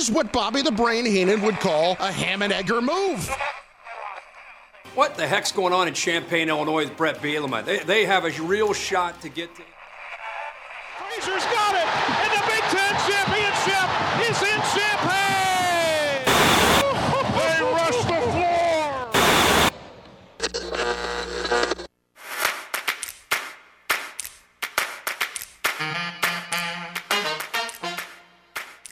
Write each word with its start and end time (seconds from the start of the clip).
is 0.00 0.10
what 0.10 0.32
Bobby 0.32 0.62
the 0.62 0.72
Brain 0.72 1.04
Heenan 1.04 1.42
would 1.42 1.60
call 1.60 1.94
a 2.00 2.10
ham 2.10 2.40
and 2.40 2.54
egger 2.54 2.80
move. 2.80 3.28
What 4.94 5.14
the 5.14 5.26
heck's 5.26 5.52
going 5.52 5.74
on 5.74 5.88
in 5.88 5.94
Champaign, 5.94 6.48
Illinois 6.48 6.84
with 6.84 6.96
Bret 6.96 7.20
Bielema? 7.20 7.62
They, 7.64 7.80
they 7.80 8.06
have 8.06 8.24
a 8.24 8.30
real 8.42 8.72
shot 8.72 9.20
to 9.20 9.28
get 9.28 9.54
to. 9.56 9.62
Fraser's 10.96 11.44
got 11.44 11.74
it, 11.74 11.86
and 12.16 12.32
the 12.32 12.40
Big 12.48 12.62
Ten 12.72 12.94
championship 13.10 13.88
is 14.26 14.40
in 14.42 14.60
Champaign! 14.72 16.24
they 17.36 17.60
rush 17.60 18.00
the 18.06 18.20
floor! 18.32 18.70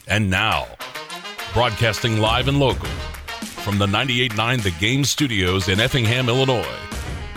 And 0.07 0.31
now, 0.31 0.67
broadcasting 1.59 2.19
live 2.19 2.47
and 2.47 2.61
local 2.61 2.87
from 3.65 3.79
the 3.79 3.87
98.9 3.87 4.62
The 4.62 4.71
Game 4.79 5.03
Studios 5.03 5.69
in 5.69 5.80
Effingham, 5.80 6.29
Illinois, 6.29 6.65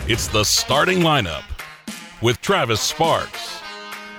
it's 0.07 0.27
the 0.27 0.43
starting 0.43 0.99
lineup 0.99 1.41
with 2.21 2.39
Travis 2.39 2.81
Sparks 2.81 3.59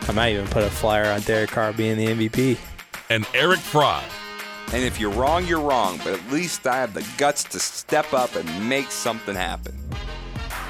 I 0.09 0.11
might 0.11 0.33
even 0.33 0.49
put 0.49 0.65
a 0.65 0.71
flyer 0.71 1.09
on 1.13 1.21
Derek 1.21 1.51
Carr 1.51 1.73
being 1.73 1.97
the 1.97 2.07
MVP. 2.07 2.59
and 3.11 3.25
Eric 3.33 3.61
Fry. 3.61 4.03
And 4.73 4.83
if 4.83 4.99
you're 4.99 5.13
wrong, 5.13 5.47
you're 5.47 5.61
wrong, 5.61 5.99
but 5.99 6.19
at 6.19 6.33
least 6.33 6.67
I 6.67 6.79
have 6.79 6.95
the 6.95 7.07
guts 7.17 7.45
to 7.45 7.61
step 7.61 8.13
up 8.13 8.35
and 8.35 8.69
make 8.69 8.91
something 8.91 9.37
happen. 9.37 9.73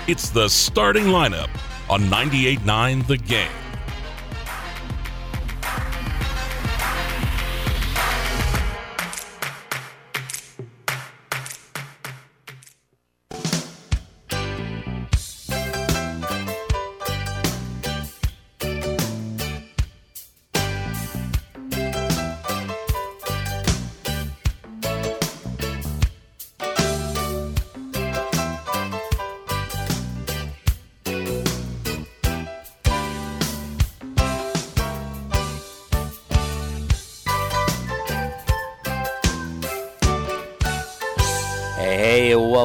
It's 0.09 0.29
the 0.29 0.51
starting 0.51 1.05
lineup 1.05 1.49
on 1.89 2.03
98.9 2.03 3.07
The 3.07 3.17
Game. 3.17 3.49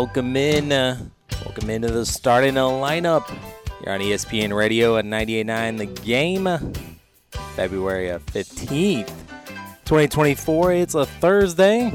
Welcome 0.08 0.38
in. 0.38 0.72
Uh, 0.72 0.98
welcome 1.44 1.70
into 1.70 1.92
the 1.92 2.06
starting 2.06 2.54
lineup. 2.54 3.30
You're 3.84 3.94
on 3.94 4.00
ESPN 4.00 4.56
Radio 4.56 4.96
at 4.96 5.04
98.9 5.04 5.78
The 5.80 5.86
Game, 6.02 6.48
February 7.58 8.12
uh, 8.12 8.20
15th, 8.20 9.10
2024. 9.84 10.72
It's 10.72 10.96
a 10.96 11.06
Thursday, 11.06 11.92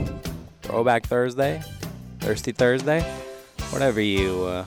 Throwback 0.61 1.07
Thursday, 1.07 1.63
Thirsty 2.21 2.53
Thursday, 2.53 3.01
whatever 3.71 4.03
you 4.03 4.45
uh, 4.45 4.67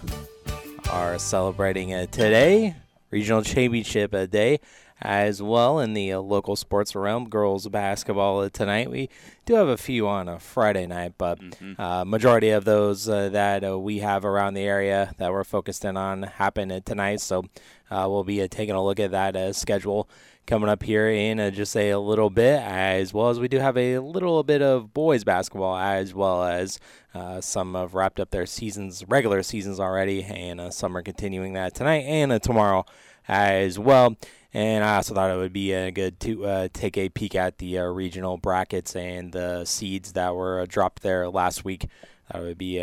are 0.89 1.19
celebrating 1.19 1.93
uh, 1.93 2.07
today. 2.07 2.75
Regional 3.11 3.43
Championship 3.43 4.11
uh, 4.15 4.25
Day 4.25 4.59
as 5.05 5.41
well 5.41 5.79
in 5.79 5.93
the 5.93 6.13
uh, 6.13 6.19
local 6.19 6.55
sports 6.55 6.95
realm. 6.95 7.29
Girls 7.29 7.67
basketball 7.67 8.41
uh, 8.41 8.49
tonight. 8.49 8.89
We 8.89 9.09
do 9.45 9.53
have 9.53 9.67
a 9.67 9.77
few 9.77 10.07
on 10.07 10.27
a 10.27 10.39
Friday 10.39 10.87
night, 10.87 11.13
but 11.17 11.39
uh, 11.77 12.03
majority 12.05 12.49
of 12.49 12.65
those 12.65 13.07
uh, 13.07 13.29
that 13.29 13.63
uh, 13.63 13.77
we 13.79 13.99
have 13.99 14.25
around 14.25 14.55
the 14.55 14.63
area 14.63 15.13
that 15.17 15.31
we're 15.31 15.43
focused 15.43 15.85
in 15.85 15.95
on 15.95 16.23
happen 16.23 16.71
uh, 16.71 16.79
tonight. 16.83 17.21
So 17.21 17.43
uh, 17.91 18.07
we'll 18.09 18.23
be 18.23 18.41
uh, 18.41 18.47
taking 18.49 18.75
a 18.75 18.83
look 18.83 18.99
at 18.99 19.11
that 19.11 19.35
uh, 19.35 19.53
schedule 19.53 20.09
coming 20.45 20.69
up 20.69 20.83
here 20.83 21.09
in 21.09 21.39
uh, 21.39 21.49
just 21.49 21.75
a, 21.75 21.95
little 21.95 22.29
bit, 22.29 22.61
as 22.61 23.13
well 23.13 23.29
as 23.29 23.39
we 23.39 23.47
do 23.47 23.59
have 23.59 23.77
a 23.77 23.99
little 23.99 24.43
bit 24.43 24.61
of 24.61 24.93
boys 24.93 25.23
basketball, 25.23 25.75
as 25.75 26.13
well 26.13 26.43
as 26.43 26.79
uh, 27.13 27.41
some 27.41 27.73
have 27.73 27.95
wrapped 27.95 28.19
up 28.19 28.31
their 28.31 28.45
seasons, 28.45 29.03
regular 29.07 29.41
seasons 29.41 29.79
already, 29.79 30.23
and 30.23 30.59
uh, 30.59 30.69
some 30.69 30.95
are 30.95 31.01
continuing 31.01 31.53
that 31.53 31.73
tonight 31.73 32.03
and 32.03 32.31
uh, 32.31 32.39
tomorrow 32.39 32.85
as 33.27 33.79
well. 33.79 34.15
And 34.55 34.85
I 34.85 34.95
also 34.95 35.13
thought 35.13 35.31
it 35.31 35.35
would 35.35 35.51
be 35.51 35.75
uh, 35.75 35.89
good 35.89 36.17
to 36.21 36.45
uh, 36.45 36.67
take 36.71 36.97
a 36.97 37.09
peek 37.09 37.35
at 37.35 37.57
the 37.57 37.77
uh, 37.79 37.83
regional 37.87 38.37
brackets 38.37 38.95
and 38.95 39.33
the 39.33 39.65
seeds 39.65 40.13
that 40.13 40.33
were 40.33 40.61
uh, 40.61 40.65
dropped 40.65 41.01
there 41.01 41.27
last 41.27 41.65
week. 41.65 41.89
That 42.31 42.41
would 42.41 42.57
be 42.57 42.81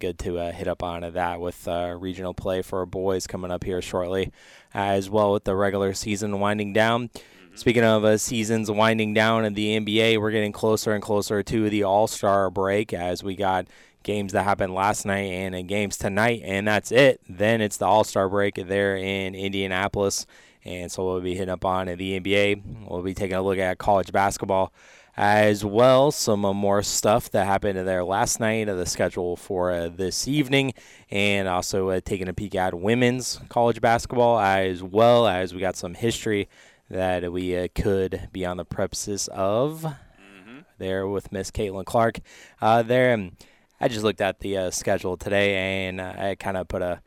good 0.00 0.18
to 0.18 0.38
uh, 0.40 0.50
hit 0.50 0.66
up 0.66 0.82
on 0.82 1.08
that 1.12 1.40
with 1.40 1.68
uh, 1.68 1.96
regional 1.96 2.34
play 2.34 2.60
for 2.60 2.84
boys 2.86 3.28
coming 3.28 3.52
up 3.52 3.62
here 3.62 3.80
shortly, 3.80 4.32
as 4.74 5.08
well 5.08 5.32
with 5.32 5.44
the 5.44 5.54
regular 5.54 5.94
season 5.94 6.40
winding 6.40 6.72
down. 6.72 7.10
Speaking 7.54 7.84
of 7.84 8.04
uh, 8.04 8.18
seasons 8.18 8.68
winding 8.68 9.14
down 9.14 9.44
in 9.44 9.54
the 9.54 9.78
NBA, 9.78 10.20
we're 10.20 10.32
getting 10.32 10.50
closer 10.50 10.92
and 10.92 11.00
closer 11.00 11.40
to 11.40 11.70
the 11.70 11.84
All 11.84 12.08
Star 12.08 12.50
break 12.50 12.92
as 12.92 13.22
we 13.22 13.36
got 13.36 13.68
games 14.02 14.32
that 14.32 14.42
happened 14.42 14.74
last 14.74 15.06
night 15.06 15.30
and 15.30 15.68
games 15.68 15.96
tonight, 15.96 16.42
and 16.44 16.66
that's 16.66 16.90
it. 16.90 17.20
Then 17.28 17.60
it's 17.60 17.76
the 17.76 17.86
All 17.86 18.02
Star 18.02 18.28
break 18.28 18.56
there 18.56 18.96
in 18.96 19.36
Indianapolis, 19.36 20.26
and 20.66 20.90
so 20.90 21.04
we'll 21.06 21.20
be 21.20 21.34
hitting 21.34 21.48
up 21.48 21.64
on 21.64 21.86
the 21.86 22.20
NBA. 22.20 22.90
We'll 22.90 23.02
be 23.02 23.14
taking 23.14 23.36
a 23.36 23.42
look 23.42 23.58
at 23.58 23.78
college 23.78 24.10
basketball 24.10 24.72
as 25.16 25.64
well. 25.64 26.10
Some 26.10 26.40
more 26.40 26.82
stuff 26.82 27.30
that 27.30 27.46
happened 27.46 27.86
there 27.86 28.04
last 28.04 28.40
night, 28.40 28.64
the 28.64 28.84
schedule 28.84 29.36
for 29.36 29.70
uh, 29.70 29.88
this 29.88 30.26
evening, 30.26 30.74
and 31.10 31.46
also 31.46 31.90
uh, 31.90 32.00
taking 32.04 32.28
a 32.28 32.34
peek 32.34 32.56
at 32.56 32.74
women's 32.74 33.40
college 33.48 33.80
basketball 33.80 34.40
as 34.40 34.82
well 34.82 35.28
as 35.28 35.54
we 35.54 35.60
got 35.60 35.76
some 35.76 35.94
history 35.94 36.48
that 36.90 37.32
we 37.32 37.56
uh, 37.56 37.68
could 37.74 38.28
be 38.32 38.44
on 38.44 38.56
the 38.56 38.64
premises 38.64 39.28
of 39.28 39.86
there 40.78 41.06
with 41.06 41.32
Miss 41.32 41.50
Caitlin 41.50 41.84
Clark. 41.84 42.18
Uh, 42.60 42.82
there, 42.82 43.14
um, 43.14 43.32
I 43.80 43.88
just 43.88 44.04
looked 44.04 44.20
at 44.20 44.40
the 44.40 44.56
uh, 44.58 44.70
schedule 44.70 45.16
today, 45.16 45.86
and 45.86 46.00
I 46.00 46.34
kind 46.34 46.56
of 46.56 46.68
put 46.68 46.82
a 46.82 47.00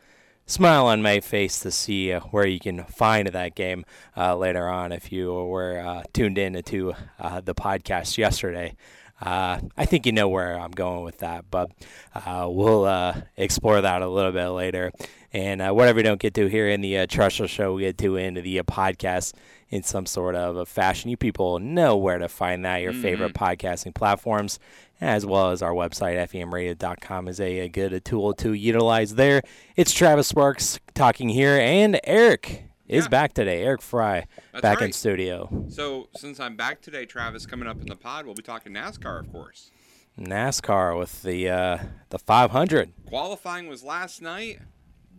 smile 0.49 0.87
on 0.87 1.01
my 1.03 1.19
face 1.19 1.59
to 1.59 1.69
see 1.69 2.11
uh, 2.11 2.19
where 2.31 2.47
you 2.47 2.59
can 2.59 2.83
find 2.85 3.27
that 3.27 3.53
game 3.53 3.85
uh, 4.17 4.35
later 4.35 4.67
on. 4.67 4.91
If 4.91 5.11
you 5.11 5.31
were 5.31 5.79
uh, 5.79 6.03
tuned 6.11 6.39
in 6.39 6.61
to 6.61 6.93
uh, 7.19 7.41
the 7.41 7.53
podcast 7.53 8.17
yesterday, 8.17 8.75
uh, 9.21 9.59
I 9.77 9.85
think 9.85 10.05
you 10.05 10.11
know 10.11 10.27
where 10.29 10.59
I'm 10.59 10.71
going 10.71 11.03
with 11.03 11.19
that, 11.19 11.45
but 11.51 11.71
uh, 12.15 12.47
we'll 12.49 12.85
uh, 12.85 13.21
explore 13.37 13.81
that 13.81 14.01
a 14.01 14.07
little 14.07 14.31
bit 14.31 14.47
later. 14.47 14.91
And 15.31 15.61
uh, 15.61 15.71
whatever 15.71 15.97
we 15.97 16.03
don't 16.03 16.19
get 16.19 16.33
to 16.35 16.47
here 16.47 16.67
in 16.67 16.81
the 16.81 16.97
uh, 16.97 17.29
Show, 17.29 17.73
we 17.73 17.83
get 17.83 17.97
to 17.99 18.15
into 18.15 18.41
the 18.41 18.59
uh, 18.59 18.63
podcast 18.63 19.33
in 19.69 19.83
some 19.83 20.07
sort 20.07 20.35
of 20.35 20.57
a 20.57 20.65
fashion. 20.65 21.11
You 21.11 21.17
people 21.17 21.59
know 21.59 21.95
where 21.97 22.17
to 22.17 22.27
find 22.27 22.65
that. 22.65 22.81
Your 22.81 22.93
favorite 22.93 23.33
podcasting 23.33 23.93
platforms, 23.93 24.57
as 25.01 25.25
well 25.25 25.51
as 25.51 25.61
our 25.61 25.71
website, 25.71 26.17
femradio.com, 26.29 27.27
is 27.27 27.39
a, 27.39 27.59
a 27.59 27.69
good 27.69 28.03
tool 28.03 28.33
to 28.35 28.53
utilize 28.53 29.15
there. 29.15 29.41
It's 29.75 29.93
Travis 29.93 30.27
Sparks 30.27 30.79
talking 30.93 31.29
here, 31.29 31.57
and 31.57 31.99
Eric 32.03 32.65
is 32.87 33.05
Yeah. 33.05 33.09
back 33.09 33.33
today. 33.33 33.63
Eric 33.63 33.81
Fry 33.81 34.25
That's 34.51 34.61
back 34.61 34.81
in 34.81 34.91
studio. 34.91 35.65
So, 35.69 36.09
since 36.17 36.39
I'm 36.39 36.55
back 36.55 36.81
today, 36.81 37.05
Travis, 37.05 37.45
coming 37.45 37.67
up 37.67 37.79
in 37.79 37.87
the 37.87 37.95
pod, 37.95 38.25
we'll 38.25 38.35
be 38.35 38.41
talking 38.43 38.73
NASCAR, 38.73 39.19
of 39.19 39.31
course. 39.31 39.71
NASCAR 40.19 40.97
with 40.97 41.21
the 41.23 41.49
uh, 41.49 41.77
the 42.09 42.19
500. 42.19 42.91
Qualifying 43.05 43.67
was 43.67 43.83
last 43.83 44.21
night, 44.21 44.59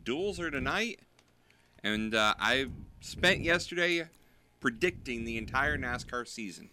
duels 0.05 0.39
are 0.39 0.51
tonight, 0.51 1.01
and 1.83 2.15
uh, 2.15 2.35
I 2.39 2.67
spent 3.01 3.41
yesterday 3.41 4.07
predicting 4.61 5.25
the 5.25 5.39
entire 5.39 5.79
NASCAR 5.79 6.29
season, 6.29 6.69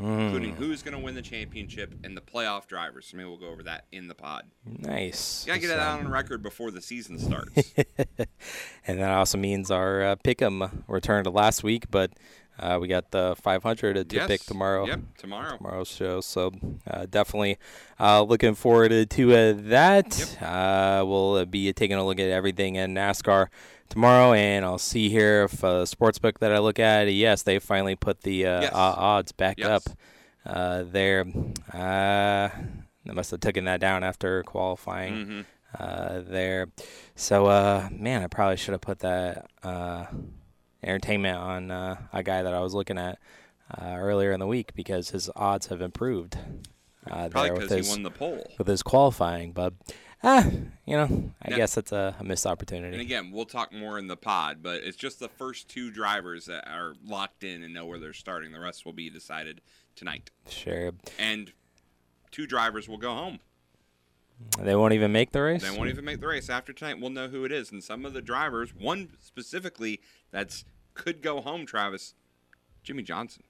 including 0.00 0.54
who's 0.56 0.82
going 0.82 0.96
to 0.96 1.00
win 1.00 1.14
the 1.14 1.22
championship 1.22 1.94
and 2.04 2.16
the 2.16 2.20
playoff 2.20 2.66
drivers. 2.66 3.06
So 3.06 3.16
maybe 3.16 3.28
we'll 3.28 3.38
go 3.38 3.48
over 3.48 3.62
that 3.64 3.84
in 3.92 4.08
the 4.08 4.14
pod. 4.14 4.44
Nice. 4.64 5.44
Gotta 5.46 5.58
get 5.60 5.68
So- 5.70 5.76
that 5.76 5.82
out 5.82 6.00
on 6.00 6.08
record 6.10 6.42
before 6.42 6.70
the 6.70 6.80
season 6.82 7.18
starts. 7.18 7.72
and 8.86 8.98
that 8.98 9.10
also 9.10 9.38
means 9.38 9.70
our 9.70 10.02
uh, 10.02 10.16
pick'em 10.16 10.82
returned 10.88 11.24
to 11.24 11.30
last 11.30 11.62
week, 11.62 11.90
but 11.90 12.10
uh, 12.58 12.78
we 12.80 12.88
got 12.88 13.10
the 13.10 13.34
500 13.40 14.08
to 14.10 14.16
Yes. 14.16 14.26
pick 14.28 14.42
tomorrow. 14.42 14.86
Yep, 14.86 15.00
tomorrow. 15.18 15.56
Tomorrow's 15.56 15.88
show, 15.88 16.20
so 16.20 16.52
uh, 16.86 17.06
definitely 17.08 17.56
uh, 17.98 18.22
looking 18.22 18.54
forward 18.54 19.08
to 19.10 19.34
uh, 19.34 19.54
that. 19.68 20.42
Uh, 20.42 21.02
we'll 21.06 21.34
uh, 21.36 21.44
be 21.46 21.72
taking 21.72 21.96
a 21.96 22.04
look 22.04 22.18
at 22.20 22.28
everything 22.28 22.74
in 22.76 22.94
NASCAR 22.94 23.46
tomorrow, 23.90 24.32
and 24.32 24.64
I'll 24.64 24.78
see 24.78 25.10
here 25.10 25.44
if 25.44 25.62
uh, 25.62 25.84
sportsbook 25.84 26.38
that 26.38 26.52
I 26.52 26.58
look 26.58 26.78
at. 26.78 27.12
Yes, 27.12 27.42
they 27.42 27.58
finally 27.58 27.96
put 27.96 28.22
the 28.22 28.46
uh, 28.46 28.60
Yes. 28.62 28.72
odds 28.74 29.32
back 29.32 29.58
Yes. 29.58 29.68
up 29.68 29.82
uh, 30.46 30.84
there. 30.84 31.26
Uh, 31.72 32.48
they 33.04 33.12
must 33.12 33.30
have 33.30 33.40
taken 33.40 33.64
that 33.66 33.80
down 33.80 34.02
after 34.04 34.42
qualifying 34.44 35.14
Mhm. 35.26 35.44
uh, 35.78 36.20
there. 36.26 36.68
So, 37.14 37.46
uh, 37.46 37.88
man, 37.92 38.22
I 38.22 38.26
probably 38.26 38.56
should 38.56 38.72
have 38.72 38.80
put 38.80 39.00
that 39.00 39.46
uh, 39.62 40.06
entertainment 40.82 41.36
on 41.36 41.70
uh, 41.70 41.96
a 42.12 42.22
guy 42.22 42.42
that 42.42 42.54
I 42.54 42.60
was 42.60 42.74
looking 42.74 42.98
at 42.98 43.18
uh, 43.78 43.94
earlier 43.98 44.32
in 44.32 44.40
the 44.40 44.46
week 44.46 44.72
because 44.74 45.10
his 45.10 45.28
odds 45.36 45.66
have 45.68 45.80
improved. 45.80 46.36
Uh, 47.06 47.28
Probably 47.28 47.42
there 47.42 47.52
with 47.54 47.62
because 47.62 47.72
he 47.72 47.76
his, 47.78 47.88
won 47.88 48.02
the 48.02 48.10
pole. 48.10 48.50
with 48.58 48.66
his 48.66 48.82
qualifying, 48.82 49.52
but 49.52 49.72
ah, 50.22 50.46
you 50.86 50.96
know, 50.96 51.30
I 51.42 51.50
guess 51.50 51.76
it's 51.76 51.92
a, 51.92 52.14
a 52.18 52.24
missed 52.24 52.46
opportunity. 52.46 52.92
And 52.92 53.00
again, 53.00 53.30
we'll 53.30 53.44
talk 53.46 53.72
more 53.72 53.98
in 53.98 54.06
the 54.06 54.16
pod, 54.16 54.58
but 54.62 54.82
it's 54.82 54.96
just 54.96 55.20
the 55.20 55.28
first 55.28 55.68
two 55.68 55.90
drivers 55.90 56.46
that 56.46 56.68
are 56.68 56.94
locked 57.04 57.44
in 57.44 57.62
and 57.62 57.72
know 57.72 57.86
where 57.86 57.98
they're 57.98 58.12
starting. 58.12 58.52
The 58.52 58.60
rest 58.60 58.84
will 58.84 58.92
be 58.92 59.10
decided 59.10 59.60
tonight. 59.96 60.30
Sure, 60.48 60.92
And 61.18 61.52
two 62.30 62.46
drivers 62.46 62.88
will 62.88 62.98
go 62.98 63.14
home. 63.14 63.38
they 64.58 64.74
won't 64.74 64.94
even 64.94 65.12
make 65.12 65.32
the 65.32 65.42
race. 65.42 65.62
They 65.62 65.76
won't 65.76 65.90
even 65.90 66.04
make 66.04 66.20
the 66.20 66.26
race 66.28 66.48
after 66.48 66.72
tonight. 66.72 67.00
We'll 67.00 67.10
know 67.10 67.28
who 67.28 67.44
it 67.44 67.52
is. 67.52 67.70
And 67.70 67.82
some 67.82 68.04
of 68.04 68.12
the 68.12 68.22
drivers, 68.22 68.74
one 68.74 69.10
specifically 69.20 70.00
that's 70.30 70.64
could 70.94 71.22
go 71.22 71.40
home, 71.40 71.66
Travis, 71.66 72.14
Jimmie 72.82 73.02
Johnson. 73.02 73.42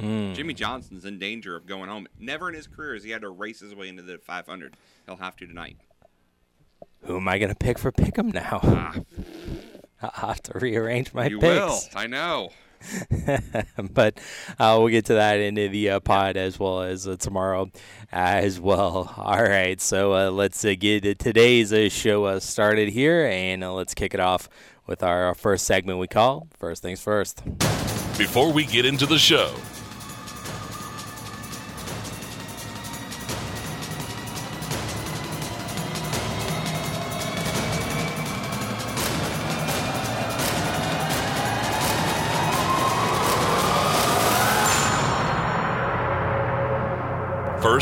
Hmm. 0.00 0.34
Jimmie 0.34 0.54
Johnson's 0.54 1.04
in 1.04 1.18
danger 1.18 1.56
of 1.56 1.66
going 1.66 1.88
home. 1.88 2.06
Never 2.18 2.48
in 2.48 2.54
his 2.54 2.66
career 2.66 2.94
has 2.94 3.04
he 3.04 3.10
had 3.10 3.22
to 3.22 3.30
race 3.30 3.60
his 3.60 3.74
way 3.74 3.88
into 3.88 4.02
the 4.02 4.18
500. 4.18 4.76
He'll 5.06 5.16
have 5.16 5.36
to 5.36 5.46
tonight. 5.46 5.78
Who 7.06 7.16
am 7.16 7.28
I 7.28 7.38
going 7.38 7.50
to 7.50 7.54
pick 7.54 7.78
for 7.78 7.92
Pick'em 7.92 8.34
now? 8.34 8.60
Ah, 8.62 8.94
I'll 10.02 10.28
have 10.28 10.42
to 10.44 10.58
rearrange 10.58 11.14
my 11.14 11.26
you 11.26 11.38
picks. 11.38 11.54
will. 11.54 11.80
I 11.94 12.06
know. 12.06 12.50
but 13.92 14.18
uh, 14.58 14.76
we'll 14.78 14.88
get 14.88 15.06
to 15.06 15.14
that 15.14 15.40
into 15.40 15.68
the 15.68 15.90
uh, 15.90 16.00
pod 16.00 16.36
as 16.36 16.58
well 16.58 16.82
as 16.82 17.06
uh, 17.08 17.16
tomorrow 17.16 17.70
as 18.12 18.60
well. 18.60 19.12
All 19.16 19.42
right, 19.42 19.80
so 19.80 20.12
uh, 20.14 20.30
let's 20.30 20.64
uh, 20.64 20.74
get 20.78 21.18
today's 21.18 21.72
uh, 21.72 21.88
show 21.88 22.24
uh, 22.24 22.40
started 22.40 22.88
here, 22.90 23.26
and 23.26 23.64
uh, 23.64 23.72
let's 23.72 23.94
kick 23.94 24.14
it 24.14 24.20
off 24.20 24.48
with 24.86 25.02
our 25.02 25.34
first 25.34 25.64
segment 25.64 25.98
we 25.98 26.06
call 26.06 26.48
First 26.58 26.82
Things 26.82 27.00
First. 27.00 27.42
Before 28.18 28.52
we 28.52 28.64
get 28.64 28.84
into 28.84 29.06
the 29.06 29.18
show, 29.18 29.54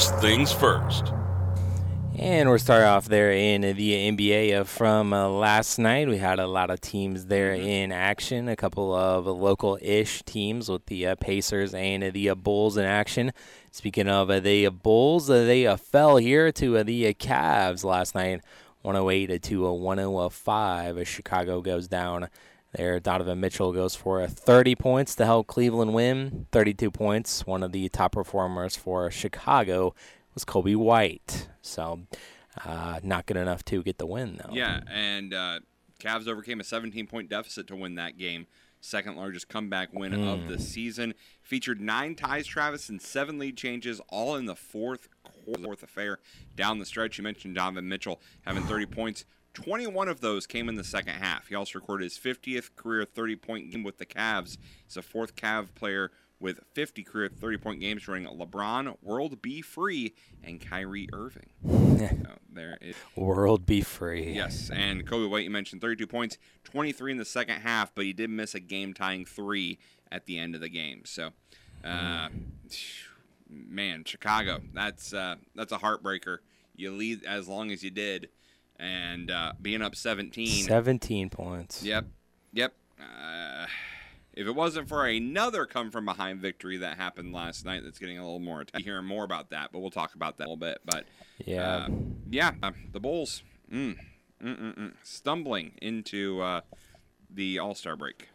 first 0.05 0.21
things 0.21 0.53
first. 0.53 1.12
And 2.19 2.49
we're 2.49 2.59
starting 2.59 2.89
off 2.89 3.06
there 3.06 3.33
in 3.33 3.62
the 3.62 4.11
NBA 4.11 4.61
uh, 4.61 4.65
from 4.65 5.12
uh, 5.12 5.29
last 5.29 5.79
night. 5.79 6.09
We 6.09 6.19
had 6.19 6.39
a 6.39 6.47
lot 6.47 6.71
of 6.71 6.81
teams 6.81 7.27
there 7.27 7.53
in 7.53 7.91
action, 7.91 8.49
a 8.49 8.56
couple 8.56 8.95
of 8.95 9.27
local-ish 9.27 10.23
teams 10.25 10.69
with 10.69 10.87
the 10.87 11.06
uh, 11.06 11.15
Pacers 11.17 11.75
and 11.75 12.12
the 12.12 12.35
Bulls 12.35 12.77
in 12.77 12.85
action. 12.85 13.33
Speaking 13.71 14.09
of 14.09 14.29
the 14.43 14.69
Bulls, 14.69 15.27
they 15.27 15.67
uh, 15.67 15.77
fell 15.77 16.19
here 16.19 16.53
to 16.53 16.85
the 16.85 17.15
Cavs 17.15 17.83
last 17.83 18.15
night, 18.15 18.43
108 18.83 19.43
to 19.43 19.67
uh, 19.67 19.73
105. 19.73 20.99
As 20.99 21.09
Chicago 21.09 21.61
goes 21.62 21.89
down 21.89 22.29
there, 22.75 23.00
Donovan 23.00 23.41
Mitchell 23.41 23.73
goes 23.73 23.94
for 23.94 24.21
uh, 24.21 24.26
30 24.26 24.75
points 24.75 25.15
to 25.17 25.25
help 25.25 25.47
Cleveland 25.47 25.94
win. 25.94 26.47
32 26.53 26.91
points. 26.91 27.47
One 27.47 27.62
of 27.62 27.73
the 27.73 27.88
top 27.88 28.12
performers 28.12 28.76
for 28.76 29.11
Chicago 29.11 29.94
was 30.35 30.44
Coby 30.44 30.76
White. 30.76 31.49
So, 31.62 32.00
uh, 32.65 33.00
not 33.03 33.26
good 33.26 33.37
enough 33.37 33.65
to 33.67 33.82
get 33.82 33.99
the 33.99 34.06
win, 34.06 34.41
though. 34.43 34.53
Yeah, 34.53 34.81
and 34.91 35.32
uh, 35.32 35.61
Cavs 35.99 36.29
overcame 36.29 36.61
a 36.61 36.65
17 36.65 37.06
point 37.06 37.29
deficit 37.29 37.67
to 37.69 37.76
win 37.76 37.94
that 37.94 38.19
game. 38.19 38.47
Second 38.81 39.17
largest 39.17 39.49
comeback 39.49 39.94
win 39.94 40.12
of 40.12 40.47
the 40.47 40.59
season. 40.59 41.15
Featured 41.41 41.81
nine 41.81 42.15
ties, 42.15 42.47
Travis, 42.47 42.91
and 42.91 43.00
seven 43.00 43.38
lead 43.38 43.56
changes, 43.56 43.99
all 44.11 44.37
in 44.37 44.44
the 44.44 44.55
fourth 44.55 45.09
quarter, 45.23 45.62
fourth 45.62 45.82
affair. 45.82 46.19
Down 46.55 46.79
the 46.79 46.85
stretch, 46.85 47.17
you 47.17 47.25
mentioned 47.25 47.55
Donovan 47.55 47.88
Mitchell 47.88 48.20
having 48.43 48.62
30 48.65 48.85
points. 48.85 49.25
21 49.55 50.09
of 50.09 50.21
those 50.21 50.47
came 50.47 50.69
in 50.69 50.75
the 50.75 50.85
second 50.85 51.15
half. 51.15 51.49
He 51.49 51.55
also 51.55 51.79
recorded 51.79 52.05
his 52.05 52.19
50th 52.19 52.77
career 52.77 53.05
30 53.05 53.37
point 53.37 53.71
game 53.71 53.83
with 53.83 53.99
the 53.99 54.06
Cavs. 54.06 54.59
He's 54.85 54.97
a 54.97 55.03
fourth 55.03 55.37
Cav 55.37 55.75
player 55.75 56.11
with 56.41 56.61
50 56.75 57.03
career 57.05 57.29
30 57.29 57.56
point 57.59 57.81
games 57.81 58.03
joining 58.03 58.27
LeBron, 58.27 58.97
World 59.01 59.41
B. 59.41 59.62
Free, 59.62 60.15
and 60.43 60.61
Kyrie 60.61 61.09
Irving. 61.12 61.51
so 61.65 62.33
there 62.53 62.77
is. 62.81 62.97
World 63.17 63.65
be 63.65 63.81
free. 63.81 64.33
Yes, 64.33 64.71
and 64.71 65.06
Coby 65.06 65.31
White, 65.31 65.45
you 65.45 65.51
mentioned 65.51 65.81
32 65.81 66.06
points, 66.06 66.37
23 66.65 67.12
in 67.12 67.19
the 67.19 67.25
second 67.25 67.61
half, 67.61 67.95
but 67.95 68.05
he 68.05 68.12
did 68.12 68.31
miss 68.31 68.55
a 68.55 68.61
game 68.61 68.93
tying 68.93 69.25
three 69.25 69.79
at 70.11 70.27
the 70.27 70.39
end 70.39 70.55
of 70.55 70.61
the 70.61 70.69
game. 70.69 71.03
So, 71.05 71.31
uh, 71.85 72.29
man, 73.49 74.05
Chicago, 74.05 74.61
that's 74.75 75.15
uh, 75.15 75.37
that's 75.55 75.73
a 75.73 75.79
heartbreaker. 75.79 76.39
You 76.77 76.93
lead 76.93 77.25
as 77.25 77.49
long 77.49 77.71
as 77.71 77.83
you 77.83 77.91
did, 77.91 78.29
and 78.79 79.31
uh, 79.31 79.53
being 79.61 79.82
up 79.82 79.94
17. 79.97 80.65
17 80.65 81.31
points. 81.31 81.82
Yep, 81.82 82.06
yep. 82.53 82.75
Uh, 83.00 83.67
if 84.32 84.47
it 84.47 84.55
wasn't 84.55 84.88
for 84.88 85.06
another 85.06 85.65
come 85.67 85.91
from 85.91 86.05
behind 86.05 86.41
victory 86.41 86.79
that 86.79 86.97
happened 86.97 87.32
last 87.32 87.65
night, 87.65 87.82
that's 87.85 87.99
getting 87.99 88.19
a 88.19 88.25
little 88.25 88.41
more. 88.41 88.65
Hearing 88.76 89.05
more 89.05 89.25
about 89.25 89.50
that, 89.50 89.71
but 89.73 89.79
we'll 89.81 89.91
talk 89.91 90.15
about 90.15 90.38
that 90.38 90.44
a 90.44 90.49
little 90.50 90.56
bit. 90.56 90.79
But 90.85 91.05
Yeah. 91.44 91.62
uh, 91.62 91.88
yeah, 92.31 92.53
uh, 92.62 92.73
the 92.93 93.00
Bulls 93.00 93.43
mm, 93.73 93.97
stumbling 95.03 95.73
into 95.81 96.41
uh, 96.41 96.61
the 97.31 97.59
All 97.59 97.75
Star 97.75 97.97
break. 97.97 98.29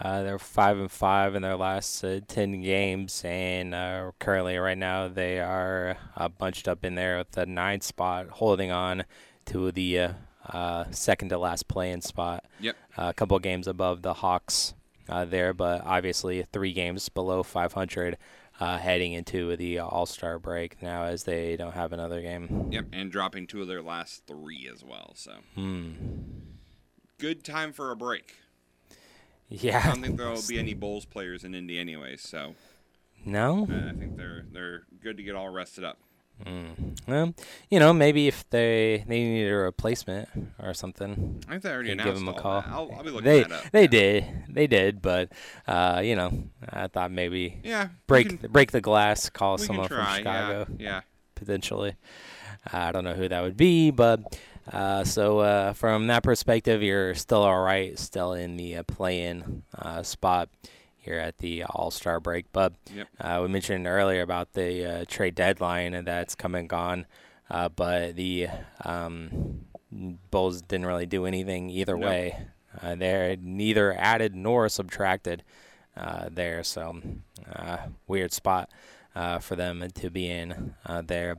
Uh, 0.00 0.22
they're 0.22 0.38
five 0.38 0.78
and 0.78 0.90
five 0.92 1.34
in 1.34 1.42
their 1.42 1.56
last 1.56 2.04
uh, 2.04 2.20
ten 2.28 2.62
games, 2.62 3.20
and 3.24 3.74
uh, 3.74 4.12
currently, 4.20 4.56
right 4.56 4.78
now, 4.78 5.08
they 5.08 5.40
are 5.40 5.96
uh, 6.16 6.28
bunched 6.28 6.68
up 6.68 6.84
in 6.84 6.94
there 6.94 7.18
with 7.18 7.32
the 7.32 7.44
ninth 7.44 7.82
spot, 7.82 8.28
holding 8.30 8.70
on 8.70 9.02
to 9.48 9.70
the 9.72 9.98
uh, 9.98 10.12
uh, 10.46 10.84
second 10.90 11.28
to 11.30 11.38
last 11.38 11.68
play-in 11.68 12.00
spot. 12.00 12.44
Yep. 12.60 12.76
a 12.96 13.12
couple 13.14 13.36
of 13.36 13.42
games 13.42 13.66
above 13.68 14.02
the 14.02 14.14
Hawks 14.14 14.74
uh, 15.08 15.24
there, 15.24 15.52
but 15.52 15.82
obviously 15.84 16.42
three 16.52 16.72
games 16.72 17.08
below 17.08 17.42
500 17.42 18.16
uh, 18.60 18.78
heading 18.78 19.12
into 19.12 19.56
the 19.56 19.78
All 19.78 20.04
Star 20.06 20.38
break 20.38 20.82
now, 20.82 21.04
as 21.04 21.24
they 21.24 21.56
don't 21.56 21.74
have 21.74 21.92
another 21.92 22.20
game. 22.22 22.68
Yep, 22.72 22.86
and 22.92 23.10
dropping 23.12 23.46
two 23.46 23.62
of 23.62 23.68
their 23.68 23.82
last 23.82 24.26
three 24.26 24.68
as 24.72 24.84
well. 24.84 25.12
So 25.14 25.32
Hmm. 25.54 25.92
good 27.18 27.44
time 27.44 27.72
for 27.72 27.90
a 27.90 27.96
break. 27.96 28.34
Yeah. 29.48 29.80
I 29.84 29.88
don't 29.90 30.02
think 30.02 30.16
there 30.18 30.28
will 30.28 30.42
be 30.46 30.58
any 30.58 30.74
Bulls 30.74 31.04
players 31.04 31.44
in 31.44 31.54
Indy 31.54 31.78
anyway. 31.78 32.16
So 32.16 32.54
No. 33.24 33.66
uh, 33.70 33.90
I 33.90 33.92
think 33.92 34.16
they're 34.16 34.44
they're 34.52 34.82
good 35.02 35.16
to 35.18 35.22
get 35.22 35.34
all 35.36 35.48
rested 35.50 35.84
up. 35.84 35.98
Well, 37.06 37.34
you 37.70 37.78
know, 37.80 37.92
maybe 37.92 38.28
if 38.28 38.48
they 38.50 39.04
they 39.06 39.22
need 39.22 39.46
a 39.48 39.54
replacement 39.56 40.28
or 40.62 40.72
something. 40.74 41.42
I 41.48 41.52
think 41.52 41.62
they 41.62 41.70
already 41.72 41.90
announced 41.92 42.06
give 42.06 42.14
them 42.14 42.28
a 42.28 42.34
call. 42.34 42.64
I'll, 42.66 42.90
I'll 42.96 43.02
be 43.02 43.10
looking 43.10 43.24
They 43.24 43.42
that 43.42 43.52
up. 43.52 43.70
they 43.72 43.82
yeah. 43.82 43.86
did 43.88 44.24
they 44.48 44.66
did, 44.66 45.02
but 45.02 45.30
uh, 45.66 46.00
you 46.04 46.16
know, 46.16 46.44
I 46.68 46.86
thought 46.88 47.10
maybe 47.10 47.58
Yeah, 47.64 47.88
break 48.06 48.40
can- 48.40 48.50
break 48.50 48.70
the 48.72 48.80
glass, 48.80 49.28
call 49.30 49.58
someone 49.58 49.88
from. 49.88 50.04
Chicago 50.16 50.66
Yeah, 50.78 50.84
yeah. 50.84 51.00
potentially. 51.34 51.94
I 52.72 52.92
don't 52.92 53.04
know 53.04 53.14
who 53.14 53.28
that 53.28 53.40
would 53.42 53.56
be, 53.56 53.90
but 53.90 54.38
uh, 54.72 55.04
so 55.04 55.38
uh, 55.38 55.72
from 55.72 56.08
that 56.08 56.22
perspective, 56.22 56.82
you're 56.82 57.14
still 57.14 57.42
all 57.42 57.60
right, 57.62 57.98
still 57.98 58.34
in 58.34 58.56
the 58.56 58.76
uh, 58.76 58.82
play-in 58.82 59.62
uh, 59.78 60.02
spot 60.02 60.50
here 60.98 61.18
at 61.18 61.38
the 61.38 61.64
All 61.64 61.90
Star 61.90 62.20
break. 62.20 62.46
But 62.52 62.74
Yep. 62.94 63.08
uh, 63.20 63.38
we 63.42 63.48
mentioned 63.48 63.86
earlier 63.86 64.22
about 64.22 64.52
the 64.52 64.84
uh, 64.84 65.04
trade 65.08 65.34
deadline 65.34 65.94
and 65.94 66.06
that's 66.06 66.34
come 66.34 66.54
and 66.54 66.68
gone, 66.68 67.06
uh, 67.50 67.68
but 67.68 68.16
the 68.16 68.48
um, 68.84 69.60
Bulls 70.30 70.60
didn't 70.62 70.86
really 70.86 71.06
do 71.06 71.24
anything 71.26 71.70
either 71.70 71.96
No. 71.96 72.06
way. 72.06 72.36
Uh, 72.82 72.94
they're 72.94 73.36
neither 73.40 73.94
added 73.98 74.34
nor 74.34 74.68
subtracted 74.68 75.42
uh, 75.96 76.28
there, 76.30 76.62
so 76.62 77.00
uh, 77.52 77.78
weird 78.06 78.32
spot 78.32 78.70
uh, 79.16 79.38
for 79.38 79.56
them 79.56 79.84
to 79.94 80.10
be 80.10 80.28
in 80.30 80.74
uh, 80.86 81.02
there. 81.02 81.38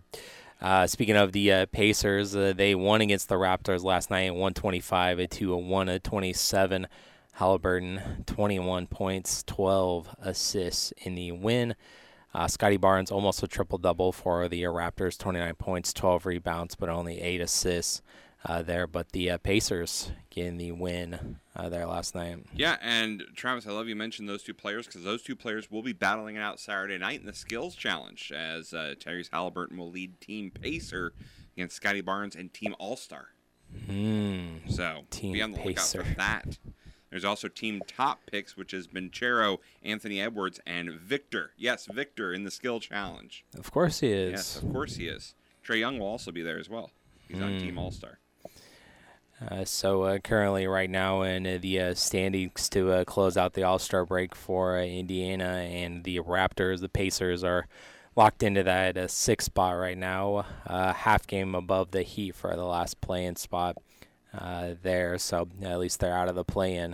Uh, 0.61 0.85
speaking 0.87 1.15
of 1.15 1.31
the 1.31 1.49
uh, 1.53 1.65
Pacers, 1.67 2.35
uh, 2.35 2.51
they 2.53 2.75
won 2.75 2.99
against 2.99 3.29
the 3.29 3.35
Raptors 3.35 3.83
last 3.83 4.09
night, 4.09 4.31
125 4.31 5.29
to 5.29 5.55
127. 5.55 6.87
Halliburton, 7.39 8.25
21 8.25 8.87
points, 8.87 9.43
12 9.43 10.13
assists 10.19 10.91
in 10.97 11.15
the 11.15 11.31
win. 11.31 11.73
Uh, 12.33 12.49
Scottie 12.49 12.75
Barnes 12.75 13.11
almost 13.11 13.41
a 13.41 13.47
triple 13.47 13.77
double 13.77 14.11
for 14.11 14.49
the 14.49 14.63
Raptors, 14.63 15.17
29 15.17 15.55
points, 15.55 15.93
12 15.93 16.25
rebounds, 16.25 16.75
but 16.75 16.89
only 16.89 17.21
eight 17.21 17.39
assists 17.39 18.01
uh, 18.43 18.61
there. 18.61 18.87
But 18.87 19.13
the 19.13 19.31
uh, 19.31 19.37
Pacers 19.37 20.11
getting 20.29 20.57
the 20.57 20.73
win 20.73 21.39
uh, 21.55 21.69
there 21.69 21.85
last 21.85 22.13
night. 22.13 22.43
Yeah, 22.53 22.75
and 22.81 23.23
Travis, 23.37 23.65
I 23.65 23.71
love 23.71 23.87
you 23.87 23.95
mentioned 23.95 24.27
those 24.27 24.43
two 24.43 24.53
players 24.53 24.85
because 24.85 25.05
those 25.05 25.21
two 25.21 25.37
players 25.37 25.71
will 25.71 25.81
be 25.81 25.93
battling 25.93 26.35
it 26.35 26.41
out 26.41 26.59
Saturday 26.59 26.97
night 26.97 27.21
in 27.21 27.25
the 27.25 27.33
Skills 27.33 27.73
Challenge 27.73 28.33
as 28.35 28.73
uh, 28.73 28.95
Tyrese 28.99 29.29
Halliburton 29.31 29.77
will 29.77 29.89
lead 29.89 30.19
Team 30.19 30.51
Pacer 30.51 31.13
against 31.55 31.77
Scottie 31.77 32.01
Barnes 32.01 32.35
and 32.35 32.53
Team 32.53 32.75
All 32.79 32.97
Star. 32.97 33.27
Mm. 33.89 34.69
So 34.69 35.03
Team 35.09 35.31
be 35.31 35.41
on 35.41 35.51
the 35.51 35.63
lookout 35.63 35.87
for 35.87 36.03
that. 36.17 36.57
There's 37.09 37.25
also 37.25 37.47
team 37.47 37.81
top 37.87 38.19
picks, 38.31 38.55
which 38.55 38.71
has 38.71 38.87
been 38.87 39.09
Chero, 39.09 39.57
Anthony 39.83 40.21
Edwards, 40.21 40.59
and 40.65 40.91
Victor. 40.91 41.51
Yes, 41.57 41.87
Victor 41.91 42.33
in 42.33 42.43
the 42.43 42.51
skill 42.51 42.79
challenge. 42.79 43.45
Of 43.57 43.71
course 43.71 43.99
he 43.99 44.11
is. 44.11 44.31
Yes, 44.31 44.61
of 44.61 44.71
course 44.71 44.95
he 44.95 45.07
is. 45.07 45.33
Trae 45.65 45.79
Young 45.79 45.99
will 45.99 46.07
also 46.07 46.31
be 46.31 46.41
there 46.41 46.59
as 46.59 46.69
well. 46.69 46.91
He's 47.27 47.41
on 47.41 47.59
Team 47.59 47.77
All 47.77 47.91
Star. 47.91 48.19
Uh, 49.49 49.63
so 49.63 50.03
uh, 50.03 50.17
currently, 50.19 50.67
right 50.67 50.89
now 50.89 51.21
in 51.21 51.47
uh, 51.47 51.57
the 51.61 51.79
uh, 51.79 51.93
standings 51.93 52.67
to 52.69 52.91
uh, 52.91 53.03
close 53.05 53.37
out 53.37 53.53
the 53.53 53.63
All 53.63 53.79
Star 53.79 54.05
break 54.05 54.35
for 54.35 54.77
uh, 54.77 54.83
Indiana 54.83 55.67
and 55.71 56.03
the 56.03 56.19
Raptors, 56.19 56.81
the 56.81 56.89
Pacers 56.89 57.43
are 57.43 57.67
locked 58.15 58.43
into 58.43 58.63
that 58.63 58.97
uh, 58.97 59.07
sixth 59.07 59.45
spot 59.45 59.77
right 59.77 59.97
now, 59.97 60.45
uh, 60.67 60.93
half 60.93 61.25
game 61.25 61.55
above 61.55 61.91
the 61.91 62.01
Heat 62.01 62.35
for 62.35 62.53
the 62.55 62.65
last 62.65 62.99
play-in 62.99 63.35
spot 63.37 63.77
uh, 64.37 64.75
there. 64.81 65.17
So 65.17 65.47
at 65.61 65.79
least 65.79 65.99
they're 65.99 66.15
out 66.15 66.29
of 66.29 66.35
the 66.35 66.43
play-in 66.43 66.93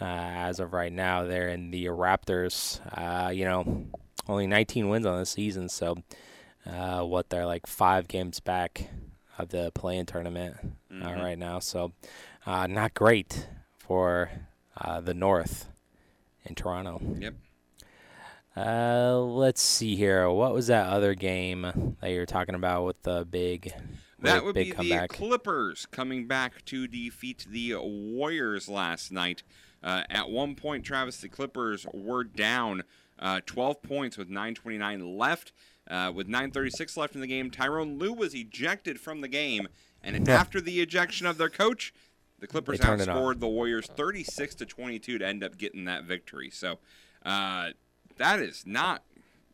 uh, 0.00 0.04
as 0.04 0.60
of 0.60 0.72
right 0.72 0.92
now. 0.92 1.24
They're 1.24 1.48
in 1.48 1.70
the 1.70 1.86
Raptors. 1.86 2.80
Uh, 2.96 3.30
you 3.30 3.44
know, 3.44 3.86
only 4.28 4.46
19 4.46 4.88
wins 4.88 5.06
on 5.06 5.18
the 5.18 5.26
season, 5.26 5.68
so 5.68 5.96
uh, 6.66 7.02
what 7.02 7.30
they're 7.30 7.46
like 7.46 7.66
five 7.66 8.08
games 8.08 8.40
back 8.40 8.88
of 9.38 9.48
the 9.48 9.72
play-in 9.74 10.06
tournament 10.06 10.56
uh, 10.92 11.12
right 11.14 11.38
now. 11.38 11.58
So 11.58 11.92
uh, 12.46 12.66
not 12.66 12.94
great 12.94 13.48
for 13.78 14.30
uh, 14.76 15.00
the 15.00 15.14
North 15.14 15.68
in 16.44 16.54
Toronto. 16.54 17.00
Yep. 17.18 17.34
Uh, 18.56 19.18
let's 19.20 19.62
see 19.62 19.96
here. 19.96 20.28
What 20.28 20.52
was 20.52 20.66
that 20.66 20.88
other 20.88 21.14
game 21.14 21.96
that 22.00 22.10
you 22.10 22.18
were 22.18 22.26
talking 22.26 22.54
about 22.54 22.84
with 22.84 23.02
the 23.02 23.24
big, 23.24 23.72
That 24.22 24.44
would 24.44 24.54
be 24.54 24.70
comeback? 24.72 25.10
the 25.10 25.16
Clippers 25.16 25.86
coming 25.86 26.26
back 26.26 26.64
to 26.66 26.86
defeat 26.86 27.46
the 27.48 27.76
Warriors 27.76 28.68
last 28.68 29.10
night. 29.12 29.42
Uh, 29.82 30.02
at 30.10 30.28
one 30.30 30.54
point, 30.54 30.84
Travis, 30.84 31.18
the 31.18 31.28
Clippers 31.28 31.86
were 31.94 32.24
down 32.24 32.82
uh, 33.18 33.40
12 33.46 33.82
points 33.82 34.16
with 34.18 34.28
9:29 34.30 35.16
left. 35.18 35.52
Uh, 35.88 36.12
with 36.14 36.28
9:36 36.28 36.96
left 36.96 37.14
in 37.14 37.20
the 37.20 37.26
game, 37.26 37.50
Tyronn 37.50 37.98
Lue 37.98 38.12
was 38.12 38.34
ejected 38.34 39.00
from 39.00 39.20
the 39.22 39.28
game, 39.28 39.68
and 40.02 40.26
Yeah. 40.26 40.38
after 40.40 40.60
the 40.60 40.80
ejection 40.80 41.26
of 41.26 41.36
their 41.36 41.48
coach, 41.50 41.92
the 42.38 42.46
Clippers 42.46 42.78
They 42.78 42.86
turned 42.86 43.00
it 43.02 43.08
on. 43.08 43.16
outscored 43.16 43.40
the 43.40 43.48
Warriors 43.48 43.86
36 43.86 44.54
to 44.56 44.66
22 44.66 45.18
to 45.18 45.26
end 45.26 45.42
up 45.42 45.58
getting 45.58 45.84
that 45.86 46.04
victory. 46.04 46.48
So 46.50 46.78
uh, 47.24 47.70
that 48.16 48.40
is 48.40 48.64
not 48.66 49.02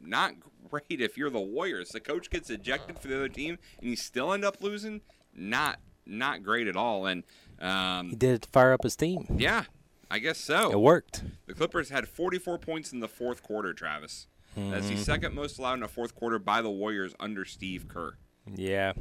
not 0.01 0.35
great 0.71 1.01
if 1.01 1.17
you're 1.17 1.31
the 1.31 1.41
Warriors. 1.41 1.91
The 1.91 2.01
coach 2.01 2.31
gets 2.31 2.51
ejected 2.51 2.99
for 2.99 3.09
the 3.09 3.17
other 3.17 3.29
team, 3.29 3.59
and 3.81 3.89
you 3.91 3.97
still 3.97 4.33
end 4.33 4.45
up 4.45 4.63
losing. 4.63 5.01
Not 5.35 5.79
not 6.07 6.43
great 6.43 6.67
at 6.69 6.77
all. 6.77 7.07
And 7.07 7.25
um, 7.61 8.11
he 8.11 8.17
did 8.17 8.35
it 8.35 8.43
to 8.43 8.49
fire 8.49 8.73
up 8.73 8.83
his 8.85 8.97
team. 8.97 9.27
yeah, 9.39 9.65
I 10.11 10.19
guess 10.19 10.39
so. 10.39 10.71
It 10.73 10.79
worked. 10.81 11.25
The 11.47 11.55
Clippers 11.55 11.91
had 11.91 12.09
44 12.09 12.59
points 12.59 12.93
in 12.93 13.01
the 13.01 13.09
fourth 13.09 13.43
quarter. 13.43 13.73
Travis. 13.73 14.27
That's 14.57 14.87
Mm-hmm. 14.87 14.97
the 14.97 15.03
second 15.03 15.35
most 15.35 15.59
allowed 15.59 15.75
in 15.75 15.83
a 15.83 15.89
fourth 15.89 16.15
quarter 16.15 16.39
by 16.39 16.63
the 16.63 16.71
Warriors 16.71 17.15
under 17.21 17.45
Steve 17.45 17.89
Kerr. 17.89 18.17
Yeah. 18.55 18.93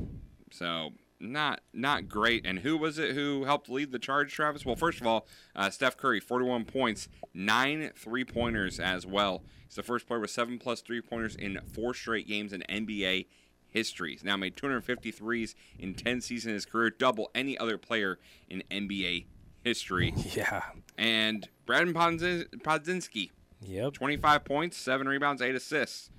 So 0.51 0.89
not 1.19 1.61
not 1.73 2.07
great. 2.07 2.45
And 2.45 2.59
who 2.59 2.77
was 2.77 2.97
it 2.99 3.15
who 3.15 3.45
helped 3.45 3.69
lead 3.69 3.91
the 3.91 3.99
charge, 3.99 4.33
Travis? 4.33 4.65
Well, 4.65 4.75
first 4.75 5.01
of 5.01 5.07
all, 5.07 5.27
uh, 5.55 5.69
Steph 5.69 5.97
Curry, 5.97 6.19
41 6.19 6.65
points, 6.65 7.07
nine 7.33 7.91
three 7.95 8.23
pointers 8.25 8.79
as 8.79 9.05
well. 9.05 9.43
He's 9.65 9.75
the 9.75 9.83
first 9.83 10.07
player 10.07 10.19
with 10.19 10.29
seven 10.31 10.59
plus 10.59 10.81
three 10.81 11.01
pointers 11.01 11.35
in 11.35 11.59
four 11.73 11.93
straight 11.93 12.27
games 12.27 12.53
in 12.53 12.63
NBA 12.69 13.27
history. 13.69 14.11
He's 14.11 14.23
now 14.23 14.37
made 14.37 14.55
253s 14.55 15.53
in 15.79 15.95
10 15.95 16.21
seasons 16.21 16.45
in 16.49 16.53
his 16.53 16.65
career, 16.65 16.89
double 16.91 17.29
any 17.35 17.57
other 17.57 17.77
player 17.77 18.19
in 18.49 18.63
NBA 18.71 19.25
history. 19.63 20.13
Yeah. 20.33 20.63
And 20.97 21.49
Brad 21.65 21.87
Podz- 21.87 22.47
Podziemski, 22.61 23.31
Yep. 23.61 23.93
25 23.93 24.45
points, 24.45 24.77
7 24.77 25.07
rebounds, 25.07 25.41
8 25.41 25.55
assists. 25.55 26.09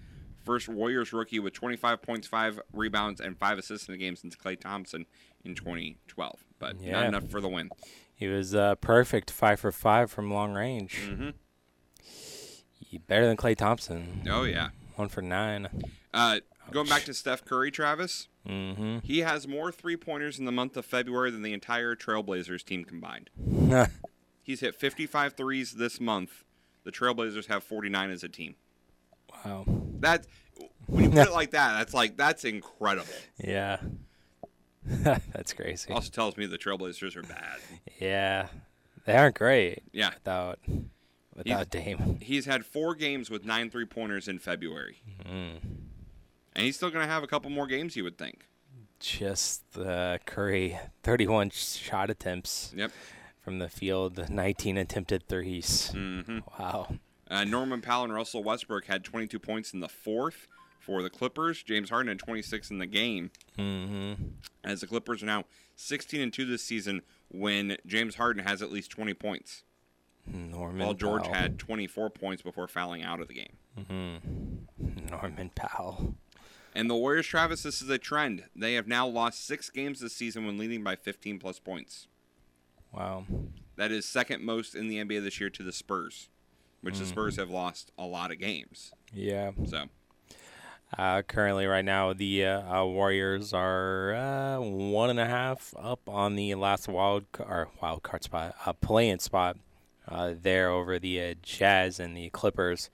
First 0.47 0.69
Warriors 0.69 1.13
rookie 1.13 1.41
with 1.41 1.53
25 1.53 2.01
points, 2.01 2.27
5 2.29 2.61
rebounds, 2.73 3.21
and 3.21 3.37
5 3.37 3.59
assists 3.59 3.89
in 3.89 3.93
the 3.93 3.99
game 3.99 4.17
since 4.17 4.35
Klay 4.37 4.59
Thompson 4.59 5.05
in 5.45 5.55
2012. 5.55 6.45
But 6.59 6.81
Yeah. 6.81 6.93
not 6.93 7.07
enough 7.07 7.29
for 7.29 7.41
the 7.43 7.49
win. 7.49 7.69
He 8.15 8.29
was 8.29 8.55
uh, 8.55 8.77
perfect, 8.77 9.31
five 9.31 9.61
for 9.61 9.71
five 9.73 10.11
from 10.11 10.31
long 10.31 10.55
range. 10.55 10.97
Mhm. 11.07 11.35
Better 13.07 13.27
than 13.27 13.37
Klay 13.37 13.55
Thompson. 13.57 14.23
Oh, 14.31 14.45
yeah. 14.45 14.71
One 14.95 15.09
for 15.11 15.21
nine. 15.21 15.69
Uh, 16.15 16.41
going 16.71 16.89
back 16.89 17.03
to 17.05 17.13
Steph 17.15 17.45
Curry, 17.45 17.71
Travis, 17.71 18.29
Mm-hmm. 18.49 18.99
he 19.03 19.19
has 19.19 19.47
more 19.49 19.73
three 19.73 19.97
pointers 19.97 20.39
in 20.39 20.45
the 20.45 20.53
month 20.53 20.77
of 20.77 20.87
February 20.87 21.31
than 21.33 21.43
the 21.43 21.53
entire 21.53 21.95
Trailblazers 21.97 22.63
team 22.65 22.85
combined. 22.85 23.29
He's 24.45 24.61
hit 24.61 24.77
55 24.77 25.33
threes 25.35 25.73
this 25.75 26.01
month. 26.01 26.45
The 26.85 26.93
Trailblazers 26.93 27.47
have 27.49 27.65
49 27.65 28.11
as 28.11 28.23
a 28.23 28.29
team. 28.29 28.55
wow. 29.45 29.67
That 30.01 30.27
when 30.87 31.05
you 31.05 31.11
put 31.11 31.29
it 31.29 31.33
like 31.33 31.51
that, 31.53 31.77
that's 31.79 31.95
like 31.95 32.17
that's 32.17 32.45
incredible. 32.45 33.09
Yeah. 33.43 33.79
That's 35.33 35.53
crazy. 35.53 35.93
Also 35.93 36.11
tells 36.11 36.37
me 36.37 36.47
the 36.47 36.59
Trailblazers 36.59 37.17
are 37.17 37.23
bad. 37.23 37.59
Yeah. 37.99 38.47
They 39.05 39.17
aren't 39.17 39.35
great 39.37 39.83
Yeah. 39.93 40.11
without 40.15 40.61
without 41.35 41.71
Dame. 41.71 42.19
He's 42.23 42.47
had 42.47 42.65
four 42.65 42.95
games 42.95 43.29
with 43.29 43.45
nine 43.45 43.69
three 43.69 43.85
pointers 43.85 44.29
in 44.29 44.39
February. 44.39 44.99
Mm. 45.25 45.57
And 46.55 46.65
he's 46.65 46.77
still 46.77 46.91
going 46.91 47.05
to 47.05 47.11
have 47.13 47.25
a 47.25 47.27
couple 47.27 47.51
more 47.51 47.67
games, 47.67 47.97
you 47.97 48.05
would 48.05 48.17
think. 48.17 48.47
Just 49.01 49.77
uh, 49.77 50.19
Curry, 50.25 50.79
31 51.03 51.51
shot 51.51 52.09
attempts 52.09 52.73
Yep. 52.77 52.93
from 53.43 53.59
the 53.59 53.69
field, 53.69 54.31
19 54.31 54.79
attempted 54.79 55.27
threes. 55.29 55.91
hmm 55.93 56.39
Wow. 56.59 56.97
Uh, 57.31 57.45
Norman 57.45 57.81
Powell 57.81 58.05
and 58.05 58.15
Russell 58.15 58.45
Westbrook 58.45 58.87
had 58.87 59.05
22 59.05 59.39
points 59.39 59.73
in 59.73 59.81
the 59.81 59.89
fourth 59.89 60.47
for 60.79 61.03
the 61.03 61.11
Clippers. 61.11 61.63
James 61.63 61.91
Harden 61.91 62.09
had 62.09 62.19
26 62.19 62.71
in 62.71 62.79
the 62.79 62.87
game. 62.87 63.31
Mm-hmm. 63.59 64.15
As 64.63 64.81
the 64.81 64.87
Clippers 64.87 65.23
are 65.23 65.27
now 65.27 65.45
16 65.75 66.21
and 66.21 66.33
2 66.33 66.45
this 66.45 66.63
season 66.63 67.03
when 67.29 67.77
James 67.87 68.15
Harden 68.15 68.45
has 68.45 68.63
at 68.63 68.71
least 68.71 68.91
20 68.91 69.15
points. 69.15 69.65
Norman 70.27 70.85
while 70.85 70.95
George 70.95 71.25
Powell. 71.25 71.35
had 71.35 71.59
24 71.59 72.11
points 72.11 72.43
before 72.43 72.67
fouling 72.67 73.03
out 73.03 73.21
of 73.21 73.29
the 73.29 73.35
game. 73.35 73.57
Mm-hmm. 73.79 75.07
Norman 75.11 75.51
Powell. 75.55 76.15
And 76.75 76.91
the 76.91 76.95
Warriors, 76.95 77.27
Travis, 77.27 77.63
this 77.63 77.81
is 77.81 77.89
a 77.89 77.99
trend. 77.99 78.45
They 78.55 78.75
have 78.75 78.87
now 78.87 79.07
lost 79.07 79.47
six 79.47 79.71
games 79.71 80.01
this 80.01 80.15
season 80.15 80.47
when 80.47 80.59
leading 80.59 80.85
by 80.85 80.97
15 80.97 81.39
plus 81.39 81.59
points. 81.59 82.07
Wow. 82.93 83.25
That 83.77 83.91
is 83.91 84.05
second 84.05 84.45
most 84.45 84.75
in 84.75 84.89
the 84.89 84.97
NBA 84.97 85.23
this 85.23 85.41
year 85.41 85.51
to 85.51 85.63
the 85.63 85.73
Spurs, 85.73 86.29
which 86.87 86.95
Mm. 86.95 86.99
the 87.01 87.07
Spurs 87.07 87.37
have 87.37 87.51
lost 87.51 87.91
a 87.99 88.07
lot 88.07 88.31
of 88.31 88.39
games. 88.39 88.93
Yeah. 89.13 89.51
So, 89.67 89.87
Uh, 90.97 91.21
currently, 91.23 91.67
right 91.67 91.85
now, 91.85 92.13
the 92.13 92.45
uh, 92.47 92.81
uh, 92.81 92.87
Warriors 92.87 93.53
are 93.53 94.15
uh, 94.15 94.61
one 94.61 95.11
and 95.11 95.19
a 95.19 95.27
half 95.27 95.75
up 95.77 96.09
on 96.09 96.37
the 96.37 96.55
last 96.55 96.87
wild 96.87 97.25
or 97.41 97.69
wild 97.83 98.05
card 98.05 98.23
spot, 98.23 98.55
uh, 98.65 98.73
playing 98.73 99.19
spot. 99.19 99.57
Uh, 100.07 100.33
there 100.41 100.71
over 100.71 101.01
the 101.01 101.21
uh, 101.21 101.35
Jazz 101.43 101.99
and 101.99 102.17
the 102.17 102.31
Clippers 102.31 102.89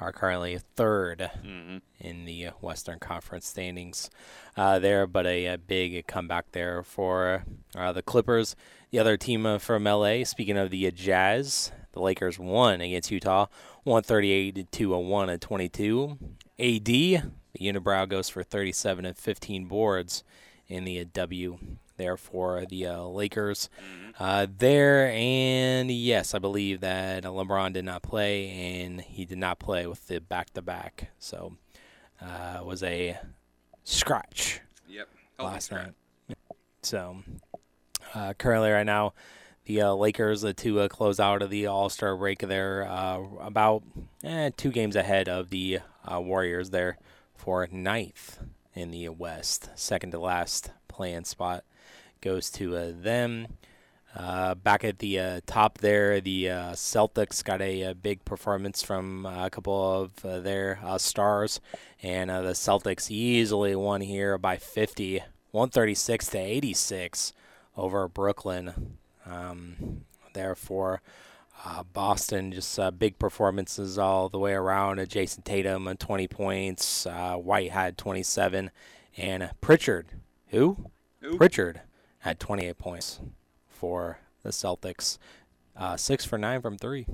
are 0.00 0.10
currently 0.10 0.58
3rd 0.76 1.30
mhm. 1.44 1.82
in 2.00 2.24
the 2.24 2.46
Western 2.62 2.98
Conference 2.98 3.46
standings. 3.46 4.08
Uh, 4.56 4.78
there, 4.78 5.06
but 5.06 5.26
a, 5.26 5.44
a 5.44 5.58
big 5.58 6.06
comeback 6.06 6.46
there 6.52 6.82
for 6.82 7.44
uh, 7.76 7.92
the 7.92 8.02
Clippers. 8.02 8.56
The 8.90 8.98
other 8.98 9.18
team 9.18 9.58
from 9.58 9.84
LA. 9.84 10.24
Speaking 10.24 10.56
of 10.56 10.70
the 10.70 10.86
uh, 10.86 10.90
Jazz, 10.90 11.72
the 11.94 12.00
Lakers 12.00 12.38
won 12.38 12.80
against 12.80 13.10
Utah, 13.10 13.46
138 13.84 14.70
to 14.72 14.96
1 14.96 15.30
at 15.30 15.40
22. 15.40 16.18
AD, 16.58 16.84
the 16.84 17.20
unibrow 17.60 18.08
goes 18.08 18.28
for 18.28 18.42
37 18.42 19.06
and 19.06 19.16
15 19.16 19.66
boards 19.66 20.24
in 20.68 20.84
the 20.84 21.04
W 21.04 21.58
there 21.96 22.16
for 22.16 22.64
the 22.66 22.86
uh, 22.86 23.02
Lakers. 23.04 23.68
Uh, 24.18 24.46
there 24.58 25.10
and 25.10 25.90
yes, 25.90 26.34
I 26.34 26.38
believe 26.38 26.80
that 26.80 27.24
LeBron 27.24 27.72
did 27.72 27.84
not 27.84 28.02
play 28.02 28.82
and 28.82 29.00
he 29.00 29.24
did 29.24 29.38
not 29.38 29.58
play 29.58 29.86
with 29.86 30.06
the 30.08 30.20
back-to-back, 30.20 31.10
so 31.18 31.56
uh, 32.20 32.60
was 32.64 32.82
a 32.82 33.18
scratch 33.84 34.60
yep. 34.88 35.08
Healthy 35.38 35.52
last 35.52 35.64
scratch. 35.66 35.86
night. 35.86 36.36
So 36.82 37.16
uh, 38.14 38.34
currently, 38.34 38.70
right 38.70 38.86
now, 38.86 39.14
the 39.66 39.80
uh, 39.80 39.94
Lakers 39.94 40.44
uh, 40.44 40.52
to 40.56 40.80
uh, 40.80 40.88
close 40.88 41.18
out 41.18 41.42
of 41.42 41.50
the 41.50 41.66
All 41.66 41.88
Star 41.88 42.16
break. 42.16 42.40
They're 42.40 42.86
uh, 42.86 43.20
about 43.40 43.82
eh, 44.22 44.50
two 44.56 44.70
games 44.70 44.96
ahead 44.96 45.28
of 45.28 45.50
the 45.50 45.80
uh, 46.10 46.20
Warriors. 46.20 46.70
There 46.70 46.98
for 47.34 47.66
ninth 47.70 48.38
in 48.74 48.90
the 48.90 49.08
West, 49.08 49.70
second 49.74 50.10
to 50.12 50.18
last 50.18 50.70
playing 50.88 51.24
spot 51.24 51.64
goes 52.20 52.50
to 52.50 52.76
uh, 52.76 52.92
them. 52.94 53.48
Back 54.16 54.84
at 54.84 55.00
the 55.00 55.42
top 55.44 55.78
there, 55.78 56.20
the 56.20 56.44
Celtics 56.74 57.42
got 57.42 57.60
a, 57.60 57.82
a 57.82 57.94
big 57.94 58.24
performance 58.24 58.82
from 58.82 59.26
a 59.26 59.50
couple 59.50 60.02
of 60.02 60.22
their 60.22 60.78
stars, 60.98 61.60
and 62.02 62.30
the 62.30 62.54
Celtics 62.54 63.10
easily 63.10 63.74
won 63.74 64.02
here 64.02 64.38
by 64.38 64.56
50, 64.56 65.18
136 65.50 66.26
to 66.28 66.38
86 66.38 67.32
over 67.76 68.06
Brooklyn. 68.06 68.98
Um, 69.26 70.04
therefore, 70.32 71.00
Uh, 71.64 71.82
Boston 71.84 72.50
just 72.52 72.78
uh, 72.78 72.90
big 72.90 73.18
performances 73.18 73.96
all 73.96 74.28
the 74.28 74.38
way 74.40 74.52
around. 74.52 74.98
Uh, 74.98 75.06
Jayson 75.06 75.42
Tatum 75.44 75.86
on 75.88 75.96
20 75.96 76.26
points. 76.28 77.06
Uh, 77.06 77.36
White 77.36 77.70
had 77.70 77.96
27, 77.96 78.70
and 79.16 79.50
Pritchard, 79.60 80.08
who? 80.48 80.90
Who? 81.20 81.36
Pritchard 81.38 81.80
had 82.18 82.38
28 82.40 82.76
points 82.76 83.20
for 83.68 84.18
the 84.42 84.50
Celtics. 84.50 85.16
Uh, 85.76 85.96
six 85.96 86.24
for 86.24 86.36
nine 86.38 86.60
from 86.60 86.76
three. 86.76 87.06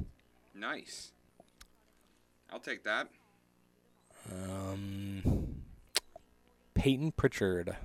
Nice. 0.55 1.13
I'll 2.51 2.59
take 2.59 2.83
that. 2.85 3.09
Um, 4.33 5.63
Payton 6.75 7.13
Pritchard. 7.13 7.77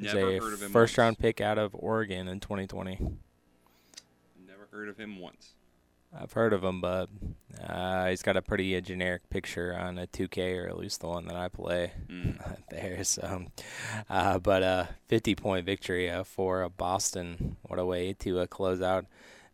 Never 0.00 0.30
a 0.30 0.38
heard 0.38 0.52
of 0.52 0.62
him. 0.62 0.70
first 0.70 0.92
once. 0.92 0.98
round 0.98 1.18
pick 1.18 1.40
out 1.40 1.58
of 1.58 1.74
Oregon 1.74 2.28
in 2.28 2.40
2020. 2.40 2.98
Never 4.46 4.68
heard 4.70 4.88
of 4.88 4.98
him 4.98 5.18
once. 5.18 5.54
I've 6.18 6.32
heard 6.32 6.52
of 6.52 6.64
him, 6.64 6.80
but 6.80 7.08
uh, 7.64 8.08
he's 8.08 8.22
got 8.22 8.36
a 8.36 8.42
pretty 8.42 8.76
uh, 8.76 8.80
generic 8.80 9.30
picture 9.30 9.76
on 9.76 9.96
a 9.96 10.08
2K, 10.08 10.60
or 10.60 10.68
at 10.68 10.76
least 10.76 11.00
the 11.00 11.06
one 11.06 11.26
that 11.26 11.36
I 11.36 11.48
play. 11.48 11.92
Mm. 12.08 12.58
there, 12.70 13.04
so, 13.04 13.44
uh, 14.08 14.38
but 14.40 14.62
a 14.62 14.88
50 15.06 15.36
point 15.36 15.64
victory 15.64 16.10
uh, 16.10 16.24
for 16.24 16.64
uh, 16.64 16.68
Boston. 16.68 17.56
What 17.62 17.78
a 17.78 17.84
way 17.84 18.12
to 18.14 18.40
uh, 18.40 18.46
close 18.46 18.82
out 18.82 19.06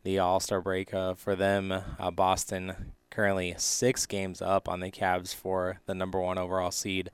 the 0.02 0.18
All 0.18 0.40
Star 0.40 0.62
break 0.62 0.94
uh, 0.94 1.14
for 1.14 1.36
them. 1.36 1.72
Uh, 1.72 2.10
Boston 2.10 2.92
currently 3.10 3.54
six 3.58 4.06
games 4.06 4.40
up 4.40 4.68
on 4.68 4.80
the 4.80 4.90
Cavs 4.90 5.34
for 5.34 5.80
the 5.86 5.94
number 5.94 6.20
one 6.20 6.38
overall 6.38 6.70
seed 6.70 7.10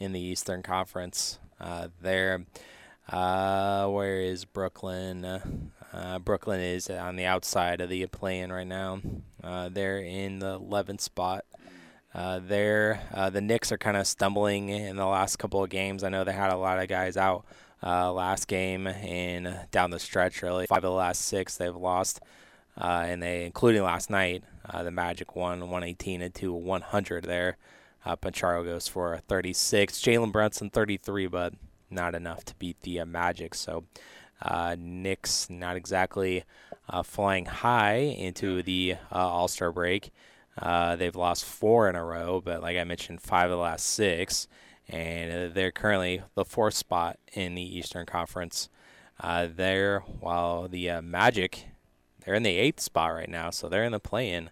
in 0.00 0.12
the 0.12 0.20
Eastern 0.20 0.62
Conference. 0.62 1.38
Uh, 1.60 1.88
there. 2.00 2.44
Uh, 3.08 3.88
where 3.88 4.20
is 4.20 4.44
Brooklyn? 4.44 5.24
Uh, 5.92 6.18
Brooklyn 6.20 6.60
is 6.60 6.88
on 6.88 7.16
the 7.16 7.24
outside 7.24 7.80
of 7.80 7.88
the 7.90 8.06
play-in 8.06 8.52
right 8.52 8.66
now. 8.66 9.00
They're 9.42 9.98
in 9.98 10.38
the 10.38 10.58
11th 10.58 11.00
spot. 11.00 11.44
Uh, 12.12 12.40
there, 12.40 13.02
uh, 13.14 13.30
the 13.30 13.40
Knicks 13.40 13.70
are 13.70 13.78
kind 13.78 13.96
of 13.96 14.06
stumbling 14.06 14.68
in 14.68 14.96
the 14.96 15.06
last 15.06 15.36
couple 15.36 15.62
of 15.62 15.70
games. 15.70 16.02
I 16.02 16.08
know 16.08 16.24
they 16.24 16.32
had 16.32 16.52
a 16.52 16.56
lot 16.56 16.80
of 16.80 16.88
guys 16.88 17.16
out 17.16 17.44
uh, 17.84 18.12
last 18.12 18.48
game 18.48 18.86
and 18.86 19.60
down 19.70 19.90
the 19.90 19.98
stretch. 19.98 20.42
Really, 20.42 20.66
five 20.66 20.78
of 20.78 20.82
the 20.82 20.90
last 20.90 21.22
six 21.22 21.56
they've 21.56 21.74
lost, 21.74 22.20
and 22.76 23.22
they, 23.22 23.44
including 23.44 23.82
last 23.82 24.10
night, 24.10 24.42
the 24.82 24.90
Magic 24.90 25.36
won 25.36 25.60
118 25.60 26.32
to 26.32 26.52
100. 26.52 27.24
There, 27.24 27.56
uh, 28.04 28.16
Banchero 28.16 28.64
goes 28.64 28.88
for 28.88 29.18
36. 29.28 30.00
Jalen 30.00 30.32
Brunson 30.32 30.70
33, 30.70 31.26
but 31.26 31.54
not 31.90 32.14
enough 32.14 32.44
to 32.46 32.54
beat 32.56 32.80
the 32.80 33.00
uh, 33.00 33.06
Magic. 33.06 33.54
So 33.54 33.84
uh, 34.42 34.76
Knicks 34.78 35.50
not 35.50 35.76
exactly 35.76 36.44
uh, 36.88 37.02
flying 37.02 37.46
high 37.46 37.96
into 37.96 38.62
the 38.62 38.96
uh, 39.12 39.16
All 39.16 39.48
Star 39.48 39.72
break. 39.72 40.10
Uh, 40.58 40.96
they've 40.96 41.16
lost 41.16 41.44
four 41.44 41.88
in 41.88 41.96
a 41.96 42.04
row, 42.04 42.40
but 42.44 42.62
like 42.62 42.76
I 42.76 42.84
mentioned, 42.84 43.20
five 43.20 43.44
of 43.44 43.50
the 43.50 43.56
last 43.56 43.86
six, 43.86 44.48
and 44.88 45.32
uh, 45.32 45.54
they're 45.54 45.70
currently 45.70 46.22
the 46.34 46.44
fourth 46.44 46.74
spot 46.74 47.18
in 47.32 47.54
the 47.54 47.78
Eastern 47.78 48.06
Conference. 48.06 48.68
Uh, 49.18 49.46
there, 49.54 50.00
while 50.00 50.66
the 50.68 50.90
uh, 50.90 51.02
Magic, 51.02 51.66
they're 52.24 52.34
in 52.34 52.42
the 52.42 52.56
eighth 52.56 52.80
spot 52.80 53.12
right 53.12 53.28
now, 53.28 53.50
so 53.50 53.68
they're 53.68 53.84
in 53.84 53.92
the 53.92 54.00
play-in 54.00 54.50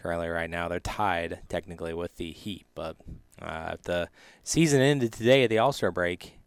currently 0.00 0.28
right 0.28 0.50
now. 0.50 0.68
They're 0.68 0.80
tied 0.80 1.40
technically 1.48 1.94
with 1.94 2.16
the 2.16 2.32
Heat, 2.32 2.66
but 2.74 2.96
uh, 3.40 3.72
if 3.74 3.82
the 3.82 4.08
season 4.42 4.80
ended 4.80 5.12
today 5.12 5.44
at 5.44 5.50
the 5.50 5.58
All 5.58 5.72
Star 5.72 5.90
break, 5.90 6.38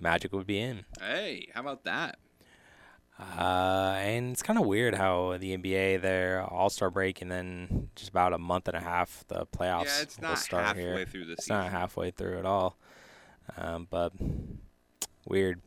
Magic 0.00 0.32
would 0.32 0.46
be 0.46 0.58
in. 0.60 0.84
Hey, 1.00 1.48
how 1.54 1.60
about 1.60 1.84
that? 1.84 2.18
Uh, 3.18 3.94
and 3.98 4.32
it's 4.32 4.42
kind 4.42 4.58
of 4.58 4.66
weird 4.66 4.94
how 4.96 5.36
the 5.38 5.56
NBA 5.56 6.00
their 6.00 6.42
All 6.42 6.70
Star 6.70 6.90
break 6.90 7.20
and 7.22 7.30
then 7.30 7.88
just 7.94 8.10
about 8.10 8.32
a 8.32 8.38
month 8.38 8.68
and 8.68 8.76
a 8.76 8.80
half 8.80 9.24
the 9.28 9.46
playoffs 9.46 9.84
Yeah, 9.84 10.02
it's 10.02 10.20
not 10.20 10.38
start 10.38 10.64
halfway 10.64 10.82
here. 10.82 11.06
through 11.06 11.26
the 11.26 11.32
It's 11.32 11.44
season. 11.44 11.56
not 11.56 11.70
halfway 11.70 12.10
through 12.10 12.38
at 12.38 12.46
all. 12.46 12.76
Um, 13.56 13.86
but 13.90 14.12
weird. 15.26 15.60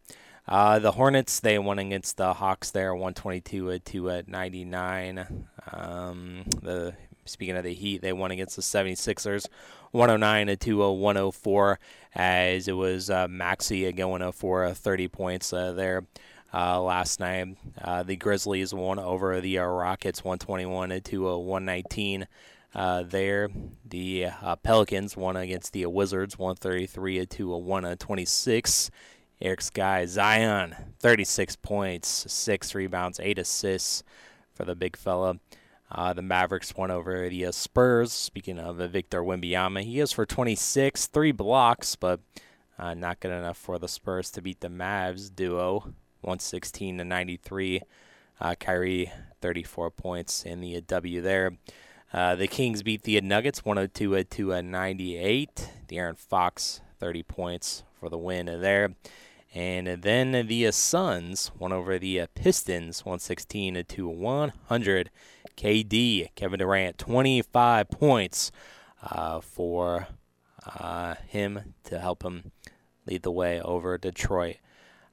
Uh, 0.48 0.80
the 0.80 0.92
Hornets 0.92 1.40
they 1.40 1.58
won 1.58 1.80
against 1.80 2.18
the 2.18 2.34
Hawks 2.34 2.72
there, 2.72 2.94
122 2.94 3.80
to 3.80 4.10
at 4.12 4.28
99. 4.28 5.48
Um, 5.72 6.44
the 6.62 6.94
speaking 7.26 7.58
of 7.58 7.64
the 7.64 7.74
Heat, 7.74 8.02
they 8.02 8.14
won 8.14 8.32
against 8.32 8.56
the 8.56 8.62
76ers, 8.62 9.48
109 9.92 10.58
to 10.58 10.84
a 10.84 10.94
104, 10.94 11.80
as 12.14 12.68
it 12.68 12.74
was 12.74 13.10
uh, 13.10 13.28
Maxey 13.28 13.92
going 13.92 14.32
for 14.32 14.66
uh, 14.66 14.74
30 14.74 15.08
points 15.08 15.52
uh, 15.52 15.74
there. 15.74 16.06
Uh, 16.54 16.82
last 16.82 17.20
night, 17.20 17.58
uh, 17.84 18.04
the 18.04 18.16
Grizzlies 18.16 18.74
won 18.74 18.98
over 18.98 19.42
the 19.42 19.60
uh, 19.60 19.66
Rockets 19.66 20.24
121 20.24 21.02
to 21.02 21.28
a 21.28 21.38
119. 21.38 22.28
Uh, 22.74 23.04
there, 23.04 23.50
the 23.86 24.28
Pelicans 24.64 25.18
won 25.18 25.36
against 25.36 25.74
the 25.74 25.86
Wizards 25.86 26.38
133 26.38 27.26
to 27.26 27.54
a 27.54 27.58
126. 27.58 28.92
Eric's 29.42 29.70
guy 29.70 30.06
Zion, 30.06 30.76
36 31.00 31.58
points, 31.58 32.32
six 32.32 32.74
rebounds, 32.74 33.20
eight 33.22 33.38
assists 33.38 34.04
for 34.54 34.64
the 34.64 34.76
big 34.76 34.96
fella. 34.96 35.40
Uh, 35.92 36.14
the 36.14 36.22
Mavericks 36.22 36.76
won 36.76 36.92
over 36.92 37.30
the 37.30 37.46
uh, 37.46 37.52
Spurs. 37.52 38.12
Speaking 38.12 38.60
of 38.60 38.80
uh, 38.80 38.88
Victor 38.88 39.22
Wembanyama, 39.22 39.84
he 39.84 40.00
is 40.00 40.12
for 40.12 40.26
26, 40.26 41.08
three 41.08 41.32
blocks, 41.32 41.96
but 41.96 42.20
uh, 42.78 42.94
not 42.94 43.20
good 43.20 43.32
enough 43.32 43.58
for 43.58 43.78
the 43.78 43.88
Spurs 43.88 44.32
to 44.32 44.42
beat 44.42 44.62
the 44.62 44.68
Mavs 44.68 45.34
duo, 45.34 45.94
116 46.22 46.98
to 46.98 47.04
93. 47.04 47.82
Uh, 48.42 48.56
Kyrie, 48.60 49.12
34 49.42 49.92
points 49.92 50.44
in 50.44 50.60
the 50.60 50.76
uh, 50.76 50.82
W 50.88 51.22
there. 51.22 51.58
Uh, 52.12 52.36
the 52.36 52.48
Kings 52.48 52.84
beat 52.84 53.04
the 53.04 53.20
Nuggets 53.22 53.64
102 53.64 54.24
to 54.24 54.54
uh, 54.54 54.62
98. 54.62 55.70
De'Aaron 55.88 56.18
Fox, 56.18 56.82
30 57.00 57.24
points 57.24 57.84
for 58.00 58.10
the 58.10 58.18
win 58.18 58.46
there. 58.46 58.96
And 59.56 59.88
then 60.02 60.34
the 60.48 60.70
Suns 60.74 61.50
won 61.58 61.72
over 61.72 61.98
the 61.98 62.20
uh, 62.20 62.28
Pistons 62.36 63.06
116 63.06 63.86
to 63.88 64.08
100. 64.10 65.10
KD, 65.56 66.28
Kevin 66.36 66.60
Durant, 66.60 66.98
25 66.98 67.90
points 67.90 68.52
uh, 69.02 69.40
for 69.40 70.10
uh, 70.66 71.16
him 71.28 71.74
to 71.86 72.00
help 72.00 72.24
him 72.24 72.52
lead 73.06 73.24
the 73.24 73.32
way 73.32 73.62
over 73.62 73.98
Detroit 73.98 74.58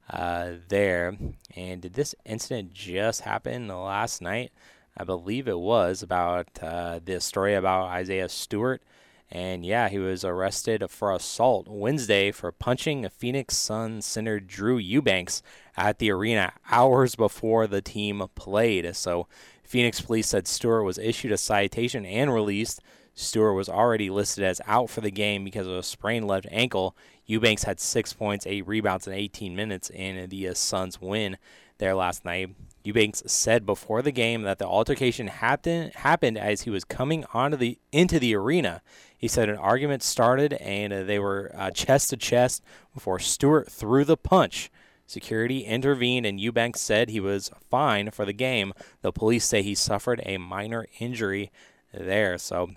uh, 0.09 0.51
there. 0.67 1.15
And 1.55 1.81
did 1.81 1.93
this 1.93 2.13
incident 2.25 2.73
just 2.73 3.21
happen 3.21 3.69
last 3.69 4.21
night? 4.21 4.51
I 4.97 5.05
believe 5.05 5.47
it 5.47 5.59
was 5.59 6.03
about 6.03 6.47
uh, 6.61 6.99
the 7.03 7.21
story 7.21 7.55
about 7.55 7.85
Isaiah 7.85 8.27
Stewart. 8.27 8.83
And 9.31 9.65
yeah, 9.65 9.89
he 9.89 9.97
was 9.97 10.23
arrested 10.23 10.83
for 10.89 11.11
assault 11.11 11.67
Wednesday 11.67 12.31
for 12.31 12.51
punching 12.51 13.03
a 13.03 13.09
Phoenix 13.09 13.57
Sun 13.57 14.01
center 14.03 14.39
Drew 14.39 14.77
Eubanks 14.77 15.41
at 15.75 15.97
the 15.99 16.11
arena 16.11 16.53
hours 16.69 17.15
before 17.15 17.65
the 17.65 17.81
team 17.81 18.23
played. 18.35 18.95
So, 18.95 19.27
Phoenix 19.63 20.01
police 20.01 20.27
said 20.27 20.47
Stewart 20.47 20.85
was 20.85 20.99
issued 20.99 21.31
a 21.31 21.37
citation 21.37 22.05
and 22.05 22.31
released. 22.31 22.81
Stewart 23.15 23.55
was 23.55 23.69
already 23.69 24.09
listed 24.09 24.43
as 24.43 24.61
out 24.67 24.89
for 24.89 25.01
the 25.01 25.11
game 25.11 25.43
because 25.43 25.67
of 25.67 25.73
a 25.73 25.83
sprained 25.83 26.27
left 26.27 26.47
ankle. 26.51 26.95
Eubanks 27.25 27.63
had 27.63 27.79
six 27.79 28.13
points, 28.13 28.45
eight 28.45 28.67
rebounds 28.67 29.07
in 29.07 29.13
18 29.13 29.55
minutes 29.55 29.89
in 29.89 30.29
the 30.29 30.53
Suns' 30.53 31.01
win 31.01 31.37
there 31.77 31.95
last 31.95 32.25
night. 32.25 32.49
Eubanks 32.83 33.23
said 33.25 33.65
before 33.65 34.01
the 34.01 34.11
game 34.11 34.41
that 34.43 34.59
the 34.59 34.67
altercation 34.67 35.27
happened 35.27 35.93
happened 35.95 36.37
as 36.37 36.61
he 36.61 36.69
was 36.69 36.83
coming 36.83 37.25
onto 37.33 37.55
the 37.55 37.79
into 37.91 38.19
the 38.19 38.35
arena. 38.35 38.81
He 39.17 39.27
said 39.29 39.47
an 39.47 39.55
argument 39.55 40.03
started 40.03 40.53
and 40.53 40.91
uh, 40.91 41.03
they 41.03 41.17
were 41.17 41.51
uh, 41.55 41.71
chest 41.71 42.09
to 42.09 42.17
chest 42.17 42.61
before 42.93 43.19
Stewart 43.19 43.71
threw 43.71 44.03
the 44.03 44.17
punch. 44.17 44.69
Security 45.05 45.59
intervened 45.59 46.25
and 46.25 46.41
Eubanks 46.41 46.81
said 46.81 47.09
he 47.09 47.21
was 47.21 47.51
fine 47.69 48.11
for 48.11 48.25
the 48.25 48.33
game. 48.33 48.73
The 49.01 49.13
police 49.13 49.45
say 49.45 49.61
he 49.61 49.75
suffered 49.75 50.21
a 50.25 50.37
minor 50.37 50.87
injury 50.99 51.51
there. 51.93 52.37
So, 52.37 52.71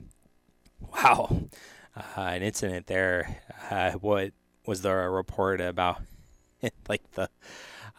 wow, 0.81 1.49
uh, 1.97 2.21
an 2.21 2.43
incident 2.43 2.87
there. 2.87 3.43
Uh, 3.71 3.93
what 3.93 4.33
was 4.67 4.83
there 4.83 5.05
a 5.05 5.11
report 5.11 5.61
about? 5.61 6.01
like 6.89 7.03
the 7.13 7.29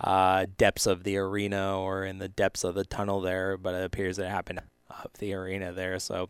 uh, 0.01 0.45
depths 0.57 0.85
of 0.85 1.03
the 1.03 1.17
arena 1.17 1.79
or 1.79 2.05
in 2.05 2.19
the 2.19 2.27
depths 2.27 2.63
of 2.63 2.75
the 2.75 2.85
tunnel 2.85 3.21
there, 3.21 3.57
but 3.57 3.73
it 3.73 3.83
appears 3.83 4.19
it 4.19 4.29
happened 4.29 4.61
up 4.89 5.17
the 5.19 5.33
arena 5.33 5.71
there. 5.73 5.99
So 5.99 6.29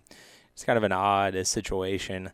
it's 0.53 0.63
kind 0.63 0.77
of 0.77 0.83
an 0.83 0.91
odd 0.91 1.45
situation 1.45 2.31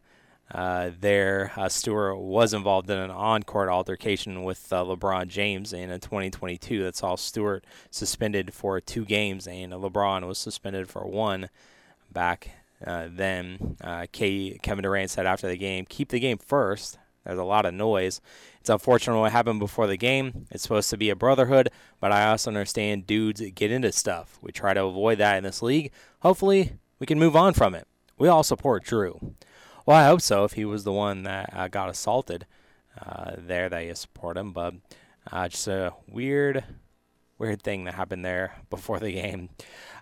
uh, 0.52 0.92
there. 1.00 1.52
Uh, 1.58 1.70
Stewart 1.70 2.18
was 2.20 2.54
involved 2.54 2.90
in 2.90 2.98
an 2.98 3.12
on-court 3.12 3.70
altercation 3.70 4.44
with 4.44 4.72
uh, 4.72 4.84
LeBron 4.84 5.28
James 5.28 5.74
in 5.74 5.90
2022 5.90 6.84
that 6.84 6.96
saw 6.96 7.16
Stewart 7.16 7.66
suspended 7.90 8.54
for 8.54 8.80
two 8.80 9.06
games, 9.06 9.48
and 9.48 9.74
LeBron 9.74 10.28
was 10.28 10.38
suspended 10.38 10.90
for 10.90 11.06
one 11.08 11.50
back 12.12 12.52
uh, 12.86 13.08
then. 13.10 13.78
Uh, 13.82 14.06
K- 14.12 14.60
Kevin 14.62 14.84
Durant 14.84 15.10
said 15.10 15.26
after 15.26 15.48
the 15.48 15.58
game, 15.58 15.86
"Keep 15.88 16.10
the 16.10 16.20
game 16.20 16.38
first. 16.38 16.98
There's 17.26 17.40
a 17.40 17.44
lot 17.44 17.66
of 17.66 17.74
noise. 17.74 18.22
It's 18.60 18.70
unfortunate 18.70 19.20
what 19.20 19.32
happened 19.32 19.60
before 19.60 19.88
the 19.88 19.98
game. 19.98 20.46
It's 20.52 20.64
supposed 20.64 20.90
to 20.90 20.98
be 20.98 21.10
a 21.10 21.16
brotherhood, 21.16 21.70
but 22.00 22.12
I 22.12 22.30
also 22.30 22.50
understand 22.50 23.08
dudes 23.08 23.42
get 23.56 23.72
into 23.72 23.92
stuff. 23.92 24.38
We 24.42 24.52
try 24.52 24.74
to 24.74 24.86
avoid 24.86 25.18
that 25.20 25.38
in 25.38 25.44
this 25.44 25.62
league. 25.62 25.92
Hopefully, 26.22 26.74
we 27.00 27.06
can 27.06 27.20
move 27.20 27.36
on 27.36 27.54
from 27.54 27.76
it. 27.76 27.88
We 28.18 28.28
all 28.28 28.44
support 28.44 28.84
Drew. 28.84 29.36
Well, 29.86 29.98
I 29.98 30.06
hope 30.06 30.22
so. 30.22 30.46
If 30.46 30.54
he 30.54 30.66
was 30.66 30.84
the 30.84 30.94
one 30.94 31.24
that 31.24 31.50
uh, 31.54 31.68
got 31.68 31.90
assaulted, 31.90 32.46
uh, 33.02 33.34
there 33.38 33.70
that 33.70 33.86
you 33.86 33.96
support 33.96 34.38
him. 34.38 34.52
But 34.52 34.76
uh, 35.32 35.50
just 35.50 35.68
a 35.68 35.94
weird, 36.08 36.64
weird 37.38 37.62
thing 37.62 37.84
that 37.86 37.96
happened 37.96 38.24
there 38.24 38.56
before 38.70 39.00
the 39.00 39.12
game. 39.12 39.50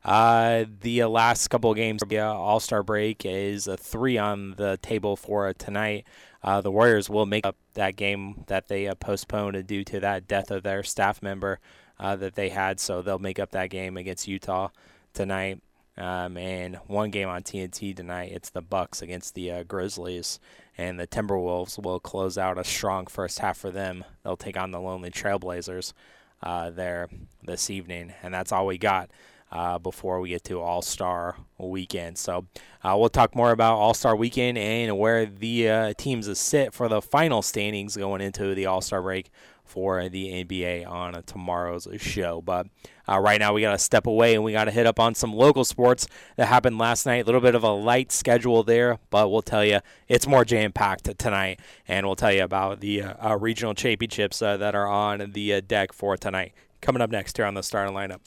Uh, 0.03 0.65
the 0.81 1.05
last 1.05 1.47
couple 1.49 1.71
of 1.71 1.77
games, 1.77 2.01
the 2.07 2.19
All 2.19 2.59
Star 2.59 2.83
break 2.83 3.25
is 3.25 3.67
a 3.67 3.77
three 3.77 4.17
on 4.17 4.55
the 4.57 4.77
table 4.81 5.15
for 5.15 5.53
tonight. 5.53 6.05
Uh, 6.43 6.61
the 6.61 6.71
Warriors 6.71 7.09
will 7.09 7.25
make 7.25 7.45
up 7.45 7.55
that 7.75 7.95
game 7.95 8.43
that 8.47 8.67
they 8.67 8.87
uh, 8.87 8.95
postponed 8.95 9.65
due 9.67 9.83
to 9.83 9.99
that 9.99 10.27
death 10.27 10.51
of 10.51 10.63
their 10.63 10.83
staff 10.83 11.21
member 11.21 11.59
uh, 11.99 12.15
that 12.15 12.35
they 12.35 12.49
had, 12.49 12.79
so 12.79 13.01
they'll 13.01 13.19
make 13.19 13.39
up 13.39 13.51
that 13.51 13.69
game 13.69 13.97
against 13.97 14.27
Utah 14.27 14.69
tonight. 15.13 15.61
Um, 15.97 16.37
and 16.37 16.77
one 16.87 17.11
game 17.11 17.29
on 17.29 17.43
TNT 17.43 17.95
tonight, 17.95 18.31
it's 18.31 18.49
the 18.49 18.61
Bucks 18.61 19.01
against 19.01 19.35
the 19.35 19.51
uh, 19.51 19.63
Grizzlies, 19.63 20.39
and 20.77 20.99
the 20.99 21.05
Timberwolves 21.05 21.81
will 21.83 21.99
close 21.99 22.37
out 22.37 22.57
a 22.57 22.63
strong 22.63 23.05
first 23.05 23.39
half 23.39 23.57
for 23.57 23.69
them. 23.69 24.03
They'll 24.23 24.37
take 24.37 24.57
on 24.57 24.71
the 24.71 24.79
Lonely 24.79 25.11
Trailblazers 25.11 25.93
uh, 26.41 26.71
there 26.71 27.09
this 27.43 27.69
evening, 27.69 28.13
and 28.23 28.33
that's 28.33 28.51
all 28.51 28.65
we 28.65 28.77
got 28.77 29.11
uh, 29.51 29.77
before 29.77 30.19
we 30.19 30.29
get 30.29 30.43
to 30.45 30.61
All 30.61 30.81
Star 30.81 31.35
Weekend. 31.57 32.17
So 32.17 32.47
uh, 32.83 32.95
we'll 32.97 33.09
talk 33.09 33.35
more 33.35 33.51
about 33.51 33.75
All 33.75 33.93
Star 33.93 34.15
Weekend 34.15 34.57
and 34.57 34.97
where 34.97 35.25
the 35.25 35.69
uh, 35.69 35.93
teams 35.97 36.37
sit 36.39 36.73
for 36.73 36.87
the 36.87 37.01
final 37.01 37.41
standings 37.41 37.97
going 37.97 38.21
into 38.21 38.55
the 38.55 38.65
All 38.65 38.81
Star 38.81 39.01
break 39.01 39.29
for 39.71 40.09
the 40.09 40.43
NBA 40.43 40.85
on 40.85 41.21
tomorrow's 41.23 41.87
show. 41.97 42.41
But 42.41 42.67
uh, 43.07 43.19
right 43.19 43.39
now, 43.39 43.53
we 43.53 43.61
got 43.61 43.71
to 43.71 43.77
step 43.77 44.05
away 44.05 44.35
and 44.35 44.43
we 44.43 44.51
got 44.51 44.65
to 44.65 44.71
hit 44.71 44.85
up 44.85 44.99
on 44.99 45.15
some 45.15 45.33
local 45.33 45.63
sports 45.63 46.07
that 46.35 46.47
happened 46.47 46.77
last 46.77 47.05
night. 47.05 47.23
A 47.23 47.25
little 47.25 47.41
bit 47.41 47.55
of 47.55 47.63
a 47.63 47.71
light 47.71 48.11
schedule 48.11 48.63
there, 48.63 48.99
but 49.09 49.31
we'll 49.31 49.41
tell 49.41 49.63
you 49.63 49.79
it's 50.09 50.27
more 50.27 50.43
jam 50.43 50.73
packed 50.73 51.17
tonight. 51.17 51.61
And 51.87 52.05
we'll 52.05 52.17
tell 52.17 52.33
you 52.33 52.43
about 52.43 52.81
the 52.81 53.01
uh, 53.01 53.31
uh, 53.31 53.37
regional 53.37 53.73
championships 53.73 54.41
uh, 54.41 54.57
that 54.57 54.75
are 54.75 54.87
on 54.87 55.31
the 55.31 55.53
uh, 55.53 55.61
deck 55.65 55.93
for 55.93 56.17
tonight. 56.17 56.53
Coming 56.81 57.01
up 57.01 57.09
next 57.09 57.37
here 57.37 57.45
on 57.45 57.53
the 57.53 57.63
starting 57.63 57.95
lineup. 57.95 58.19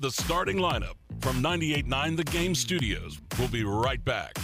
The 0.00 0.10
starting 0.10 0.56
lineup 0.56 0.94
from 1.20 1.40
98.9 1.40 2.16
The 2.16 2.24
Game 2.24 2.54
Studios. 2.56 3.20
We'll 3.38 3.46
be 3.46 3.62
right 3.62 4.04
back. 4.04 4.36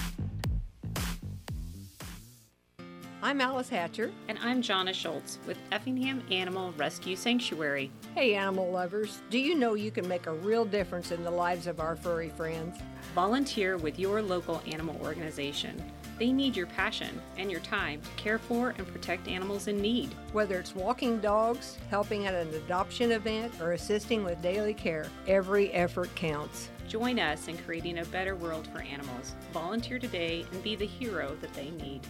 I'm 3.20 3.40
Alice 3.40 3.68
Hatcher. 3.68 4.12
And 4.28 4.38
I'm 4.38 4.62
Jonna 4.62 4.94
Schultz 4.94 5.38
with 5.48 5.58
Effingham 5.72 6.22
Animal 6.30 6.72
Rescue 6.78 7.16
Sanctuary. 7.16 7.90
Hey, 8.14 8.36
animal 8.36 8.70
lovers. 8.70 9.22
Do 9.28 9.38
you 9.38 9.56
know 9.56 9.74
you 9.74 9.90
can 9.90 10.06
make 10.06 10.28
a 10.28 10.32
real 10.34 10.64
difference 10.64 11.10
in 11.10 11.24
the 11.24 11.30
lives 11.30 11.66
of 11.66 11.80
our 11.80 11.96
furry 11.96 12.28
friends? 12.28 12.78
Volunteer 13.14 13.76
with 13.76 13.98
your 13.98 14.22
local 14.22 14.62
animal 14.68 14.98
organization. 15.02 15.82
They 16.20 16.32
need 16.32 16.54
your 16.54 16.66
passion 16.66 17.18
and 17.38 17.50
your 17.50 17.60
time 17.60 18.02
to 18.02 18.22
care 18.22 18.38
for 18.38 18.74
and 18.76 18.86
protect 18.86 19.26
animals 19.26 19.68
in 19.68 19.80
need. 19.80 20.14
Whether 20.34 20.58
it's 20.58 20.74
walking 20.74 21.18
dogs, 21.18 21.78
helping 21.88 22.26
at 22.26 22.34
an 22.34 22.52
adoption 22.52 23.12
event, 23.12 23.54
or 23.58 23.72
assisting 23.72 24.22
with 24.22 24.42
daily 24.42 24.74
care, 24.74 25.06
every 25.26 25.72
effort 25.72 26.14
counts. 26.14 26.68
Join 26.86 27.18
us 27.18 27.48
in 27.48 27.56
creating 27.56 28.00
a 28.00 28.04
better 28.04 28.36
world 28.36 28.68
for 28.70 28.82
animals. 28.82 29.34
Volunteer 29.54 29.98
today 29.98 30.44
and 30.52 30.62
be 30.62 30.76
the 30.76 30.86
hero 30.86 31.34
that 31.40 31.54
they 31.54 31.70
need. 31.70 32.02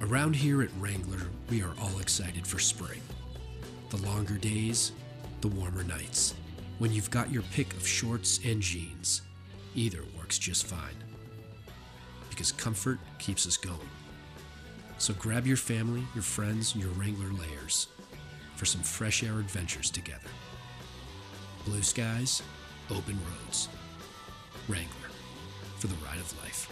Around 0.00 0.34
here 0.34 0.62
at 0.62 0.70
Wrangler, 0.80 1.28
we 1.48 1.62
are 1.62 1.72
all 1.80 2.00
excited 2.00 2.44
for 2.44 2.58
spring. 2.58 3.00
The 3.90 3.98
longer 3.98 4.38
days, 4.38 4.90
the 5.40 5.48
warmer 5.48 5.84
nights. 5.84 6.34
When 6.80 6.92
you've 6.92 7.12
got 7.12 7.30
your 7.30 7.44
pick 7.52 7.72
of 7.74 7.86
shorts 7.86 8.40
and 8.44 8.60
jeans, 8.60 9.22
either 9.76 10.02
works 10.18 10.36
just 10.36 10.66
fine. 10.66 11.05
Because 12.36 12.52
comfort 12.52 12.98
keeps 13.18 13.46
us 13.46 13.56
going. 13.56 13.88
So 14.98 15.14
grab 15.14 15.46
your 15.46 15.56
family, 15.56 16.02
your 16.14 16.22
friends, 16.22 16.74
and 16.74 16.82
your 16.82 16.92
Wrangler 16.92 17.32
layers 17.32 17.88
for 18.56 18.66
some 18.66 18.82
fresh 18.82 19.22
air 19.22 19.38
adventures 19.38 19.88
together. 19.88 20.28
Blue 21.64 21.82
skies, 21.82 22.42
open 22.90 23.18
roads. 23.24 23.70
Wrangler, 24.68 25.08
for 25.78 25.86
the 25.86 25.94
ride 26.04 26.18
of 26.18 26.42
life. 26.42 26.70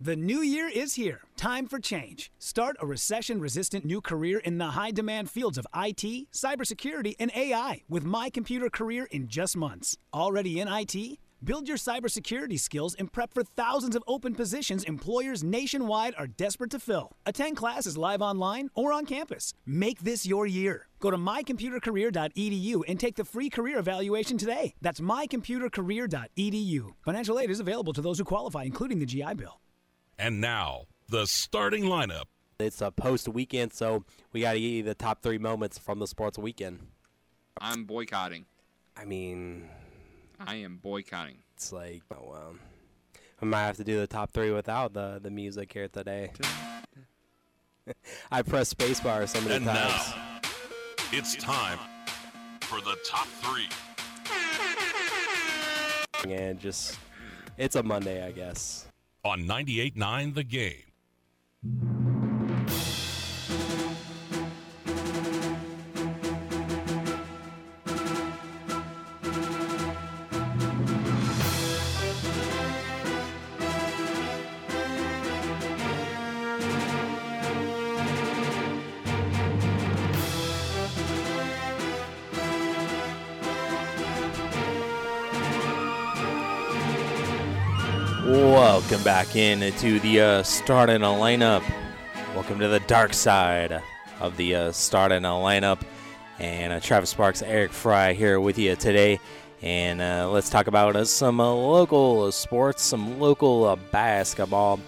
The 0.00 0.16
new 0.16 0.40
year 0.40 0.66
is 0.66 0.94
here. 0.94 1.20
Time 1.36 1.66
for 1.66 1.78
change. 1.78 2.32
Start 2.38 2.76
a 2.80 2.86
recession 2.86 3.38
resistant 3.38 3.84
new 3.84 4.00
career 4.00 4.38
in 4.38 4.56
the 4.56 4.68
high 4.68 4.92
demand 4.92 5.28
fields 5.30 5.58
of 5.58 5.66
IT, 5.76 6.32
cybersecurity, 6.32 7.16
and 7.20 7.30
AI 7.36 7.82
with 7.86 8.02
My 8.02 8.30
Computer 8.30 8.70
Career 8.70 9.08
in 9.10 9.28
just 9.28 9.58
months. 9.58 9.98
Already 10.14 10.58
in 10.58 10.68
IT? 10.68 11.18
Build 11.44 11.66
your 11.66 11.76
cybersecurity 11.76 12.56
skills 12.56 12.94
and 12.94 13.12
prep 13.12 13.34
for 13.34 13.42
thousands 13.42 13.96
of 13.96 14.04
open 14.06 14.32
positions 14.32 14.84
employers 14.84 15.42
nationwide 15.42 16.14
are 16.16 16.28
desperate 16.28 16.70
to 16.70 16.78
fill. 16.78 17.10
Attend 17.26 17.56
classes 17.56 17.96
live 17.98 18.22
online 18.22 18.70
or 18.76 18.92
on 18.92 19.04
campus. 19.06 19.52
Make 19.66 20.02
this 20.02 20.24
your 20.24 20.46
year. 20.46 20.86
Go 21.00 21.10
to 21.10 21.16
mycomputercareer.edu 21.16 22.82
and 22.86 23.00
take 23.00 23.16
the 23.16 23.24
free 23.24 23.50
career 23.50 23.80
evaluation 23.80 24.38
today. 24.38 24.74
That's 24.82 25.00
mycomputercareer.edu. 25.00 26.90
Financial 27.04 27.40
aid 27.40 27.50
is 27.50 27.58
available 27.58 27.92
to 27.92 28.00
those 28.00 28.18
who 28.18 28.24
qualify, 28.24 28.62
including 28.62 29.00
the 29.00 29.06
GI 29.06 29.34
Bill. 29.34 29.58
And 30.20 30.40
now, 30.40 30.82
the 31.08 31.26
starting 31.26 31.86
lineup. 31.86 32.26
It's 32.60 32.80
a 32.80 32.92
post 32.92 33.26
weekend, 33.26 33.72
so 33.72 34.04
we 34.32 34.42
got 34.42 34.52
to 34.52 34.60
get 34.60 34.66
you 34.66 34.84
the 34.84 34.94
top 34.94 35.22
three 35.22 35.38
moments 35.38 35.76
from 35.76 35.98
the 35.98 36.06
sports 36.06 36.38
weekend. 36.38 36.86
I'm 37.60 37.82
boycotting. 37.82 38.46
I 38.96 39.04
mean, 39.04 39.68
I 40.46 40.56
am 40.56 40.76
boycotting. 40.76 41.36
it's 41.54 41.72
like, 41.72 42.02
oh, 42.12 42.28
well, 42.30 42.54
we 43.40 43.48
might 43.48 43.62
have 43.64 43.76
to 43.76 43.84
do 43.84 43.98
the 43.98 44.06
top 44.06 44.30
three 44.30 44.50
without 44.50 44.92
the, 44.92 45.18
the 45.22 45.30
music 45.30 45.72
here 45.72 45.88
today. 45.88 46.30
I 48.30 48.42
pressed 48.42 48.76
spacebar 48.78 49.26
so 49.28 49.40
many 49.40 49.56
And 49.56 49.64
times. 49.66 50.12
now, 50.14 50.40
it's 51.12 51.34
time 51.36 51.78
for 52.60 52.80
the 52.80 52.96
top 53.04 53.26
three. 53.42 53.68
And 56.30 56.58
just, 56.60 56.98
it's 57.58 57.74
a 57.76 57.82
Monday, 57.82 58.24
I 58.24 58.30
guess. 58.30 58.86
on 59.24 59.40
98.9 59.42 60.34
The 60.34 60.44
Game. 60.44 62.01
Welcome 88.92 89.04
back 89.04 89.36
in 89.36 89.72
to 89.72 90.00
the 90.00 90.20
uh, 90.20 90.42
starting 90.42 91.00
a 91.00 91.06
lineup. 91.06 91.62
Welcome 92.34 92.58
to 92.58 92.68
the 92.68 92.80
dark 92.80 93.14
side 93.14 93.82
of 94.20 94.36
the 94.36 94.54
uh, 94.54 94.72
starting 94.72 95.24
a 95.24 95.28
lineup. 95.28 95.80
And 96.38 96.74
uh, 96.74 96.80
Travis 96.80 97.08
Sparks, 97.08 97.40
Eric 97.40 97.72
Fry 97.72 98.12
here 98.12 98.38
with 98.38 98.58
you 98.58 98.76
today. 98.76 99.18
And 99.62 100.02
uh, 100.02 100.28
let's 100.30 100.50
talk 100.50 100.66
about 100.66 100.94
uh, 100.94 101.06
some 101.06 101.40
uh, 101.40 101.50
local 101.54 102.30
sports, 102.32 102.82
some 102.82 103.18
local 103.18 103.64
uh, 103.64 103.76
basketball. 103.76 104.78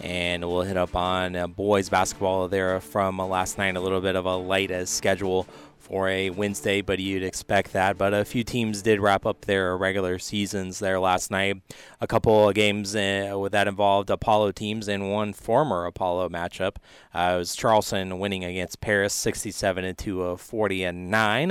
And 0.00 0.44
we'll 0.44 0.62
hit 0.62 0.76
up 0.76 0.96
on 0.96 1.36
uh, 1.36 1.46
boys 1.46 1.88
basketball 1.88 2.48
there 2.48 2.80
from 2.80 3.18
last 3.18 3.58
night. 3.58 3.76
A 3.76 3.80
little 3.80 4.00
bit 4.00 4.16
of 4.16 4.26
a 4.26 4.34
light 4.34 4.72
schedule 4.88 5.46
for 5.92 6.08
a 6.08 6.30
Wednesday, 6.30 6.80
but 6.80 6.98
you'd 7.00 7.22
expect 7.22 7.74
that. 7.74 7.98
But 7.98 8.14
a 8.14 8.24
few 8.24 8.44
teams 8.44 8.80
did 8.80 8.98
wrap 8.98 9.26
up 9.26 9.42
their 9.42 9.76
regular 9.76 10.18
seasons 10.18 10.78
there 10.78 10.98
last 10.98 11.30
night. 11.30 11.60
A 12.00 12.06
couple 12.06 12.48
of 12.48 12.54
games 12.54 12.96
uh, 12.96 13.46
that 13.52 13.68
involved 13.68 14.08
Apollo 14.08 14.52
teams 14.52 14.88
and 14.88 15.12
one 15.12 15.34
former 15.34 15.84
Apollo 15.84 16.30
matchup. 16.30 16.76
Uh, 17.12 17.34
was 17.36 17.54
Charleston 17.54 18.18
winning 18.18 18.42
against 18.42 18.80
Paris 18.80 19.12
67 19.12 19.94
to 19.96 20.36
40 20.38 20.82
and 20.82 21.10
9. 21.10 21.50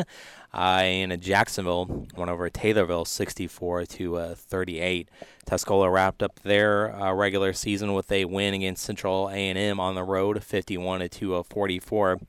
Uh, 0.51 0.55
and 0.55 1.21
Jacksonville 1.21 2.07
won 2.17 2.27
over 2.27 2.49
Taylorville 2.49 3.05
64 3.05 3.85
to 3.85 4.15
uh, 4.15 4.33
38. 4.33 5.07
Tuscola 5.45 5.93
wrapped 5.93 6.23
up 6.23 6.39
their 6.39 6.95
uh, 6.95 7.13
regular 7.13 7.53
season 7.53 7.93
with 7.93 8.11
a 8.11 8.25
win 8.25 8.55
against 8.55 8.83
Central 8.83 9.29
A&M 9.29 9.79
on 9.79 9.93
the 9.93 10.03
road 10.03 10.43
51 10.43 11.07
to 11.09 11.43
44 11.43 12.19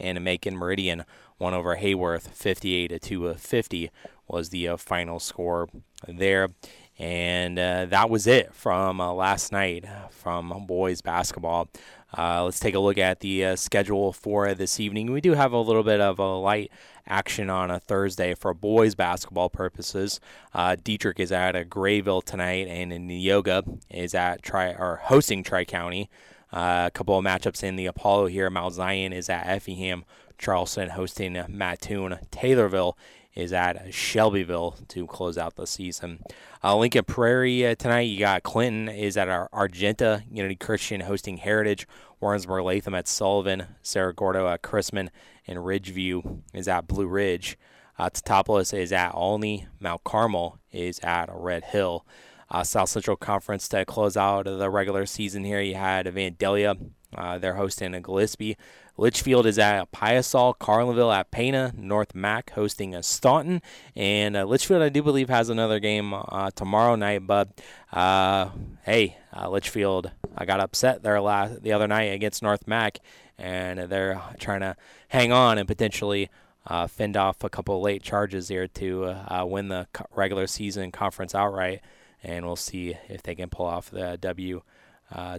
and 0.00 0.24
Macon 0.24 0.56
Meridian 0.56 1.04
won 1.40 1.54
over 1.54 1.76
Hayworth 1.76 2.28
58 2.28 3.02
to 3.02 3.34
50 3.34 3.90
was 4.28 4.50
the 4.50 4.68
uh, 4.68 4.76
final 4.76 5.18
score 5.18 5.68
there. 6.06 6.50
And 6.98 7.58
uh, 7.58 7.86
that 7.86 8.10
was 8.10 8.26
it 8.26 8.54
from 8.54 9.00
uh, 9.00 9.12
last 9.12 9.52
night 9.52 9.86
from 10.10 10.66
boys 10.66 11.00
basketball. 11.00 11.70
Uh, 12.16 12.44
let's 12.44 12.60
take 12.60 12.74
a 12.74 12.78
look 12.78 12.98
at 12.98 13.20
the 13.20 13.44
uh, 13.44 13.56
schedule 13.56 14.12
for 14.12 14.52
this 14.54 14.78
evening. 14.78 15.10
We 15.10 15.22
do 15.22 15.32
have 15.32 15.52
a 15.52 15.58
little 15.58 15.82
bit 15.82 16.00
of 16.00 16.18
a 16.18 16.36
light 16.36 16.70
action 17.06 17.48
on 17.48 17.70
a 17.70 17.80
Thursday 17.80 18.34
for 18.34 18.52
boys 18.52 18.94
basketball 18.94 19.48
purposes. 19.48 20.20
Uh, 20.52 20.76
Dieterich 20.76 21.20
is 21.20 21.32
at 21.32 21.56
a 21.56 21.64
Grayville 21.64 22.20
tonight, 22.20 22.66
and 22.68 22.92
Neoga 22.92 23.78
is 23.88 24.14
at 24.14 24.42
Tri 24.42 24.70
or 24.70 25.00
hosting 25.04 25.42
Tri 25.42 25.64
County. 25.64 26.10
A 26.52 26.90
couple 26.92 27.16
of 27.16 27.24
matchups 27.24 27.62
in 27.62 27.76
the 27.76 27.86
Apollo 27.86 28.26
here. 28.26 28.50
Mount 28.50 28.74
Zion 28.74 29.12
is 29.12 29.30
at 29.30 29.46
Effingham. 29.46 30.04
Charleston 30.40 30.90
hosting 30.90 31.44
Mattoon. 31.48 32.18
Taylorville 32.32 32.96
is 33.34 33.52
at 33.52 33.94
Shelbyville 33.94 34.76
to 34.88 35.06
close 35.06 35.38
out 35.38 35.54
the 35.56 35.66
season. 35.66 36.22
Uh, 36.64 36.76
Lincoln 36.76 37.04
Prairie 37.04 37.66
uh, 37.66 37.74
tonight, 37.74 38.02
you 38.02 38.18
got 38.18 38.42
Clinton 38.42 38.88
is 38.88 39.16
at 39.16 39.28
Argenta 39.28 40.24
Unity 40.30 40.56
Christian 40.56 41.02
hosting 41.02 41.36
Heritage. 41.36 41.86
Warrensburg 42.20 42.64
Latham 42.64 42.94
at 42.94 43.06
Sullivan. 43.06 43.66
Cerro 43.82 44.12
Gordo 44.12 44.48
at 44.48 44.62
Chrisman. 44.62 45.08
And 45.46 45.60
Ridgeview 45.60 46.40
is 46.52 46.68
at 46.68 46.88
Blue 46.88 47.06
Ridge. 47.06 47.56
Uh, 47.98 48.10
Teutopolis 48.10 48.76
is 48.76 48.92
at 48.92 49.12
Olney. 49.14 49.66
Mount 49.78 50.04
Carmel 50.04 50.58
is 50.72 50.98
at 51.00 51.28
Red 51.32 51.64
Hill. 51.64 52.04
Uh, 52.50 52.64
South 52.64 52.88
Central 52.88 53.16
Conference 53.16 53.68
to 53.68 53.84
close 53.84 54.16
out 54.16 54.44
the 54.44 54.70
regular 54.70 55.06
season 55.06 55.44
here. 55.44 55.60
You 55.60 55.76
had 55.76 56.06
Vandalia. 56.06 56.90
Uh, 57.14 57.38
they're 57.38 57.54
hosting 57.54 57.94
a 57.94 58.00
Gillespie. 58.00 58.56
Litchfield 59.00 59.46
is 59.46 59.58
at 59.58 59.90
Piasol, 59.92 60.58
Carlinville 60.58 61.14
at 61.14 61.30
Pana, 61.30 61.72
North 61.74 62.14
Mac 62.14 62.50
hosting 62.50 62.94
a 62.94 63.02
Staunton, 63.02 63.62
and 63.96 64.36
uh, 64.36 64.44
Litchfield 64.44 64.82
I 64.82 64.90
do 64.90 65.02
believe 65.02 65.30
has 65.30 65.48
another 65.48 65.80
game 65.80 66.12
uh, 66.12 66.50
tomorrow 66.54 66.96
night. 66.96 67.26
But 67.26 67.48
uh, 67.94 68.50
hey, 68.82 69.16
uh, 69.34 69.48
Litchfield 69.48 70.10
I 70.36 70.44
got 70.44 70.60
upset 70.60 71.02
there 71.02 71.18
last 71.22 71.62
the 71.62 71.72
other 71.72 71.88
night 71.88 72.12
against 72.12 72.42
North 72.42 72.68
Mac, 72.68 72.98
and 73.38 73.78
they're 73.78 74.20
trying 74.38 74.60
to 74.60 74.76
hang 75.08 75.32
on 75.32 75.56
and 75.56 75.66
potentially. 75.66 76.28
Uh, 76.66 76.86
fend 76.86 77.16
off 77.16 77.42
a 77.42 77.48
couple 77.48 77.80
late 77.80 78.02
charges 78.02 78.48
here 78.48 78.68
to 78.68 79.06
uh, 79.06 79.44
win 79.48 79.68
the 79.68 79.86
regular 80.14 80.46
season 80.46 80.92
conference 80.92 81.34
outright, 81.34 81.80
and 82.22 82.44
we'll 82.44 82.54
see 82.54 82.94
if 83.08 83.22
they 83.22 83.34
can 83.34 83.48
pull 83.48 83.64
off 83.64 83.90
the 83.90 84.18
W 84.20 84.60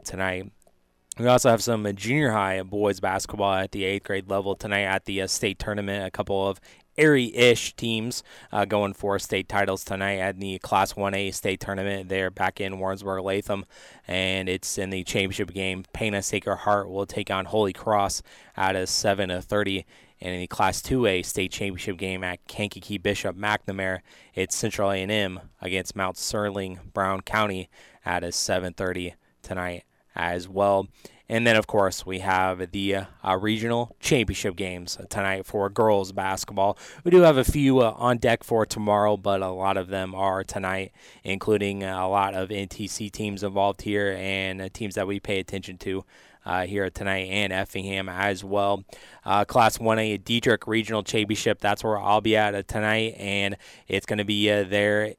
tonight. 0.04 0.52
We 1.20 1.28
also 1.28 1.50
have 1.50 1.62
some 1.62 1.94
junior 1.96 2.32
high 2.32 2.64
boys 2.64 3.02
basketball 3.02 3.54
at 3.54 3.74
the 3.74 3.84
eighth 3.84 4.06
grade 4.06 4.30
level 4.30 4.56
tonight 4.56 4.84
at 4.84 5.04
the 5.04 5.22
uh, 5.22 5.28
state 5.28 5.60
tournament. 5.60 6.06
A 6.06 6.10
couple 6.10 6.48
of 6.48 6.62
airy-ish 6.98 7.76
teams 7.76 8.24
uh, 8.54 8.64
going 8.64 8.94
for 8.94 9.20
state 9.20 9.50
titles 9.50 9.84
tonight 9.84 10.20
at 10.20 10.40
the 10.40 10.58
Class 10.60 10.94
1A 10.94 11.34
state 11.34 11.60
tournament. 11.60 12.08
They're 12.08 12.32
back 12.32 12.62
in 12.62 12.80
Warrensburg 12.80 13.26
Latham, 13.26 13.66
and 14.08 14.48
it's 14.48 14.78
in 14.78 14.90
the 14.90 15.04
championship 15.04 15.54
game. 15.54 15.84
Pana 15.92 16.22
Sacred 16.22 16.58
Heart 16.58 16.90
will 16.90 17.06
take 17.06 17.30
on 17.30 17.44
Holy 17.44 17.74
Cross 17.74 18.22
at 18.56 18.78
a 18.78 18.88
7 18.88 19.30
to 19.30 19.42
30. 19.42 19.86
And 20.22 20.36
in 20.36 20.40
the 20.40 20.48
Class 20.48 20.82
2A 20.82 21.26
state 21.26 21.52
championship 21.52 21.98
game 21.98 22.24
at 22.24 22.46
Kankakee 22.48 23.00
Bishop 23.00 23.36
McNamara, 23.36 24.00
it's 24.34 24.56
Central 24.56 24.92
A&M 24.92 25.42
against 25.60 25.96
Mount 25.96 26.16
Sterling 26.16 26.80
Brown 26.94 27.20
County 27.22 27.70
at 28.06 28.24
a 28.24 28.28
7:30 28.28 29.16
tonight 29.42 29.84
as 30.16 30.48
well. 30.48 30.88
And 31.32 31.48
then, 31.48 31.56
of 31.56 31.66
course, 31.66 32.06
we 32.06 32.20
have 32.20 32.72
the 32.72 32.96
uh, 33.24 33.38
regional 33.38 33.96
championship 34.02 34.58
games 34.58 34.98
tonight 35.10 35.46
for 35.46 35.70
girls 35.70 36.12
basketball. 36.12 36.78
We 37.06 37.12
do 37.12 37.22
have 37.22 37.38
a 37.38 37.46
few 37.46 37.80
uh, 37.80 37.96
on 37.96 38.18
deck 38.18 38.44
for 38.44 38.66
tomorrow, 38.66 39.16
but 39.16 39.42
a 39.42 39.48
lot 39.48 39.78
of 39.78 39.88
them 39.88 40.14
are 40.14 40.44
tonight, 40.44 40.92
including 41.24 41.84
a 41.86 42.10
lot 42.10 42.34
of 42.34 42.50
NTC 42.50 43.10
teams 43.14 43.44
involved 43.44 43.84
here 43.84 44.14
and 44.20 44.62
uh, 44.62 44.68
teams 44.74 44.96
that 44.96 45.08
we 45.08 45.22
pay 45.22 45.40
attention 45.40 45.78
to. 45.80 46.04
Uh, 46.44 46.66
here 46.66 46.90
tonight 46.90 47.28
and 47.30 47.54
Effingham 47.54 48.10
as 48.10 48.44
well. 48.44 48.84
Uh, 49.24 49.46
Class 49.46 49.78
1A 49.78 50.24
Dieterich 50.24 50.66
Regional 50.66 51.04
Championship, 51.04 51.60
that's 51.60 51.84
where 51.84 52.00
I'll 52.00 52.20
be 52.20 52.36
at 52.36 52.68
tonight, 52.68 53.14
and 53.20 53.56
it's 53.88 54.08
going 54.08 54.18
to 54.18 54.26
be 54.26 54.50
uh, 54.50 54.64
there 54.64 55.14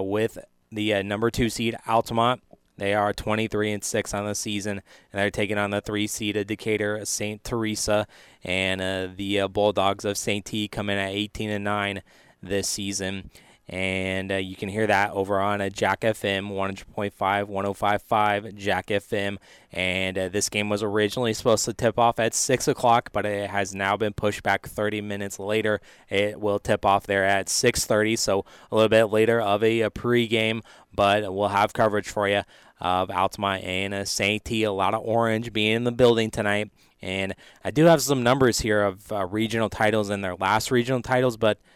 with 0.00 0.36
the 0.72 1.00
number 1.04 1.30
two 1.30 1.48
seed 1.48 1.76
Altamont 1.86 2.42
they 2.76 2.94
are 2.94 3.12
23 3.12 3.72
and 3.72 3.84
6 3.84 4.14
on 4.14 4.26
the 4.26 4.34
season, 4.34 4.82
and 5.12 5.20
they're 5.20 5.30
taking 5.30 5.58
on 5.58 5.70
the 5.70 5.80
three 5.80 6.06
seeded 6.06 6.46
Decatur 6.46 7.04
St. 7.04 7.42
Teresa, 7.44 8.06
and 8.42 8.80
uh, 8.80 9.08
the 9.14 9.40
uh, 9.40 9.48
Bulldogs 9.48 10.04
of 10.04 10.18
St. 10.18 10.44
T 10.44 10.68
coming 10.68 10.98
at 10.98 11.10
18 11.10 11.50
and 11.50 11.64
9 11.64 12.02
this 12.42 12.68
season 12.68 13.30
and 13.68 14.30
uh, 14.30 14.36
you 14.36 14.56
can 14.56 14.68
hear 14.68 14.86
that 14.86 15.12
over 15.12 15.40
on 15.40 15.60
a 15.60 15.66
uh, 15.66 15.70
Jack 15.70 16.02
FM 16.02 16.50
100.5, 16.52 17.12
105.5 17.16 18.54
Jack 18.54 18.88
FM. 18.88 19.38
And 19.72 20.18
uh, 20.18 20.28
this 20.28 20.50
game 20.50 20.68
was 20.68 20.82
originally 20.82 21.32
supposed 21.32 21.64
to 21.64 21.72
tip 21.72 21.98
off 21.98 22.20
at 22.20 22.34
6 22.34 22.68
o'clock, 22.68 23.10
but 23.12 23.24
it 23.24 23.48
has 23.48 23.74
now 23.74 23.96
been 23.96 24.12
pushed 24.12 24.42
back 24.42 24.66
30 24.66 25.00
minutes 25.00 25.38
later. 25.38 25.80
It 26.10 26.40
will 26.40 26.58
tip 26.58 26.84
off 26.84 27.06
there 27.06 27.24
at 27.24 27.46
6.30, 27.46 28.18
so 28.18 28.44
a 28.70 28.74
little 28.74 28.90
bit 28.90 29.06
later 29.06 29.40
of 29.40 29.64
a, 29.64 29.80
a 29.80 29.90
pregame, 29.90 30.60
but 30.94 31.32
we'll 31.32 31.48
have 31.48 31.72
coverage 31.72 32.08
for 32.08 32.28
you 32.28 32.42
of 32.80 33.10
Altamont 33.10 33.64
and 33.64 33.94
uh. 33.94 34.04
T. 34.44 34.64
A 34.64 34.72
lot 34.72 34.94
of 34.94 35.02
orange 35.04 35.52
being 35.52 35.76
in 35.76 35.84
the 35.84 35.92
building 35.92 36.30
tonight. 36.30 36.70
And 37.02 37.34
I 37.64 37.70
do 37.70 37.84
have 37.84 38.00
some 38.00 38.22
numbers 38.22 38.60
here 38.60 38.82
of 38.82 39.12
uh, 39.12 39.26
regional 39.26 39.68
titles 39.68 40.08
and 40.08 40.24
their 40.24 40.36
last 40.36 40.70
regional 40.70 41.02
titles, 41.02 41.36
but– 41.36 41.58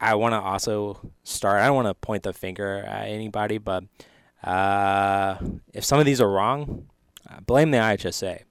I 0.00 0.14
want 0.14 0.32
to 0.32 0.40
also 0.40 1.00
start. 1.24 1.60
I 1.60 1.66
don't 1.66 1.76
want 1.76 1.88
to 1.88 1.94
point 1.94 2.22
the 2.22 2.32
finger 2.32 2.84
at 2.86 3.08
anybody, 3.08 3.58
but 3.58 3.84
uh, 4.44 5.38
if 5.74 5.84
some 5.84 5.98
of 5.98 6.06
these 6.06 6.20
are 6.20 6.30
wrong, 6.30 6.86
uh, 7.28 7.40
blame 7.40 7.70
the 7.70 7.78
IHSA. 7.78 8.42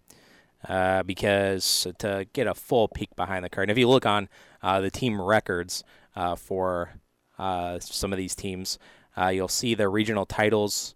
Uh, 0.67 1.03
because 1.03 1.87
to 1.99 2.27
get 2.33 2.47
a 2.47 2.53
full 2.53 2.87
peek 2.89 3.15
behind 3.15 3.45
the 3.45 3.49
curtain, 3.49 3.69
if 3.69 3.77
you 3.77 3.87
look 3.87 4.05
on 4.05 4.27
uh, 4.61 4.81
the 4.81 4.91
team 4.91 5.21
records 5.21 5.83
for 6.35 6.99
some 7.37 8.11
of 8.11 8.17
these 8.17 8.35
teams, 8.35 8.77
you'll 9.31 9.47
see 9.47 9.75
the 9.75 9.87
regional 9.87 10.25
titles. 10.25 10.95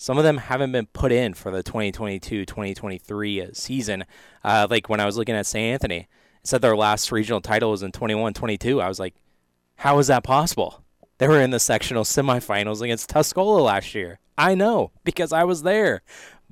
Some 0.00 0.16
of 0.16 0.24
them 0.24 0.38
haven't 0.38 0.72
been 0.72 0.86
put 0.86 1.12
in 1.12 1.34
for 1.34 1.50
the 1.50 1.62
2022-2023 1.62 3.50
uh, 3.50 3.52
season. 3.52 4.06
Uh, 4.42 4.66
like 4.70 4.88
when 4.88 4.98
I 4.98 5.04
was 5.04 5.18
looking 5.18 5.34
at 5.34 5.44
St. 5.44 5.74
Anthony, 5.74 5.98
it 5.98 6.08
said 6.42 6.62
their 6.62 6.74
last 6.74 7.12
regional 7.12 7.42
title 7.42 7.70
was 7.70 7.82
in 7.82 7.92
21-22. 7.92 8.82
I 8.82 8.88
was 8.88 8.98
like, 8.98 9.14
how 9.76 9.98
is 9.98 10.06
that 10.06 10.24
possible? 10.24 10.82
They 11.18 11.28
were 11.28 11.42
in 11.42 11.50
the 11.50 11.60
sectional 11.60 12.04
semifinals 12.04 12.80
against 12.80 13.10
Tuscola 13.10 13.62
last 13.62 13.94
year. 13.94 14.20
I 14.38 14.54
know 14.54 14.90
because 15.04 15.34
I 15.34 15.44
was 15.44 15.64
there. 15.64 16.00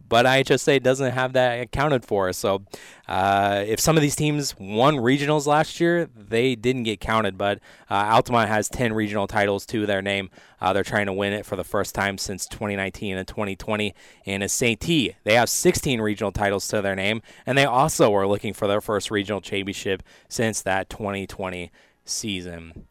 But 0.09 0.27
IHSA 0.27 0.83
doesn't 0.83 1.13
have 1.13 1.33
that 1.35 1.61
accounted 1.61 2.05
for. 2.05 2.33
So 2.33 2.65
uh, 3.07 3.65
if 3.67 3.81
some 3.81 3.97
of 3.97 4.03
these 4.03 4.17
teams 4.17 4.59
won 4.59 4.97
regionals 4.97 5.47
last 5.47 5.81
year, 5.81 6.09
they 6.17 6.55
didn't 6.55 6.85
get 6.85 7.01
counted. 7.01 7.37
But 7.37 7.59
uh, 7.91 7.95
Altamont 7.95 8.49
has 8.49 8.69
10 8.69 8.93
regional 8.93 9.27
titles 9.27 9.67
to 9.67 9.87
their 9.87 10.03
name. 10.03 10.31
Uh, 10.61 10.73
they're 10.73 10.85
trying 10.85 11.07
to 11.07 11.13
win 11.13 11.33
it 11.33 11.47
for 11.47 11.57
the 11.57 11.65
first 11.65 11.95
time 11.95 12.19
since 12.19 12.47
2019 12.47 13.17
and 13.17 13.29
2020. 13.29 13.95
And 14.27 14.43
as 14.43 14.53
St. 14.53 14.81
T, 14.81 15.15
they 15.25 15.35
have 15.35 15.49
16 15.49 16.01
regional 16.01 16.33
titles 16.33 16.67
to 16.69 16.81
their 16.81 16.97
name. 16.97 17.23
And 17.47 17.57
they 17.57 17.65
also 17.65 18.15
are 18.15 18.27
looking 18.27 18.55
for 18.55 18.67
their 18.67 18.81
first 18.81 19.11
regional 19.11 19.41
championship 19.41 20.03
since 20.29 20.63
that 20.63 20.89
2020 20.91 21.71
season 22.05 22.87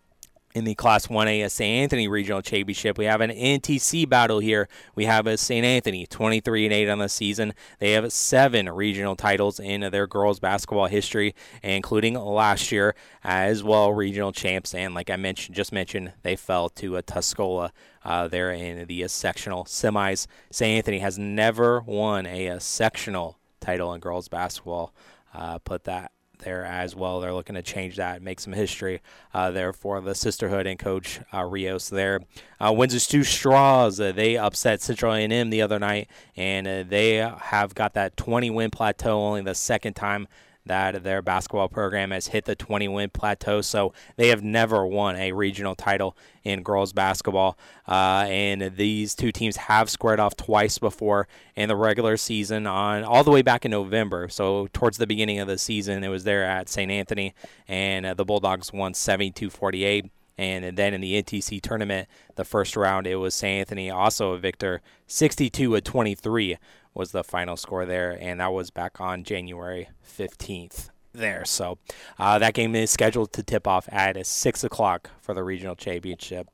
in 0.58 0.63
the 0.63 0.74
Class 0.74 1.06
1A 1.06 1.50
St. 1.52 1.84
Anthony 1.84 2.08
Regional 2.08 2.41
Championship. 2.41 2.98
We 2.98 3.06
have 3.06 3.22
an 3.22 3.30
NTC 3.30 4.10
battle 4.10 4.39
here. 4.39 4.67
We 4.96 5.06
have 5.06 5.28
a 5.28 5.38
St. 5.38 5.63
Anthony 5.63 6.08
23 6.08 6.65
and 6.65 6.74
8 6.74 6.89
on 6.89 6.98
the 6.98 7.10
season. 7.10 7.54
They 7.78 7.91
have 7.91 8.12
seven 8.12 8.67
regional 8.67 9.15
titles 9.15 9.60
in 9.60 9.82
their 9.91 10.08
girls 10.08 10.39
basketball 10.39 10.88
history, 10.88 11.36
including 11.62 12.15
last 12.15 12.72
year 12.72 12.96
as 13.24 13.63
well 13.63 13.93
regional 13.93 14.32
champs. 14.32 14.74
And 14.74 14.96
like 14.96 15.12
I 15.12 15.15
mentioned, 15.15 15.56
just 15.56 15.72
mentioned, 15.72 16.13
they 16.24 16.36
fell 16.36 16.70
to 16.70 16.98
a 16.98 17.04
Tuscola 17.04 17.70
uh, 18.04 18.28
there 18.28 18.52
in 18.52 18.88
the 18.88 19.08
sectional 19.08 19.65
semis. 19.65 20.26
St. 20.50 20.76
Anthony 20.78 21.00
has 21.00 21.20
never 21.20 21.82
won 21.82 22.26
a, 22.26 22.48
a 22.48 22.60
sectional 22.60 23.38
title 23.60 23.93
in 23.93 24.00
girls 24.00 24.28
basketball. 24.28 24.91
Uh, 25.36 25.60
put 25.60 25.84
that 25.84 26.12
there 26.39 26.65
as 26.65 26.95
well. 26.95 27.19
They're 27.19 27.34
looking 27.34 27.56
to 27.56 27.62
change 27.62 27.95
that, 27.97 28.21
make 28.21 28.39
some 28.39 28.54
history 28.54 29.02
uh, 29.34 29.52
there 29.52 29.73
for 29.73 30.02
the 30.02 30.15
sisterhood 30.15 30.67
and 30.67 30.78
Coach 30.78 31.19
uh, 31.34 31.43
Rios 31.43 31.89
there. 31.89 32.21
Uh, 32.60 32.73
Windsor 32.76 33.00
Stew-Stras, 33.00 34.00
uh, 34.00 34.12
they 34.12 34.38
upset 34.38 34.82
Central 34.82 35.13
A&M 35.13 35.50
the 35.50 35.62
other 35.62 35.80
night, 35.80 36.10
and 36.36 36.67
uh, 36.67 36.84
they 36.88 37.15
have 37.15 37.76
got 37.76 37.93
that 37.93 38.17
20 38.17 38.50
win 38.50 38.71
plateau, 38.71 39.19
only 39.19 39.41
the 39.41 39.56
second 39.56 39.93
time 39.93 40.28
that 40.67 41.03
their 41.03 41.21
basketball 41.21 41.67
program 41.67 42.12
has 42.12 42.27
hit 42.27 42.45
the 42.45 42.56
20 42.56 42.88
win 42.88 43.10
plateau. 43.10 43.62
So 43.62 43.93
they 44.15 44.30
have 44.30 44.43
never 44.43 44.86
won 44.86 45.15
a 45.15 45.32
regional 45.32 45.75
title 45.75 46.15
in 46.43 46.63
girls 46.63 46.93
basketball. 46.93 47.58
Uh, 47.88 48.25
and 48.27 48.75
these 48.77 49.13
two 49.15 49.32
teams 49.32 49.58
have 49.58 49.89
squared 49.89 50.19
off 50.19 50.36
twice 50.36 50.77
before 50.77 51.27
in 51.56 51.69
the 51.69 51.75
regular 51.75 52.17
season 52.17 52.65
on 52.65 53.03
all 53.03 53.23
the 53.23 53.32
way 53.32 53.41
back 53.41 53.65
in 53.65 53.71
November. 53.71 54.30
So 54.30 54.67
towards 54.73 54.97
the 54.97 55.08
beginning 55.08 55.39
of 55.39 55.47
the 55.47 55.58
season, 55.58 56.03
it 56.03 56.10
was 56.10 56.23
there 56.23 56.43
at 56.43 56.69
St. 56.69 56.91
Anthony, 56.91 57.34
and 57.67 58.06
uh, 58.06 58.13
the 58.13 58.25
Bulldogs 58.25 58.71
won 58.71 58.93
72 58.93 59.49
48 59.49 60.10
And 60.38 60.77
then 60.77 60.93
in 60.93 61.01
the 61.01 61.21
NTC 61.21 61.62
tournament, 61.62 62.08
the 62.36 62.45
first 62.45 62.77
round, 62.77 63.08
it 63.08 63.15
was 63.15 63.36
St. 63.36 63.60
Anthony, 63.60 63.89
also 63.89 64.34
a 64.34 64.38
victor. 64.38 64.82
62 65.08 65.73
to 65.73 65.82
23 65.82 66.58
was 66.98 67.12
the 67.12 67.24
final 67.24 67.56
score 67.56 67.86
there, 67.86 68.18
and 68.20 68.40
that 68.40 68.52
was 68.52 68.72
back 68.72 69.00
on 69.00 69.24
January 69.24 69.90
15th 70.06 70.90
there. 71.14 71.46
So 71.46 71.78
uh, 72.18 72.40
that 72.40 72.54
game 72.54 72.76
is 72.76 72.90
scheduled 72.90 73.34
to 73.34 73.44
tip 73.44 73.68
off 73.68 73.88
at 73.92 74.26
6 74.26 74.64
o'clock 74.64 75.10
for 75.22 75.34
the 75.34 75.44
regional 75.44 75.76
championship. 75.76 76.48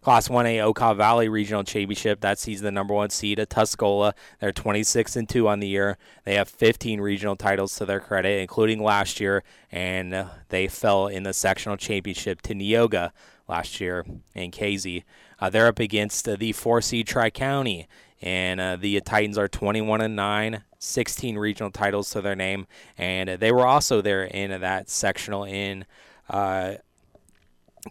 Class 0.00 0.28
1A 0.28 0.72
Okaw 0.72 0.96
Valley 0.96 1.28
Regional 1.28 1.64
Championship. 1.64 2.20
That 2.20 2.38
sees 2.38 2.60
the 2.60 2.70
number 2.70 2.94
one 2.94 3.10
seed 3.10 3.40
at 3.40 3.50
Tuscola. 3.50 4.12
They're 4.40 4.52
26 4.52 5.16
and 5.16 5.28
2 5.28 5.48
on 5.48 5.58
the 5.58 5.66
year. 5.66 5.98
They 6.24 6.36
have 6.36 6.48
15 6.48 7.00
regional 7.00 7.34
titles 7.34 7.74
to 7.76 7.84
their 7.84 8.00
credit, 8.00 8.40
including 8.40 8.82
last 8.82 9.18
year, 9.18 9.42
and 9.72 10.28
they 10.50 10.68
fell 10.68 11.08
in 11.08 11.24
the 11.24 11.32
sectional 11.32 11.76
championship 11.76 12.40
to 12.42 12.54
Neoga 12.54 13.10
last 13.48 13.80
year 13.80 14.06
in 14.34 14.52
Casey. 14.52 15.04
Uh, 15.40 15.50
they're 15.50 15.66
up 15.66 15.78
against 15.78 16.28
uh, 16.28 16.36
the 16.36 16.52
four 16.52 16.80
seed 16.80 17.06
Tri 17.06 17.30
County, 17.30 17.88
and 18.20 18.60
uh, 18.60 18.76
the 18.76 19.00
Titans 19.00 19.38
are 19.38 19.48
21 19.48 20.00
and 20.00 20.16
9, 20.16 20.62
16 20.78 21.38
regional 21.38 21.70
titles 21.70 22.10
to 22.10 22.20
their 22.20 22.36
name, 22.36 22.66
and 22.96 23.28
they 23.28 23.52
were 23.52 23.66
also 23.66 24.00
there 24.00 24.24
in 24.24 24.60
that 24.60 24.88
sectional 24.88 25.44
in 25.44 25.84
uh, 26.28 26.74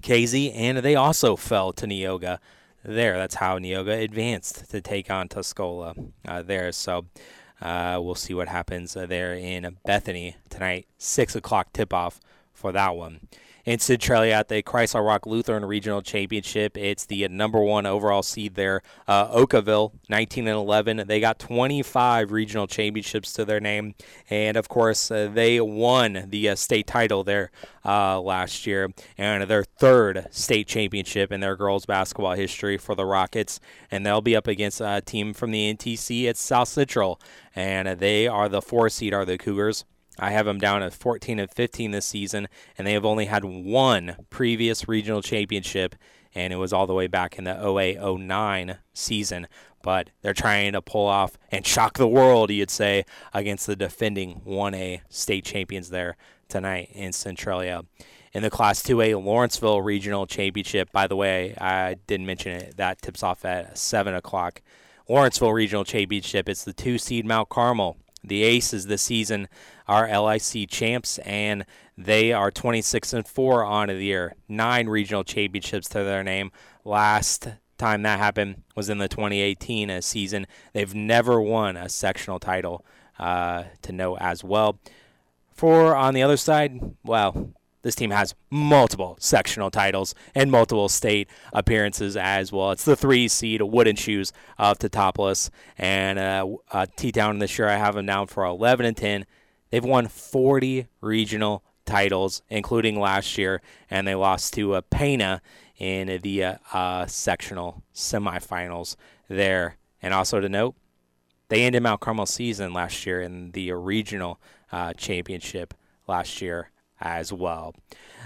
Casey, 0.02 0.52
and 0.52 0.80
they 0.80 0.96
also 0.96 1.36
fell 1.36 1.72
to 1.74 1.86
Neoga 1.86 2.40
there. 2.84 3.18
That's 3.18 3.36
how 3.36 3.58
Neoga 3.60 4.02
advanced 4.02 4.70
to 4.72 4.82
take 4.82 5.10
on 5.10 5.28
Tuscola 5.30 6.12
uh, 6.28 6.42
there. 6.42 6.72
So 6.72 7.06
uh, 7.62 8.00
we'll 8.02 8.16
see 8.16 8.34
what 8.34 8.48
happens 8.48 8.96
uh, 8.96 9.06
there 9.06 9.34
in 9.34 9.78
Bethany 9.86 10.36
tonight. 10.50 10.88
6 10.98 11.36
o'clock 11.36 11.74
tip 11.74 11.94
off 11.94 12.20
for 12.54 12.72
that 12.72 12.96
one 12.96 13.22
in 13.68 13.80
Centralia 13.80 14.32
at 14.32 14.48
the 14.48 14.62
Christ 14.62 14.96
Our 14.96 15.04
Rock 15.04 15.26
Lutheran 15.26 15.66
Regional 15.66 16.02
Championship. 16.02 16.78
It's 16.78 17.06
the 17.06 17.28
number 17.28 17.60
one 17.60 17.86
overall 17.86 18.24
seed 18.24 18.56
there. 18.56 18.82
Uh, 19.10 19.28
Okawville, 19.38 19.92
19 20.08 20.48
and 20.48 20.56
11. 20.56 21.04
They 21.06 21.20
got 21.20 21.38
25 21.38 22.32
regional 22.32 22.66
championships 22.66 23.34
to 23.34 23.44
their 23.44 23.60
name, 23.60 23.96
and 24.30 24.56
of 24.56 24.70
course 24.70 25.12
uh, 25.12 25.30
they 25.34 25.60
won 25.60 26.28
the 26.30 26.48
uh, 26.48 26.56
state 26.56 26.88
title 26.88 27.26
there 27.26 27.52
uh, 27.84 28.22
last 28.22 28.66
year 28.66 28.90
and 29.18 29.44
their 29.44 29.66
third 29.66 30.28
state 30.32 30.68
championship 30.68 31.30
in 31.34 31.42
their 31.42 31.58
girls 31.58 31.86
basketball 31.86 32.36
history 32.36 32.78
for 32.78 32.96
the 32.96 33.06
Rockets. 33.06 33.60
And 33.92 34.06
they'll 34.06 34.22
be 34.22 34.38
up 34.38 34.48
against 34.48 34.80
a 34.80 35.02
team 35.06 35.34
from 35.34 35.52
the 35.52 35.74
NTC 35.74 36.30
at 36.30 36.38
South 36.38 36.70
Central, 36.70 37.20
and 37.54 38.00
they 38.00 38.30
are 38.30 38.48
the 38.48 38.62
four 38.62 38.88
seed, 38.88 39.14
are 39.14 39.26
the 39.26 39.38
Cougars. 39.38 39.84
I 40.20 40.32
have 40.32 40.46
them 40.46 40.60
down 40.60 40.82
at 40.82 40.94
14 40.94 41.40
and 41.40 41.50
15 41.50 41.92
this 41.92 42.06
season, 42.06 42.48
and 42.78 42.86
they 42.88 42.94
have 42.94 43.06
only 43.06 43.26
had 43.26 43.44
one 43.44 44.26
previous 44.30 44.88
regional 44.88 45.22
championship, 45.22 45.96
and 46.34 46.52
it 46.52 46.58
was 46.58 46.74
all 46.74 46.88
the 46.88 46.94
way 46.94 47.08
back 47.08 47.38
in 47.38 47.44
the 47.44 47.78
08 47.78 48.00
09 48.02 48.78
season. 48.94 49.48
But 49.84 50.10
they're 50.22 50.34
trying 50.34 50.74
to 50.74 50.82
pull 50.82 51.06
off 51.06 51.38
and 51.52 51.66
shock 51.66 51.98
the 51.98 52.08
world, 52.08 52.50
you'd 52.50 52.72
say, 52.72 53.06
against 53.34 53.68
the 53.68 53.76
defending 53.76 54.42
1A 54.46 55.02
state 55.10 55.46
champions 55.46 55.90
there 55.90 56.18
tonight 56.50 56.90
in 56.94 57.14
Centralia. 57.14 57.84
In 58.34 58.44
the 58.44 58.50
Class 58.50 58.82
2A 58.84 59.24
Lawrenceville 59.24 59.82
Regional 59.82 60.28
Championship, 60.28 60.92
by 60.92 61.08
the 61.08 61.16
way, 61.16 61.56
I 61.60 61.96
didn't 62.08 62.26
mention 62.26 62.54
it, 62.54 62.78
that 62.78 63.02
tips 63.02 63.24
off 63.24 63.46
at 63.46 63.78
7 63.78 64.14
o'clock. 64.14 64.62
Lawrenceville 65.08 65.54
Regional 65.54 65.86
Championship, 65.86 66.50
it's 66.50 66.66
the 66.66 66.74
two 66.74 66.98
seed 66.98 67.26
Mount 67.26 67.50
Carmel 67.50 67.98
the 68.24 68.44
Aces 68.44 68.88
this 68.88 69.02
season 69.02 69.48
are 69.88 70.08
LIC 70.08 70.70
champs, 70.70 71.18
and 71.20 71.66
they 71.98 72.32
are 72.32 72.52
26 72.52 73.14
and 73.14 73.28
4 73.28 73.64
on 73.64 73.88
the 73.88 73.96
year. 73.96 74.36
Nine 74.48 74.88
regional 74.88 75.24
championships 75.24 75.88
to 75.90 76.04
their 76.04 76.24
name. 76.24 76.52
Last 76.84 77.48
time 77.78 78.02
that 78.04 78.20
happened 78.20 78.64
was 78.76 78.90
in 78.90 78.98
the 78.98 79.08
2018 79.08 80.02
season. 80.02 80.48
They've 80.74 80.94
never 80.94 81.42
won 81.42 81.78
a 81.78 81.90
sectional 81.90 82.40
title 82.40 82.86
uh, 83.20 83.64
to 83.84 83.92
know 83.92 84.18
as 84.18 84.44
well. 84.44 84.80
For 85.54 85.96
on 85.96 86.14
the 86.14 86.22
other 86.22 86.38
side, 86.38 86.80
well, 87.04 87.54
this 87.88 87.96
team 87.96 88.12
has 88.12 88.36
multiple 88.50 89.16
sectional 89.18 89.72
titles 89.72 90.14
and 90.36 90.52
multiple 90.52 90.90
state 90.90 91.30
appearances 91.54 92.18
as 92.18 92.52
well. 92.52 92.72
It's 92.72 92.84
the 92.84 92.98
three 92.98 93.30
seed 93.30 93.62
Wooden 93.62 93.96
Shoes 93.96 94.34
of 94.58 94.78
Teutopolis 94.78 95.50
and 95.78 96.20
uh, 96.20 96.46
uh, 96.70 96.86
T 96.98 97.14
Town 97.14 97.40
this 97.40 97.58
year. 97.58 97.70
I 97.70 97.78
have 97.78 97.96
them 97.96 98.06
down 98.06 98.28
for 98.28 98.44
11 98.44 98.86
and 98.86 98.98
10. 98.98 99.26
They've 99.70 99.86
won 99.86 100.10
40 100.10 100.88
regional 101.00 101.64
titles, 101.86 102.42
including 102.50 103.00
last 103.00 103.38
year, 103.38 103.62
and 103.90 104.06
they 104.06 104.16
lost 104.16 104.54
to 104.56 104.74
uh, 104.74 104.82
Pana 104.82 105.42
in 105.78 106.20
the 106.22 106.44
uh, 106.44 106.56
uh, 106.74 107.06
sectional 107.06 107.84
semifinals 107.96 108.98
there. 109.30 109.78
And 110.02 110.14
also 110.14 110.42
to 110.42 110.50
note, 110.50 110.76
they 111.48 111.64
ended 111.64 111.84
Mount 111.84 112.02
Carmel 112.02 112.26
season 112.26 112.74
last 112.74 113.06
year 113.06 113.22
in 113.22 113.52
the 113.52 113.72
regional 113.72 114.42
uh, 114.74 114.92
championship 114.92 115.74
last 116.06 116.42
year 116.42 116.70
as 117.00 117.32
well. 117.32 117.76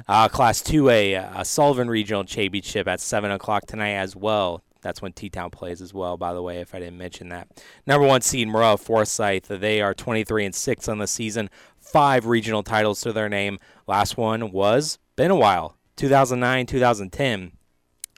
Uh, 0.07 0.27
Class 0.27 0.61
2A, 0.61 1.35
uh, 1.35 1.43
Sullivan 1.43 1.89
Regional 1.89 2.23
Championship 2.23 2.87
at 2.87 2.99
7 2.99 3.31
o'clock 3.31 3.65
tonight 3.65 3.93
as 3.93 4.15
well. 4.15 4.63
That's 4.81 5.01
when 5.01 5.13
T 5.13 5.29
Town 5.29 5.51
plays 5.51 5.81
as 5.81 5.93
well, 5.93 6.17
by 6.17 6.33
the 6.33 6.41
way, 6.41 6.59
if 6.59 6.73
I 6.73 6.79
didn't 6.79 6.97
mention 6.97 7.29
that. 7.29 7.47
Number 7.85 8.07
one 8.07 8.21
seed, 8.21 8.47
Maroa-Forsyth. 8.47 9.47
They 9.47 9.79
are 9.79 9.93
23 9.93 10.45
and 10.45 10.55
6 10.55 10.87
on 10.87 10.97
the 10.97 11.07
season, 11.07 11.49
five 11.77 12.25
regional 12.25 12.63
titles 12.63 13.01
to 13.01 13.13
their 13.13 13.29
name. 13.29 13.59
Last 13.87 14.17
one 14.17 14.51
was, 14.51 14.97
been 15.15 15.31
a 15.31 15.35
while, 15.35 15.77
2009 15.97 16.65
2010. 16.65 17.51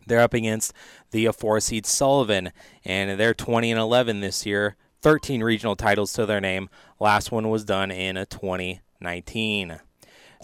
They're 0.06 0.20
up 0.20 0.34
against 0.34 0.74
the 1.12 1.28
four 1.38 1.60
seed 1.60 1.86
Sullivan, 1.86 2.52
and 2.84 3.20
they're 3.20 3.34
20 3.34 3.72
and 3.72 3.80
11 3.80 4.22
this 4.22 4.46
year. 4.46 4.76
13 5.02 5.44
regional 5.44 5.76
titles 5.76 6.14
to 6.14 6.26
their 6.26 6.40
name. 6.40 6.70
Last 7.00 7.32
one 7.32 7.50
was 7.50 7.66
done 7.66 7.92
in 7.92 8.16
2019. 8.16 9.80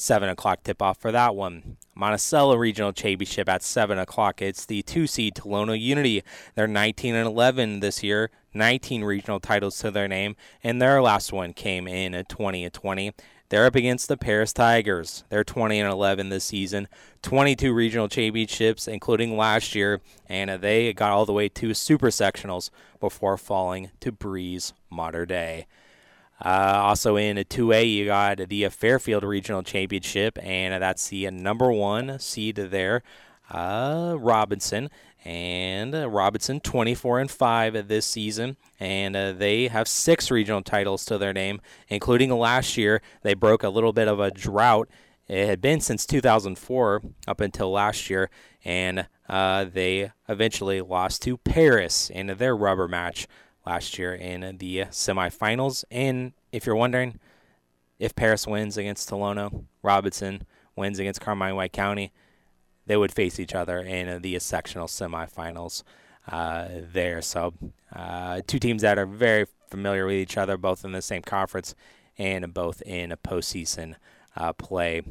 7 0.02 0.30
o'clock 0.30 0.64
tip 0.64 0.82
off 0.82 0.98
for 0.98 1.12
that 1.12 1.36
one. 1.36 1.78
Monticello 1.96 2.56
Regional 2.56 2.94
Championship 2.94 3.50
at 3.50 3.62
7 3.62 3.98
o'clock. 3.98 4.42
It's 4.42 4.66
the 4.66 4.82
two 4.82 5.06
seed 5.06 5.36
Tolono 5.36 5.80
Unity. 5.80 6.24
They're 6.56 6.68
19 6.68 7.16
and 7.16 7.28
11 7.28 7.82
this 7.82 8.04
year, 8.04 8.32
19 8.54 9.04
regional 9.04 9.40
titles 9.40 9.78
to 9.80 9.92
their 9.92 10.08
name, 10.08 10.36
and 10.64 10.82
their 10.82 11.02
last 11.02 11.34
one 11.34 11.54
came 11.54 11.88
in 11.88 12.14
at 12.14 12.30
20 12.30 12.64
and 12.64 12.74
20. 12.74 13.14
They're 13.50 13.66
up 13.66 13.76
against 13.76 14.08
the 14.08 14.16
Paris 14.16 14.54
Tigers. 14.54 15.24
They're 15.30 15.44
20 15.44 15.80
and 15.80 15.92
11 15.92 16.30
this 16.30 16.44
season, 16.44 16.88
22 17.24 17.74
regional 17.74 18.08
championships, 18.08 18.88
including 18.88 19.36
last 19.36 19.74
year, 19.74 20.02
and 20.28 20.62
they 20.62 20.94
got 20.94 21.12
all 21.12 21.26
the 21.26 21.34
way 21.34 21.50
to 21.50 21.74
super 21.74 22.10
sectionals 22.10 22.70
before 23.00 23.38
falling 23.38 23.90
to 24.02 24.12
Breese 24.12 24.74
Mater 24.92 25.26
Dei. 25.26 25.66
Uh, 26.44 26.80
also 26.84 27.18
in 27.18 27.38
2A, 27.38 27.92
you 27.94 28.06
got 28.06 28.38
the 28.38 28.70
Fairfield 28.70 29.24
Regional 29.24 29.64
Championship, 29.64 30.38
and 30.42 30.82
that's 30.82 31.10
the 31.10 31.30
number 31.32 31.72
one 31.72 32.18
seed 32.20 32.56
there, 32.56 33.04
uh, 33.52 34.16
Robinson. 34.18 34.90
And 35.26 35.94
uh, 35.94 36.10
Robinson, 36.10 36.62
24 36.62 37.20
and 37.20 37.30
5 37.32 37.88
this 37.90 38.06
season, 38.06 38.56
and 38.80 39.16
uh, 39.18 39.34
they 39.34 39.68
have 39.68 39.90
six 39.90 40.32
regional 40.32 40.62
titles 40.62 41.04
to 41.06 41.18
their 41.18 41.34
name, 41.34 41.60
including 41.90 42.32
last 42.32 42.78
year. 42.78 43.02
They 43.22 43.34
broke 43.34 43.62
a 43.62 43.70
little 43.70 43.92
bit 43.92 44.08
of 44.08 44.22
a 44.22 44.32
drought. 44.32 44.88
It 45.28 45.46
had 45.46 45.60
been 45.60 45.82
since 45.82 46.06
2004 46.06 47.02
up 47.28 47.42
until 47.42 47.70
last 47.70 48.10
year, 48.10 48.30
and 48.64 49.08
uh, 49.28 49.66
they 49.66 50.12
eventually 50.30 50.80
lost 50.80 51.22
to 51.24 51.36
Paris 51.36 52.10
in 52.10 52.28
their 52.28 52.56
rubber 52.56 52.88
match 52.88 53.28
last 53.70 54.00
year 54.00 54.16
in 54.16 54.58
the 54.58 54.80
semifinals. 54.90 55.84
And 55.92 56.34
if 56.52 56.66
you're 56.66 56.76
wondering, 56.76 57.20
if 58.00 58.16
Paris 58.16 58.48
wins 58.48 58.78
against 58.78 59.08
Tolono, 59.08 59.66
Robinson 59.84 60.42
wins 60.76 60.98
against 60.98 61.22
Carmi 61.22 61.56
White 61.56 61.72
County, 61.72 62.12
they 62.88 62.98
would 62.98 63.12
face 63.12 63.40
each 63.40 63.54
other 63.54 63.78
in 63.78 64.24
the 64.24 64.40
sectional 64.40 64.88
semifinals 64.88 65.84
uh, 66.32 66.68
there. 66.92 67.22
So, 67.22 67.54
uh, 67.96 68.42
two 68.48 68.58
teams 68.58 68.82
that 68.82 68.98
are 68.98 69.06
very 69.06 69.46
familiar 69.70 70.08
with 70.08 70.16
each 70.16 70.36
other, 70.36 70.58
both 70.58 70.84
in 70.84 70.92
the 70.92 71.02
same 71.04 71.22
conference 71.22 71.76
and 72.18 72.52
both 72.52 72.82
in 72.82 73.12
a 73.12 73.18
postseason 73.18 73.96
uh, 74.36 74.52
play 74.54 75.04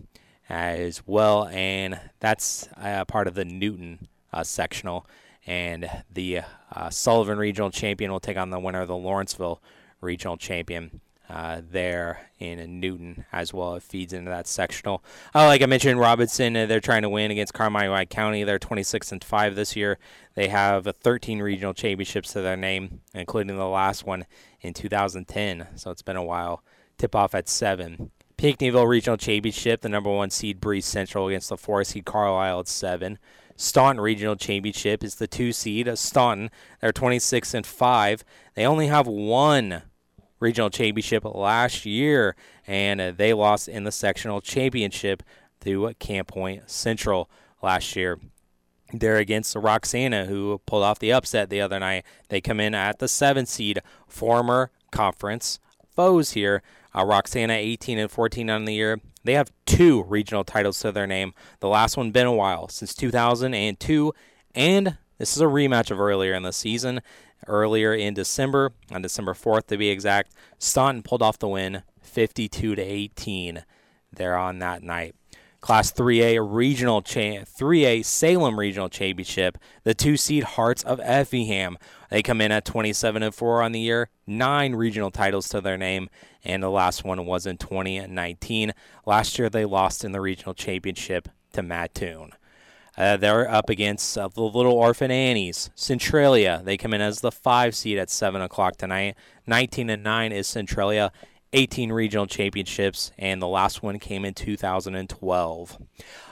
as 0.49 1.07
well. 1.07 1.47
And 1.47 2.01
that's 2.18 2.68
uh, 2.77 3.05
part 3.05 3.29
of 3.29 3.35
the 3.35 3.44
Newton 3.44 4.09
uh, 4.33 4.42
sectional 4.42 5.06
and 5.46 5.88
the 6.13 6.40
uh, 6.73 6.90
Sullivan 6.90 7.38
Regional 7.38 7.71
Champion 7.71 8.10
will 8.12 8.21
take 8.21 8.37
on 8.37 8.50
the 8.50 8.60
winner 8.60 8.81
of 8.81 8.88
the 8.88 8.96
Lawrenceville 8.96 9.62
Regional 10.00 10.37
Champion. 10.37 11.00
Uh, 11.31 11.60
there 11.71 12.31
in 12.38 12.81
Newton 12.81 13.27
as 13.33 13.52
well. 13.52 13.75
It 13.75 13.83
feeds 13.83 14.14
into 14.14 14.31
that 14.31 14.46
sectional. 14.46 15.04
Uh, 15.35 15.44
like 15.44 15.60
I 15.60 15.66
mentioned, 15.66 16.00
Robinson, 16.00 16.56
uh, 16.56 16.64
they're 16.64 16.81
trying 16.81 17.02
to 17.02 17.10
win 17.10 17.31
against 17.31 17.52
Carmi 17.52 18.08
County. 18.08 18.44
They're 18.44 18.58
26 18.58 19.12
and 19.12 19.23
5 19.23 19.54
this 19.54 19.77
year. 19.77 19.98
They 20.37 20.48
have 20.48 20.87
13 20.87 21.42
regional 21.42 21.75
championships 21.75 22.33
to 22.33 22.40
their 22.40 22.56
name, 22.56 23.02
including 23.12 23.58
the 23.58 23.66
last 23.66 24.06
one 24.06 24.25
in 24.62 24.73
2010. 24.73 25.66
So 25.75 25.90
it's 25.90 26.00
been 26.00 26.16
a 26.16 26.25
while. 26.25 26.62
Tip 26.96 27.14
off 27.14 27.35
at 27.35 27.46
7. 27.46 28.10
Pinckneyville 28.38 28.88
Regional 28.88 29.16
Championship, 29.16 29.81
the 29.81 29.88
number 29.88 30.10
one 30.10 30.31
seed 30.31 30.60
Breese 30.60 30.87
Central 30.87 31.27
against 31.27 31.48
the 31.48 31.56
four 31.56 31.83
seed 31.83 32.04
Carlisle 32.04 32.60
at 32.60 32.69
seven. 32.69 33.19
Staunton 33.59 34.00
Regional 34.00 34.37
Championship 34.37 35.02
is 35.02 35.17
the 35.17 35.27
two 35.27 35.52
seed 35.52 35.90
Staunton. 35.98 36.48
They're 36.81 36.92
26 36.92 37.54
and 37.54 37.67
five. 37.67 38.25
They 38.54 38.65
only 38.65 38.87
have 38.87 39.09
one 39.09 39.83
regional 40.38 40.71
championship 40.71 41.25
last 41.25 41.85
year, 41.85 42.37
and 42.69 43.00
uh, 43.00 43.11
they 43.11 43.35
lost 43.35 43.67
in 43.67 43.83
the 43.83 43.90
sectional 43.90 44.40
championship 44.40 45.25
to 45.63 45.92
Camp 45.98 46.29
Point 46.29 46.71
Central 46.71 47.29
last 47.61 47.96
year. 47.96 48.21
They're 48.92 49.17
against 49.17 49.56
Roxana, 49.56 50.27
who 50.27 50.61
pulled 50.65 50.85
off 50.85 51.00
the 51.00 51.13
upset 51.13 51.50
the 51.50 51.61
other 51.61 51.81
night. 51.81 52.04
They 52.29 52.40
come 52.40 52.61
in 52.61 52.77
at 52.77 53.00
the 53.00 53.09
seven 53.09 53.44
seed, 53.44 53.81
former 54.06 54.71
conference 54.92 55.59
foes 55.96 56.31
here. 56.31 56.63
Uh, 56.94 57.04
Roxana 57.04 57.54
18 57.54 57.98
and 57.98 58.10
14 58.10 58.50
on 58.50 58.64
the 58.64 58.74
year. 58.74 59.00
They 59.24 59.34
have 59.34 59.52
two 59.66 60.04
regional 60.04 60.44
titles 60.44 60.78
to 60.80 60.92
their 60.92 61.06
name. 61.06 61.34
The 61.60 61.68
last 61.68 61.96
one 61.96 62.12
been 62.12 62.26
a 62.26 62.32
while 62.32 62.68
since 62.68 62.94
2002, 62.94 64.14
and 64.54 64.96
this 65.18 65.36
is 65.36 65.42
a 65.42 65.46
rematch 65.46 65.90
of 65.90 66.00
earlier 66.00 66.34
in 66.34 66.42
the 66.44 66.52
season. 66.52 67.02
Earlier 67.46 67.94
in 67.94 68.14
December, 68.14 68.72
on 68.90 69.02
December 69.02 69.34
4th 69.34 69.66
to 69.68 69.76
be 69.76 69.90
exact, 69.90 70.32
Staunton 70.58 71.02
pulled 71.02 71.22
off 71.22 71.38
the 71.38 71.48
win, 71.48 71.82
52 72.00 72.74
to 72.74 72.82
18. 72.82 73.64
There 74.12 74.36
on 74.36 74.58
that 74.60 74.82
night. 74.82 75.14
Class 75.60 75.92
3A 75.92 76.38
regional 76.40 77.02
cha- 77.02 77.44
3A 77.44 78.04
Salem 78.04 78.58
regional 78.58 78.88
championship. 78.88 79.58
The 79.84 79.94
two 79.94 80.16
seed 80.16 80.44
Hearts 80.44 80.82
of 80.84 81.00
Effingham. 81.00 81.78
They 82.09 82.23
come 82.23 82.40
in 82.40 82.52
at 82.52 82.65
27 82.65 83.23
and 83.23 83.35
4 83.35 83.63
on 83.63 83.73
the 83.73 83.81
year, 83.81 84.11
nine 84.27 84.75
regional 84.75 85.11
titles 85.11 85.48
to 85.50 85.61
their 85.61 85.77
name, 85.77 86.09
and 86.44 86.63
the 86.63 86.71
last 86.71 87.04
one 87.04 87.27
was 87.27 87.46
in 87.46 87.59
2019. 87.59 88.73
Last 89.04 89.38
year 89.38 89.50
they 89.50 89.65
lost 89.65 90.04
in 90.04 90.13
the 90.13 90.21
regional 90.21 90.54
championship 90.54 91.29
to 91.52 91.63
Mattoon. 91.63 92.33
Uh, 92.96 93.17
they're 93.17 93.48
up 93.48 93.71
against 93.71 94.19
uh, 94.19 94.27
the 94.27 94.42
Little 94.42 94.73
Orphan 94.73 95.13
Annies, 95.13 95.71
Centralia. 95.77 96.63
They 96.65 96.77
come 96.77 96.92
in 96.92 97.00
as 97.00 97.21
the 97.21 97.31
five 97.31 97.77
seed 97.77 97.96
at 97.96 98.11
seven 98.11 98.42
o'clock 98.42 98.77
tonight. 98.77 99.15
19 99.46 99.88
and 99.88 100.02
nine 100.02 100.33
is 100.33 100.48
Centralia. 100.48 101.13
18 101.53 101.90
regional 101.92 102.27
championships, 102.27 103.11
and 103.19 103.40
the 103.40 103.46
last 103.46 103.83
one 103.83 103.99
came 103.99 104.25
in 104.25 104.35
2012. 104.35 105.79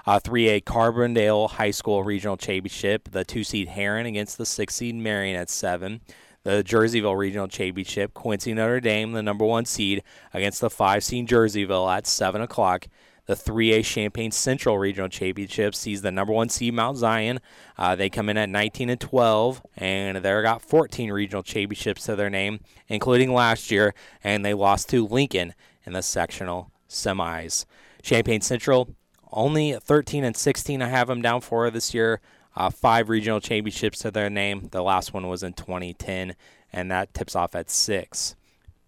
Uh, 0.07 0.21
3A 0.21 0.65
Carbondale 0.65 1.51
High 1.51 1.71
School 1.71 2.05
Regional 2.05 2.37
Championship, 2.37 3.11
the 3.11 3.25
two 3.25 3.43
seed 3.43 3.69
Herrin 3.69 4.07
against 4.07 4.39
the 4.39 4.47
six 4.47 4.77
seed 4.77 4.95
Marion 4.95 5.37
at 5.37 5.49
7. 5.49 6.01
The 6.43 6.63
Jerseyville 6.63 7.17
Regional 7.17 7.49
Championship, 7.49 8.15
Quincy 8.15 8.55
Notre 8.55 8.81
Dame, 8.81 9.13
the 9.13 9.23
number 9.23 9.45
one 9.45 9.65
seed, 9.65 10.05
against 10.33 10.61
the 10.61 10.71
five 10.71 11.03
seed 11.03 11.29
Jerseyville 11.29 11.93
at 11.93 12.07
7 12.07 12.41
o'clock. 12.41 12.87
The 13.27 13.35
3A 13.35 13.85
Champaign 13.85 14.31
Central 14.31 14.79
Regional 14.79 15.09
Championship 15.09 15.75
sees 15.75 16.03
the 16.03 16.13
number 16.13 16.33
one 16.33 16.49
seed 16.49 16.75
Mount 16.75 16.97
Zion. 16.97 17.41
Uh, 17.77 17.97
they 17.97 18.09
come 18.09 18.29
in 18.29 18.37
at 18.37 18.49
19 18.49 18.89
and 18.89 19.01
12, 19.01 19.63
and 19.77 20.19
they've 20.19 20.43
got 20.43 20.63
14 20.63 21.11
regional 21.11 21.43
championships 21.43 22.05
to 22.07 22.15
their 22.15 22.31
name, 22.31 22.61
including 22.89 23.33
last 23.33 23.71
year, 23.71 23.95
and 24.23 24.45
they 24.45 24.55
lost 24.55 24.89
to 24.91 25.07
Lincoln 25.07 25.55
in 25.85 25.93
the 25.93 26.03
sectional 26.03 26.71
semis. 26.89 27.65
Champaign 28.03 28.41
Central 28.41 28.95
only 29.33 29.73
13 29.73 30.25
and 30.25 30.37
16. 30.37 30.83
I 30.83 30.89
have 30.89 31.09
them 31.09 31.23
down 31.23 31.41
for 31.41 31.71
this 31.71 31.95
year. 31.95 32.21
Uh, 32.57 32.71
five 32.71 33.09
regional 33.09 33.41
championships 33.41 33.99
to 34.01 34.11
their 34.11 34.31
name. 34.31 34.69
The 34.71 34.83
last 34.83 35.13
one 35.13 35.29
was 35.29 35.43
in 35.43 35.53
2010, 35.53 36.35
and 36.73 36.91
that 36.91 37.13
tips 37.13 37.37
off 37.37 37.55
at 37.55 37.71
six. 37.71 38.35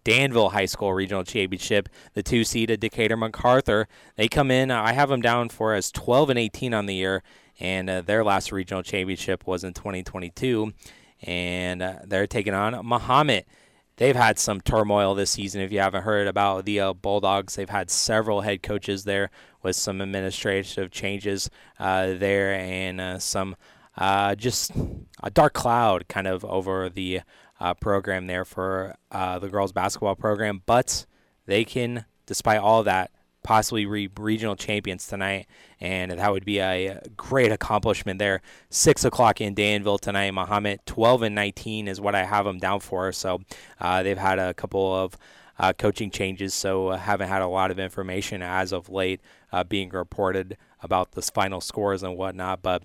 Danville 0.09 0.49
High 0.49 0.65
School 0.65 0.91
Regional 0.91 1.23
Championship, 1.23 1.87
the 2.15 2.23
two 2.23 2.43
seeded 2.43 2.79
Decatur 2.79 3.15
MacArthur. 3.15 3.87
They 4.15 4.27
come 4.27 4.49
in, 4.49 4.71
I 4.71 4.93
have 4.93 5.09
them 5.09 5.21
down 5.21 5.49
for 5.49 5.75
as 5.75 5.91
12 5.91 6.31
and 6.31 6.39
18 6.39 6.73
on 6.73 6.87
the 6.87 6.95
year, 6.95 7.21
and 7.59 7.87
uh, 7.87 8.01
their 8.01 8.23
last 8.23 8.51
regional 8.51 8.81
championship 8.81 9.45
was 9.45 9.63
in 9.63 9.75
2022, 9.75 10.73
and 11.21 11.83
uh, 11.83 11.93
they're 12.07 12.25
taking 12.25 12.55
on 12.55 12.73
Mahomet. 12.83 13.45
They've 13.97 14.15
had 14.15 14.39
some 14.39 14.61
turmoil 14.61 15.13
this 15.13 15.29
season. 15.29 15.61
If 15.61 15.71
you 15.71 15.79
haven't 15.79 16.01
heard 16.01 16.25
about 16.25 16.65
the 16.65 16.79
uh, 16.79 16.93
Bulldogs, 16.93 17.55
they've 17.55 17.69
had 17.69 17.91
several 17.91 18.41
head 18.41 18.63
coaches 18.63 19.03
there 19.03 19.29
with 19.61 19.75
some 19.75 20.01
administrative 20.01 20.89
changes 20.89 21.51
uh, 21.77 22.13
there 22.13 22.55
and 22.55 22.99
uh, 22.99 23.19
some 23.19 23.55
uh, 23.95 24.33
just 24.33 24.71
a 25.21 25.29
dark 25.29 25.53
cloud 25.53 26.07
kind 26.07 26.25
of 26.25 26.43
over 26.45 26.89
the 26.89 27.21
uh, 27.59 27.73
program 27.73 28.27
there 28.27 28.45
for 28.45 28.95
uh, 29.11 29.39
the 29.39 29.49
girls 29.49 29.71
basketball 29.71 30.15
program, 30.15 30.61
but 30.65 31.05
they 31.45 31.63
can, 31.63 32.05
despite 32.25 32.59
all 32.59 32.83
that, 32.83 33.11
possibly 33.43 33.85
be 33.85 34.09
regional 34.19 34.55
champions 34.55 35.07
tonight, 35.07 35.47
and 35.79 36.11
that 36.11 36.31
would 36.31 36.45
be 36.45 36.59
a 36.59 37.01
great 37.15 37.51
accomplishment 37.51 38.19
there. 38.19 38.41
Six 38.69 39.03
o'clock 39.05 39.41
in 39.41 39.53
Danville 39.53 39.97
tonight. 39.97 40.31
Mahomet 40.31 40.85
12 40.85 41.23
and 41.23 41.35
19 41.35 41.87
is 41.87 42.01
what 42.01 42.15
I 42.15 42.25
have 42.25 42.45
them 42.45 42.59
down 42.59 42.79
for. 42.79 43.11
So 43.11 43.41
uh, 43.79 44.03
they've 44.03 44.17
had 44.17 44.39
a 44.39 44.53
couple 44.53 44.93
of 44.93 45.17
uh, 45.57 45.73
coaching 45.73 46.09
changes, 46.09 46.53
so 46.53 46.89
uh, 46.89 46.97
haven't 46.97 47.29
had 47.29 47.41
a 47.41 47.47
lot 47.47 47.71
of 47.71 47.79
information 47.79 48.41
as 48.41 48.71
of 48.71 48.89
late 48.89 49.21
uh, 49.51 49.63
being 49.63 49.89
reported 49.89 50.57
about 50.81 51.11
the 51.11 51.21
final 51.21 51.61
scores 51.61 52.03
and 52.03 52.17
whatnot, 52.17 52.61
but. 52.61 52.83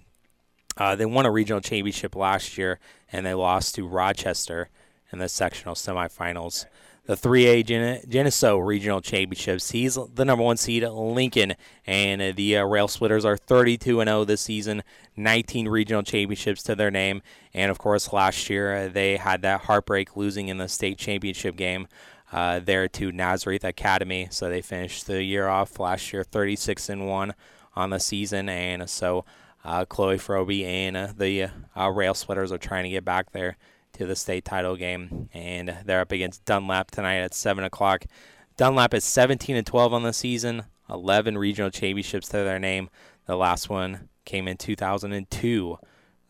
Uh, 0.76 0.96
they 0.96 1.06
won 1.06 1.24
a 1.24 1.30
regional 1.30 1.60
championship 1.60 2.16
last 2.16 2.58
year, 2.58 2.80
and 3.14 3.24
they 3.24 3.32
lost 3.32 3.76
to 3.76 3.86
Rochester 3.86 4.68
in 5.12 5.20
the 5.20 5.28
sectional 5.28 5.76
semifinals. 5.76 6.66
The 7.06 7.14
3A 7.14 7.64
Gen- 7.64 8.64
Regional 8.66 9.00
Championships. 9.00 9.70
He's 9.70 9.96
the 10.14 10.24
number 10.24 10.42
one 10.42 10.56
seed, 10.56 10.82
Lincoln, 10.82 11.54
and 11.86 12.34
the 12.34 12.56
uh, 12.56 12.64
Rail 12.64 12.88
Splitters 12.88 13.24
are 13.24 13.36
32 13.36 14.00
and 14.00 14.08
0 14.08 14.24
this 14.24 14.40
season, 14.40 14.82
19 15.16 15.68
regional 15.68 16.02
championships 16.02 16.62
to 16.64 16.74
their 16.74 16.90
name, 16.90 17.22
and 17.52 17.70
of 17.70 17.78
course 17.78 18.12
last 18.12 18.50
year 18.50 18.74
uh, 18.74 18.88
they 18.88 19.16
had 19.16 19.42
that 19.42 19.62
heartbreak 19.62 20.16
losing 20.16 20.48
in 20.48 20.58
the 20.58 20.68
state 20.68 20.98
championship 20.98 21.56
game. 21.56 21.86
Uh, 22.32 22.58
there 22.58 22.88
to 22.88 23.12
Nazareth 23.12 23.62
Academy, 23.62 24.26
so 24.30 24.48
they 24.48 24.60
finished 24.60 25.06
the 25.06 25.22
year 25.22 25.46
off 25.46 25.78
last 25.78 26.12
year 26.12 26.24
36 26.24 26.88
and 26.88 27.06
one 27.06 27.34
on 27.76 27.90
the 27.90 28.00
season, 28.00 28.48
and 28.48 28.90
so 28.90 29.24
uh, 29.64 29.84
Chloe 29.84 30.16
Froby 30.18 30.64
and 30.64 30.96
uh, 30.96 31.08
the 31.16 31.48
uh, 31.76 31.88
Rail 31.90 32.14
Splitters 32.14 32.52
are 32.52 32.58
trying 32.58 32.84
to 32.84 32.90
get 32.90 33.04
back 33.04 33.32
there 33.32 33.56
to 33.94 34.06
the 34.06 34.16
state 34.16 34.44
title 34.44 34.76
game, 34.76 35.28
and 35.32 35.76
they're 35.84 36.00
up 36.00 36.12
against 36.12 36.44
Dunlap 36.44 36.90
tonight 36.90 37.18
at 37.18 37.32
seven 37.34 37.64
o'clock. 37.64 38.04
Dunlap 38.56 38.92
is 38.94 39.04
17 39.04 39.56
and 39.56 39.66
12 39.66 39.92
on 39.92 40.02
the 40.02 40.12
season, 40.12 40.64
11 40.90 41.38
regional 41.38 41.70
championships 41.70 42.28
to 42.28 42.38
their 42.38 42.58
name. 42.58 42.90
The 43.26 43.36
last 43.36 43.68
one 43.68 44.08
came 44.24 44.46
in 44.48 44.56
2002. 44.56 45.78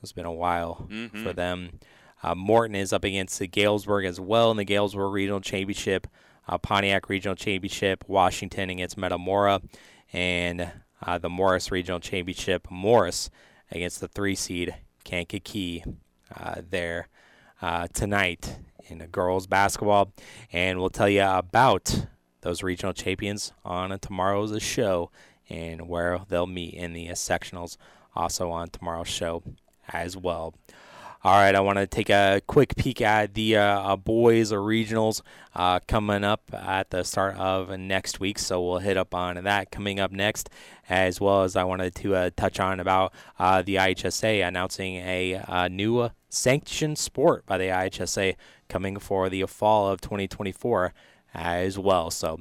It's 0.02 0.12
been 0.12 0.26
a 0.26 0.32
while 0.32 0.86
Mhm. 0.90 1.22
for 1.22 1.32
them. 1.32 1.78
Uh, 2.22 2.34
Morton 2.34 2.74
is 2.74 2.92
up 2.92 3.04
against 3.04 3.38
the 3.38 3.46
Galesburg 3.46 4.04
as 4.06 4.20
well 4.20 4.50
in 4.50 4.56
the 4.56 4.64
Galesburg 4.64 5.12
Regional 5.12 5.40
Championship, 5.40 6.06
uh, 6.48 6.56
Pontiac 6.58 7.08
Regional 7.08 7.34
Championship, 7.36 8.04
Washington 8.06 8.70
against 8.70 8.96
Metamora, 8.96 9.60
and 10.12 10.70
uh, 11.06 11.18
the 11.18 11.28
Morris 11.28 11.70
Regional 11.70 12.00
Championship, 12.00 12.68
Morris 12.70 13.30
against 13.70 14.00
the 14.00 14.08
three 14.08 14.34
seed 14.34 14.74
Kankakee 15.04 15.84
uh, 16.34 16.62
there 16.68 17.08
uh, 17.60 17.86
tonight 17.92 18.58
in 18.88 18.98
girls 19.06 19.46
basketball, 19.46 20.12
and 20.52 20.78
we'll 20.78 20.90
tell 20.90 21.08
you 21.08 21.22
about 21.22 22.06
those 22.42 22.62
regional 22.62 22.92
champions 22.92 23.52
on 23.64 23.98
tomorrow's 23.98 24.62
show 24.62 25.10
and 25.48 25.88
where 25.88 26.20
they'll 26.28 26.46
meet 26.46 26.74
in 26.74 26.92
the 26.92 27.08
sectionals, 27.08 27.76
also 28.14 28.50
on 28.50 28.68
tomorrow's 28.68 29.08
show 29.08 29.42
as 29.92 30.16
well. 30.16 30.54
All 31.26 31.32
right, 31.32 31.54
I 31.54 31.60
want 31.60 31.78
to 31.78 31.86
take 31.86 32.10
a 32.10 32.42
quick 32.46 32.76
peek 32.76 33.00
at 33.00 33.32
the 33.32 33.56
uh, 33.56 33.62
uh, 33.62 33.96
boys 33.96 34.52
or 34.52 34.58
regionals 34.58 35.22
uh, 35.54 35.80
coming 35.88 36.22
up 36.22 36.42
at 36.52 36.90
the 36.90 37.02
start 37.02 37.38
of 37.38 37.70
next 37.78 38.20
week. 38.20 38.38
So 38.38 38.62
we'll 38.62 38.80
hit 38.80 38.98
up 38.98 39.14
on 39.14 39.42
that 39.42 39.70
coming 39.70 39.98
up 39.98 40.12
next, 40.12 40.50
as 40.86 41.22
well 41.22 41.42
as 41.42 41.56
I 41.56 41.64
wanted 41.64 41.94
to 41.94 42.14
uh, 42.14 42.30
touch 42.36 42.60
on 42.60 42.78
about 42.78 43.14
uh, 43.38 43.62
the 43.62 43.76
IHSA 43.76 44.46
announcing 44.46 44.96
a 44.96 45.36
uh, 45.36 45.68
new 45.68 46.10
sanctioned 46.28 46.98
sport 46.98 47.46
by 47.46 47.56
the 47.56 47.68
IHSA 47.68 48.36
coming 48.68 48.98
for 48.98 49.30
the 49.30 49.46
fall 49.46 49.88
of 49.88 50.02
2024 50.02 50.92
as 51.32 51.78
well. 51.78 52.10
So 52.10 52.38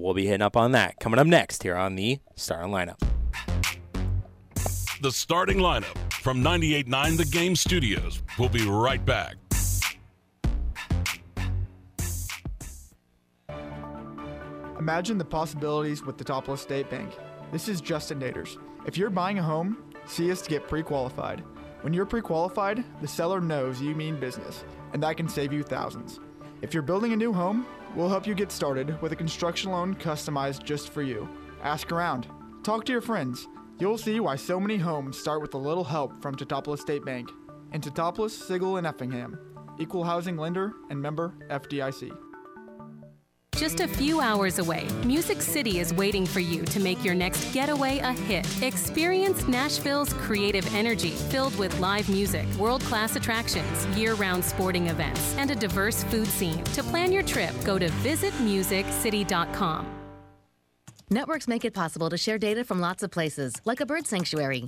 we'll 0.00 0.14
be 0.14 0.26
hitting 0.26 0.42
up 0.42 0.56
on 0.56 0.70
that 0.70 1.00
coming 1.00 1.18
up 1.18 1.26
next 1.26 1.64
here 1.64 1.74
on 1.74 1.96
the 1.96 2.20
starting 2.36 2.70
lineup. 2.70 3.11
The 5.02 5.10
starting 5.10 5.58
lineup 5.58 5.98
from 6.12 6.44
98.9 6.44 7.16
The 7.16 7.24
Game 7.24 7.56
Studios. 7.56 8.22
We'll 8.38 8.48
be 8.48 8.64
right 8.68 9.04
back. 9.04 9.34
Imagine 14.78 15.18
the 15.18 15.24
possibilities 15.24 16.04
with 16.04 16.18
the 16.18 16.24
Teutopolis 16.24 16.58
State 16.58 16.88
Bank. 16.88 17.10
This 17.50 17.68
is 17.68 17.80
Justin 17.80 18.20
Naders. 18.20 18.58
If 18.86 18.96
you're 18.96 19.10
buying 19.10 19.40
a 19.40 19.42
home, 19.42 19.92
see 20.06 20.30
us 20.30 20.40
to 20.42 20.48
get 20.48 20.68
pre 20.68 20.84
qualified. 20.84 21.42
When 21.80 21.92
you're 21.92 22.06
pre 22.06 22.20
qualified, 22.20 22.84
the 23.00 23.08
seller 23.08 23.40
knows 23.40 23.82
you 23.82 23.96
mean 23.96 24.20
business, 24.20 24.64
and 24.92 25.02
that 25.02 25.16
can 25.16 25.28
save 25.28 25.52
you 25.52 25.64
thousands. 25.64 26.20
If 26.60 26.72
you're 26.72 26.84
building 26.84 27.12
a 27.12 27.16
new 27.16 27.32
home, 27.32 27.66
We'll 27.94 28.08
help 28.08 28.26
you 28.26 28.34
get 28.34 28.50
started 28.50 29.00
with 29.02 29.12
a 29.12 29.16
construction 29.16 29.70
loan 29.70 29.94
customized 29.94 30.64
just 30.64 30.88
for 30.88 31.02
you. 31.02 31.28
Ask 31.62 31.92
around. 31.92 32.26
Talk 32.62 32.86
to 32.86 32.92
your 32.92 33.02
friends. 33.02 33.48
You'll 33.78 33.98
see 33.98 34.20
why 34.20 34.36
so 34.36 34.60
many 34.60 34.76
homes 34.76 35.18
start 35.18 35.42
with 35.42 35.54
a 35.54 35.58
little 35.58 35.84
help 35.84 36.22
from 36.22 36.36
Teutopolis 36.36 36.80
State 36.80 37.04
Bank. 37.04 37.30
And 37.72 37.82
Teutopolis, 37.82 38.30
Sigel, 38.30 38.76
and 38.76 38.86
Effingham. 38.86 39.38
Equal 39.78 40.04
housing 40.04 40.36
lender 40.36 40.74
and 40.90 41.00
member 41.00 41.34
FDIC. 41.48 42.12
Just 43.62 43.80
a 43.80 43.86
few 43.86 44.18
hours 44.18 44.58
away, 44.58 44.88
Music 45.04 45.40
City 45.40 45.78
is 45.78 45.94
waiting 45.94 46.26
for 46.26 46.40
you 46.40 46.64
to 46.64 46.80
make 46.80 47.04
your 47.04 47.14
next 47.14 47.52
getaway 47.52 47.98
a 47.98 48.12
hit. 48.12 48.44
Experience 48.60 49.46
Nashville's 49.46 50.12
creative 50.14 50.66
energy, 50.74 51.10
filled 51.10 51.56
with 51.56 51.78
live 51.78 52.08
music, 52.08 52.44
world 52.58 52.82
class 52.82 53.14
attractions, 53.14 53.86
year 53.96 54.14
round 54.14 54.44
sporting 54.44 54.88
events, 54.88 55.36
and 55.36 55.52
a 55.52 55.54
diverse 55.54 56.02
food 56.04 56.26
scene. 56.26 56.64
To 56.64 56.82
plan 56.82 57.12
your 57.12 57.22
trip, 57.22 57.54
go 57.64 57.78
to 57.78 57.88
visitmusiccity.com. 57.88 60.01
Networks 61.12 61.46
make 61.46 61.66
it 61.66 61.74
possible 61.74 62.08
to 62.08 62.16
share 62.16 62.38
data 62.38 62.64
from 62.64 62.80
lots 62.80 63.02
of 63.02 63.10
places, 63.10 63.52
like 63.66 63.80
a 63.80 63.86
bird 63.86 64.06
sanctuary. 64.06 64.66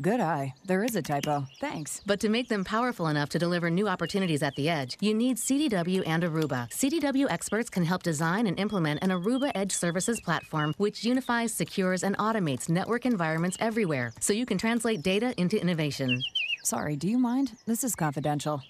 Good 0.00 0.20
eye. 0.20 0.54
There 0.64 0.84
is 0.84 0.96
a 0.96 1.02
typo. 1.02 1.46
Thanks. 1.60 2.00
But 2.06 2.18
to 2.20 2.30
make 2.30 2.48
them 2.48 2.64
powerful 2.64 3.08
enough 3.08 3.28
to 3.28 3.38
deliver 3.38 3.68
new 3.68 3.86
opportunities 3.86 4.42
at 4.42 4.54
the 4.56 4.70
edge, 4.70 4.96
you 5.00 5.12
need 5.12 5.36
CDW 5.36 6.02
and 6.06 6.22
Aruba. 6.22 6.70
CDW 6.70 7.26
experts 7.28 7.68
can 7.68 7.84
help 7.84 8.02
design 8.02 8.46
and 8.46 8.58
implement 8.58 9.02
an 9.02 9.10
Aruba 9.10 9.52
Edge 9.54 9.72
Services 9.72 10.18
platform 10.22 10.72
which 10.78 11.04
unifies, 11.04 11.52
secures, 11.52 12.04
and 12.04 12.16
automates 12.16 12.70
network 12.70 13.04
environments 13.04 13.58
everywhere 13.60 14.14
so 14.18 14.32
you 14.32 14.46
can 14.46 14.56
translate 14.56 15.02
data 15.02 15.34
into 15.36 15.60
innovation. 15.60 16.22
Sorry, 16.64 16.96
do 16.96 17.06
you 17.06 17.18
mind? 17.18 17.52
This 17.66 17.84
is 17.84 17.94
confidential. 17.94 18.62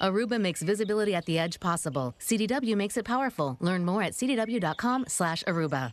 Aruba 0.00 0.40
makes 0.40 0.62
visibility 0.62 1.14
at 1.14 1.26
the 1.26 1.38
edge 1.38 1.60
possible. 1.60 2.16
CDW 2.18 2.74
makes 2.76 2.96
it 2.96 3.04
powerful. 3.04 3.56
Learn 3.60 3.84
more 3.84 4.02
at 4.02 4.14
cdw.com/aruba. 4.14 5.92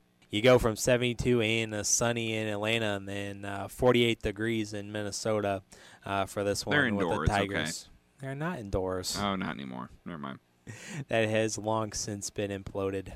You 0.31 0.41
go 0.41 0.57
from 0.57 0.75
72 0.77 1.41
in 1.41 1.73
uh, 1.73 1.83
sunny 1.83 2.35
in 2.37 2.47
Atlanta 2.47 2.95
and 2.95 3.07
then 3.07 3.43
uh, 3.45 3.67
48 3.67 4.21
degrees 4.21 4.73
in 4.73 4.91
Minnesota 4.91 5.61
uh, 6.05 6.25
for 6.25 6.43
this 6.45 6.65
one 6.65 6.73
They're 6.75 6.83
with 6.85 7.03
indoors, 7.03 7.27
the 7.27 7.33
okay. 7.35 7.47
Tigers. 7.47 7.89
They're 8.21 8.35
not 8.35 8.59
indoors. 8.59 9.17
Oh, 9.21 9.35
not 9.35 9.49
anymore. 9.55 9.89
Never 10.05 10.19
mind. 10.19 10.39
that 11.09 11.27
has 11.27 11.57
long 11.57 11.91
since 11.91 12.29
been 12.29 12.49
imploded. 12.49 13.09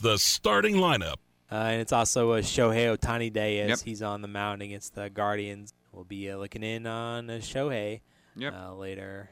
the 0.00 0.16
starting 0.18 0.76
lineup. 0.76 1.16
Uh, 1.50 1.54
and 1.56 1.80
it's 1.80 1.92
also 1.92 2.32
a 2.32 2.40
Shohei 2.40 2.96
Ohtani 2.96 3.32
day 3.32 3.60
as 3.60 3.68
Yep. 3.70 3.78
he's 3.80 4.02
on 4.02 4.22
the 4.22 4.28
mound 4.28 4.62
against 4.62 4.94
the 4.94 5.10
Guardians. 5.10 5.72
We'll 5.92 6.04
be 6.04 6.30
uh, 6.30 6.36
looking 6.38 6.62
in 6.62 6.86
on 6.86 7.28
uh, 7.28 7.34
Shohei 7.34 8.00
Yep. 8.36 8.54
uh, 8.54 8.74
later 8.74 9.28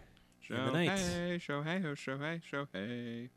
in 0.50 0.56
the 0.56 0.70
night. 0.72 0.90
Shohei, 0.90 1.40
Shohei, 1.40 1.84
oh, 1.84 1.94
Shohei, 1.94 2.40
Shohei. 2.42 3.28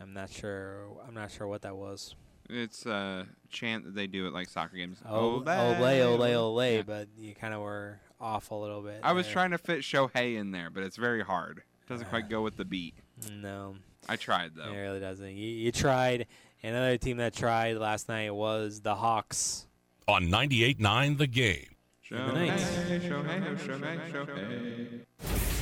I'm 0.00 0.12
not 0.14 0.30
sure. 0.30 0.86
I'm 1.06 1.14
not 1.14 1.30
sure 1.30 1.46
what 1.46 1.62
that 1.62 1.76
was. 1.76 2.14
It's 2.48 2.86
uh, 2.86 3.24
a 3.26 3.48
chant 3.50 3.84
that 3.84 3.94
they 3.94 4.06
do 4.06 4.26
at 4.26 4.32
like 4.32 4.48
soccer 4.48 4.76
games. 4.76 4.98
Oh, 5.06 5.42
ole, 5.46 5.48
ole, 5.48 6.22
ole, 6.22 6.56
ole, 6.58 6.82
but 6.82 7.08
you 7.18 7.34
kind 7.34 7.52
of 7.52 7.60
were 7.60 8.00
off 8.20 8.50
a 8.50 8.54
little 8.54 8.82
bit. 8.82 9.00
I 9.02 9.12
was 9.12 9.26
there. 9.26 9.32
trying 9.34 9.50
to 9.50 9.58
fit 9.58 9.80
Shohei 9.80 10.36
in 10.36 10.50
there, 10.50 10.70
but 10.70 10.82
it's 10.82 10.96
very 10.96 11.22
hard. 11.22 11.58
It 11.58 11.88
Doesn't 11.88 12.08
quite 12.08 12.24
uh, 12.24 12.28
go 12.28 12.42
with 12.42 12.56
the 12.56 12.64
beat. 12.64 12.94
No. 13.30 13.76
I 14.08 14.16
tried 14.16 14.52
though. 14.56 14.72
It 14.72 14.76
really 14.76 15.00
doesn't. 15.00 15.36
You, 15.36 15.48
you 15.48 15.72
tried. 15.72 16.26
Another 16.62 16.96
team 16.98 17.18
that 17.18 17.34
tried 17.34 17.76
last 17.76 18.08
night 18.08 18.34
was 18.34 18.80
the 18.80 18.94
Hawks. 18.94 19.66
On 20.06 20.24
98.9 20.24 21.18
The 21.18 21.26
Game. 21.26 21.66
In 22.10 22.16
the. 22.16 22.22
Shohei, 22.24 23.00
Shohei, 23.00 23.46
oh, 23.46 23.54
Shohei, 23.54 24.10
Shohei. 24.10 25.54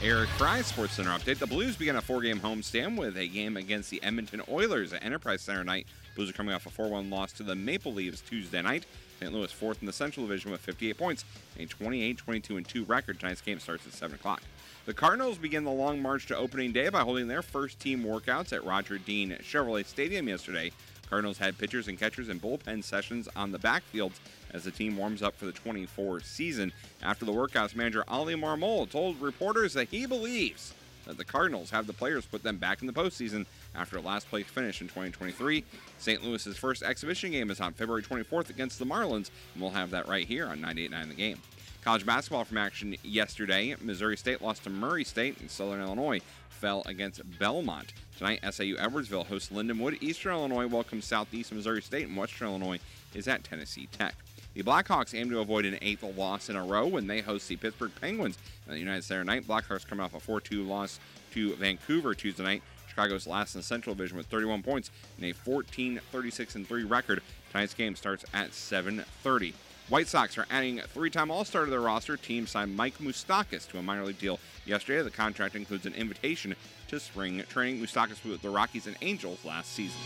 Eric 0.00 0.28
Fry, 0.30 0.62
Sports 0.62 0.92
Center 0.92 1.10
update. 1.10 1.38
The 1.38 1.46
Blues 1.48 1.74
began 1.74 1.96
a 1.96 2.00
four-game 2.00 2.38
homestand 2.38 2.96
with 2.96 3.16
a 3.16 3.26
game 3.26 3.56
against 3.56 3.90
the 3.90 4.00
Edmonton 4.04 4.40
Oilers 4.48 4.92
at 4.92 5.02
Enterprise 5.02 5.42
Center 5.42 5.64
night. 5.64 5.88
Blues 6.14 6.30
are 6.30 6.34
coming 6.34 6.54
off 6.54 6.66
a 6.66 6.70
4-1 6.70 7.10
loss 7.10 7.32
to 7.32 7.42
the 7.42 7.56
Maple 7.56 7.92
Leafs 7.92 8.20
Tuesday 8.20 8.62
night. 8.62 8.86
St. 9.18 9.32
Louis 9.32 9.50
fourth 9.50 9.78
in 9.80 9.86
the 9.86 9.92
Central 9.92 10.24
Division 10.24 10.52
with 10.52 10.60
58 10.60 10.96
points, 10.96 11.24
a 11.58 11.66
28-22-2 11.66 12.88
record. 12.88 13.18
Tonight's 13.18 13.40
game 13.40 13.58
starts 13.58 13.88
at 13.88 13.92
7 13.92 14.14
o'clock. 14.14 14.40
The 14.86 14.94
Cardinals 14.94 15.36
begin 15.36 15.64
the 15.64 15.72
long 15.72 16.00
march 16.00 16.26
to 16.26 16.36
opening 16.36 16.70
day 16.70 16.90
by 16.90 17.00
holding 17.00 17.26
their 17.26 17.42
first 17.42 17.80
team 17.80 18.04
workouts 18.04 18.52
at 18.52 18.64
Roger 18.64 18.98
Dean 18.98 19.36
Chevrolet 19.42 19.84
Stadium 19.84 20.28
yesterday. 20.28 20.70
Cardinals 21.08 21.38
had 21.38 21.56
pitchers 21.56 21.88
and 21.88 21.98
catchers 21.98 22.28
and 22.28 22.40
bullpen 22.40 22.84
sessions 22.84 23.28
on 23.34 23.52
the 23.52 23.58
backfields 23.58 24.20
as 24.52 24.64
the 24.64 24.70
team 24.70 24.96
warms 24.96 25.22
up 25.22 25.34
for 25.36 25.46
the 25.46 25.52
24 25.52 26.20
season. 26.20 26.72
After 27.02 27.24
the 27.24 27.32
workouts, 27.32 27.74
manager 27.74 28.04
Oli 28.08 28.34
Marmol 28.34 28.88
told 28.90 29.20
reporters 29.20 29.72
that 29.74 29.88
he 29.88 30.06
believes 30.06 30.74
that 31.06 31.16
the 31.16 31.24
Cardinals 31.24 31.70
have 31.70 31.86
the 31.86 31.92
players 31.92 32.26
put 32.26 32.42
them 32.42 32.58
back 32.58 32.82
in 32.82 32.86
the 32.86 32.92
postseason 32.92 33.46
after 33.74 33.96
a 33.96 34.00
last 34.00 34.28
place 34.28 34.46
finish 34.46 34.80
in 34.82 34.88
2023. 34.88 35.64
St. 35.98 36.22
Louis's 36.22 36.58
first 36.58 36.82
exhibition 36.82 37.30
game 37.30 37.50
is 37.50 37.60
on 37.60 37.72
February 37.72 38.02
24th 38.02 38.50
against 38.50 38.78
the 38.78 38.84
Marlins, 38.84 39.30
and 39.54 39.62
we'll 39.62 39.70
have 39.70 39.90
that 39.90 40.06
right 40.06 40.26
here 40.26 40.46
on 40.46 40.60
98.9 40.60 41.08
The 41.08 41.14
Game. 41.14 41.38
College 41.82 42.04
basketball 42.04 42.44
from 42.44 42.58
action 42.58 42.96
yesterday. 43.02 43.74
Missouri 43.80 44.16
State 44.16 44.42
lost 44.42 44.64
to 44.64 44.70
Murray 44.70 45.04
State, 45.04 45.40
in 45.40 45.48
Southern 45.48 45.80
Illinois 45.80 46.20
fell 46.58 46.82
against 46.86 47.22
Belmont. 47.38 47.92
Tonight, 48.16 48.40
SIU 48.50 48.76
Edwardsville 48.76 49.26
hosts 49.26 49.50
Lindenwood. 49.50 50.02
Eastern 50.02 50.32
Illinois 50.32 50.66
welcomes 50.66 51.04
Southeast 51.04 51.52
Missouri 51.52 51.80
State, 51.80 52.08
and 52.08 52.16
Western 52.16 52.48
Illinois 52.48 52.80
is 53.14 53.28
at 53.28 53.44
Tennessee 53.44 53.88
Tech. 53.92 54.14
The 54.54 54.62
Blackhawks 54.64 55.14
aim 55.14 55.30
to 55.30 55.38
avoid 55.38 55.64
an 55.64 55.78
eighth 55.80 56.02
loss 56.02 56.48
in 56.50 56.56
a 56.56 56.64
row 56.64 56.86
when 56.86 57.06
they 57.06 57.20
host 57.20 57.48
the 57.48 57.56
Pittsburgh 57.56 57.92
Penguins 58.00 58.38
at 58.66 58.72
the 58.72 58.78
United 58.80 59.04
Center 59.04 59.22
night. 59.22 59.46
Blackhawks 59.46 59.86
come 59.86 60.00
off 60.00 60.14
a 60.14 60.18
4-2 60.18 60.66
loss 60.66 60.98
to 61.32 61.54
Vancouver 61.54 62.14
Tuesday 62.14 62.42
night. 62.42 62.62
Chicago's 62.88 63.28
last 63.28 63.54
in 63.54 63.60
the 63.60 63.64
Central 63.64 63.94
Division 63.94 64.16
with 64.16 64.26
31 64.26 64.64
points 64.64 64.90
and 65.16 65.26
a 65.26 65.32
14-36-3 65.32 66.90
record. 66.90 67.22
Tonight's 67.52 67.74
game 67.74 67.94
starts 67.94 68.24
at 68.34 68.50
7:30. 68.50 69.54
White 69.88 70.06
Sox 70.06 70.36
are 70.36 70.44
adding 70.50 70.80
three-time 70.80 71.30
All-Star 71.30 71.64
to 71.64 71.70
their 71.70 71.80
roster. 71.80 72.18
Team 72.18 72.46
signed 72.46 72.76
Mike 72.76 72.98
Moustakas 72.98 73.66
to 73.70 73.78
a 73.78 73.82
minor 73.82 74.04
league 74.04 74.18
deal 74.18 74.38
yesterday. 74.66 75.02
The 75.02 75.10
contract 75.10 75.56
includes 75.56 75.86
an 75.86 75.94
invitation 75.94 76.54
to 76.88 77.00
spring 77.00 77.42
training. 77.48 77.80
Moustakas 77.80 78.22
with 78.22 78.42
the 78.42 78.50
Rockies 78.50 78.86
and 78.86 78.96
Angels 79.00 79.42
last 79.46 79.72
season. 79.72 79.98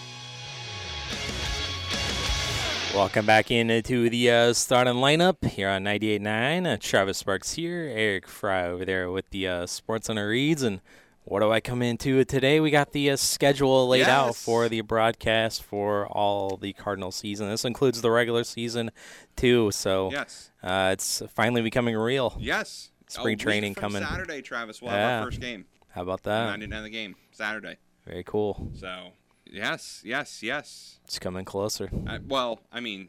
Welcome 2.95 3.27
back 3.27 3.51
into 3.51 4.09
the 4.09 4.31
uh, 4.31 4.53
starting 4.53 4.95
lineup 4.95 5.45
here 5.45 5.69
on 5.69 5.83
98.9. 5.83 6.75
Uh, 6.75 6.77
Travis 6.79 7.19
Sparks 7.19 7.55
here, 7.55 7.91
Eric 7.93 8.29
Fry 8.29 8.69
over 8.69 8.85
there 8.85 9.11
with 9.11 9.31
the 9.31 9.49
uh, 9.49 9.67
Sports 9.67 10.07
Center 10.07 10.29
reads. 10.29 10.63
And 10.63 10.81
what 11.25 11.41
do 11.41 11.51
I 11.53 11.61
come 11.61 11.83
into 11.83 12.25
today? 12.25 12.61
We 12.61 12.71
got 12.71 12.93
the 12.93 13.11
uh, 13.11 13.17
schedule 13.17 13.89
laid 13.89 14.09
out 14.09 14.35
for 14.35 14.69
the 14.69 14.81
broadcast 14.81 15.63
for 15.63 16.07
all 16.09 16.57
the 16.57 16.73
Cardinal 16.73 17.13
season. 17.13 17.49
This 17.49 17.65
includes 17.65 18.01
the 18.01 18.11
regular 18.11 18.45
season 18.45 18.91
too. 19.37 19.71
So 19.71 20.11
Yes. 20.11 20.51
uh, 20.63 20.91
it's 20.93 21.23
finally 21.35 21.63
becoming 21.63 21.97
real. 21.97 22.37
Yes. 22.41 22.91
Spring 23.09 23.37
training 23.39 23.75
coming. 23.75 24.03
Saturday, 24.03 24.41
Travis. 24.43 24.81
We'll 24.81 24.91
have 24.93 25.21
our 25.23 25.27
first 25.27 25.41
game. 25.41 25.67
How 25.91 26.03
about 26.03 26.23
that? 26.23 26.47
99 26.47 26.83
the 26.83 26.91
game 26.91 27.17
Saturday. 27.31 27.77
Very 28.07 28.25
cool. 28.25 28.71
So 28.75 29.09
yes, 29.45 30.01
yes, 30.05 30.43
yes. 30.43 30.99
It's 31.05 31.19
coming 31.19 31.45
closer. 31.45 31.91
Uh, 32.07 32.19
well, 32.27 32.61
I 32.73 32.81
mean, 32.81 33.09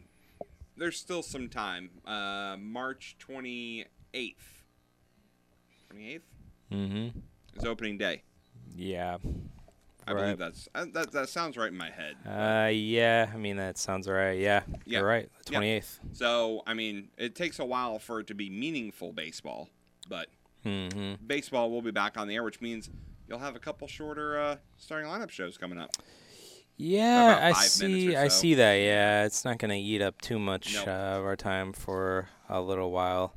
there's 0.76 0.98
still 1.00 1.24
some 1.24 1.48
time. 1.48 1.90
Uh, 2.06 2.58
March 2.60 3.16
28th. 3.26 3.86
28th 5.92 6.22
Mm-hmm. 6.72 7.20
Is 7.56 7.66
opening 7.66 7.98
day. 7.98 8.24
Yeah. 8.76 9.18
I 10.06 10.12
Right. 10.12 10.22
believe 10.22 10.38
that's 10.38 10.68
uh, 10.76 10.86
that. 10.94 11.12
That 11.14 11.30
sounds 11.30 11.56
right 11.56 11.72
in 11.72 11.78
my 11.78 11.90
head. 11.90 12.16
Uh, 12.28 12.68
yeah. 12.70 13.30
I 13.34 13.38
mean, 13.38 13.56
that 13.58 13.78
sounds 13.78 14.08
right. 14.08 14.38
Yeah. 14.38 14.64
Yeah. 14.86 15.00
You're 15.00 15.08
right. 15.08 15.30
The 15.46 15.54
Yeah. 15.54 15.60
28th. 15.60 16.00
So 16.12 16.62
I 16.68 16.74
mean, 16.74 17.08
it 17.18 17.36
takes 17.36 17.60
a 17.60 17.66
while 17.66 18.00
for 18.00 18.20
it 18.20 18.28
to 18.28 18.34
be 18.36 18.50
meaningful 18.50 19.14
baseball, 19.14 19.70
but 20.10 20.28
Mm-hmm. 20.66 21.26
baseball 21.28 21.70
will 21.72 21.82
be 21.82 21.92
back 21.92 22.18
on 22.18 22.28
the 22.28 22.36
air, 22.36 22.44
which 22.44 22.62
means 22.62 22.90
you'll 23.28 23.40
have 23.40 23.56
a 23.56 23.60
couple 23.60 23.86
shorter 23.88 24.40
uh, 24.40 24.56
starting 24.78 25.10
lineup 25.10 25.30
shows 25.30 25.58
coming 25.58 25.78
up. 25.78 25.92
Yeah, 26.78 27.40
I 27.42 27.52
see. 27.66 28.16
or 28.16 28.20
I 28.22 28.28
see 28.30 28.56
that. 28.56 28.74
Yeah, 28.76 29.26
it's 29.26 29.46
not 29.46 29.58
going 29.60 29.70
to 29.72 29.78
eat 29.78 30.02
up 30.02 30.20
too 30.22 30.40
much 30.40 30.74
No. 30.74 30.82
uh, 30.92 31.18
of 31.20 31.26
our 31.26 31.36
time 31.36 31.72
for 31.74 32.30
a 32.50 32.60
little 32.62 32.92
while. 32.92 33.36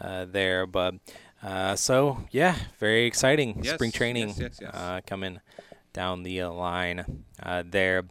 uh, 0.00 0.26
there. 0.26 0.66
But 0.66 0.94
uh, 1.42 1.76
so 1.76 2.18
yeah, 2.30 2.56
very 2.78 3.06
exciting 3.06 3.60
Yes, 3.62 3.74
spring 3.74 3.92
training 3.92 4.28
yes, 4.36 4.58
yes. 4.60 4.74
Uh, 4.74 5.00
coming 5.06 5.40
down 5.92 6.22
the 6.22 6.42
uh, 6.42 6.50
line 6.50 7.24
uh, 7.42 7.62
there. 7.66 8.04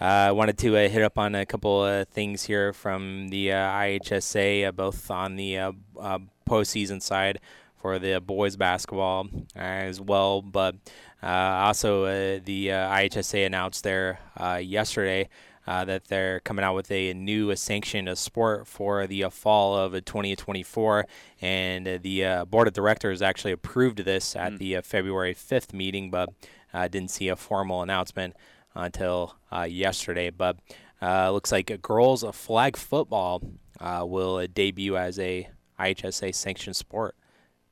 I 0.00 0.32
wanted 0.32 0.58
to 0.58 0.76
uh, 0.76 0.88
hit 0.88 1.02
up 1.02 1.16
on 1.16 1.34
a 1.36 1.46
couple 1.46 1.84
of 1.86 2.08
things 2.08 2.42
here 2.44 2.72
from 2.72 3.28
the 3.28 3.52
uh, 3.52 3.56
IHSA, 3.56 4.66
uh, 4.68 4.72
both 4.72 5.10
on 5.10 5.36
the 5.36 5.58
uh, 5.58 5.72
uh, 6.00 6.18
postseason 6.48 7.00
side 7.00 7.38
for 7.80 7.98
the 8.00 8.20
boys 8.20 8.56
basketball 8.56 9.28
uh, 9.56 9.58
as 9.60 10.00
well, 10.00 10.42
but 10.42 10.74
uh, 11.22 11.26
also 11.26 12.04
uh, 12.04 12.40
the 12.44 12.72
uh, 12.72 12.90
IHSA 12.96 13.46
announced 13.46 13.84
there 13.84 14.18
uh, 14.36 14.60
yesterday 14.62 15.28
uh, 15.66 15.84
that 15.84 16.06
they're 16.06 16.40
coming 16.40 16.64
out 16.64 16.74
with 16.74 16.90
a 16.90 17.12
new 17.14 17.54
sanctioned 17.54 18.08
uh, 18.08 18.14
sport 18.14 18.66
for 18.66 19.06
the 19.06 19.24
uh, 19.24 19.30
fall 19.30 19.76
of 19.76 19.94
uh, 19.94 20.00
2024, 20.04 21.06
and 21.40 21.86
uh, 21.86 21.98
the 22.02 22.24
uh, 22.24 22.44
board 22.44 22.68
of 22.68 22.74
directors 22.74 23.22
actually 23.22 23.52
approved 23.52 23.98
this 23.98 24.34
at 24.34 24.58
the 24.58 24.76
uh, 24.76 24.82
February 24.82 25.34
5th 25.34 25.72
meeting, 25.72 26.10
but 26.10 26.28
uh, 26.74 26.88
didn't 26.88 27.10
see 27.10 27.28
a 27.28 27.36
formal 27.36 27.82
announcement 27.82 28.34
until 28.74 29.36
uh, 29.52 29.62
yesterday. 29.62 30.30
But 30.30 30.56
uh, 31.00 31.30
looks 31.30 31.52
like 31.52 31.80
girls 31.82 32.24
flag 32.32 32.76
football 32.76 33.42
uh, 33.80 34.04
will 34.06 34.46
debut 34.46 34.96
as 34.96 35.18
a 35.18 35.48
IHSA 35.78 36.34
sanctioned 36.34 36.76
sport 36.76 37.16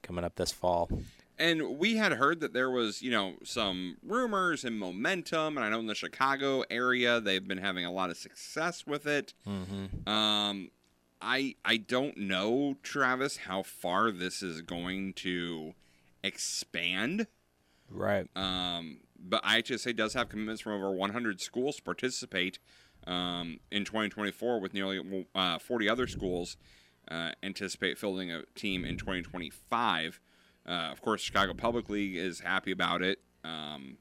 coming 0.02 0.24
up 0.24 0.36
this 0.36 0.52
fall. 0.52 0.90
And 1.40 1.78
we 1.78 1.96
had 1.96 2.12
heard 2.12 2.40
that 2.40 2.52
there 2.52 2.70
was, 2.70 3.00
you 3.00 3.10
know, 3.10 3.36
some 3.42 3.96
rumors 4.06 4.62
and 4.62 4.78
momentum, 4.78 5.56
and 5.56 5.64
I 5.64 5.70
know 5.70 5.80
in 5.80 5.86
the 5.86 5.94
Chicago 5.94 6.64
area 6.70 7.18
they've 7.18 7.46
been 7.46 7.58
having 7.58 7.86
a 7.86 7.90
lot 7.90 8.10
of 8.10 8.18
success 8.18 8.86
with 8.86 9.06
it. 9.06 9.32
Mm-hmm. 9.48 10.06
Um, 10.06 10.70
I 11.22 11.54
I 11.64 11.78
don't 11.78 12.18
know, 12.18 12.76
Travis, 12.82 13.38
how 13.38 13.62
far 13.62 14.10
this 14.10 14.42
is 14.42 14.60
going 14.60 15.14
to 15.14 15.72
expand. 16.22 17.26
Right. 17.88 18.28
Um, 18.36 18.98
but 19.18 19.42
IHSA 19.42 19.96
does 19.96 20.12
have 20.12 20.28
commitments 20.28 20.60
from 20.60 20.72
over 20.72 20.90
100 20.90 21.40
schools 21.40 21.76
to 21.76 21.82
participate 21.82 22.58
um, 23.06 23.60
in 23.70 23.86
2024, 23.86 24.60
with 24.60 24.74
nearly 24.74 25.26
uh, 25.34 25.58
40 25.58 25.88
other 25.88 26.06
schools 26.06 26.58
uh, 27.10 27.30
anticipate 27.42 27.98
fielding 27.98 28.30
a 28.30 28.42
team 28.54 28.84
in 28.84 28.98
2025. 28.98 30.20
Uh, 30.66 30.88
of 30.92 31.00
course, 31.02 31.20
Chicago 31.22 31.54
Public 31.54 31.88
League 31.88 32.16
is 32.16 32.40
happy 32.40 32.70
about 32.70 33.02
it. 33.02 33.20
Um, 33.44 33.96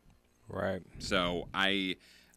right. 0.48 0.82
So 1.00 1.48
I, 1.54 1.96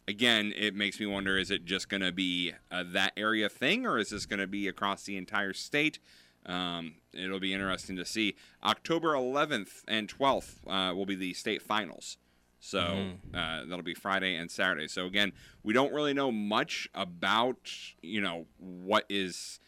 again, 0.09 0.53
it 0.57 0.75
makes 0.75 0.99
me 1.01 1.07
wonder: 1.07 1.37
is 1.37 1.51
it 1.51 1.65
just 1.65 1.89
going 1.89 2.03
to 2.03 2.13
be 2.13 2.53
uh, 2.71 2.85
that 2.93 3.13
area 3.17 3.49
thing, 3.49 3.87
or 3.87 3.99
is 3.99 4.11
this 4.11 4.27
going 4.27 4.41
to 4.41 4.47
be 4.47 4.69
across 4.69 5.05
the 5.05 5.17
entire 5.17 5.53
state? 5.53 5.99
Um, 6.47 6.95
it'll 7.13 7.41
be 7.41 7.53
interesting 7.55 7.97
to 7.97 8.05
see. 8.05 8.35
October 8.65 9.13
11th 9.15 9.83
and 9.87 10.09
12th 10.09 10.57
uh, 10.67 10.93
will 10.95 11.07
be 11.07 11.15
the 11.15 11.35
state 11.35 11.63
finals. 11.63 12.17
So 12.59 12.79
Mhm. 12.81 13.15
uh, 13.35 13.65
that'll 13.65 13.83
be 13.83 13.95
Friday 13.95 14.37
and 14.37 14.51
Saturday. 14.51 14.87
So 14.89 15.07
again, 15.07 15.33
we 15.65 15.73
don't 15.73 15.93
really 15.93 16.15
know 16.15 16.31
much 16.31 16.89
about 16.95 17.71
you 18.03 18.21
know 18.21 18.47
what 18.59 19.05
is 19.09 19.59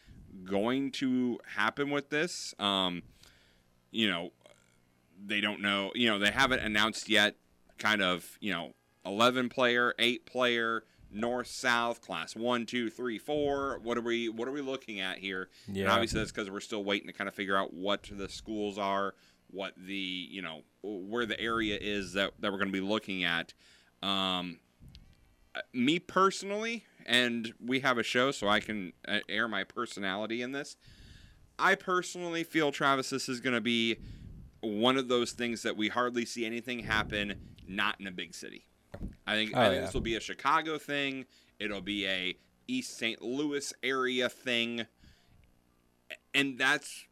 going 0.43 0.91
to 0.91 1.39
happen 1.55 1.89
with 1.91 2.09
this. 2.09 2.53
Um, 2.59 3.03
you 3.91 4.09
know, 4.09 4.31
they 5.25 5.41
don't 5.41 5.61
know. 5.61 5.91
You 5.95 6.09
know, 6.09 6.19
they 6.19 6.31
haven't 6.31 6.59
announced 6.59 7.09
yet. 7.09 7.35
Kind 7.77 8.01
of, 8.01 8.37
you 8.39 8.53
know, 8.53 8.73
eleven 9.05 9.49
player, 9.49 9.93
eight 9.99 10.25
player, 10.25 10.83
north 11.11 11.47
south, 11.47 12.01
class 12.01 12.35
one, 12.35 12.65
two, 12.65 12.89
three, 12.89 13.17
four. 13.17 13.79
What 13.83 13.97
are 13.97 14.01
we? 14.01 14.29
What 14.29 14.47
are 14.47 14.51
we 14.51 14.61
looking 14.61 14.99
at 15.01 15.17
here? 15.17 15.49
And 15.67 15.77
Yeah. 15.77 15.91
obviously, 15.93 16.19
that's 16.21 16.31
because 16.31 16.49
we're 16.49 16.61
still 16.61 16.83
waiting 16.83 17.07
to 17.07 17.13
kind 17.13 17.27
of 17.27 17.33
figure 17.35 17.57
out 17.57 17.73
what 17.73 18.09
the 18.11 18.29
schools 18.29 18.77
are, 18.77 19.13
what 19.49 19.73
the 19.77 19.93
you 19.93 20.41
know 20.41 20.61
where 20.83 21.25
the 21.25 21.39
area 21.39 21.77
is 21.81 22.13
that 22.13 22.31
that 22.39 22.51
we're 22.51 22.57
going 22.59 22.71
to 22.71 22.73
be 22.73 22.79
looking 22.85 23.23
at. 23.23 23.53
Um, 24.01 24.59
uh, 25.53 25.61
me 25.73 25.99
personally, 25.99 26.85
and 27.05 27.53
we 27.65 27.79
have 27.81 27.97
a 27.97 28.03
show, 28.03 28.31
so 28.31 28.47
I 28.47 28.59
can 28.59 28.93
uh, 29.07 29.19
air 29.29 29.47
my 29.47 29.63
personality 29.63 30.41
in 30.41 30.51
this. 30.51 30.75
I 31.57 31.75
personally 31.75 32.43
feel 32.43 32.71
Travis, 32.73 33.09
this 33.09 33.29
is 33.29 33.39
going 33.39 33.53
to 33.55 33.61
be 33.61 33.95
one 34.65 34.97
of 34.97 35.07
those 35.07 35.31
things 35.31 35.61
that 35.63 35.75
we 35.77 35.87
hardly 35.89 36.25
see 36.25 36.45
anything 36.45 36.79
happen 36.79 37.35
not 37.67 37.99
in 37.99 38.07
a 38.07 38.11
big 38.11 38.33
city. 38.33 38.65
I 39.27 39.33
think, 39.35 39.55
I 39.55 39.65
Oh, 39.65 39.69
think 39.69 39.75
yeah. 39.79 39.85
this 39.85 39.93
will 39.93 40.01
be 40.01 40.15
a 40.15 40.19
Chicago 40.19 40.77
thing. 40.77 41.25
It'll 41.59 41.81
be 41.81 42.05
a 42.07 42.37
East 42.67 42.97
St. 42.97 43.21
Louis 43.21 43.73
area 43.83 44.29
thing, 44.29 44.85
and 46.33 46.57
that's 46.57 47.05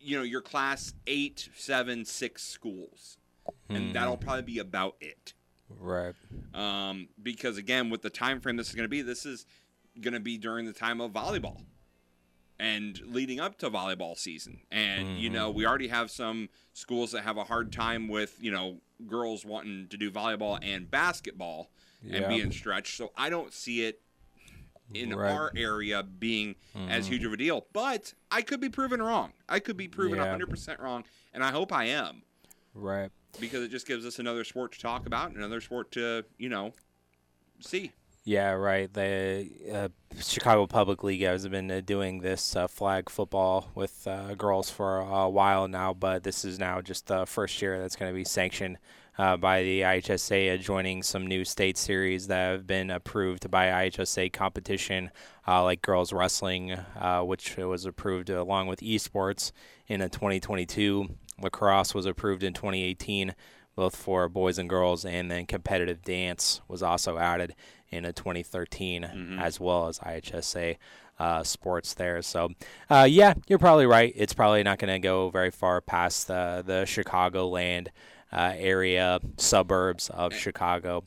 you 0.00 0.16
know 0.16 0.22
your 0.24 0.40
class 0.40 0.94
eight, 1.06 1.48
seven, 1.56 2.04
six 2.04 2.42
schools, 2.42 3.18
and 3.68 3.94
that'll 3.94 4.16
probably 4.16 4.42
be 4.42 4.58
about 4.58 4.96
it 5.00 5.32
Right. 5.68 6.14
um, 6.54 7.08
because 7.22 7.56
again 7.56 7.88
with 7.90 8.02
the 8.02 8.10
time 8.10 8.40
frame 8.40 8.56
this 8.56 8.68
is 8.68 8.74
going 8.74 8.84
to 8.84 8.88
be 8.90 9.02
this 9.02 9.24
is 9.24 9.46
going 10.00 10.14
to 10.14 10.20
be 10.20 10.38
during 10.38 10.66
the 10.66 10.72
time 10.72 11.00
of 11.00 11.12
volleyball 11.12 11.62
and 12.62 13.00
leading 13.06 13.40
up 13.40 13.58
to 13.58 13.68
volleyball 13.68 14.16
season 14.16 14.60
and 14.70 15.18
you 15.18 15.28
know 15.28 15.50
we 15.50 15.66
already 15.66 15.88
have 15.88 16.10
some 16.12 16.48
schools 16.72 17.10
that 17.10 17.22
have 17.24 17.36
a 17.36 17.42
hard 17.44 17.72
time 17.72 18.06
with 18.08 18.36
you 18.40 18.52
know 18.52 18.76
girls 19.08 19.44
wanting 19.44 19.88
to 19.88 19.96
do 19.96 20.10
volleyball 20.12 20.58
and 20.62 20.88
basketball 20.88 21.68
and 22.08 22.28
being 22.28 22.52
stretched 22.52 22.96
so 22.96 23.10
i 23.16 23.28
don't 23.28 23.52
see 23.52 23.84
it 23.84 24.00
in 24.94 25.12
Right. 25.14 25.30
our 25.32 25.52
area 25.56 26.02
being 26.04 26.54
as 26.88 27.06
Mhm. 27.06 27.08
huge 27.08 27.24
of 27.24 27.32
a 27.32 27.36
deal 27.36 27.66
but 27.72 28.14
i 28.30 28.42
could 28.42 28.60
be 28.60 28.68
proven 28.68 29.02
wrong 29.02 29.32
i 29.48 29.58
could 29.58 29.76
be 29.76 29.88
proven 29.88 30.18
Yeah. 30.18 30.24
100% 30.32 30.78
wrong 30.80 31.04
and 31.34 31.42
i 31.42 31.50
hope 31.50 31.72
i 31.72 31.86
am 31.86 32.22
Right. 32.74 33.10
because 33.40 33.64
it 33.64 33.68
just 33.70 33.86
gives 33.88 34.06
us 34.06 34.18
another 34.20 34.44
sport 34.44 34.72
to 34.72 34.78
talk 34.78 35.04
about, 35.06 35.32
another 35.34 35.60
sport 35.60 35.90
to 35.92 36.24
you 36.38 36.48
know 36.48 36.72
see. 37.60 37.92
Yeah, 38.24 38.52
right. 38.52 38.92
The 38.92 39.48
uh, 39.72 39.88
Chicago 40.20 40.68
Public 40.68 41.02
League 41.02 41.22
has 41.22 41.46
been 41.48 41.68
uh, 41.68 41.80
doing 41.84 42.20
this 42.20 42.54
uh, 42.54 42.68
flag 42.68 43.10
football 43.10 43.68
with 43.74 44.06
uh, 44.06 44.36
girls 44.36 44.70
for 44.70 44.98
a 44.98 45.28
while 45.28 45.66
now, 45.66 45.92
but 45.92 46.22
this 46.22 46.44
is 46.44 46.60
now 46.60 46.80
just 46.80 47.08
the 47.08 47.26
first 47.26 47.60
year 47.60 47.80
that's 47.80 47.96
going 47.96 48.12
to 48.12 48.14
be 48.14 48.22
sanctioned 48.24 48.78
uh, 49.18 49.36
by 49.36 49.64
the 49.64 49.80
IHSA, 49.80 50.60
joining 50.60 51.02
some 51.02 51.26
new 51.26 51.44
state 51.44 51.76
series 51.76 52.28
that 52.28 52.52
have 52.52 52.66
been 52.66 52.90
approved 52.90 53.50
by 53.50 53.66
IHSA 53.66 54.32
competition, 54.32 55.10
uh, 55.48 55.64
like 55.64 55.82
girls 55.82 56.12
wrestling, 56.12 56.76
which 57.22 57.56
was 57.56 57.86
approved 57.86 58.30
along 58.30 58.68
with 58.68 58.80
esports 58.82 59.50
in 59.88 60.00
uh, 60.00 60.08
2022. 60.08 61.08
Lacrosse 61.40 61.92
was 61.92 62.06
approved 62.06 62.44
in 62.44 62.52
2018 62.52 63.34
both 63.74 63.96
for 63.96 64.28
boys 64.28 64.58
and 64.58 64.68
girls, 64.68 65.04
and 65.04 65.30
then 65.30 65.46
competitive 65.46 66.02
dance 66.02 66.60
was 66.68 66.82
also 66.82 67.16
added 67.18 67.54
in 67.92 68.04
a 68.04 68.12
2013 68.12 69.38
as 69.40 69.60
well 69.60 69.86
as 69.88 69.98
IHSA 70.00 70.76
uh, 71.18 71.42
sports 71.44 71.94
there. 71.94 72.20
So, 72.22 72.48
uh, 72.90 73.06
yeah, 73.08 73.34
you're 73.48 73.58
probably 73.58 73.86
right. 73.86 74.12
It's 74.16 74.32
probably 74.34 74.62
not 74.62 74.78
going 74.78 74.92
to 74.92 74.98
go 74.98 75.30
very 75.30 75.50
far 75.50 75.80
past 75.80 76.26
the 76.26 76.62
the 76.66 76.82
Chicagoland 76.84 77.88
uh, 78.32 78.54
area 78.56 79.20
suburbs 79.36 80.08
of 80.10 80.34
Chicago. 80.34 81.04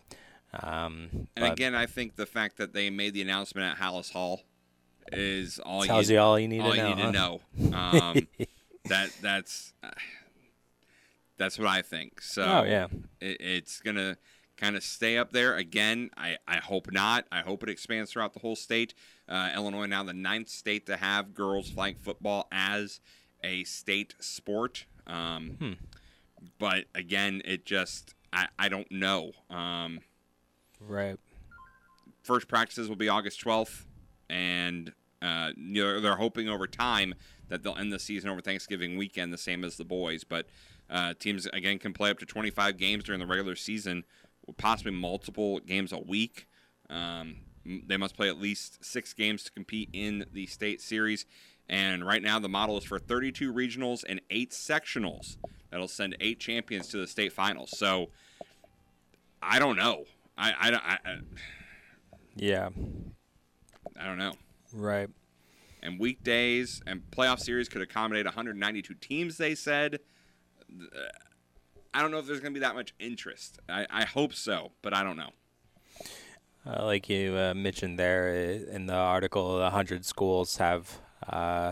Um, 0.63 1.27
And 1.35 1.45
again, 1.45 1.75
I 1.75 1.85
think 1.85 2.15
the 2.15 2.25
fact 2.25 2.57
that 2.57 2.71
they 2.71 2.89
made 2.89 3.13
the 3.13 3.21
announcement 3.21 3.67
at 3.73 3.77
Halas 3.83 4.11
Hall 4.13 4.41
is 5.11 5.59
all 5.59 5.83
Tells 5.83 6.09
you, 6.09 6.15
you 6.15 6.21
all 6.21 6.39
you 6.39 6.47
need 6.47 6.59
to 6.59 6.63
all 6.63 6.75
know, 6.75 6.87
You 6.89 6.95
need 6.95 7.01
huh? 7.01 7.11
to 7.11 7.17
know. 7.17 7.41
Um, 7.77 8.27
that 8.85 9.09
that's 9.21 9.73
uh, 9.83 9.89
that's 11.37 11.57
what 11.59 11.67
I 11.67 11.81
think. 11.81 12.21
So 12.21 12.43
Oh, 12.43 12.63
yeah. 12.63 12.87
it, 13.19 13.37
it's 13.41 13.81
gonna 13.81 14.17
kind 14.57 14.75
of 14.75 14.83
stay 14.83 15.17
up 15.17 15.31
there 15.31 15.55
again. 15.55 16.09
I 16.17 16.37
I 16.47 16.57
hope 16.57 16.91
not. 16.91 17.25
I 17.31 17.41
hope 17.41 17.63
it 17.63 17.69
expands 17.69 18.11
throughout 18.11 18.33
the 18.33 18.39
whole 18.39 18.55
state. 18.55 18.93
Uh, 19.27 19.51
Illinois 19.55 19.85
now 19.87 20.03
the 20.03 20.13
ninth 20.13 20.49
state 20.49 20.85
to 20.85 20.97
have 20.97 21.33
girls 21.33 21.69
flag 21.69 21.97
football 21.99 22.47
as 22.51 22.99
a 23.43 23.63
state 23.63 24.15
sport. 24.19 24.85
Um, 25.07 25.57
Hmm. 25.59 25.73
But 26.59 26.85
again, 26.93 27.41
it 27.45 27.65
just 27.65 28.13
I, 28.31 28.47
I 28.59 28.69
don't 28.69 28.91
know. 28.91 29.31
Um, 29.49 30.01
right. 30.79 31.17
first 32.23 32.47
practices 32.47 32.87
will 32.89 32.95
be 32.95 33.09
August 33.09 33.43
12th, 33.43 33.85
and 34.29 34.93
uh, 35.21 35.51
you 35.55 35.83
know, 35.83 35.99
they're 36.01 36.17
hoping 36.17 36.49
over 36.49 36.67
time 36.67 37.15
that 37.47 37.63
they'll 37.63 37.75
end 37.77 37.91
the 37.93 37.99
season 37.99 38.29
over 38.29 38.41
Thanksgiving 38.41 38.97
weekend, 38.97 39.31
the 39.33 39.37
same 39.37 39.63
as 39.63 39.77
the 39.77 39.85
boys. 39.85 40.23
But 40.23 40.47
uh, 40.89 41.13
teams 41.17 41.45
again 41.47 41.79
can 41.79 41.93
play 41.93 42.09
up 42.11 42.19
to 42.19 42.25
25 42.25 42.77
games 42.77 43.03
during 43.05 43.19
the 43.19 43.25
regular 43.25 43.55
season, 43.55 44.03
possibly 44.57 44.91
multiple 44.91 45.59
games 45.59 45.91
a 45.91 45.99
week. 45.99 46.47
Um, 46.89 47.37
they 47.65 47.97
must 47.97 48.15
play 48.15 48.27
at 48.29 48.39
least 48.39 48.83
six 48.85 49.13
games 49.13 49.43
to 49.43 49.51
compete 49.51 49.89
in 49.93 50.25
the 50.31 50.45
state 50.45 50.81
series. 50.81 51.25
And 51.67 52.05
right 52.05 52.21
now, 52.21 52.37
the 52.37 52.49
model 52.49 52.77
is 52.77 52.83
for 52.83 52.99
32 52.99 53.51
regionals 53.51 54.03
and 54.07 54.21
eight 54.29 54.51
sectionals. 54.51 55.37
That'll 55.71 55.87
send 55.87 56.15
eight 56.19 56.39
champions 56.39 56.89
to 56.89 56.97
the 56.97 57.07
state 57.07 57.33
finals. 57.33 57.75
So 57.77 58.11
I 59.41 59.57
don't 59.57 59.75
know. 59.75 60.05
I, 60.37 60.51
I, 60.51 60.71
I, 60.73 60.97
I 61.11 61.17
Yeah. 62.35 62.69
I 63.99 64.05
don't 64.05 64.17
know. 64.19 64.33
Right. 64.73 65.09
and 65.81 65.99
weekdays 65.99 66.81
and 66.85 67.01
playoff 67.11 67.39
series 67.39 67.67
could 67.69 67.81
accommodate 67.81 68.25
192 68.25 68.93
teams. 68.95 69.37
They 69.37 69.55
said. 69.55 69.99
I 71.95 72.01
don't 72.01 72.11
know 72.11 72.19
if 72.19 72.27
there's 72.27 72.41
going 72.41 72.53
to 72.53 72.59
be 72.59 72.65
that 72.65 72.75
much 72.75 72.93
interest. 72.99 73.59
I, 73.69 73.87
I 73.89 74.03
hope 74.03 74.33
so, 74.33 74.73
but 74.81 74.93
I 74.93 75.01
don't 75.01 75.15
know. 75.15 75.29
Uh, 76.67 76.83
like 76.85 77.07
you 77.09 77.37
uh, 77.37 77.53
mentioned 77.53 77.97
there 77.97 78.29
uh, 78.29 78.75
in 78.75 78.87
the 78.87 78.93
article, 78.93 79.59
100 79.59 80.03
schools 80.03 80.57
have 80.57 80.99
uh, 81.29 81.71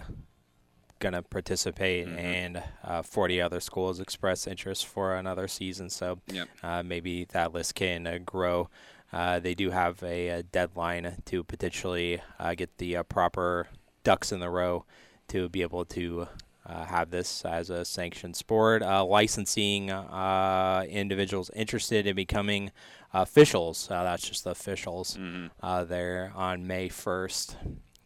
going 1.00 1.14
to 1.14 1.22
participate, 1.22 2.08
Mhm. 2.08 2.18
and 2.18 2.64
uh, 2.86 3.02
40 3.02 3.42
other 3.42 3.60
schools 3.60 4.00
express 4.00 4.48
interest 4.48 4.86
for 4.86 5.16
another 5.16 5.48
season. 5.50 5.90
So 5.90 6.20
Yep. 6.28 6.48
uh, 6.64 6.84
maybe 6.84 7.26
that 7.26 7.54
list 7.54 7.76
can 7.76 8.08
uh, 8.08 8.20
grow. 8.24 8.70
Uh, 9.12 9.40
they 9.40 9.54
do 9.56 9.72
have 9.72 10.02
a, 10.04 10.30
a 10.30 10.44
deadline 10.44 11.22
to 11.26 11.44
potentially 11.44 12.22
uh, 12.40 12.56
get 12.56 12.78
the 12.78 12.96
uh, 12.98 13.04
proper 13.04 13.68
ducks 14.06 14.32
in 14.32 14.40
the 14.40 14.50
row 14.50 14.86
to 15.28 15.50
be 15.50 15.62
able 15.64 15.86
to 15.86 16.28
uh, 16.66 16.86
have 16.86 17.10
this 17.10 17.44
as 17.46 17.70
a 17.70 17.84
sanctioned 17.86 18.36
sport. 18.36 18.82
Uh, 18.82 19.04
licensing 19.06 19.92
uh, 19.92 20.86
individuals 20.90 21.50
interested 21.56 22.08
in 22.08 22.16
becoming 22.16 22.72
officials. 23.14 23.90
Uh, 23.92 24.04
that's 24.04 24.28
just 24.28 24.44
the 24.44 24.52
officials 24.52 25.18
uh, 25.62 25.84
there 25.84 26.32
on 26.36 26.66
May 26.66 26.90
1st, 26.90 27.56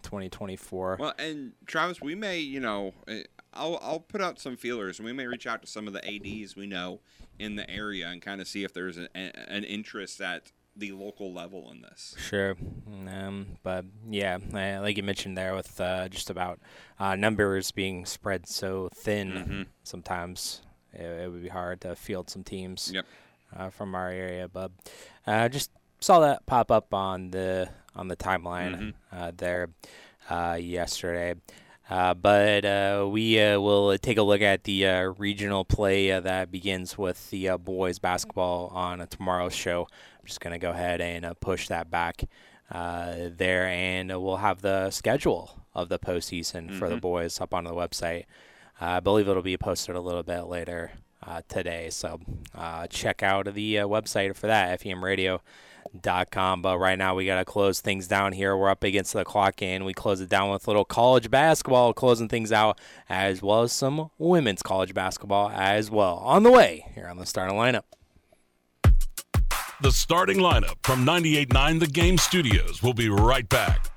2024. 0.03 0.97
Well, 0.99 1.13
and 1.19 1.53
Travis, 1.65 2.01
we 2.01 2.15
may, 2.15 2.39
you 2.39 2.59
know, 2.59 2.93
eh, 3.07 3.23
I'll 3.53 3.79
I'll 3.81 3.99
put 3.99 4.21
out 4.21 4.39
some 4.39 4.55
feelers, 4.55 4.99
and 4.99 5.05
we 5.05 5.13
may 5.13 5.25
reach 5.25 5.47
out 5.47 5.61
to 5.61 5.67
some 5.67 5.87
of 5.87 5.93
the 5.93 6.05
ads 6.05 6.55
we 6.55 6.67
know 6.67 6.99
in 7.39 7.55
the 7.55 7.69
area 7.69 8.07
and 8.07 8.21
kind 8.21 8.39
of 8.41 8.47
see 8.47 8.63
if 8.63 8.73
there's 8.73 8.97
a, 8.97 9.07
a- 9.15 9.49
an 9.51 9.63
interest 9.63 10.21
at 10.21 10.51
the 10.77 10.91
local 10.91 11.33
level 11.33 11.71
in 11.71 11.81
this. 11.81 12.15
Sure. 12.19 12.55
Um, 12.87 13.57
but 13.63 13.85
yeah, 14.09 14.37
uh, 14.53 14.81
like 14.81 14.95
you 14.97 15.03
mentioned 15.03 15.37
there, 15.37 15.55
with 15.55 15.79
uh, 15.81 16.07
just 16.07 16.29
about 16.29 16.59
uh, 16.99 17.15
numbers 17.15 17.71
being 17.71 18.05
spread 18.05 18.47
so 18.47 18.89
thin, 18.93 19.31
Mhm. 19.31 19.65
sometimes 19.83 20.61
it, 20.93 21.01
it 21.05 21.31
would 21.31 21.41
be 21.41 21.49
hard 21.49 21.81
to 21.81 21.95
field 21.95 22.29
some 22.29 22.43
teams 22.43 22.91
Yep. 22.93 23.05
uh, 23.55 23.69
from 23.69 23.95
our 23.95 24.09
area. 24.09 24.47
But 24.47 24.71
uh, 25.25 25.49
just 25.49 25.71
saw 25.99 26.19
that 26.19 26.45
pop 26.45 26.69
up 26.71 26.93
on 26.93 27.31
the 27.31 27.69
on 27.95 28.07
the 28.07 28.15
timeline 28.15 28.93
uh, 29.11 29.31
there 29.35 29.69
uh, 30.29 30.57
yesterday. 30.61 31.33
Uh, 31.89 32.13
but 32.13 32.65
uh, 32.65 33.07
we 33.09 33.39
uh, 33.41 33.59
will 33.59 33.97
take 33.97 34.17
a 34.17 34.21
look 34.23 34.41
at 34.41 34.65
the 34.65 34.85
uh, 34.85 35.01
regional 35.17 35.63
play 35.63 36.11
uh, 36.11 36.19
that 36.19 36.51
begins 36.51 36.97
with 36.97 37.29
the 37.29 37.47
uh, 37.49 37.57
boys 37.57 37.97
basketball 37.97 38.67
on 38.73 39.05
tomorrow's 39.07 39.55
show. 39.55 39.87
I'm 40.19 40.25
just 40.25 40.41
going 40.41 40.51
to 40.51 40.59
go 40.59 40.71
ahead 40.71 40.99
and 40.99 41.23
uh, 41.25 41.33
push 41.39 41.69
that 41.69 41.89
back 41.89 42.23
uh, 42.71 43.29
there, 43.37 43.67
and 43.67 44.09
we'll 44.21 44.37
have 44.37 44.61
the 44.61 44.91
schedule 44.91 45.61
of 45.73 45.87
the 45.87 45.97
postseason 45.97 46.77
for 46.77 46.89
the 46.89 46.97
Mhm. 46.97 47.01
boys 47.01 47.39
up 47.39 47.53
on 47.53 47.63
the 47.63 47.71
website. 47.73 48.25
Uh, 48.81 48.85
I 48.85 48.99
believe 48.99 49.29
it'll 49.29 49.41
be 49.41 49.55
posted 49.57 49.95
a 49.95 50.01
little 50.01 50.23
bit 50.23 50.41
later 50.41 50.91
uh, 51.25 51.41
today, 51.47 51.89
so 51.89 52.19
uh, 52.53 52.87
check 52.87 53.23
out 53.23 53.53
the 53.53 53.79
uh, 53.79 53.87
website 53.87 54.35
for 54.35 54.47
that, 54.47 54.69
FEMradio.com. 55.93 56.61
But 56.61 56.79
right 56.79 56.97
now, 56.97 57.15
we 57.15 57.25
got 57.25 57.37
to 57.37 57.45
close 57.45 57.81
things 57.81 58.07
down 58.07 58.33
here. 58.33 58.55
We're 58.55 58.69
up 58.69 58.83
against 58.83 59.13
the 59.13 59.23
clock, 59.23 59.61
and 59.61 59.85
we 59.85 59.93
close 59.93 60.21
it 60.21 60.29
down 60.29 60.49
with 60.49 60.67
a 60.67 60.69
little 60.69 60.85
college 60.85 61.29
basketball, 61.29 61.93
closing 61.93 62.27
things 62.27 62.51
out, 62.51 62.79
as 63.09 63.41
well 63.41 63.63
as 63.63 63.71
some 63.71 64.09
women's 64.17 64.61
college 64.61 64.93
basketball 64.93 65.49
as 65.49 65.89
well. 65.89 66.17
On 66.17 66.43
the 66.43 66.51
way 66.51 66.85
here 66.93 67.07
on 67.07 67.17
the 67.17 67.25
starting 67.25 67.57
lineup. 67.57 67.83
The 69.79 69.91
starting 69.91 70.37
lineup 70.37 70.75
from 70.81 71.05
98.9 71.05 71.79
The 71.79 71.87
Game 71.87 72.17
Studios. 72.17 72.81
We'll 72.81 72.93
be 72.93 73.09
right 73.09 73.47
back. 73.47 73.96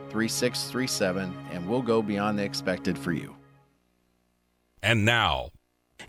3637 0.11 1.33
and 1.53 1.67
we'll 1.67 1.81
go 1.81 2.01
beyond 2.01 2.37
the 2.37 2.43
expected 2.43 2.97
for 2.97 3.11
you. 3.13 3.35
And 4.83 5.05
now, 5.05 5.49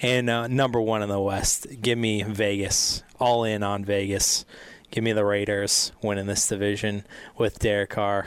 And 0.01 0.29
uh, 0.31 0.49
number 0.49 0.81
one 0.81 1.03
in 1.03 1.09
the 1.09 1.21
West, 1.21 1.67
give 1.81 1.99
me 1.99 2.23
Vegas. 2.23 3.03
All 3.21 3.45
in 3.45 3.63
on 3.63 3.85
Vegas. 3.85 4.45
Give 4.91 5.05
me 5.05 5.13
the 5.13 5.25
Raiders 5.25 5.93
winning 6.03 6.27
this 6.27 6.47
division 6.49 7.05
with 7.39 7.59
Derek 7.59 7.91
Carr. 7.91 8.27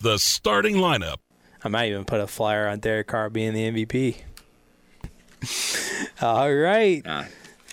the 0.00 0.18
starting 0.18 0.76
lineup. 0.76 1.16
I 1.62 1.68
might 1.68 1.88
even 1.90 2.04
put 2.04 2.20
a 2.20 2.26
flyer 2.26 2.66
on 2.68 2.80
Derek 2.80 3.06
Carr 3.06 3.30
being 3.30 3.52
the 3.54 3.70
MVP. 3.70 4.16
All 6.22 6.52
right. 6.52 7.02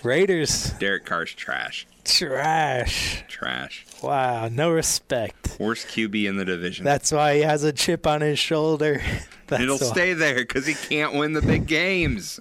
Raiders. 0.02 0.70
Derek 0.78 1.04
Carr's 1.04 1.32
trash. 1.34 1.86
Trash. 2.04 3.24
Trash. 3.28 3.84
Wow, 4.02 4.48
no 4.48 4.70
respect. 4.70 5.56
Worst 5.60 5.86
QB 5.88 6.28
in 6.28 6.36
the 6.36 6.44
division. 6.44 6.84
That's 6.84 7.12
why 7.12 7.36
he 7.36 7.40
has 7.42 7.62
a 7.64 7.72
chip 7.72 8.06
on 8.06 8.20
his 8.20 8.38
shoulder. 8.38 9.02
That's 9.46 9.62
It'll 9.62 9.78
why. 9.78 9.86
stay 9.86 10.12
there 10.14 10.36
because 10.36 10.66
he 10.66 10.74
can't 10.74 11.14
win 11.14 11.32
the 11.34 11.42
big 11.42 11.66
games. 11.66 12.40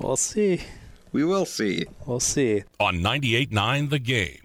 We'll 0.00 0.16
see. 0.16 0.60
We 1.12 1.24
will 1.24 1.44
see. 1.46 1.84
We'll 2.06 2.18
see. 2.20 2.64
On 2.80 2.96
98.9 2.96 3.90
The 3.90 3.98
Game. 3.98 4.38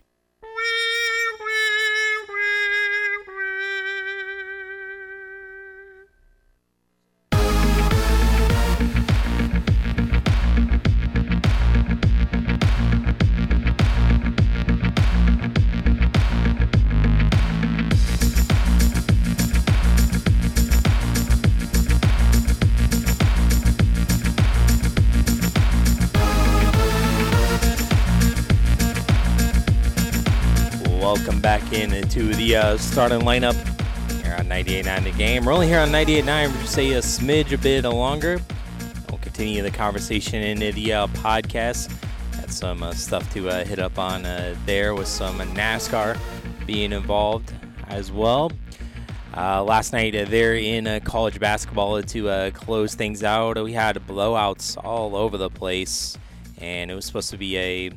Uh, 32.56 32.78
starting 32.78 33.20
lineup 33.22 33.56
here 34.24 34.34
on 34.34 34.45
98.9 34.45 35.04
The 35.04 35.12
Game. 35.12 35.45
We're 35.45 35.52
only 35.52 35.68
here 35.68 35.80
on 35.80 35.89
98.9 35.89 36.52
for 36.52 36.68
say 36.68 36.91
a 36.93 37.00
smidge 37.00 37.52
a 37.52 37.58
bit 37.58 37.84
longer. 37.84 38.39
We'll 39.10 39.20
continue 39.20 39.62
the 39.62 39.72
conversation 39.72 40.41
into 40.41 40.72
the 40.72 40.93
uh, 40.93 41.08
podcast. 41.08 41.93
Got 42.38 42.50
some 42.50 42.82
uh, 42.82 42.93
stuff 42.93 43.32
to 43.34 43.50
uh, 43.50 43.66
hit 43.66 43.80
up 43.80 44.00
on 44.00 44.26
uh, 44.26 44.56
there 44.66 44.95
with 44.95 45.08
some 45.08 45.39
NASCAR 45.39 46.18
being 46.66 46.91
involved 46.91 47.54
as 47.88 48.12
well. 48.12 48.52
Uh, 49.36 49.64
last 49.64 49.93
night 49.93 50.16
uh, 50.16 50.26
there 50.26 50.56
in 50.56 51.00
college 51.02 51.39
basketball 51.39 52.02
to 52.02 52.52
close 52.54 52.95
things 52.95 53.24
out, 53.24 53.62
we 53.62 53.74
had 53.74 53.95
blowouts 54.08 54.78
all 54.84 55.16
over 55.16 55.38
the 55.38 55.50
place, 55.50 56.18
and 56.60 56.89
it 56.89 56.95
was 56.95 57.06
supposed 57.06 57.30
to 57.30 57.38
be 57.38 57.58
a 57.58 57.91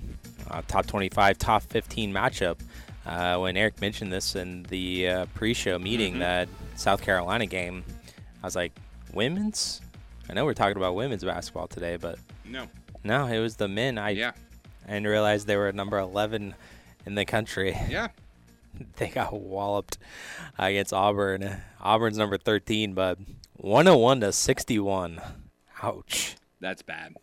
top 0.66 0.86
25, 0.86 1.38
top 1.38 1.62
15 1.62 2.12
matchup. 2.12 2.58
Uh, 3.04 3.36
when 3.38 3.56
Eric 3.56 3.80
mentioned 3.80 4.12
this 4.12 4.36
in 4.36 4.62
the 4.64 5.08
uh, 5.08 5.26
pre-show 5.34 5.78
meeting, 5.78 6.14
Mhm. 6.14 6.18
that 6.20 6.48
South 6.76 7.02
Carolina 7.02 7.46
game, 7.46 7.84
I 8.42 8.46
was 8.46 8.54
like, 8.56 8.72
women's? 9.12 9.80
I 10.30 10.34
know 10.34 10.44
we're 10.44 10.54
talking 10.54 10.76
about 10.76 10.94
women's 10.94 11.24
basketball 11.24 11.66
today, 11.66 11.96
but 11.96 12.18
No. 12.44 12.68
no, 13.02 13.26
it 13.26 13.40
was 13.40 13.56
the 13.56 13.68
men. 13.68 13.98
I 13.98 14.10
Yeah. 14.10 14.32
I 14.86 14.94
didn't 14.94 15.06
realize 15.08 15.44
they 15.44 15.56
were 15.56 15.70
number 15.72 15.98
11 15.98 16.54
in 17.06 17.14
the 17.14 17.24
country. 17.24 17.76
Yeah. 17.88 18.08
they 18.96 19.08
got 19.08 19.32
walloped 19.32 19.98
against 20.58 20.92
Auburn. 20.92 21.60
Auburn's 21.80 22.18
number 22.18 22.38
13, 22.38 22.94
but 22.94 23.18
101 23.56 24.20
to 24.20 24.32
61. 24.32 25.20
Ouch. 25.82 26.36
That's 26.60 26.82
bad. 26.82 27.14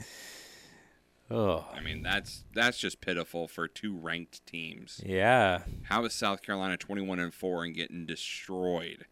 Oh. 1.31 1.65
I 1.73 1.81
mean, 1.81 2.01
that's 2.01 2.43
that's 2.53 2.77
just 2.79 3.01
pitiful 3.01 3.47
for 3.47 3.67
two 3.67 3.95
ranked 3.95 4.45
teams. 4.45 4.99
Yeah. 5.05 5.63
How 5.83 6.03
is 6.05 6.13
South 6.13 6.41
Carolina 6.41 6.75
21 6.77 7.19
and 7.19 7.33
4 7.33 7.65
and 7.65 7.75
getting 7.75 8.05
destroyed? 8.05 9.05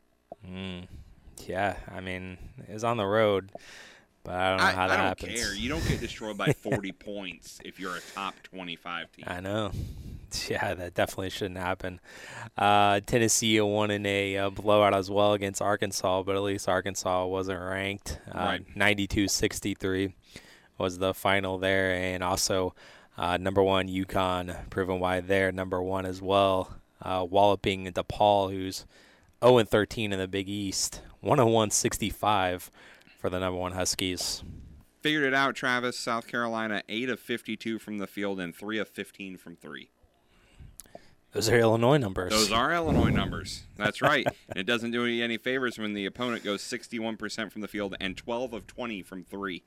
Mm. 0.48 0.88
Yeah, 1.46 1.78
I 1.94 2.02
mean, 2.02 2.38
it's 2.68 2.84
on 2.84 2.98
the 2.98 3.06
road, 3.06 3.52
but 4.24 4.34
I 4.34 4.50
don't 4.50 4.58
know 4.58 4.64
I, 4.64 4.72
how 4.72 4.84
I 4.86 4.88
that 4.88 4.98
don't 4.98 5.06
happens. 5.06 5.40
care. 5.40 5.54
You 5.54 5.70
don't 5.70 5.88
get 5.88 6.00
destroyed 6.00 6.38
by 6.38 6.48
40 6.64 6.92
points 6.94 7.60
if 7.64 7.80
you're 7.80 7.96
a 7.96 8.02
top 8.16 8.34
25 8.44 9.12
team. 9.12 9.26
I 9.28 9.40
know. 9.40 9.72
Yeah, 10.50 10.74
that 10.74 10.94
definitely 10.94 11.30
shouldn't 11.30 11.58
happen. 11.58 12.02
Uh, 12.58 13.00
Tennessee 13.00 13.62
won 13.62 13.90
in 13.90 14.06
a 14.06 14.36
uh, 14.38 14.50
blowout 14.50 14.94
as 14.94 15.10
well 15.10 15.32
against 15.32 15.62
Arkansas, 15.62 16.24
but 16.24 16.36
at 16.36 16.42
least 16.42 16.68
Arkansas 16.68 17.26
wasn't 17.28 17.62
ranked. 17.62 18.20
Uh, 18.30 18.38
Right. 18.38 18.76
92-63 18.76 20.12
was 20.78 20.98
the 20.98 21.14
final 21.14 21.58
there, 21.58 21.94
and 21.94 22.24
also 22.24 22.74
uh, 23.18 23.38
number 23.38 23.64
one 23.64 23.88
UConn, 23.88 24.70
proven 24.70 25.00
why 25.00 25.20
they're 25.22 25.52
number 25.52 25.82
one 25.82 26.06
as 26.06 26.22
well, 26.22 26.76
uh, 27.02 27.26
walloping 27.30 27.86
DePaul, 27.88 28.52
who's 28.52 28.86
0 29.44 29.58
and 29.60 29.70
13 29.70 30.14
in 30.14 30.20
the 30.20 30.28
Big 30.28 30.50
East, 30.50 31.02
101-65 31.24 32.70
for 33.20 33.30
the 33.30 33.40
number 33.40 33.60
one 33.60 33.74
Huskies. 33.74 34.44
Figured 35.02 35.26
it 35.26 35.34
out, 35.34 35.56
Travis. 35.56 35.98
South 35.98 36.28
Carolina 36.28 36.84
8 36.90 37.10
of 37.10 37.20
52 37.20 37.80
from 37.80 37.98
the 37.98 38.08
field 38.08 38.40
and 38.40 38.56
3 38.56 38.80
of 38.80 38.90
15 38.90 39.38
from 39.38 39.56
3. 39.56 39.90
Those 41.34 41.50
are 41.50 41.60
Illinois 41.60 41.98
numbers. 41.98 42.32
Those 42.32 42.52
are 42.52 42.74
Illinois 42.74 43.10
numbers. 43.10 43.64
That's 43.78 44.02
right. 44.02 44.26
and 44.26 44.36
it 44.58 44.66
doesn't 44.66 44.92
do 44.92 45.06
you 45.06 45.24
any 45.24 45.38
favors 45.38 45.78
when 45.78 45.94
the 45.94 46.06
opponent 46.06 46.44
goes 46.44 46.62
61% 46.62 47.52
from 47.52 47.62
the 47.62 47.68
field 47.68 47.96
and 48.00 48.18
12 48.18 48.54
of 48.54 48.66
20 48.66 49.04
from 49.04 49.24
3. 49.24 49.64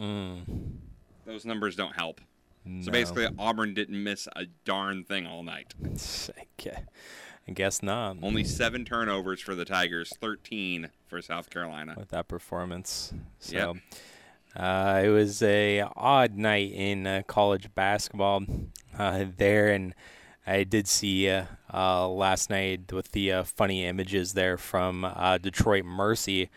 Mm. 0.00 0.42
Those 1.26 1.44
numbers 1.44 1.76
don't 1.76 1.94
help. 1.94 2.20
No. 2.64 2.84
So 2.84 2.90
basically, 2.90 3.26
Auburn 3.38 3.74
didn't 3.74 4.02
miss 4.02 4.28
a 4.36 4.46
darn 4.64 5.04
thing 5.04 5.26
all 5.26 5.42
night. 5.42 5.74
Okay. 6.60 6.84
I 7.48 7.52
guess 7.52 7.82
not. 7.82 8.18
Only 8.22 8.44
seven 8.44 8.84
turnovers 8.84 9.40
for 9.40 9.54
the 9.54 9.64
Tigers, 9.64 10.12
13 10.20 10.90
for 11.06 11.22
South 11.22 11.48
Carolina. 11.48 11.94
with 11.96 12.10
that 12.10 12.28
performance. 12.28 13.14
Yep. 13.48 13.76
So 14.54 14.60
uh, 14.62 15.00
it 15.02 15.08
was 15.08 15.42
a 15.42 15.80
odd 15.96 16.36
night 16.36 16.70
in 16.72 17.06
uh, 17.06 17.22
college 17.26 17.74
basketball 17.74 18.44
uh, 18.98 19.24
there, 19.38 19.68
and 19.68 19.94
I 20.46 20.64
did 20.64 20.86
see 20.86 21.30
uh, 21.30 21.46
uh, 21.72 22.06
last 22.08 22.50
night 22.50 22.92
with 22.92 23.12
the 23.12 23.32
uh, 23.32 23.44
funny 23.44 23.86
images 23.86 24.34
there 24.34 24.58
from 24.58 25.04
uh, 25.06 25.38
Detroit 25.38 25.86
Mercy, 25.86 26.50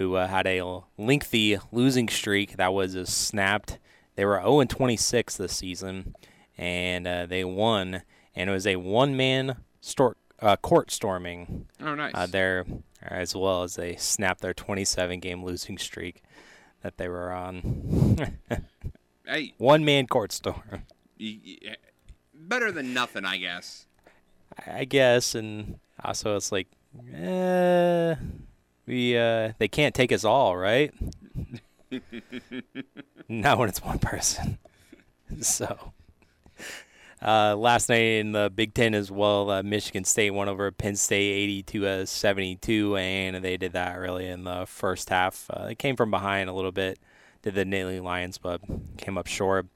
who 0.00 0.14
uh, 0.14 0.26
had 0.26 0.46
a 0.46 0.80
lengthy 0.96 1.58
losing 1.70 2.08
streak 2.08 2.56
that 2.56 2.72
was 2.72 2.96
uh, 2.96 3.04
snapped. 3.04 3.78
They 4.16 4.24
were 4.24 4.40
0 4.40 4.64
26 4.64 5.36
this 5.36 5.54
season, 5.54 6.14
and 6.56 7.06
uh, 7.06 7.26
they 7.26 7.44
won, 7.44 8.00
and 8.34 8.48
it 8.48 8.52
was 8.52 8.66
a 8.66 8.76
one-man 8.76 9.56
stor- 9.82 10.16
uh, 10.40 10.56
court 10.56 10.90
storming. 10.90 11.66
Oh, 11.82 11.94
nice. 11.94 12.12
Uh, 12.14 12.24
there, 12.26 12.64
as 13.02 13.36
well 13.36 13.62
as 13.62 13.76
they 13.76 13.94
snapped 13.96 14.40
their 14.40 14.54
27-game 14.54 15.44
losing 15.44 15.76
streak 15.76 16.22
that 16.82 16.96
they 16.96 17.08
were 17.08 17.30
on. 17.30 18.16
Hey. 19.26 19.54
One-man 19.58 20.08
court 20.08 20.32
storm. 20.32 20.86
Y- 21.20 21.58
Better 22.34 22.72
than 22.72 22.92
nothing, 22.92 23.24
I 23.24 23.36
guess. 23.36 23.86
I 24.66 24.86
guess, 24.86 25.36
and 25.36 25.78
also 26.02 26.34
it's 26.34 26.50
like, 26.50 26.66
eh, 27.14 28.16
we 28.90 29.16
uh, 29.16 29.52
they 29.58 29.68
can't 29.68 29.94
take 29.94 30.12
us 30.12 30.24
all, 30.24 30.56
right? 30.56 30.92
Not 33.28 33.58
when 33.58 33.68
it's 33.68 33.82
one 33.82 34.00
person. 34.00 34.58
so, 35.40 35.92
uh, 37.22 37.54
last 37.56 37.88
night 37.88 37.96
in 37.96 38.32
the 38.32 38.50
Big 38.52 38.74
Ten 38.74 38.94
as 38.94 39.10
well, 39.10 39.50
uh, 39.50 39.62
Michigan 39.62 40.04
State 40.04 40.32
won 40.32 40.48
over 40.48 40.70
Penn 40.72 40.96
State 40.96 41.32
82 41.32 41.86
uh, 41.86 42.04
72, 42.04 42.96
and 42.96 43.36
they 43.44 43.56
did 43.56 43.72
that 43.72 43.96
really 43.96 44.26
in 44.26 44.44
the 44.44 44.66
first 44.66 45.08
half. 45.08 45.46
Uh, 45.50 45.66
they 45.66 45.74
came 45.76 45.94
from 45.94 46.10
behind 46.10 46.50
a 46.50 46.52
little 46.52 46.72
bit, 46.72 46.98
did 47.42 47.54
the 47.54 47.64
Nittany 47.64 48.02
Lions, 48.02 48.38
but 48.38 48.60
came 48.96 49.16
up 49.16 49.28
short. 49.28 49.66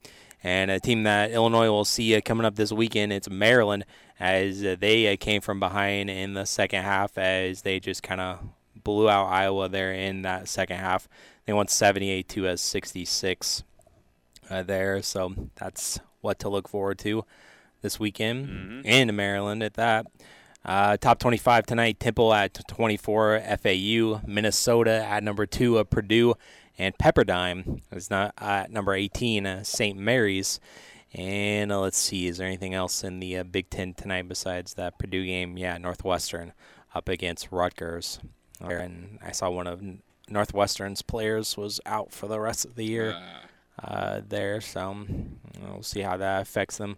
And 0.43 0.69
a 0.69 0.79
team 0.79 1.03
that 1.03 1.31
Illinois 1.31 1.69
will 1.69 1.85
see 1.85 2.15
uh, 2.15 2.21
coming 2.21 2.45
up 2.45 2.55
this 2.55 2.71
weekend, 2.71 3.13
it's 3.13 3.29
Maryland, 3.29 3.85
as 4.19 4.63
uh, 4.63 4.75
they 4.77 5.11
uh, 5.11 5.15
came 5.17 5.41
from 5.41 5.59
behind 5.59 6.09
in 6.09 6.33
the 6.33 6.45
second 6.45 6.83
half, 6.83 7.17
as 7.17 7.61
they 7.61 7.79
just 7.79 8.03
kind 8.03 8.21
of 8.21 8.39
blew 8.85 9.09
out 9.09 9.25
Iowa 9.25 9.67
there 9.67 9.91
in 9.91 10.21
that 10.21 10.47
second 10.47 10.77
half. 10.77 11.09
They 11.45 11.51
won 11.51 11.67
78 11.67 12.29
to 12.29 12.47
uh, 12.47 12.55
66 12.55 13.63
uh, 14.49 14.63
there, 14.63 15.01
so 15.01 15.33
that's 15.55 15.99
what 16.21 16.39
to 16.39 16.49
look 16.49 16.69
forward 16.69 16.99
to 16.99 17.25
this 17.81 17.99
weekend 17.99 18.85
in 18.85 19.13
Maryland 19.13 19.61
at 19.61 19.73
that. 19.73 20.07
Uh, 20.63 20.97
top 20.97 21.19
25 21.19 21.65
tonight, 21.67 21.99
Temple 21.99 22.33
at 22.33 22.59
24, 22.67 23.41
FAU, 23.61 24.21
Minnesota 24.25 25.05
at 25.05 25.23
number 25.23 25.45
two, 25.45 25.77
uh, 25.77 25.83
Purdue, 25.83 26.33
and 26.79 26.97
Pepperdine 26.97 27.81
is 27.91 28.09
not 28.09 28.33
at 28.39 28.71
number 28.71 28.93
18, 28.93 29.45
uh, 29.45 29.63
St. 29.63 29.97
Mary's. 29.97 30.59
And 31.13 31.71
uh, 31.71 31.79
let's 31.79 31.99
see, 31.99 32.27
is 32.27 32.39
there 32.39 32.47
anything 32.47 32.73
else 32.73 33.03
in 33.03 33.19
the 33.19 33.37
uh, 33.37 33.43
Big 33.43 33.69
Ten 33.69 33.93
tonight 33.93 34.27
besides 34.27 34.73
that 34.73 34.97
Purdue 34.97 35.25
game? 35.25 35.55
Yeah, 35.57 35.77
Northwestern 35.77 36.53
up 36.95 37.07
against 37.07 37.51
Rutgers. 37.51 38.19
And 38.61 39.19
I 39.23 39.31
saw 39.31 39.49
one 39.49 39.67
of 39.67 39.81
Northwestern's 40.29 41.01
players 41.01 41.57
was 41.57 41.79
out 41.85 42.11
for 42.11 42.27
the 42.27 42.39
rest 42.39 42.65
of 42.65 42.75
the 42.75 42.85
year 42.85 43.15
uh, 43.83 44.21
there, 44.27 44.61
so 44.61 44.81
um, 44.81 45.37
we'll 45.61 45.83
see 45.83 46.01
how 46.01 46.17
that 46.17 46.41
affects 46.41 46.77
them 46.77 46.97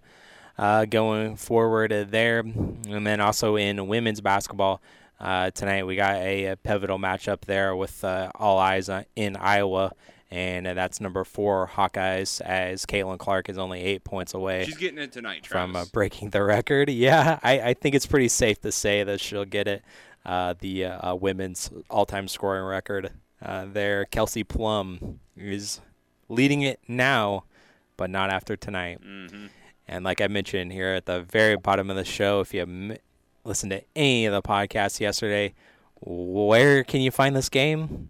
uh, 0.58 0.86
going 0.86 1.36
forward 1.36 1.92
uh, 1.92 2.06
there. 2.08 2.40
And 2.40 3.06
then 3.06 3.20
also 3.20 3.56
in 3.56 3.88
women's 3.88 4.22
basketball 4.22 4.82
uh, 5.20 5.52
tonight, 5.52 5.86
we 5.86 5.96
got 5.96 6.16
a, 6.18 6.46
a 6.46 6.58
pivotal 6.58 7.00
matchup 7.00 7.42
there 7.42 7.76
with 7.76 8.04
uh, 8.04 8.32
all 8.36 8.60
eyes 8.60 8.90
on, 8.90 9.06
in 9.16 9.36
Iowa. 9.36 9.94
And 10.30 10.68
uh, 10.68 10.74
that's 10.74 11.00
number 11.00 11.24
four 11.24 11.70
Hawkeyes, 11.74 12.42
as 12.42 12.86
Caitlin 12.86 13.18
Clark 13.18 13.48
is 13.48 13.58
only 13.58 13.82
eight 13.82 14.04
points 14.04 14.34
away 14.34 14.66
She's 14.66 14.76
getting 14.76 15.00
it 15.00 15.14
tonight, 15.14 15.48
from 15.48 15.74
uh, 15.76 15.86
breaking 15.94 16.32
the 16.32 16.44
record. 16.44 16.90
Yeah, 16.98 17.40
I, 17.42 17.60
I 17.62 17.74
think 17.74 17.96
it's 17.96 18.06
pretty 18.06 18.28
safe 18.28 18.60
to 18.62 18.72
say 18.72 19.04
that 19.04 19.22
she'll 19.22 19.46
get 19.46 19.68
it. 19.70 19.84
Uh, 20.28 20.54
the 20.60 20.84
uh, 20.86 21.16
women's 21.16 21.72
all-time 21.90 22.28
scoring 22.28 22.66
record 22.66 23.12
uh, 23.42 23.66
there. 23.72 24.04
Kelsey 24.06 24.44
Plum 24.44 25.20
is 25.38 25.80
leading 26.28 26.62
it 26.64 26.80
now, 26.88 27.46
but 27.96 28.10
not 28.10 28.30
after 28.30 28.56
tonight. 28.58 29.00
Mhm. 29.02 29.50
And 29.88 30.04
like 30.04 30.20
I 30.20 30.28
mentioned 30.28 30.74
here 30.74 30.90
at 30.90 31.06
the 31.06 31.22
very 31.22 31.56
bottom 31.56 31.90
of 31.90 31.96
the 31.96 32.04
show, 32.04 32.42
if 32.42 32.54
you 32.54 32.64
m- 32.64 32.98
listened 33.46 33.72
to 33.72 33.82
any 33.96 34.26
of 34.26 34.34
the 34.34 34.42
podcasts 34.42 35.00
yesterday, 35.00 35.54
where 36.02 36.84
can 36.84 37.00
you 37.00 37.10
find 37.10 37.34
this 37.36 37.48
game? 37.48 38.10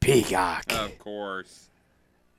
Peacock 0.00 0.72
Of 0.72 0.98
course. 0.98 1.68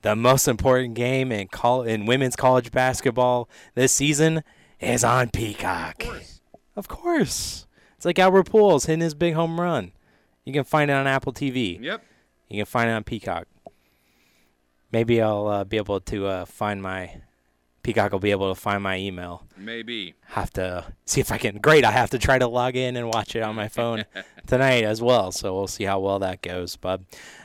the 0.02 0.14
most 0.14 0.46
important 0.46 0.92
game 0.94 1.32
in 1.32 1.48
col- 1.48 1.82
in 1.84 2.04
women's 2.04 2.36
college 2.36 2.70
basketball 2.70 3.48
this 3.74 3.92
season 3.92 4.44
is 4.78 5.02
on 5.02 5.30
Peacock. 5.30 6.02
Of 6.02 6.08
course. 6.10 6.40
Of 6.76 6.88
course. 6.88 7.66
It's 8.04 8.06
like 8.06 8.18
Albert 8.18 8.50
Pujols 8.50 8.86
hitting 8.86 9.00
his 9.00 9.14
big 9.14 9.32
home 9.32 9.58
run. 9.58 9.92
You 10.44 10.52
can 10.52 10.64
find 10.64 10.90
it 10.90 10.94
on 10.94 11.06
Apple 11.06 11.32
TV. 11.32 11.80
Yep. 11.80 12.04
You 12.50 12.58
can 12.58 12.66
find 12.66 12.90
it 12.90 12.92
on 12.92 13.02
Peacock. 13.02 13.46
Maybe 14.92 15.22
I'll 15.22 15.46
uh, 15.46 15.64
be 15.64 15.78
able 15.78 16.00
to 16.00 16.26
uh, 16.26 16.44
find 16.44 16.82
my 16.82 17.22
Peacock 17.82 18.12
will 18.12 18.18
be 18.18 18.30
able 18.30 18.54
to 18.54 18.60
find 18.60 18.82
my 18.82 18.98
email. 18.98 19.46
Maybe. 19.56 20.16
Have 20.26 20.50
to 20.52 20.84
see 21.06 21.22
if 21.22 21.32
I 21.32 21.38
can. 21.38 21.56
Great, 21.56 21.82
I 21.82 21.92
have 21.92 22.10
to 22.10 22.18
try 22.18 22.38
to 22.38 22.46
log 22.46 22.76
in 22.76 22.94
and 22.96 23.08
watch 23.08 23.36
it 23.36 23.42
on 23.42 23.56
my 23.56 23.68
phone 23.68 24.04
tonight 24.46 24.84
as 24.84 25.00
well. 25.00 25.32
So 25.32 25.54
we'll 25.54 25.66
see 25.66 25.84
how 25.84 25.98
well 26.00 26.18
that 26.18 26.42
goes. 26.42 26.76
But 26.76 27.00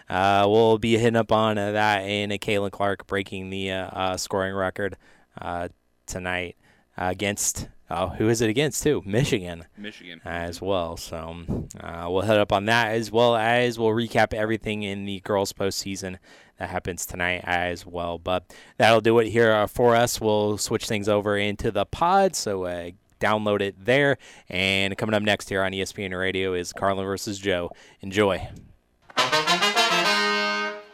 uh, 0.10 0.46
we'll 0.46 0.78
be 0.78 0.98
hitting 0.98 1.16
up 1.16 1.32
on 1.32 1.58
uh, 1.58 1.72
that 1.72 2.00
and 2.00 2.34
Caitlin 2.34 2.72
Clark 2.72 3.08
breaking 3.08 3.50
the 3.50 3.72
uh, 3.72 3.88
uh, 3.88 4.18
scoring 4.18 4.54
record 4.54 4.98
uh, 5.40 5.70
tonight 6.06 6.58
against. 7.00 7.68
Oh, 7.92 8.10
who 8.10 8.30
is 8.30 8.42
it 8.42 8.50
against 8.52 8.84
too? 8.84 9.02
Michigan. 9.04 9.66
Michigan. 9.76 10.22
As 10.24 10.62
well. 10.62 10.96
So 10.96 11.44
uh, 11.80 12.06
we'll 12.08 12.22
head 12.22 12.38
up 12.38 12.52
on 12.52 12.66
that 12.66 12.90
as 12.92 13.12
well 13.12 13.36
as 13.36 13.80
we'll 13.80 13.90
recap 13.90 14.32
everything 14.32 14.84
in 14.84 15.06
the 15.06 15.22
girls' 15.22 15.54
postseason 15.54 16.20
that 16.60 16.70
happens 16.70 17.08
tonight 17.08 17.42
as 17.46 17.88
well. 17.88 18.20
But 18.20 18.54
that'll 18.78 19.02
do 19.02 19.18
it 19.18 19.30
here 19.30 19.52
uh, 19.52 19.66
for 19.66 19.96
us. 19.96 20.22
We'll 20.22 20.60
switch 20.60 20.86
things 20.86 21.10
over 21.10 21.36
into 21.36 21.72
the 21.72 21.86
pod. 21.86 22.36
So 22.36 22.66
uh, 22.66 22.92
download 23.20 23.62
it 23.62 23.84
there. 23.84 24.18
And 24.50 24.96
coming 24.96 25.16
up 25.16 25.24
next 25.24 25.50
here 25.50 25.64
on 25.64 25.72
ESPN 25.72 26.16
Radio 26.18 26.54
is 26.54 26.74
Carlin 26.74 27.06
versus 27.06 27.40
Joe. 27.40 27.72
Enjoy. 28.02 28.48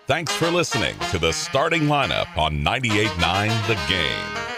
Thanks 0.08 0.34
for 0.34 0.51
listening 0.51 0.95
to 1.10 1.18
the 1.18 1.34
starting 1.34 1.84
lineup 1.84 2.38
on 2.38 2.62
98.9 2.62 3.68
The 3.68 3.76
Game 3.89 4.55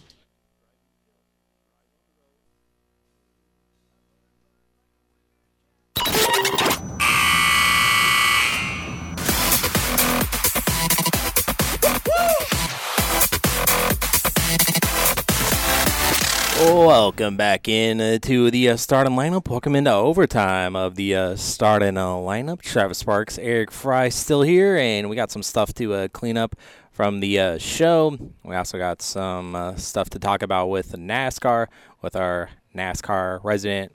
Welcome 16.76 17.38
back 17.38 17.68
in 17.68 18.02
uh, 18.02 18.18
to 18.18 18.50
the 18.50 18.68
uh, 18.68 18.76
starting 18.76 19.14
lineup. 19.14 19.48
Welcome 19.48 19.74
into 19.74 19.90
overtime 19.90 20.76
of 20.76 20.94
the 20.94 21.14
uh, 21.14 21.36
starting 21.36 21.96
uh, 21.96 22.08
lineup. 22.08 22.60
Travis 22.60 22.98
Sparks, 22.98 23.38
Eric 23.38 23.70
Fry 23.70 24.10
still 24.10 24.42
here, 24.42 24.76
and 24.76 25.08
we 25.08 25.16
got 25.16 25.30
some 25.30 25.42
stuff 25.42 25.72
to 25.72 25.94
uh, 25.94 26.08
clean 26.08 26.36
up 26.36 26.54
from 26.92 27.20
the 27.20 27.40
uh, 27.40 27.56
show. 27.56 28.18
We 28.44 28.54
also 28.54 28.76
got 28.76 29.00
some 29.00 29.56
uh, 29.56 29.76
stuff 29.76 30.10
to 30.10 30.18
talk 30.18 30.42
about 30.42 30.66
with 30.66 30.92
NASCAR 30.92 31.68
with 32.02 32.14
our 32.14 32.50
NASCAR 32.74 33.42
resident, 33.42 33.92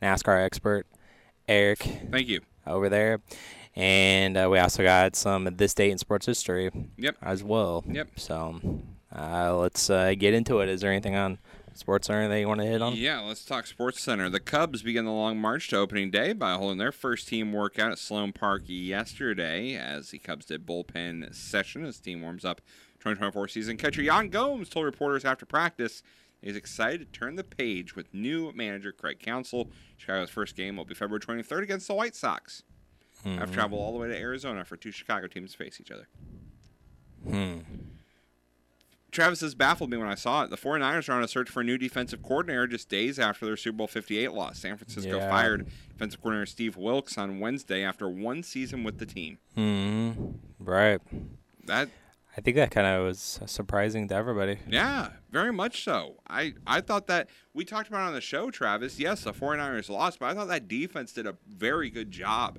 NASCAR 0.00 0.42
expert, 0.42 0.86
Eric. 1.46 1.80
Thank 2.10 2.28
you. 2.28 2.40
Over 2.66 2.88
there. 2.88 3.20
And 3.76 4.38
uh, 4.38 4.48
we 4.50 4.58
also 4.58 4.82
got 4.82 5.16
some 5.16 5.50
this 5.58 5.74
date 5.74 5.90
in 5.90 5.98
sports 5.98 6.24
history 6.24 6.70
Yep. 6.96 7.16
as 7.20 7.44
well. 7.44 7.84
Yep. 7.86 8.08
So 8.16 8.58
uh, 9.14 9.54
let's 9.54 9.90
uh, 9.90 10.14
get 10.18 10.32
into 10.32 10.60
it. 10.60 10.70
Is 10.70 10.80
there 10.80 10.90
anything 10.90 11.14
on 11.14 11.38
sports 11.78 12.08
or 12.10 12.14
anything 12.14 12.40
you 12.40 12.48
want 12.48 12.60
to 12.60 12.66
hit 12.66 12.82
on? 12.82 12.94
Yeah, 12.94 13.20
let's 13.20 13.44
talk 13.44 13.66
Sports 13.66 14.00
Center. 14.00 14.28
The 14.28 14.40
Cubs 14.40 14.82
begin 14.82 15.04
the 15.04 15.10
long 15.12 15.38
march 15.38 15.68
to 15.68 15.76
opening 15.78 16.10
day 16.10 16.32
by 16.32 16.54
holding 16.54 16.78
their 16.78 16.92
first 16.92 17.28
team 17.28 17.52
workout 17.52 17.92
at 17.92 17.98
Sloan 17.98 18.32
Park 18.32 18.62
yesterday, 18.66 19.74
as 19.76 20.10
the 20.10 20.18
Cubs 20.18 20.46
did 20.46 20.66
bullpen 20.66 21.34
session 21.34 21.84
as 21.84 21.98
team 21.98 22.20
warms 22.22 22.44
up 22.44 22.60
2024 23.00 23.48
season. 23.48 23.76
Catcher 23.76 24.02
Yan 24.02 24.28
Gomes 24.28 24.68
told 24.68 24.84
reporters 24.86 25.24
after 25.24 25.44
practice 25.46 26.02
he's 26.40 26.56
excited 26.56 27.12
to 27.12 27.18
turn 27.18 27.36
the 27.36 27.44
page 27.44 27.94
with 27.96 28.12
new 28.14 28.52
manager 28.52 28.92
Craig 28.92 29.18
Counsell. 29.20 29.70
Chicago's 29.96 30.30
first 30.30 30.56
game 30.56 30.76
will 30.76 30.84
be 30.84 30.94
February 30.94 31.20
23rd 31.20 31.62
against 31.62 31.88
the 31.88 31.94
White 31.94 32.14
Sox. 32.16 32.62
I've 33.24 33.50
Mhm. 33.50 33.54
traveled 33.54 33.80
all 33.80 33.92
the 33.92 33.98
way 33.98 34.08
to 34.08 34.16
Arizona 34.18 34.64
for 34.64 34.76
two 34.76 34.90
Chicago 34.90 35.28
teams 35.28 35.52
to 35.52 35.58
face 35.58 35.80
each 35.80 35.90
other. 35.92 36.08
Hmm. 37.24 37.58
Travis 39.12 39.42
has 39.42 39.54
baffled 39.54 39.90
me 39.90 39.98
when 39.98 40.08
I 40.08 40.14
saw 40.14 40.42
it. 40.42 40.50
The 40.50 40.56
49ers 40.56 41.08
are 41.08 41.12
on 41.12 41.22
a 41.22 41.28
search 41.28 41.48
for 41.50 41.60
a 41.60 41.64
new 41.64 41.76
defensive 41.76 42.22
coordinator 42.22 42.66
just 42.66 42.88
days 42.88 43.18
after 43.18 43.44
their 43.44 43.56
Super 43.58 43.76
Bowl 43.76 43.86
58 43.86 44.32
loss. 44.32 44.58
San 44.58 44.76
Francisco 44.78 45.18
Yeah. 45.18 45.28
fired 45.30 45.68
defensive 45.90 46.20
coordinator 46.22 46.46
Steve 46.46 46.76
Wilks 46.78 47.18
on 47.18 47.38
Wednesday 47.38 47.84
after 47.84 48.08
one 48.08 48.42
season 48.42 48.82
with 48.84 48.98
the 48.98 49.06
team. 49.06 49.38
hmm 49.54 50.12
Right. 50.58 51.00
That 51.66 51.90
I 52.36 52.40
think 52.40 52.56
that 52.56 52.70
kind 52.70 52.86
of 52.86 53.04
was 53.04 53.40
surprising 53.44 54.08
to 54.08 54.14
everybody. 54.14 54.58
Yeah, 54.66 55.10
very 55.30 55.52
much 55.52 55.84
so. 55.84 56.14
I, 56.30 56.54
I 56.66 56.80
thought 56.80 57.06
that 57.08 57.28
we 57.52 57.66
talked 57.66 57.88
about 57.88 58.04
it 58.04 58.06
on 58.08 58.14
the 58.14 58.22
show, 58.22 58.50
Travis. 58.50 58.98
Yes, 58.98 59.24
the 59.24 59.34
49ers 59.34 59.90
lost, 59.90 60.18
but 60.18 60.26
I 60.30 60.34
thought 60.34 60.48
that 60.48 60.66
defense 60.66 61.12
did 61.12 61.26
a 61.26 61.36
very 61.46 61.90
good 61.90 62.10
job 62.10 62.58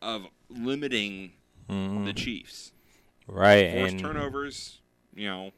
of 0.00 0.26
limiting 0.48 1.34
Mhm. 1.70 2.04
the 2.06 2.12
Chiefs. 2.12 2.72
Right. 3.28 3.70
Forced 3.70 3.92
and 3.92 4.00
turnovers, 4.02 4.80
you 5.14 5.28
know. 5.28 5.50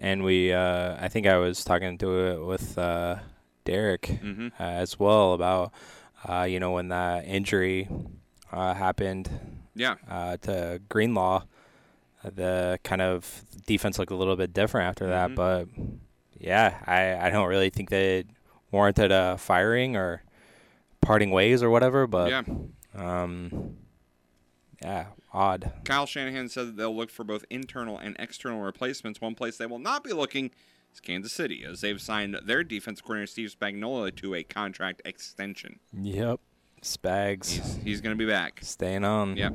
and 0.00 0.22
we 0.24 0.52
uh, 0.52 0.96
I 1.00 1.08
think 1.08 1.26
I 1.26 1.36
was 1.38 1.64
talking 1.64 1.98
to 1.98 2.26
it 2.28 2.44
with 2.44 2.76
uh, 2.78 3.16
Derek 3.64 4.02
Mhm. 4.22 4.52
uh, 4.58 4.62
as 4.62 4.98
well 4.98 5.32
about 5.34 5.72
uh, 6.28 6.42
you 6.42 6.60
know 6.60 6.72
when 6.72 6.88
that 6.88 7.24
injury 7.26 7.88
uh, 8.52 8.74
happened 8.74 9.28
Yeah. 9.74 9.96
uh, 10.10 10.36
to 10.38 10.80
Greenlaw 10.88 11.44
the 12.24 12.78
kind 12.82 13.00
of 13.00 13.42
defense 13.66 13.98
looked 13.98 14.10
a 14.10 14.16
little 14.16 14.36
bit 14.36 14.52
different 14.52 14.88
after 14.88 15.06
that 15.06 15.30
Mhm. 15.30 15.34
but 15.36 15.68
yeah 16.38 16.82
I, 16.86 17.28
I 17.28 17.30
don't 17.30 17.48
really 17.48 17.70
think 17.70 17.90
that 17.90 18.02
it 18.02 18.26
warranted 18.72 19.12
a 19.12 19.38
firing 19.38 19.96
or 19.96 20.22
parting 21.00 21.30
ways 21.30 21.62
or 21.62 21.70
whatever 21.70 22.06
but 22.06 22.28
Yeah. 22.30 22.42
um 22.96 23.76
yeah 24.82 25.06
odd 25.32 25.72
Kyle 25.84 26.06
Shanahan 26.06 26.48
said 26.48 26.68
that 26.68 26.76
they'll 26.76 26.94
look 26.96 27.10
for 27.10 27.24
both 27.24 27.44
internal 27.50 27.98
and 27.98 28.16
external 28.18 28.60
replacements. 28.60 29.20
One 29.20 29.34
place 29.34 29.56
they 29.56 29.66
will 29.66 29.78
not 29.78 30.02
be 30.04 30.12
looking 30.12 30.50
is 30.92 31.00
Kansas 31.00 31.32
City, 31.32 31.64
as 31.68 31.80
they've 31.82 32.00
signed 32.00 32.38
their 32.44 32.64
defense 32.64 33.00
coordinator 33.00 33.26
Steve 33.30 33.54
Spagnuolo 33.58 34.14
to 34.16 34.34
a 34.34 34.42
contract 34.42 35.02
extension. 35.04 35.80
yep 35.92 36.40
Spags 36.82 37.48
He's, 37.50 37.76
he's 37.84 38.00
going 38.00 38.16
to 38.16 38.18
be 38.24 38.30
back. 38.30 38.60
staying 38.62 39.04
on 39.04 39.36
Yep. 39.36 39.52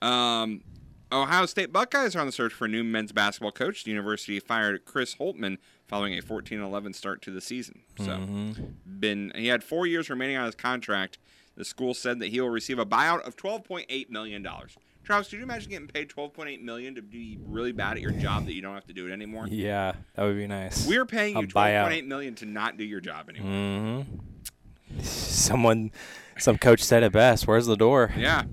Um, 0.00 0.62
Ohio 1.12 1.46
State 1.46 1.72
Buckeyes 1.72 2.14
are 2.14 2.20
on 2.20 2.26
the 2.26 2.32
search 2.32 2.52
for 2.52 2.66
a 2.66 2.68
new 2.68 2.84
men's 2.84 3.12
basketball 3.12 3.50
coach. 3.52 3.84
The 3.84 3.90
university 3.90 4.38
fired 4.40 4.84
Chris 4.84 5.16
Holtmann 5.16 5.58
following 5.88 6.16
a 6.16 6.22
14-11 6.22 6.94
start 6.94 7.20
to 7.22 7.30
the 7.32 7.40
season. 7.40 7.80
So, 7.98 8.04
Mhm. 8.04 8.74
been 8.86 9.32
he 9.34 9.48
had 9.48 9.64
four 9.64 9.86
years 9.88 10.08
remaining 10.08 10.36
on 10.36 10.46
his 10.46 10.54
contract. 10.54 11.18
The 11.60 11.66
school 11.66 11.92
said 11.92 12.20
that 12.20 12.28
he 12.28 12.40
will 12.40 12.48
receive 12.48 12.78
a 12.78 12.86
buyout 12.86 13.20
of 13.26 13.36
12.8 13.36 14.08
million 14.08 14.42
dollars. 14.42 14.78
Travis, 15.04 15.28
could 15.28 15.40
you 15.40 15.42
imagine 15.42 15.68
getting 15.70 15.88
paid 15.88 16.08
12.8 16.08 16.62
million 16.62 16.94
to 16.94 17.02
be 17.02 17.38
really 17.44 17.70
bad 17.70 17.98
at 17.98 18.00
your 18.00 18.12
job 18.12 18.46
that 18.46 18.54
you 18.54 18.62
don't 18.62 18.72
have 18.72 18.86
to 18.86 18.94
do 18.94 19.06
it 19.06 19.12
anymore? 19.12 19.46
Yeah, 19.46 19.92
that 20.14 20.24
would 20.24 20.38
be 20.38 20.46
nice. 20.46 20.86
We're 20.86 21.04
paying 21.04 21.36
you 21.36 21.46
buyout. 21.48 21.90
12.8 21.90 22.06
million 22.06 22.34
to 22.36 22.46
not 22.46 22.78
do 22.78 22.84
your 22.84 23.00
job 23.02 23.28
anymore. 23.28 23.52
Mm-hmm. 23.52 25.00
Someone, 25.02 25.92
some 26.38 26.56
coach 26.56 26.82
said 26.82 27.02
it 27.02 27.12
best. 27.12 27.46
Where's 27.46 27.66
the 27.66 27.76
door? 27.76 28.10
Yeah. 28.16 28.44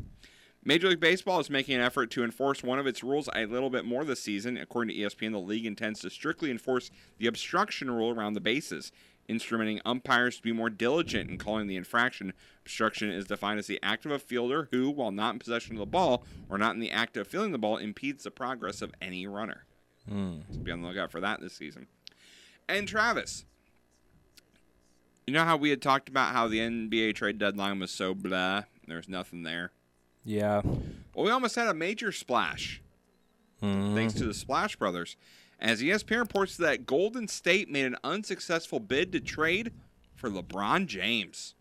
Major 0.66 0.90
League 0.90 1.00
Baseball 1.00 1.40
is 1.40 1.50
making 1.50 1.76
an 1.76 1.82
effort 1.82 2.12
to 2.12 2.26
enforce 2.26 2.62
one 2.62 2.78
of 2.78 2.88
its 2.88 3.06
rules 3.06 3.30
a 3.34 3.46
little 3.46 3.70
bit 3.70 3.86
more 3.86 4.04
this 4.04 4.22
season. 4.22 4.58
According 4.58 4.94
to 4.94 5.02
ESPN, 5.02 5.32
the 5.32 5.40
league 5.40 5.66
intends 5.66 6.02
to 6.02 6.10
strictly 6.10 6.52
enforce 6.52 6.92
the 7.20 7.28
obstruction 7.28 7.90
rule 7.90 8.12
around 8.12 8.34
the 8.34 8.42
bases, 8.42 8.92
instrumenting 9.30 9.80
umpires 9.86 10.38
to 10.38 10.42
be 10.44 10.52
more 10.52 10.70
diligent 10.70 11.30
in 11.30 11.38
calling 11.38 11.68
the 11.68 11.76
infraction. 11.76 12.34
Obstruction 12.62 13.10
is 13.10 13.26
defined 13.26 13.60
as 13.60 13.68
the 13.68 13.80
act 13.84 14.06
of 14.06 14.12
a 14.12 14.20
fielder 14.20 14.68
who, 14.72 14.90
while 14.90 15.12
not 15.12 15.34
in 15.34 15.40
possession 15.40 15.74
of 15.76 15.80
the 15.80 15.86
ball 15.86 16.24
or 16.50 16.58
not 16.58 16.74
in 16.76 16.80
the 16.80 16.92
act 16.92 17.18
of 17.18 17.28
fielding 17.28 17.52
the 17.52 17.58
ball, 17.58 17.78
impedes 17.78 18.24
the 18.24 18.32
progress 18.32 18.82
of 18.82 18.94
any 19.02 19.28
runner. 19.28 19.66
Hmm. 20.08 20.40
So 20.52 20.60
be 20.60 20.72
on 20.72 20.82
the 20.82 20.88
lookout 20.88 21.12
for 21.12 21.20
that 21.20 21.42
this 21.42 21.54
season. 21.54 21.88
And 22.70 22.88
Travis, 22.88 23.46
you 25.26 25.34
know 25.34 25.44
how 25.44 25.58
we 25.58 25.70
had 25.70 25.82
talked 25.82 26.08
about 26.10 26.34
how 26.34 26.48
the 26.48 26.60
NBA 26.60 27.16
trade 27.16 27.38
deadline 27.38 27.80
was 27.80 27.92
so 27.92 28.14
blah, 28.14 28.64
there 28.88 28.98
was 28.98 29.10
nothing 29.10 29.44
there. 29.44 29.72
Yeah. 30.24 30.62
Well, 31.14 31.26
we 31.26 31.32
almost 31.32 31.56
had 31.56 31.68
a 31.68 31.74
major 31.74 32.12
splash 32.12 32.82
Mhm. 33.62 33.96
thanks 33.96 34.14
to 34.16 34.26
the 34.26 34.34
Splash 34.36 34.76
Brothers. 34.76 35.18
As 35.60 35.82
ESPN 35.82 36.20
reports 36.20 36.56
that 36.58 36.86
Golden 36.86 37.28
State 37.28 37.70
made 37.70 37.86
an 37.86 37.98
unsuccessful 38.04 38.80
bid 38.80 39.12
to 39.12 39.20
trade 39.20 39.72
for 40.16 40.30
LeBron 40.30 40.86
James. 40.86 41.56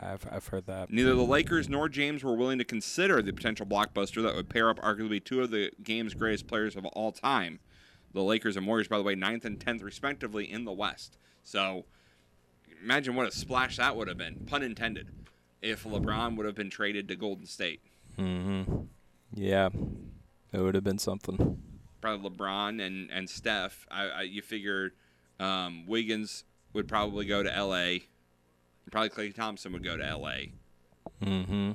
I've, 0.00 0.26
I've 0.30 0.46
heard 0.48 0.66
that. 0.66 0.90
Neither 0.90 1.14
the 1.14 1.22
Lakers 1.22 1.68
nor 1.68 1.88
James 1.88 2.24
were 2.24 2.34
willing 2.34 2.58
to 2.58 2.64
consider 2.64 3.22
the 3.22 3.32
potential 3.32 3.66
blockbuster 3.66 4.22
that 4.22 4.34
would 4.34 4.48
pair 4.48 4.68
up 4.68 4.78
arguably 4.80 5.22
two 5.22 5.42
of 5.42 5.50
the 5.50 5.70
game's 5.82 6.14
greatest 6.14 6.46
players 6.46 6.74
of 6.74 6.84
all 6.86 7.12
time. 7.12 7.60
The 8.12 8.22
Lakers 8.22 8.56
and 8.56 8.66
Warriors, 8.66 8.88
by 8.88 8.96
the 8.96 9.02
way, 9.02 9.14
ninth 9.14 9.44
and 9.44 9.60
tenth 9.60 9.82
respectively 9.82 10.50
in 10.50 10.64
the 10.64 10.72
West. 10.72 11.18
So 11.42 11.84
imagine 12.82 13.14
what 13.14 13.26
a 13.26 13.32
splash 13.32 13.76
that 13.76 13.96
would 13.96 14.08
have 14.08 14.18
been, 14.18 14.46
pun 14.46 14.62
intended, 14.62 15.08
if 15.62 15.84
LeBron 15.84 16.36
would 16.36 16.46
have 16.46 16.54
been 16.54 16.70
traded 16.70 17.08
to 17.08 17.16
Golden 17.16 17.46
State. 17.46 17.80
Mm-hmm. 18.18 18.84
Yeah, 19.34 19.68
it 20.52 20.58
would 20.60 20.74
have 20.74 20.84
been 20.84 20.98
something. 20.98 21.60
Probably 22.04 22.28
LeBron 22.28 22.84
and 22.86 23.10
and 23.10 23.30
Steph. 23.30 23.86
I, 23.90 24.08
I 24.08 24.22
you 24.22 24.42
figure 24.42 24.92
um, 25.40 25.86
Wiggins 25.86 26.44
would 26.74 26.86
probably 26.86 27.24
go 27.24 27.42
to 27.42 27.50
L.A. 27.54 28.02
Probably 28.90 29.08
Klay 29.08 29.34
Thompson 29.34 29.72
would 29.72 29.82
go 29.82 29.96
to 29.96 30.04
L.A. 30.06 30.52
Mm-hmm. 31.24 31.72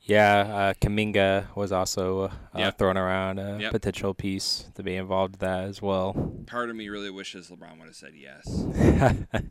Yeah, 0.00 0.38
uh, 0.38 0.74
Kuminga 0.74 1.54
was 1.56 1.72
also 1.72 2.22
uh, 2.24 2.30
Yep. 2.56 2.78
throwing 2.78 2.96
around 2.96 3.38
a 3.38 3.58
Yep. 3.60 3.72
potential 3.72 4.14
piece 4.14 4.70
to 4.76 4.82
be 4.82 4.94
involved 4.96 5.34
in 5.34 5.38
that 5.40 5.64
as 5.64 5.82
well. 5.82 6.32
Part 6.46 6.70
of 6.70 6.76
me 6.76 6.88
really 6.88 7.10
wishes 7.10 7.50
LeBron 7.50 7.78
would 7.78 7.86
have 7.88 7.96
said 7.96 8.12
yes. 8.16 8.44
that 8.46 9.42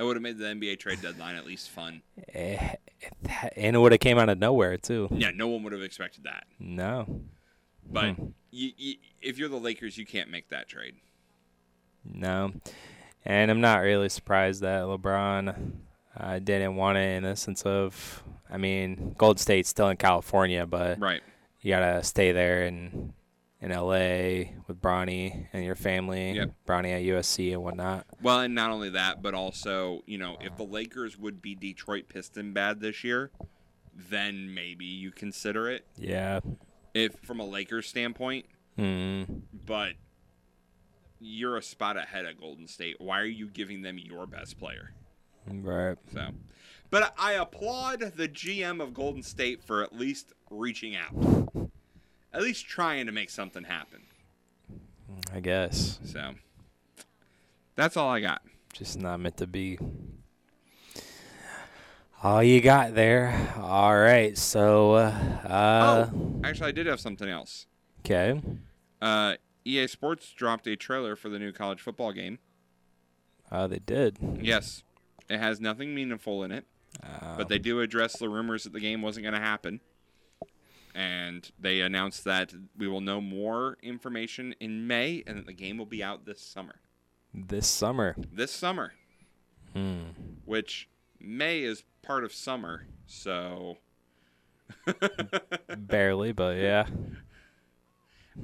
would 0.00 0.16
have 0.16 0.22
made 0.22 0.38
the 0.38 0.46
NBA 0.46 0.78
trade 0.80 1.00
deadline 1.02 1.36
at 1.36 1.44
least 1.46 1.68
fun. 1.70 2.02
Eh, 2.34 2.74
and 3.54 3.76
it 3.76 3.78
would 3.78 3.92
have 3.92 4.00
came 4.00 4.18
out 4.18 4.28
of 4.30 4.38
nowhere 4.38 4.76
too. 4.76 5.08
Yeah, 5.12 5.30
no 5.34 5.46
one 5.46 5.62
would 5.62 5.72
have 5.74 5.82
expected 5.82 6.24
that. 6.24 6.44
No. 6.58 7.20
But 7.90 8.14
Hmm. 8.14 8.26
You, 8.50 8.70
you, 8.76 8.94
if 9.20 9.38
you're 9.38 9.48
the 9.48 9.56
Lakers, 9.56 9.98
you 9.98 10.06
can't 10.06 10.30
make 10.30 10.48
that 10.50 10.68
trade. 10.68 10.94
No. 12.04 12.52
And 13.24 13.50
I'm 13.50 13.60
not 13.60 13.78
really 13.78 14.08
surprised 14.08 14.62
that 14.62 14.82
LeBron 14.84 15.72
uh, 16.16 16.38
didn't 16.38 16.76
want 16.76 16.98
it 16.98 17.16
in 17.16 17.22
the 17.24 17.36
sense 17.36 17.62
of, 17.64 18.22
I 18.50 18.56
mean, 18.56 19.14
Golden 19.18 19.38
State's 19.38 19.68
still 19.68 19.88
in 19.88 19.96
California, 19.96 20.66
but 20.66 20.98
Right. 21.00 21.20
you 21.60 21.70
gotta 21.70 22.02
stay 22.02 22.32
there 22.32 22.64
in 22.64 23.12
in 23.60 23.72
LA 23.72 24.52
with 24.68 24.80
Bronny 24.80 25.48
and 25.52 25.64
your 25.64 25.74
family, 25.74 26.30
Yep. 26.30 26.52
Bronny 26.64 26.92
at 26.92 27.02
USC 27.02 27.52
and 27.52 27.60
whatnot. 27.64 28.06
Well, 28.22 28.38
and 28.42 28.54
not 28.54 28.70
only 28.70 28.90
that, 28.90 29.20
but 29.20 29.34
also, 29.34 30.02
you 30.06 30.16
know, 30.16 30.36
if 30.40 30.56
the 30.56 30.62
Lakers 30.62 31.18
would 31.18 31.42
be 31.42 31.56
Detroit 31.56 32.08
Piston 32.08 32.52
bad 32.52 32.78
this 32.78 33.02
year, 33.02 33.32
then 33.92 34.54
maybe 34.54 34.84
you 34.84 35.10
consider 35.10 35.68
it. 35.68 35.84
Yeah. 35.96 36.38
If 36.98 37.14
from 37.20 37.40
a 37.40 37.44
Lakers 37.46 37.86
standpoint, 37.86 38.46
hmm 38.76 39.22
but 39.66 39.92
you're 41.20 41.56
a 41.56 41.62
spot 41.62 41.96
ahead 41.96 42.24
of 42.24 42.40
Golden 42.40 42.66
State. 42.66 42.96
Why 43.00 43.20
are 43.20 43.24
you 43.24 43.48
giving 43.48 43.82
them 43.82 43.98
your 43.98 44.26
best 44.26 44.58
player? 44.58 44.92
Right. 45.46 45.96
So, 46.12 46.28
but 46.90 47.14
I 47.18 47.32
applaud 47.32 48.00
the 48.16 48.28
GM 48.28 48.82
of 48.82 48.94
Golden 48.94 49.22
State 49.22 49.62
for 49.62 49.82
at 49.82 49.94
least 49.94 50.32
reaching 50.50 50.96
out, 50.96 51.70
at 52.32 52.42
least 52.42 52.66
trying 52.66 53.06
to 53.06 53.12
make 53.12 53.30
something 53.30 53.64
happen. 53.64 54.02
I 55.32 55.40
guess. 55.40 55.98
So, 56.04 56.34
That's 57.76 57.96
all 57.96 58.08
I 58.08 58.20
got. 58.20 58.42
Just 58.72 58.98
not 58.98 59.18
meant 59.20 59.36
to 59.38 59.46
be. 59.46 59.78
All 62.22 62.42
you 62.42 62.60
got 62.60 62.94
there. 62.94 63.54
All 63.60 63.96
right. 63.96 64.36
So, 64.36 64.92
uh, 64.94 65.12
uh 65.44 66.08
oh, 66.12 66.40
actually, 66.44 66.68
I 66.68 66.72
did 66.72 66.86
have 66.86 67.00
something 67.00 67.28
else. 67.28 67.66
okay. 68.00 68.40
Uh, 69.00 69.34
EA 69.64 69.86
Sports 69.86 70.32
dropped 70.32 70.66
a 70.66 70.74
trailer 70.74 71.14
for 71.14 71.28
the 71.28 71.38
new 71.38 71.52
college 71.52 71.80
football 71.80 72.12
game. 72.12 72.38
Oh, 73.52 73.66
they 73.68 73.78
did. 73.78 74.18
Yes, 74.40 74.82
it 75.28 75.38
has 75.38 75.60
nothing 75.60 75.94
meaningful 75.94 76.42
in 76.42 76.50
it, 76.52 76.64
but 77.36 77.48
they 77.48 77.58
do 77.58 77.80
address 77.80 78.18
the 78.18 78.28
rumors 78.28 78.64
that 78.64 78.72
the 78.72 78.80
game 78.80 79.02
wasn't 79.02 79.24
going 79.24 79.34
to 79.34 79.40
happen. 79.40 79.80
And 80.94 81.48
they 81.60 81.80
announced 81.80 82.24
that 82.24 82.52
we 82.76 82.88
will 82.88 83.00
know 83.00 83.20
more 83.20 83.76
information 83.82 84.54
in 84.58 84.86
May 84.86 85.22
and 85.26 85.38
that 85.38 85.46
the 85.46 85.52
game 85.52 85.78
will 85.78 85.86
be 85.86 86.02
out 86.02 86.24
this 86.24 86.40
summer. 86.40 86.76
This 87.32 87.66
summer. 87.68 88.16
This 88.32 88.50
summer, 88.50 88.94
Hmm. 89.74 90.00
which 90.44 90.88
May 91.20 91.60
is 91.60 91.84
part 92.08 92.24
of 92.24 92.32
summer, 92.32 92.86
so 93.06 93.76
Barely, 95.76 96.32
but 96.32 96.56
yeah. 96.56 96.86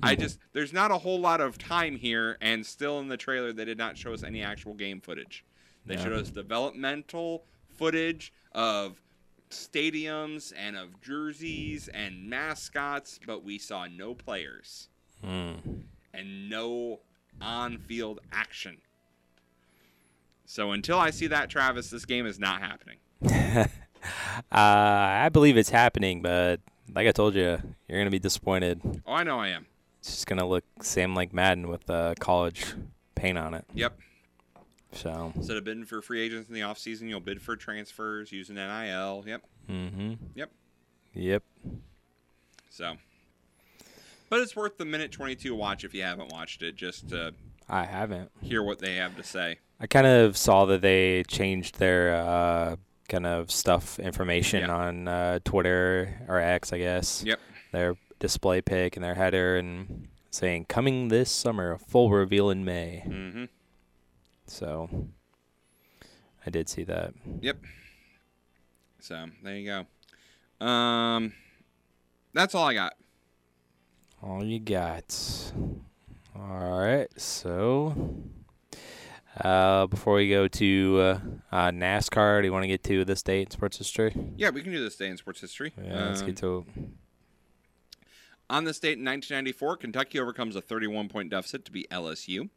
I 0.02 0.14
just 0.16 0.38
there's 0.52 0.72
not 0.72 0.90
a 0.90 0.98
whole 0.98 1.18
lot 1.18 1.40
of 1.40 1.56
time 1.56 1.96
here, 1.96 2.36
and 2.42 2.64
still 2.66 3.00
in 3.00 3.08
the 3.08 3.16
trailer 3.16 3.52
they 3.54 3.64
did 3.64 3.78
not 3.78 3.96
show 3.96 4.12
us 4.12 4.22
any 4.22 4.42
actual 4.42 4.74
game 4.74 5.00
footage. 5.00 5.44
They 5.86 5.96
showed 5.96 6.12
us 6.12 6.30
developmental 6.30 7.44
footage 7.76 8.32
of 8.52 9.00
stadiums 9.50 10.52
and 10.56 10.76
of 10.76 11.00
jerseys 11.00 11.88
and 11.88 12.28
mascots, 12.28 13.18
but 13.26 13.44
we 13.44 13.58
saw 13.58 13.86
no 13.86 14.14
players 14.14 14.88
Hmm. 15.22 15.54
and 16.12 16.50
no 16.50 17.00
on-field 17.40 18.20
action. 18.32 18.76
So 20.46 20.72
until 20.72 20.98
I 20.98 21.10
see 21.10 21.26
that, 21.28 21.48
Travis, 21.50 21.88
this 21.90 22.04
game 22.04 22.26
is 22.26 22.38
not 22.38 22.60
happening. 22.60 22.96
uh, 23.32 23.66
I 24.52 25.28
believe 25.32 25.56
it's 25.56 25.70
happening, 25.70 26.22
but 26.22 26.60
like 26.94 27.06
I 27.06 27.12
told 27.12 27.34
you, 27.34 27.58
you're 27.88 27.98
gonna 28.00 28.10
be 28.10 28.18
disappointed. 28.18 28.80
Oh, 29.06 29.12
I 29.12 29.22
know 29.22 29.38
I 29.40 29.48
am. 29.48 29.66
It's 30.00 30.10
just 30.10 30.26
gonna 30.26 30.46
look 30.46 30.64
same 30.82 31.14
like 31.14 31.32
Madden 31.32 31.68
with 31.68 31.88
uh, 31.88 32.14
college 32.20 32.74
paint 33.14 33.38
on 33.38 33.54
it. 33.54 33.64
Yep. 33.74 33.98
So. 34.92 35.32
Instead 35.34 35.56
of 35.56 35.64
bidding 35.64 35.84
for 35.84 36.00
free 36.02 36.20
agents 36.20 36.48
in 36.48 36.54
the 36.54 36.60
offseason, 36.60 37.08
you'll 37.08 37.20
bid 37.20 37.42
for 37.42 37.56
transfers 37.56 38.30
using 38.30 38.56
NIL. 38.56 39.24
Yep. 39.26 39.42
Mm-hmm. 39.68 40.12
Yep. 40.34 40.50
Yep. 41.14 41.42
So, 42.70 42.96
but 44.28 44.40
it's 44.40 44.54
worth 44.54 44.78
the 44.78 44.84
minute 44.84 45.12
22 45.12 45.54
watch 45.54 45.84
if 45.84 45.94
you 45.94 46.02
haven't 46.02 46.32
watched 46.32 46.62
it, 46.62 46.76
just 46.76 47.08
to 47.10 47.34
I 47.68 47.84
haven't. 47.84 48.30
hear 48.40 48.62
what 48.62 48.78
they 48.80 48.96
have 48.96 49.16
to 49.16 49.22
say. 49.22 49.58
I 49.80 49.86
kind 49.86 50.06
of 50.06 50.36
saw 50.36 50.64
that 50.66 50.82
they 50.82 51.24
changed 51.24 51.78
their 51.78 52.14
uh, 52.14 52.76
kind 53.08 53.26
of 53.26 53.50
stuff 53.50 53.98
information 53.98 54.70
on 54.70 55.08
uh, 55.08 55.38
Twitter 55.44 56.20
or 56.28 56.38
X, 56.38 56.72
I 56.72 56.78
guess. 56.78 57.22
Yep. 57.24 57.40
Their 57.72 57.96
display 58.18 58.60
pic 58.62 58.96
and 58.96 59.04
their 59.04 59.14
header 59.14 59.56
and 59.56 60.08
saying 60.30 60.66
coming 60.66 61.08
this 61.08 61.30
summer, 61.30 61.72
a 61.72 61.78
full 61.78 62.10
reveal 62.10 62.50
in 62.50 62.64
May. 62.64 63.04
Mm-hmm. 63.06 63.44
So 64.46 64.88
I 66.46 66.50
did 66.50 66.68
see 66.68 66.84
that. 66.84 67.14
Yep. 67.40 67.58
So 69.00 69.26
there 69.42 69.56
you 69.56 69.84
go. 70.60 70.66
Um, 70.66 71.32
that's 72.32 72.54
all 72.54 72.64
I 72.64 72.74
got. 72.74 72.94
All 74.22 74.42
you 74.42 74.58
got. 74.58 75.52
All 76.34 76.78
right. 76.78 77.08
So 77.20 77.94
uh, 79.40 79.86
before 79.86 80.14
we 80.14 80.28
go 80.28 80.46
to 80.48 80.98
uh, 81.00 81.20
uh, 81.52 81.70
NASCAR, 81.70 82.40
do 82.40 82.46
you 82.46 82.52
want 82.52 82.62
to 82.64 82.68
get 82.68 82.84
to 82.84 83.04
this 83.04 83.22
date 83.22 83.46
in 83.48 83.50
sports 83.50 83.78
history? 83.78 84.14
Yeah, 84.36 84.50
we 84.50 84.62
can 84.62 84.72
do 84.72 84.82
this 84.82 84.96
day 84.96 85.08
in 85.08 85.16
sports 85.16 85.40
history. 85.40 85.72
Yeah, 85.82 86.06
let's 86.06 86.20
Um, 86.20 86.26
get 86.26 86.36
to 86.38 86.66
it. 86.76 86.84
On 88.50 88.64
this 88.64 88.78
date 88.78 88.98
in 88.98 89.04
1994, 89.04 89.78
Kentucky 89.78 90.20
overcomes 90.20 90.54
a 90.54 90.60
31 90.60 91.08
point 91.08 91.30
deficit 91.30 91.64
to 91.64 91.72
beat 91.72 91.88
LSU. 91.90 92.50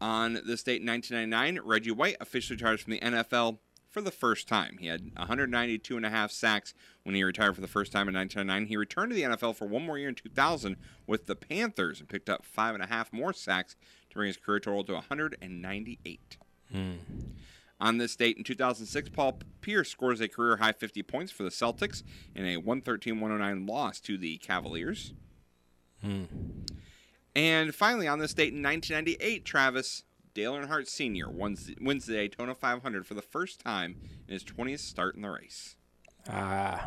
On 0.00 0.34
this 0.46 0.62
date 0.62 0.80
in 0.80 0.86
1999, 0.88 1.60
Reggie 1.64 1.90
White 1.90 2.16
officially 2.20 2.56
retires 2.56 2.80
from 2.80 2.92
the 2.92 3.00
NFL 3.00 3.58
for 3.88 4.00
the 4.00 4.10
first 4.10 4.48
time. 4.48 4.76
He 4.80 4.86
had 4.86 5.10
192 5.16 5.96
and 5.96 6.06
a 6.06 6.10
half 6.10 6.30
sacks 6.30 6.74
when 7.02 7.14
he 7.14 7.22
retired 7.22 7.54
for 7.54 7.60
the 7.60 7.66
first 7.68 7.92
time 7.92 8.08
in 8.08 8.14
1999. 8.14 8.68
He 8.68 8.76
returned 8.76 9.10
to 9.10 9.14
the 9.16 9.22
NFL 9.22 9.56
for 9.56 9.66
one 9.66 9.84
more 9.84 9.98
year 9.98 10.08
in 10.08 10.14
2000 10.14 10.76
with 11.06 11.26
the 11.26 11.36
Panthers 11.36 12.00
and 12.00 12.08
picked 12.08 12.30
up 12.30 12.44
five 12.44 12.74
and 12.74 12.82
a 12.82 12.86
half 12.86 13.12
more 13.12 13.32
sacks 13.32 13.76
to 14.10 14.16
bring 14.16 14.28
his 14.28 14.36
career 14.36 14.60
total 14.60 14.84
to 14.84 14.92
198. 14.94 16.36
Hmm. 16.72 16.92
On 17.80 17.96
this 17.96 18.14
date 18.14 18.36
in 18.36 18.44
2006, 18.44 19.08
Paul 19.08 19.38
Pierce 19.62 19.88
scores 19.88 20.20
a 20.20 20.28
career 20.28 20.58
high 20.58 20.72
50 20.72 21.02
points 21.02 21.32
for 21.32 21.44
the 21.44 21.48
Celtics 21.48 22.02
in 22.34 22.44
a 22.44 22.58
113 22.58 23.20
109 23.20 23.66
loss 23.66 24.00
to 24.00 24.18
the 24.18 24.36
Cavaliers. 24.38 25.14
Hmm. 26.02 26.24
And 27.34 27.74
finally, 27.74 28.06
on 28.06 28.18
this 28.18 28.34
date 28.34 28.52
in 28.52 28.62
1998, 28.62 29.44
Travis 29.44 30.04
Dale 30.34 30.54
Earnhardt 30.54 30.88
Sr. 30.88 31.30
wins, 31.30 31.70
wins 31.80 32.06
the 32.06 32.14
Daytona 32.14 32.54
500 32.54 33.06
for 33.06 33.14
the 33.14 33.22
first 33.22 33.60
time 33.60 33.96
in 34.28 34.34
his 34.34 34.44
20th 34.44 34.80
start 34.80 35.16
in 35.16 35.22
the 35.22 35.30
race. 35.30 35.76
Ah. 36.28 36.86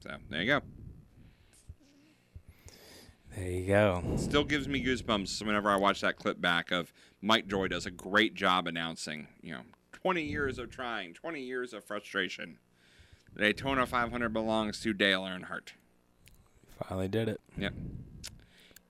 So 0.00 0.16
there 0.30 0.42
you 0.42 0.46
go. 0.46 0.60
There 3.40 3.50
you 3.50 3.66
go. 3.66 4.02
Still 4.16 4.44
gives 4.44 4.68
me 4.68 4.84
goosebumps 4.84 5.40
whenever 5.46 5.70
I 5.70 5.76
watch 5.76 6.02
that 6.02 6.16
clip 6.16 6.42
back 6.42 6.70
of 6.70 6.92
Mike 7.22 7.48
Joy 7.48 7.68
does 7.68 7.86
a 7.86 7.90
great 7.90 8.34
job 8.34 8.66
announcing, 8.66 9.28
you 9.40 9.54
know, 9.54 9.62
20 9.92 10.22
years 10.22 10.58
of 10.58 10.68
trying, 10.68 11.14
20 11.14 11.40
years 11.40 11.72
of 11.72 11.82
frustration. 11.82 12.58
The 13.32 13.40
Daytona 13.40 13.86
500 13.86 14.28
belongs 14.34 14.80
to 14.80 14.92
Dale 14.92 15.22
Earnhardt. 15.22 15.70
Finally 16.86 17.08
did 17.08 17.30
it. 17.30 17.40
Yep. 17.56 17.72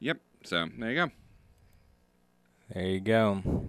Yep. 0.00 0.18
So 0.42 0.66
there 0.78 0.90
you 0.90 0.96
go. 0.96 1.10
There 2.74 2.86
you 2.86 3.00
go. 3.00 3.68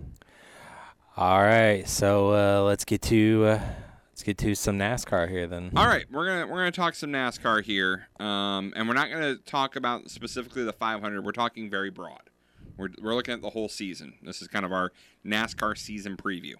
All 1.15 1.41
right, 1.43 1.87
so 1.87 2.31
uh, 2.31 2.63
let's 2.63 2.85
get 2.85 3.03
to 3.03 3.45
uh, 3.45 3.59
let's 4.21 4.27
get 4.27 4.37
to 4.37 4.53
some 4.53 4.77
NASCAR 4.77 5.27
here 5.27 5.47
then. 5.47 5.71
All 5.75 5.87
right, 5.87 6.05
we're 6.11 6.27
gonna 6.27 6.45
we're 6.45 6.59
gonna 6.59 6.71
talk 6.71 6.93
some 6.93 7.09
NASCAR 7.09 7.63
here, 7.63 8.07
um, 8.19 8.71
and 8.75 8.87
we're 8.87 8.93
not 8.93 9.09
gonna 9.09 9.35
talk 9.35 9.75
about 9.75 10.11
specifically 10.11 10.63
the 10.63 10.73
500. 10.73 11.25
We're 11.25 11.31
talking 11.31 11.71
very 11.71 11.89
broad. 11.89 12.29
We're 12.77 12.89
we're 13.01 13.15
looking 13.15 13.33
at 13.33 13.41
the 13.41 13.49
whole 13.49 13.67
season. 13.67 14.13
This 14.21 14.39
is 14.43 14.47
kind 14.47 14.63
of 14.63 14.71
our 14.71 14.91
NASCAR 15.25 15.75
season 15.75 16.17
preview. 16.17 16.53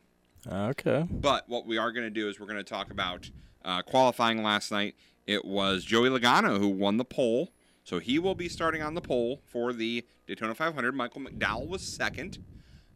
Okay. 0.51 1.05
But 1.07 1.47
what 1.47 1.68
we 1.68 1.78
are 1.78 1.91
to 2.05 2.09
do 2.09 2.30
is 2.30 2.39
we're 2.39 2.47
to 2.57 2.64
talk 2.64 2.89
about 2.89 3.30
uh, 3.64 3.84
qualifying 3.84 4.42
last 4.42 4.71
night. 4.71 4.96
It 5.28 5.46
was 5.46 5.86
Joey 5.86 6.09
Logano 6.09 6.58
who 6.58 6.67
won 6.67 6.97
the 6.97 7.05
pole, 7.05 7.51
so 7.83 8.00
he 8.00 8.17
will 8.17 8.33
be 8.33 8.50
starting 8.50 8.82
on 8.82 8.96
the 8.96 9.01
pole 9.01 9.39
for 9.46 9.71
the 9.71 10.04
Daytona 10.25 10.55
500. 10.55 10.96
Michael 10.96 11.21
McDowell 11.21 11.67
was 11.67 11.83
second. 11.83 12.39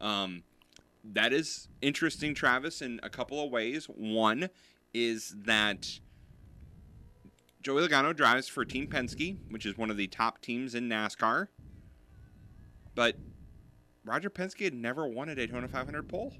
Um, 0.01 0.41
that 1.13 1.33
is 1.33 1.67
interesting, 1.81 2.33
Travis, 2.33 2.81
in 2.81 2.99
a 3.03 3.09
couple 3.09 3.43
of 3.43 3.51
ways. 3.51 3.85
One 3.85 4.49
is 4.93 5.35
that 5.45 5.99
Joey 7.61 7.87
Logano 7.87 8.15
drives 8.15 8.47
for 8.47 8.65
Team 8.65 8.87
Penske, 8.87 9.37
which 9.49 9.65
is 9.65 9.77
one 9.77 9.89
of 9.89 9.97
the 9.97 10.07
top 10.07 10.41
teams 10.41 10.75
in 10.75 10.87
NASCAR. 10.89 11.47
But 12.95 13.17
Roger 14.05 14.29
Penske 14.29 14.63
had 14.63 14.73
never 14.73 15.07
won 15.07 15.29
a 15.29 15.35
Daytona 15.35 15.67
500 15.67 16.07
pole 16.07 16.33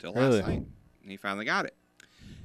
till 0.00 0.12
Really? 0.12 0.38
last 0.40 0.48
night. 0.48 0.64
And 1.02 1.10
he 1.10 1.16
finally 1.16 1.44
got 1.44 1.66
it. 1.66 1.76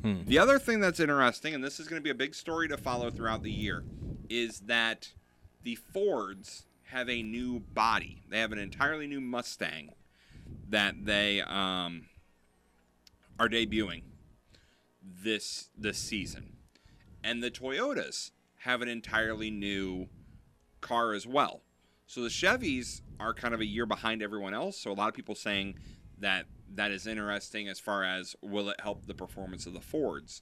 Hmm. 0.03 0.23
The 0.25 0.37
other 0.39 0.59
thing 0.59 0.79
that's 0.79 0.99
interesting, 0.99 1.53
and 1.53 1.63
this 1.63 1.79
is 1.79 1.87
going 1.87 1.99
to 1.99 2.03
be 2.03 2.09
a 2.09 2.15
big 2.15 2.35
story 2.35 2.67
to 2.67 2.77
follow 2.77 3.09
throughout 3.09 3.43
the 3.43 3.51
year, 3.51 3.83
is 4.29 4.61
that 4.61 5.13
the 5.63 5.75
Fords 5.75 6.65
have 6.85 7.09
a 7.09 7.21
new 7.23 7.59
body. 7.59 8.23
They 8.29 8.39
have 8.39 8.51
an 8.51 8.59
entirely 8.59 9.07
new 9.07 9.21
Mustang 9.21 9.93
that 10.71 11.05
they 11.05 11.41
um, 11.41 12.07
are 13.39 13.47
debuting 13.49 14.03
this 15.03 15.69
this 15.77 15.97
season, 15.97 16.57
and 17.23 17.43
the 17.43 17.51
Toyotas 17.51 18.31
have 18.59 18.81
an 18.81 18.87
entirely 18.87 19.49
new 19.51 20.07
car 20.81 21.13
as 21.13 21.25
well. 21.27 21.61
So 22.07 22.21
the 22.21 22.29
Chevys 22.29 23.01
are 23.19 23.33
kind 23.33 23.53
of 23.53 23.61
a 23.61 23.65
year 23.65 23.85
behind 23.85 24.21
everyone 24.21 24.53
else. 24.53 24.77
So 24.77 24.91
a 24.91 24.93
lot 24.93 25.07
of 25.09 25.13
people 25.15 25.35
saying 25.35 25.75
that 26.19 26.45
that 26.75 26.91
is 26.91 27.07
interesting 27.07 27.67
as 27.67 27.79
far 27.79 28.03
as 28.03 28.35
will 28.41 28.69
it 28.69 28.81
help 28.81 29.05
the 29.05 29.13
performance 29.13 29.65
of 29.65 29.73
the 29.73 29.81
Fords. 29.81 30.41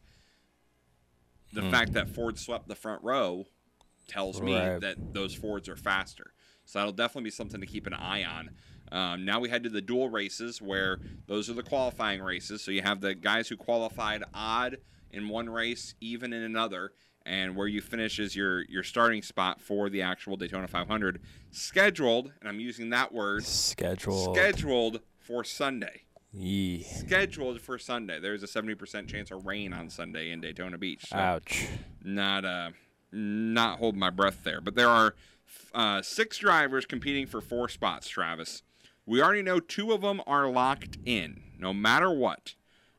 The 1.53 1.61
Hmm. 1.61 1.69
fact 1.71 1.93
that 1.93 2.09
Ford 2.09 2.37
swept 2.37 2.67
the 2.67 2.75
front 2.75 3.03
row 3.03 3.45
tells 4.07 4.41
me 4.41 4.51
that 4.81 5.13
those 5.13 5.33
Fords 5.33 5.69
are 5.69 5.75
faster. 5.75 6.33
So 6.65 6.79
that'll 6.79 6.93
definitely 6.93 7.23
be 7.27 7.31
something 7.31 7.61
to 7.61 7.67
keep 7.67 7.87
an 7.87 7.93
eye 7.93 8.23
on. 8.23 8.51
Um, 8.91 9.25
now 9.25 9.39
we 9.39 9.49
head 9.49 9.63
to 9.63 9.69
the 9.69 9.81
dual 9.81 10.09
races 10.09 10.61
where 10.61 10.99
those 11.27 11.49
are 11.49 11.53
the 11.53 11.63
qualifying 11.63 12.21
races. 12.21 12.61
So 12.61 12.71
you 12.71 12.81
have 12.81 13.01
the 13.01 13.15
guys 13.15 13.47
who 13.47 13.57
qualified 13.57 14.23
odd 14.33 14.77
in 15.11 15.29
one 15.29 15.49
race, 15.49 15.95
even 16.01 16.33
in 16.33 16.43
another, 16.43 16.91
and 17.25 17.55
where 17.55 17.67
you 17.67 17.81
finish 17.81 18.19
is 18.19 18.35
your 18.35 18.63
your 18.65 18.83
starting 18.83 19.21
spot 19.21 19.61
for 19.61 19.89
the 19.89 20.01
actual 20.01 20.37
Daytona 20.37 20.67
500, 20.67 21.21
scheduled, 21.51 22.31
and 22.39 22.49
I'm 22.49 22.59
using 22.59 22.89
that 22.89 23.13
word, 23.13 23.45
Scheduled. 23.45 24.35
scheduled 24.35 25.01
for 25.19 25.43
Sunday. 25.43 26.03
Yee. 26.31 26.83
Scheduled 26.83 27.59
for 27.59 27.79
Sunday. 27.79 28.19
There's 28.19 28.43
a 28.43 28.47
70% 28.47 29.07
chance 29.07 29.31
of 29.31 29.45
rain 29.47 29.73
on 29.73 29.89
Sunday 29.89 30.31
in 30.31 30.41
Daytona 30.41 30.77
Beach. 30.77 31.07
so 31.09 31.17
Ouch. 31.17 31.67
Not 32.03 32.45
uh, 32.45 32.69
not 33.11 33.79
holding 33.79 33.99
my 33.99 34.11
breath 34.11 34.43
there. 34.43 34.61
But 34.61 34.75
there 34.75 34.89
are 34.89 35.15
uh, 35.73 36.01
six 36.01 36.37
drivers 36.37 36.85
competing 36.85 37.25
for 37.25 37.41
four 37.41 37.67
spots. 37.67 38.07
Travis, 38.07 38.63
we 39.09 39.23
already 39.23 39.41
know 39.41 39.59
two 39.59 39.91
of 39.91 40.01
them 40.01 40.21
are 40.27 40.47
locked 40.47 40.99
in, 41.03 41.41
no 41.57 41.73
matter 41.73 42.11
what, 42.11 42.53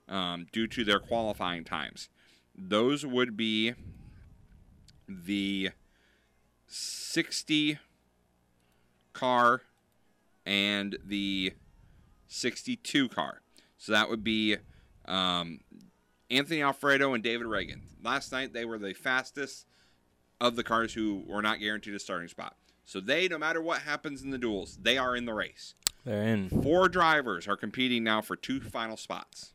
um, 0.08 0.48
due 0.50 0.66
to 0.66 0.82
their 0.82 0.98
qualifying 0.98 1.62
times. 1.62 2.08
Those 2.52 3.06
would 3.06 3.36
be 3.36 3.74
the 5.06 5.70
60 6.66 7.78
car 9.12 9.62
and 10.44 10.98
the 11.04 11.52
62 12.26 13.08
car. 13.10 13.40
So 13.78 13.92
that 13.92 14.10
would 14.10 14.24
be 14.24 14.56
um, 15.04 15.60
Anthony 16.28 16.60
Alfredo 16.60 17.14
and 17.14 17.22
David 17.22 17.46
Ragan. 17.46 17.82
Last 18.02 18.32
night 18.32 18.52
they 18.52 18.64
were 18.64 18.78
the 18.78 18.94
fastest 18.94 19.64
of 20.40 20.56
the 20.56 20.64
cars 20.64 20.92
who 20.92 21.22
were 21.28 21.40
not 21.40 21.60
guaranteed 21.60 21.94
a 21.94 22.00
starting 22.00 22.26
spot. 22.26 22.56
So 22.84 22.98
they, 22.98 23.28
no 23.28 23.38
matter 23.38 23.62
what 23.62 23.82
happens 23.82 24.22
in 24.22 24.30
the 24.30 24.38
duels, 24.38 24.76
they 24.82 24.98
are 24.98 25.14
in 25.14 25.24
the 25.24 25.34
race. 25.34 25.74
They're 26.04 26.22
in. 26.22 26.48
Four 26.48 26.88
drivers 26.88 27.46
are 27.46 27.56
competing 27.56 28.04
now 28.04 28.20
for 28.22 28.36
two 28.36 28.60
final 28.60 28.96
spots. 28.96 29.52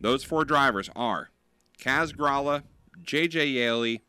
Those 0.00 0.24
four 0.24 0.44
drivers 0.44 0.90
are 0.96 1.30
Kaz 1.78 2.14
Grala, 2.14 2.62
JJ 3.02 3.54
Yeley, 3.54 4.02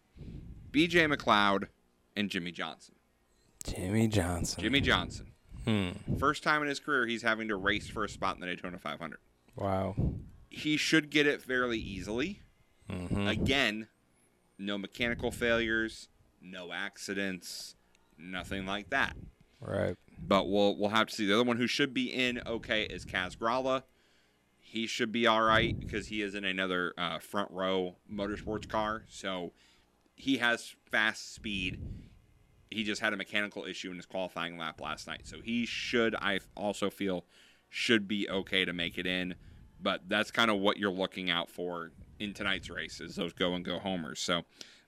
BJ 0.71 1.13
McLeod, 1.13 1.67
and 2.15 2.29
Jimmie 2.29 2.51
Johnson. 2.51 2.95
Jimmie 3.63 4.07
Johnson. 4.07 4.61
Jimmie 4.63 4.81
Johnson. 4.81 5.31
Hmm. 5.65 5.89
First 6.17 6.43
time 6.43 6.61
in 6.61 6.69
his 6.69 6.79
career 6.79 7.05
he's 7.05 7.21
having 7.23 7.49
to 7.49 7.55
race 7.57 7.89
for 7.89 8.03
a 8.05 8.09
spot 8.09 8.35
in 8.35 8.41
the 8.41 8.47
Daytona 8.47 8.77
500. 8.77 9.19
Wow. 9.55 9.95
He 10.49 10.77
should 10.77 11.09
get 11.09 11.27
it 11.27 11.41
fairly 11.41 11.77
easily. 11.79 12.41
Mhm. 12.89 13.29
Again, 13.29 13.87
no 14.57 14.77
mechanical 14.77 15.29
failures, 15.31 16.07
no 16.41 16.71
accidents, 16.71 17.75
nothing 18.17 18.65
like 18.65 18.89
that. 18.91 19.17
Right. 19.59 19.97
But 20.19 20.49
we'll 20.49 20.77
we'll 20.77 20.89
have 20.89 21.07
to 21.07 21.15
see. 21.15 21.25
The 21.25 21.33
other 21.33 21.43
one 21.43 21.57
who 21.57 21.67
should 21.67 21.93
be 21.93 22.05
in 22.05 22.41
okay 22.45 22.83
is 22.83 23.05
Kaz 23.05 23.37
Grala. 23.37 23.83
He 24.59 24.87
should 24.87 25.11
be 25.11 25.25
all 25.25 25.41
right 25.41 25.79
because 25.79 26.07
he 26.07 26.21
is 26.21 26.35
in 26.35 26.43
another 26.43 26.93
uh, 26.97 27.19
front 27.19 27.51
row 27.51 27.95
motorsports 28.11 28.67
car, 28.67 29.03
so 29.07 29.53
he 30.15 30.37
has 30.37 30.75
fast 30.91 31.33
speed. 31.33 31.79
He 32.69 32.83
just 32.83 32.99
had 32.99 33.13
a 33.13 33.17
mechanical 33.17 33.63
issue 33.63 33.89
in 33.91 33.95
his 33.95 34.05
qualifying 34.05 34.57
lap 34.57 34.81
last 34.81 35.07
night, 35.07 35.21
so 35.23 35.37
he 35.41 35.65
should. 35.65 36.15
I 36.15 36.39
also 36.55 36.89
feel 36.89 37.23
should 37.69 38.07
be 38.07 38.29
okay 38.29 38.65
to 38.65 38.73
make 38.73 38.97
it 38.97 39.05
in. 39.05 39.35
But 39.79 40.09
that's 40.09 40.31
kind 40.31 40.49
of 40.49 40.57
what 40.57 40.77
you're 40.77 40.91
looking 40.91 41.29
out 41.29 41.49
for 41.49 41.91
in 42.19 42.33
tonight's 42.33 42.69
race 42.69 42.99
is 42.99 43.15
those 43.15 43.33
go 43.33 43.53
and 43.53 43.63
go 43.63 43.79
homers. 43.79 44.19
So 44.19 44.43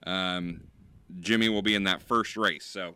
um, 0.06 0.61
Jimmie 1.19 1.49
will 1.49 1.61
be 1.61 1.76
in 1.76 1.84
that 1.84 2.01
first 2.01 2.35
race. 2.35 2.65
So 2.65 2.95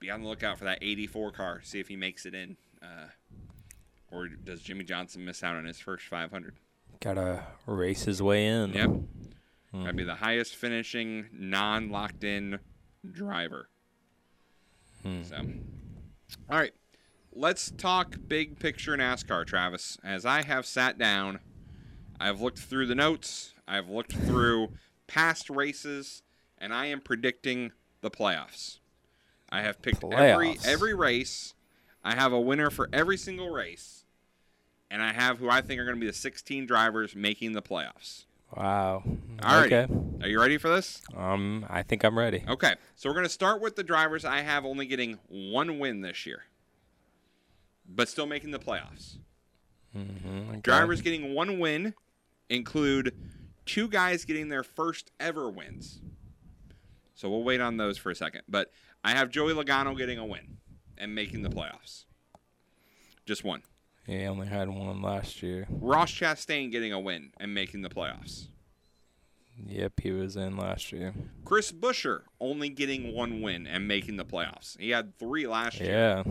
be 0.00 0.10
on 0.10 0.22
the 0.22 0.28
lookout 0.28 0.58
for 0.58 0.64
that 0.64 0.78
84 0.82 1.32
car. 1.32 1.60
See 1.62 1.78
if 1.78 1.88
he 1.88 1.96
makes 1.96 2.26
it 2.26 2.34
in. 2.34 2.56
Uh, 2.82 3.08
or 4.10 4.28
does 4.28 4.62
Jimmie 4.62 4.84
Johnson 4.84 5.24
miss 5.24 5.42
out 5.44 5.56
on 5.56 5.64
his 5.64 5.78
first 5.78 6.06
500? 6.06 6.54
Gotta 7.00 7.44
race 7.66 8.04
his 8.04 8.20
way 8.20 8.46
in. 8.46 8.72
Yep. 8.72 8.90
That'd 9.72 9.96
be 9.96 10.04
the 10.04 10.16
highest 10.16 10.56
finishing 10.56 11.26
non 11.32 11.90
locked 11.90 12.24
in 12.24 12.58
driver. 13.10 13.68
Hmm. 15.02 15.22
So, 15.22 15.36
all 16.50 16.58
right. 16.58 16.72
Let's 17.32 17.70
talk 17.70 18.16
big 18.26 18.58
picture 18.58 18.96
NASCAR, 18.96 19.46
Travis. 19.46 19.96
As 20.02 20.26
I 20.26 20.42
have 20.42 20.66
sat 20.66 20.98
down, 20.98 21.38
I've 22.18 22.40
looked 22.40 22.58
through 22.58 22.86
the 22.86 22.96
notes, 22.96 23.54
I've 23.68 23.88
looked 23.88 24.12
through 24.12 24.70
past 25.06 25.48
races, 25.48 26.22
and 26.58 26.74
I 26.74 26.86
am 26.86 27.00
predicting 27.00 27.70
the 28.00 28.10
playoffs. 28.10 28.79
I 29.52 29.62
have 29.62 29.82
picked 29.82 30.04
every 30.04 30.58
every 30.64 30.94
race. 30.94 31.54
I 32.04 32.14
have 32.14 32.32
a 32.32 32.40
winner 32.40 32.70
for 32.70 32.88
every 32.92 33.16
single 33.16 33.50
race, 33.50 34.04
and 34.90 35.02
I 35.02 35.12
have 35.12 35.38
who 35.38 35.50
I 35.50 35.60
think 35.60 35.80
are 35.80 35.84
going 35.84 35.96
to 35.96 36.00
be 36.00 36.06
the 36.06 36.12
16 36.12 36.66
drivers 36.66 37.14
making 37.14 37.52
the 37.52 37.62
playoffs. 37.62 38.24
Wow. 38.56 39.02
All 39.42 39.60
right. 39.60 39.72
Okay. 39.72 39.92
Are 40.22 40.28
you 40.28 40.40
ready 40.40 40.58
for 40.58 40.68
this? 40.68 41.02
Um, 41.16 41.64
I 41.68 41.82
think 41.82 42.04
I'm 42.04 42.18
ready. 42.18 42.42
Okay. 42.48 42.74
So 42.96 43.08
we're 43.08 43.14
going 43.14 43.26
to 43.26 43.32
start 43.32 43.60
with 43.60 43.76
the 43.76 43.84
drivers 43.84 44.24
I 44.24 44.40
have 44.40 44.64
only 44.64 44.86
getting 44.86 45.18
one 45.28 45.78
win 45.78 46.00
this 46.00 46.26
year, 46.26 46.44
but 47.88 48.08
still 48.08 48.26
making 48.26 48.50
the 48.50 48.58
playoffs. 48.58 49.18
Mm-hmm. 49.96 50.50
Okay. 50.50 50.60
Drivers 50.62 51.00
getting 51.00 51.34
one 51.34 51.58
win 51.58 51.94
include 52.48 53.14
two 53.66 53.88
guys 53.88 54.24
getting 54.24 54.48
their 54.48 54.64
first 54.64 55.12
ever 55.20 55.48
wins. 55.48 56.00
So 57.14 57.28
we'll 57.28 57.44
wait 57.44 57.60
on 57.60 57.76
those 57.76 57.98
for 57.98 58.10
a 58.10 58.14
second. 58.14 58.42
But 58.48 58.72
I 59.02 59.12
have 59.12 59.30
Joey 59.30 59.52
Logano 59.52 59.96
getting 59.96 60.18
a 60.18 60.26
win 60.26 60.58
and 60.98 61.14
making 61.14 61.42
the 61.42 61.48
playoffs. 61.48 62.04
Just 63.26 63.44
one. 63.44 63.62
He 64.06 64.24
only 64.24 64.46
had 64.46 64.68
one 64.68 65.02
last 65.02 65.42
year. 65.42 65.66
Ross 65.70 66.10
Chastain 66.10 66.70
getting 66.70 66.92
a 66.92 67.00
win 67.00 67.32
and 67.38 67.54
making 67.54 67.82
the 67.82 67.88
playoffs. 67.88 68.48
Yep, 69.66 70.00
he 70.00 70.10
was 70.10 70.36
in 70.36 70.56
last 70.56 70.90
year. 70.90 71.14
Chris 71.44 71.70
Buescher 71.70 72.22
only 72.40 72.70
getting 72.70 73.14
one 73.14 73.42
win 73.42 73.66
and 73.66 73.86
making 73.86 74.16
the 74.16 74.24
playoffs. 74.24 74.78
He 74.78 74.90
had 74.90 75.18
three 75.18 75.46
last 75.46 75.80
year. 75.80 75.90
Yeah. 75.90 76.22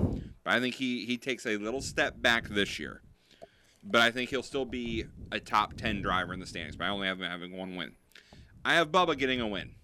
But 0.44 0.54
I 0.54 0.60
think 0.60 0.76
he, 0.76 1.06
he 1.06 1.18
takes 1.18 1.46
a 1.46 1.58
little 1.58 1.82
step 1.82 2.22
back 2.22 2.50
this 2.50 2.80
year. 2.80 3.02
But 3.84 4.02
I 4.02 4.12
think 4.12 4.30
he'll 4.30 4.44
still 4.44 4.66
be 4.66 5.06
a 5.32 5.40
top 5.40 5.76
10 5.76 6.02
driver 6.02 6.34
in 6.34 6.40
the 6.40 6.46
standings. 6.46 6.76
But 6.76 6.86
I 6.86 6.90
only 6.90 7.08
have 7.08 7.22
him 7.22 7.30
having 7.30 7.56
one 7.56 7.76
win. 7.76 7.94
I 8.66 8.74
have 8.74 8.92
Bubba 8.92 9.18
getting 9.18 9.42
a 9.42 9.48
win. 9.48 9.76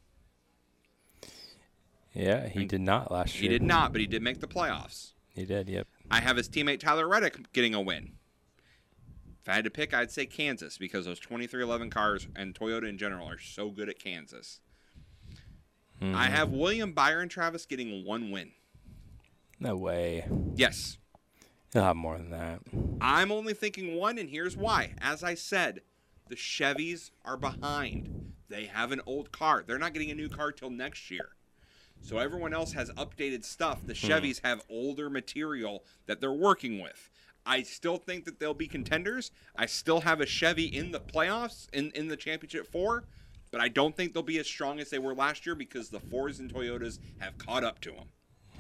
Yeah, 2.16 2.48
he 2.48 2.66
did 2.66 2.82
not 2.82 3.12
last 3.12 3.36
year. 3.36 3.44
He 3.44 3.48
did 3.50 3.62
not, 3.62 3.92
but 3.92 4.00
he 4.00 4.08
did 4.08 4.24
make 4.24 4.40
the 4.40 4.48
playoffs. 4.48 5.12
He 5.34 5.46
did, 5.46 5.68
yep. 5.68 5.88
I 6.10 6.22
have 6.22 6.38
his 6.38 6.48
teammate 6.48 6.80
Tyler 6.80 7.08
Reddick 7.08 7.52
getting 7.52 7.76
a 7.76 7.82
win. 7.82 8.14
If 9.42 9.50
I 9.50 9.56
had 9.56 9.66
to 9.66 9.70
pick, 9.70 9.94
I'd 9.94 10.12
say 10.12 10.26
Kansas 10.26 10.78
because 10.78 11.06
those 11.06 11.20
2311 11.20 11.90
cars 11.90 12.28
and 12.36 12.56
Toyota 12.56 12.88
in 12.88 12.98
general 12.98 13.28
are 13.28 13.38
so 13.38 13.70
good 13.70 13.90
at 13.90 14.00
Kansas. 14.00 14.62
Mm-hmm. 16.02 16.16
I 16.16 16.28
have 16.28 16.52
William 16.52 16.94
Byron 16.94 17.30
Travis 17.30 17.66
getting 17.66 18.06
one 18.06 18.32
win. 18.32 18.52
No 19.60 19.76
way. 19.76 20.26
Yes. 20.56 20.98
He'll 21.74 21.84
have 21.84 21.96
more 21.96 22.18
than 22.18 22.32
that. 22.32 22.62
I'm 23.02 23.32
only 23.32 23.54
thinking 23.54 23.96
one, 23.96 24.18
and 24.18 24.30
here's 24.30 24.56
why. 24.56 24.94
As 25.00 25.24
I 25.24 25.36
said, 25.36 25.82
the 26.30 26.36
Chevys 26.36 27.12
are 27.24 27.38
behind. 27.38 28.34
They 28.50 28.66
have 28.66 28.92
an 28.92 29.02
old 29.06 29.32
car. 29.32 29.64
They're 29.68 29.78
not 29.78 29.94
getting 29.94 30.12
a 30.12 30.16
new 30.16 30.30
car 30.30 30.52
till 30.52 30.70
next 30.70 31.12
year. 31.12 31.30
So 32.02 32.18
everyone 32.20 32.54
else 32.54 32.74
has 32.74 32.90
updated 32.92 33.44
stuff. 33.44 33.86
The 33.86 33.94
Hmm. 33.94 34.08
Chevys 34.08 34.42
have 34.44 34.62
older 34.70 35.10
material 35.10 35.84
that 36.06 36.22
they're 36.22 36.32
working 36.32 36.80
with. 36.80 37.10
I 37.48 37.62
still 37.64 37.98
think 37.98 38.26
that 38.26 38.40
they'll 38.40 38.54
be 38.54 38.68
contenders. 38.68 39.32
I 39.56 39.66
still 39.68 40.02
have 40.02 40.20
a 40.22 40.26
Chevy 40.26 40.66
in 40.66 40.92
the 40.92 41.00
playoffs 41.00 41.68
in, 41.74 41.92
in 41.92 42.08
the 42.08 42.18
championship 42.18 42.68
four, 42.72 43.04
but 43.52 43.62
I 43.62 43.68
don't 43.68 43.96
think 43.96 44.14
they'll 44.14 44.24
be 44.24 44.40
as 44.40 44.48
strong 44.48 44.80
as 44.80 44.90
they 44.90 45.00
were 45.00 45.14
last 45.14 45.46
year 45.46 45.56
because 45.56 45.90
the 45.90 46.00
Fords 46.00 46.40
and 46.40 46.52
Toyotas 46.52 47.00
have 47.20 47.38
caught 47.38 47.64
up 47.64 47.80
to 47.82 47.92
them. 47.92 48.08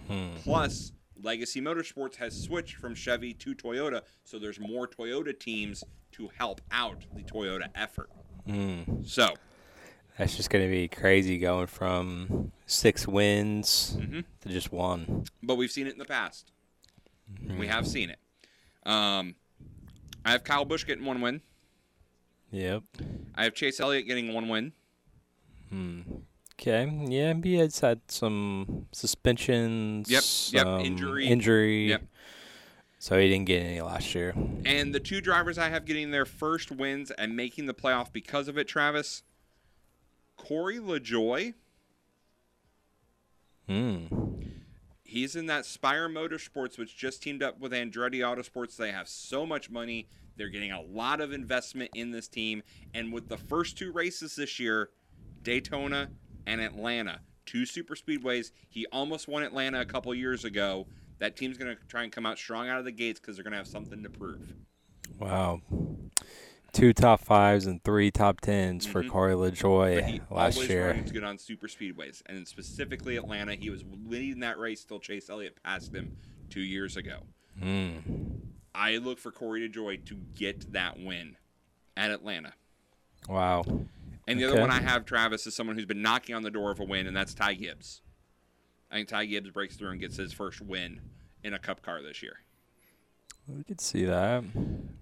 Hmm. 0.08 0.36
Plus, 0.38 0.92
Legacy 1.22 1.62
Motorsports 1.62 2.16
has 2.18 2.40
switched 2.40 2.76
from 2.76 2.94
Chevy 2.94 3.34
to 3.34 3.56
Toyota, 3.56 4.02
so 4.24 4.38
there's 4.38 4.60
more 4.60 4.88
Toyota 4.88 5.38
teams 5.38 5.84
to 6.12 6.30
help 6.38 6.62
out 6.72 7.06
the 7.16 7.24
Toyota 7.24 7.68
effort. 7.74 8.10
Hmm. 8.46 8.82
So, 9.04 9.34
That's 10.18 10.36
just 10.38 10.50
going 10.50 10.64
to 10.64 10.72
be 10.72 10.88
crazy 10.88 11.38
going 11.38 11.68
from 11.68 12.52
six 12.66 13.06
wins 13.08 13.98
Mhm. 14.00 14.24
to 14.42 14.50
just 14.50 14.72
one. 14.72 15.26
but 15.44 15.56
we've 15.56 15.72
seen 15.72 15.88
it 15.88 15.94
in 15.94 16.00
the 16.00 16.06
past. 16.06 16.52
Hmm. 17.46 17.58
We 17.58 17.68
have 17.68 17.88
seen 17.88 18.10
it. 18.10 18.20
Um, 18.86 19.36
I 20.24 20.32
have 20.32 20.44
Kyle 20.44 20.64
Busch 20.66 20.86
getting 20.86 21.06
one 21.06 21.22
win. 21.22 21.42
Yep. 22.52 22.84
I 23.36 23.44
have 23.44 23.54
Chase 23.54 23.80
Elliott 23.80 24.08
getting 24.08 24.34
one 24.34 24.48
win. 24.48 24.72
Hmm. 25.70 26.02
Okay. 26.54 26.90
Yeah, 27.10 27.34
he 27.44 27.56
has 27.56 27.80
had 27.82 28.00
some 28.08 28.88
suspensions. 28.94 30.10
Yep, 30.10 30.24
yep, 30.54 30.64
some 30.66 30.80
injury. 30.82 31.28
Injury. 31.28 31.90
Yep. 31.90 32.04
So 33.00 33.20
he 33.20 33.28
didn't 33.28 33.46
get 33.46 33.62
any 33.64 33.82
last 33.82 34.16
year. 34.16 34.34
And 34.66 34.96
the 34.96 35.00
two 35.02 35.20
drivers 35.22 35.58
I 35.58 35.70
have 35.70 35.86
getting 35.86 36.12
their 36.12 36.26
first 36.26 36.72
wins 36.72 37.12
and 37.12 37.36
making 37.36 37.66
the 37.66 37.74
playoff 37.74 38.14
because 38.14 38.48
of 38.48 38.58
it, 38.58 38.68
Travis, 38.68 39.24
Corey 40.46 40.78
LaJoie. 40.78 41.56
Hmm. 43.68 44.06
He's 45.04 45.36
in 45.36 45.48
that 45.48 45.66
Spire 45.66 46.08
Motorsports, 46.08 46.78
which 46.78 46.96
just 46.96 47.24
teamed 47.24 47.42
up 47.42 47.60
with 47.60 47.72
Andretti 47.72 48.20
Autosports. 48.20 48.76
They 48.76 48.92
have 48.92 49.08
so 49.08 49.46
much 49.46 49.72
money. 49.72 50.08
They're 50.38 50.50
getting 50.50 50.72
a 50.72 50.82
lot 50.82 51.20
of 51.20 51.32
investment 51.32 51.92
in 51.96 52.12
this 52.12 52.28
team. 52.28 52.62
And 52.94 53.12
with 53.12 53.28
the 53.28 53.38
first 53.38 53.78
two 53.78 53.92
races 53.92 54.36
this 54.36 54.60
year, 54.60 54.90
Daytona 55.42 56.10
and 56.46 56.62
Atlanta. 56.62 57.22
Two 57.46 57.66
super 57.66 57.96
speedways. 57.96 58.52
He 58.70 58.86
almost 58.92 59.28
won 59.28 59.42
Atlanta 59.42 59.82
a 59.82 59.86
couple 59.86 60.14
years 60.14 60.46
ago. 60.46 60.86
That 61.20 61.38
team's 61.38 61.58
going 61.58 61.76
to 61.76 61.82
try 61.88 62.04
and 62.04 62.12
come 62.12 62.26
out 62.26 62.38
strong 62.38 62.70
out 62.70 62.78
of 62.78 62.86
the 62.86 62.92
gates 62.92 63.20
because 63.20 63.36
they're 63.38 63.44
going 63.44 63.54
to 63.54 63.58
have 63.58 63.68
something 63.68 64.04
to 64.04 64.10
prove. 64.10 64.54
Wow. 65.18 65.62
Two 66.76 66.92
top 66.92 67.22
fives 67.22 67.66
and 67.68 67.82
three 67.86 68.12
top 68.12 68.42
10s 68.42 68.86
for 68.86 69.02
Mhm. 69.02 69.10
Corey 69.10 69.34
LaJoie 69.34 70.30
last 70.30 70.56
always 70.58 70.70
year. 70.70 70.92
runs 70.92 71.10
good 71.10 71.24
on 71.24 71.38
super 71.38 71.68
speedways, 71.70 72.22
and 72.26 72.46
specifically 72.46 73.16
Atlanta. 73.16 73.56
He 73.56 73.70
was 73.70 73.86
leading 74.06 74.42
that 74.42 74.60
race 74.60 74.84
till 74.84 75.00
Chase 75.00 75.30
Elliott 75.30 75.56
passed 75.64 75.96
him 75.96 76.18
two 76.50 76.60
years 76.60 76.98
ago. 76.98 77.28
Mm. 77.62 78.42
I 78.76 78.98
look 78.98 79.20
for 79.20 79.32
Corey 79.32 79.70
LaJoie 79.70 80.04
to 80.06 80.16
get 80.36 80.74
that 80.74 81.00
win 81.00 81.38
at 81.96 82.12
Atlanta. 82.12 82.54
Wow. 83.30 83.64
And 84.28 84.38
the 84.38 84.44
other 84.44 84.60
one 84.60 84.70
I 84.70 84.82
have, 84.82 85.06
Travis, 85.06 85.48
is 85.48 85.56
someone 85.56 85.78
who's 85.78 85.86
been 85.86 86.02
knocking 86.02 86.36
on 86.36 86.44
the 86.44 86.52
door 86.52 86.72
of 86.72 86.82
a 86.82 86.84
win, 86.84 87.08
and 87.08 87.16
that's 87.16 87.34
Ty 87.34 87.54
Gibbs. 87.54 88.02
I 88.92 88.96
think 88.96 89.08
Ty 89.08 89.28
Gibbs 89.28 89.50
breaks 89.52 89.78
through 89.78 89.92
and 89.92 90.00
gets 90.02 90.18
his 90.18 90.34
first 90.34 90.60
win 90.60 91.00
in 91.42 91.54
a 91.54 91.60
Cup 91.60 91.82
car 91.82 92.02
this 92.02 92.22
year. 92.22 92.42
We 93.48 93.64
could 93.64 93.80
see 93.82 94.06
that. 94.06 94.44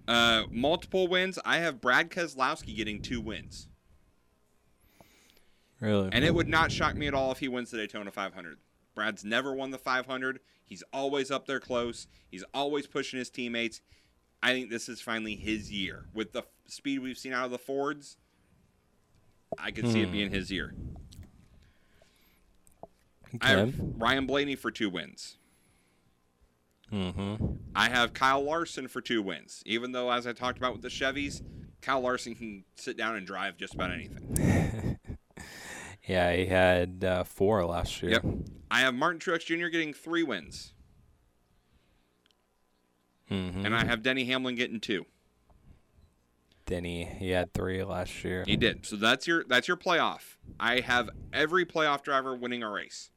Uh, 0.06 0.44
multiple 0.50 1.08
wins. 1.08 1.38
I 1.44 1.58
have 1.58 1.80
Brad 1.80 2.10
Keselowski 2.10 2.76
getting 2.76 3.00
two 3.00 3.20
wins, 3.20 3.68
Really. 5.80 6.10
and 6.12 6.24
it 6.24 6.34
would 6.34 6.48
not 6.48 6.70
shock 6.70 6.94
me 6.94 7.06
at 7.06 7.14
all 7.14 7.32
if 7.32 7.38
he 7.38 7.48
wins 7.48 7.70
the 7.70 7.78
Daytona 7.78 8.10
500. 8.10 8.58
Brad's 8.94 9.24
never 9.24 9.54
won 9.54 9.70
the 9.70 9.78
500. 9.78 10.40
He's 10.66 10.82
always 10.92 11.30
up 11.30 11.46
there 11.46 11.58
close. 11.60 12.06
He's 12.30 12.44
always 12.52 12.86
pushing 12.86 13.18
his 13.18 13.30
teammates. 13.30 13.80
I 14.42 14.52
think 14.52 14.70
this 14.70 14.88
is 14.88 15.00
finally 15.00 15.36
his 15.36 15.72
year 15.72 16.04
with 16.12 16.32
the 16.32 16.42
speed 16.68 16.98
we've 17.00 17.18
seen 17.18 17.32
out 17.32 17.46
of 17.46 17.50
the 17.50 17.58
Fords. 17.58 18.18
I 19.58 19.70
could 19.70 19.88
see 19.88 20.02
it 20.02 20.06
Hmm. 20.06 20.12
being 20.12 20.30
his 20.30 20.50
year. 20.50 20.74
I 23.40 23.50
have 23.50 23.74
Ryan 23.78 24.26
Blaney 24.26 24.54
for 24.54 24.70
two 24.70 24.90
wins. 24.90 25.38
Mm-hmm. 26.92 27.46
I 27.74 27.88
have 27.88 28.12
Kyle 28.14 28.42
Larson 28.42 28.88
for 28.88 29.00
two 29.00 29.22
wins. 29.22 29.62
Even 29.66 29.92
though, 29.92 30.10
as 30.10 30.26
I 30.26 30.32
talked 30.32 30.58
about 30.58 30.72
with 30.72 30.82
the 30.82 30.88
Chevys, 30.88 31.42
Kyle 31.80 32.00
Larson 32.00 32.34
can 32.34 32.64
sit 32.76 32.96
down 32.96 33.16
and 33.16 33.26
drive 33.26 33.56
just 33.56 33.74
about 33.74 33.90
anything. 33.92 34.98
Yeah, 36.06 36.34
he 36.36 36.44
had 36.44 37.02
uh, 37.02 37.24
four 37.24 37.64
last 37.64 38.02
year. 38.02 38.12
Yep. 38.12 38.24
I 38.70 38.80
have 38.80 38.92
Martin 38.94 39.18
Truex 39.20 39.46
Jr. 39.46 39.68
getting 39.68 39.94
three 39.94 40.22
wins, 40.22 40.74
Mm-hmm. 43.30 43.64
and 43.64 43.74
I 43.74 43.86
have 43.86 44.02
Denny 44.02 44.26
Hamlin 44.26 44.54
getting 44.54 44.80
two. 44.80 45.06
Denny, 46.66 47.04
he 47.04 47.30
had 47.30 47.54
three 47.54 47.82
last 47.82 48.22
year. 48.22 48.44
He 48.46 48.56
did. 48.56 48.84
So 48.84 48.96
that's 48.96 49.26
your 49.26 49.44
that's 49.48 49.66
your 49.66 49.78
playoff. 49.78 50.36
I 50.60 50.80
have 50.80 51.08
every 51.32 51.64
playoff 51.64 52.02
driver 52.02 52.36
winning 52.36 52.62
a 52.62 52.70
race. 52.70 53.10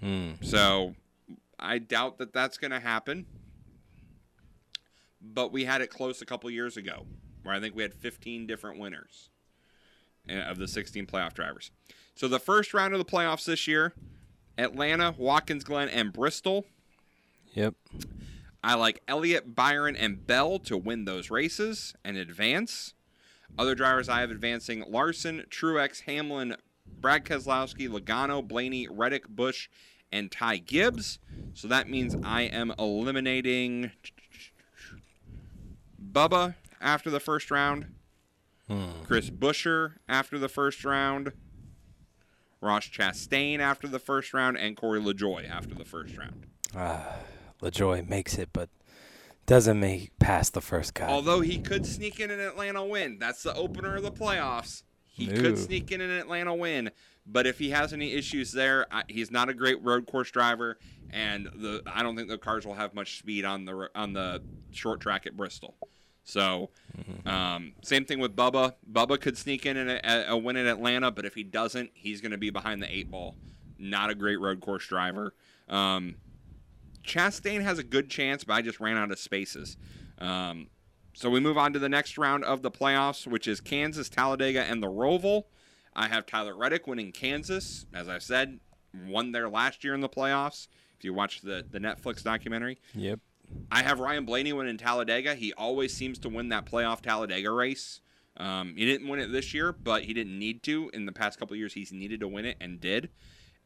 Hmm. 0.00 0.32
So 0.42 0.94
I 1.58 1.78
doubt 1.78 2.18
that 2.18 2.32
that's 2.32 2.58
going 2.58 2.70
to 2.70 2.80
happen. 2.80 3.26
But 5.20 5.52
we 5.52 5.64
had 5.64 5.80
it 5.80 5.90
close 5.90 6.22
a 6.22 6.26
couple 6.26 6.50
years 6.50 6.76
ago, 6.76 7.06
where 7.42 7.54
I 7.54 7.60
think 7.60 7.74
we 7.74 7.82
had 7.82 7.94
15 7.94 8.46
different 8.46 8.78
winners 8.78 9.30
uh, 10.30 10.34
of 10.34 10.58
the 10.58 10.68
16 10.68 11.06
playoff 11.06 11.34
drivers. 11.34 11.70
So 12.14 12.28
the 12.28 12.38
first 12.38 12.72
round 12.72 12.94
of 12.94 12.98
the 12.98 13.04
playoffs 13.04 13.44
this 13.44 13.66
year, 13.66 13.92
Atlanta, 14.58 15.14
Watkins 15.16 15.64
Glen, 15.64 15.88
and 15.88 16.12
Bristol. 16.12 16.64
Yep. 17.54 17.74
I 18.62 18.74
like 18.74 19.02
Elliott, 19.06 19.54
Byron, 19.54 19.96
and 19.96 20.26
Bell 20.26 20.58
to 20.60 20.76
win 20.76 21.04
those 21.04 21.30
races 21.30 21.94
and 22.04 22.16
advance. 22.16 22.94
Other 23.58 23.74
drivers 23.74 24.08
I 24.08 24.20
have 24.20 24.30
advancing 24.30 24.84
Larson, 24.88 25.44
Truex, 25.50 26.02
Hamlin, 26.02 26.56
Brad 27.00 27.24
Keselowski, 27.24 27.88
Logano, 27.88 28.46
Blaney, 28.46 28.88
Reddick, 28.88 29.28
Busch, 29.28 29.68
and 30.16 30.32
Ty 30.32 30.58
Gibbs. 30.58 31.18
So 31.54 31.68
that 31.68 31.88
means 31.88 32.16
I 32.24 32.42
am 32.42 32.72
eliminating 32.78 33.90
Bubba 36.12 36.54
after 36.80 37.10
the 37.10 37.20
first 37.20 37.50
round, 37.50 37.86
Chris 39.04 39.30
Buescher 39.30 39.94
after 40.08 40.38
the 40.38 40.48
first 40.48 40.84
round, 40.84 41.32
Ross 42.60 42.86
Chastain 42.88 43.58
after 43.60 43.86
the 43.86 43.98
first 43.98 44.32
round, 44.34 44.56
and 44.56 44.76
Corey 44.76 45.00
LaJoie 45.00 45.48
after 45.48 45.74
the 45.74 45.84
first 45.84 46.16
round. 46.16 46.46
Ah, 46.74 47.16
LaJoy 47.62 48.08
makes 48.08 48.38
it, 48.38 48.50
but 48.52 48.68
doesn't 49.46 49.78
make 49.78 50.18
past 50.18 50.54
the 50.54 50.60
first 50.60 50.94
cut. 50.94 51.08
Although 51.08 51.40
he 51.40 51.58
could 51.58 51.86
sneak 51.86 52.18
in 52.18 52.30
an 52.30 52.40
Atlanta 52.40 52.84
win. 52.84 53.18
That's 53.20 53.42
the 53.44 53.54
opener 53.54 53.96
of 53.96 54.02
the 54.02 54.10
playoffs. 54.10 54.82
He 55.06 55.26
No. 55.28 55.40
could 55.40 55.58
sneak 55.58 55.92
in 55.92 56.00
an 56.00 56.10
Atlanta 56.10 56.54
win, 56.54 56.90
but 57.26 57.46
if 57.46 57.58
he 57.58 57.70
has 57.70 57.92
any 57.92 58.12
issues 58.12 58.52
there, 58.52 58.86
I, 58.90 59.02
he's 59.08 59.30
not 59.30 59.48
a 59.48 59.54
great 59.54 59.82
road 59.82 60.06
course 60.06 60.30
driver, 60.30 60.78
and 61.10 61.46
the 61.46 61.82
I 61.86 62.02
don't 62.02 62.16
think 62.16 62.28
the 62.28 62.38
cars 62.38 62.66
will 62.66 62.74
have 62.74 62.94
much 62.94 63.18
speed 63.18 63.44
on 63.44 63.64
the 63.64 63.90
on 63.94 64.12
the 64.12 64.42
short 64.70 65.00
track 65.00 65.26
at 65.26 65.36
Bristol. 65.36 65.74
So, 66.24 66.70
um, 67.24 67.74
same 67.82 68.04
thing 68.04 68.18
with 68.18 68.34
Bubba. 68.34 68.74
Bubba 68.90 69.20
could 69.20 69.38
sneak 69.38 69.64
in 69.64 69.76
a, 69.76 70.00
a, 70.02 70.24
a 70.30 70.36
win 70.36 70.56
in 70.56 70.66
Atlanta, 70.66 71.12
but 71.12 71.24
if 71.24 71.34
he 71.34 71.44
doesn't, 71.44 71.90
he's 71.94 72.20
going 72.20 72.32
to 72.32 72.38
be 72.38 72.50
behind 72.50 72.82
the 72.82 72.92
eight 72.92 73.10
ball. 73.10 73.36
Not 73.78 74.10
a 74.10 74.14
great 74.14 74.40
road 74.40 74.60
course 74.60 74.84
driver. 74.86 75.34
Um, 75.68 76.16
Chastain 77.04 77.62
has 77.62 77.78
a 77.78 77.84
good 77.84 78.10
chance, 78.10 78.42
but 78.42 78.54
I 78.54 78.62
just 78.62 78.80
ran 78.80 78.96
out 78.96 79.12
of 79.12 79.20
spaces. 79.20 79.76
Um, 80.18 80.66
so 81.14 81.30
we 81.30 81.38
move 81.38 81.56
on 81.56 81.72
to 81.72 81.78
the 81.78 81.88
next 81.88 82.18
round 82.18 82.42
of 82.42 82.62
the 82.62 82.72
playoffs, 82.72 83.26
which 83.26 83.46
is 83.46 83.60
Kansas, 83.60 84.08
Talladega, 84.08 84.64
and 84.64 84.82
the 84.82 84.88
Roval. 84.88 85.44
I 85.96 86.08
have 86.08 86.26
Tyler 86.26 86.54
Reddick 86.54 86.86
winning 86.86 87.10
Kansas. 87.10 87.86
As 87.92 88.08
I 88.08 88.18
said, 88.18 88.60
won 89.06 89.32
there 89.32 89.48
last 89.48 89.82
year 89.82 89.94
in 89.94 90.02
the 90.02 90.08
playoffs. 90.08 90.68
If 90.98 91.04
you 91.04 91.12
watch 91.14 91.40
the, 91.40 91.64
the 91.68 91.80
Netflix 91.80 92.22
documentary, 92.22 92.78
Yep. 92.94 93.20
I 93.70 93.82
have 93.82 94.00
Ryan 94.00 94.24
Blaney 94.24 94.52
winning 94.52 94.76
Talladega. 94.76 95.34
He 95.34 95.52
always 95.52 95.94
seems 95.94 96.18
to 96.20 96.28
win 96.28 96.48
that 96.50 96.66
playoff 96.66 97.00
Talladega 97.00 97.50
race. 97.50 98.00
Um, 98.36 98.74
he 98.76 98.84
didn't 98.84 99.08
win 99.08 99.20
it 99.20 99.32
this 99.32 99.54
year, 99.54 99.72
but 99.72 100.02
he 100.02 100.12
didn't 100.12 100.38
need 100.38 100.62
to. 100.64 100.90
In 100.92 101.06
the 101.06 101.12
past 101.12 101.38
couple 101.38 101.54
of 101.54 101.58
years, 101.58 101.72
he's 101.72 101.92
needed 101.92 102.20
to 102.20 102.28
win 102.28 102.44
it 102.44 102.56
and 102.60 102.80
did. 102.80 103.10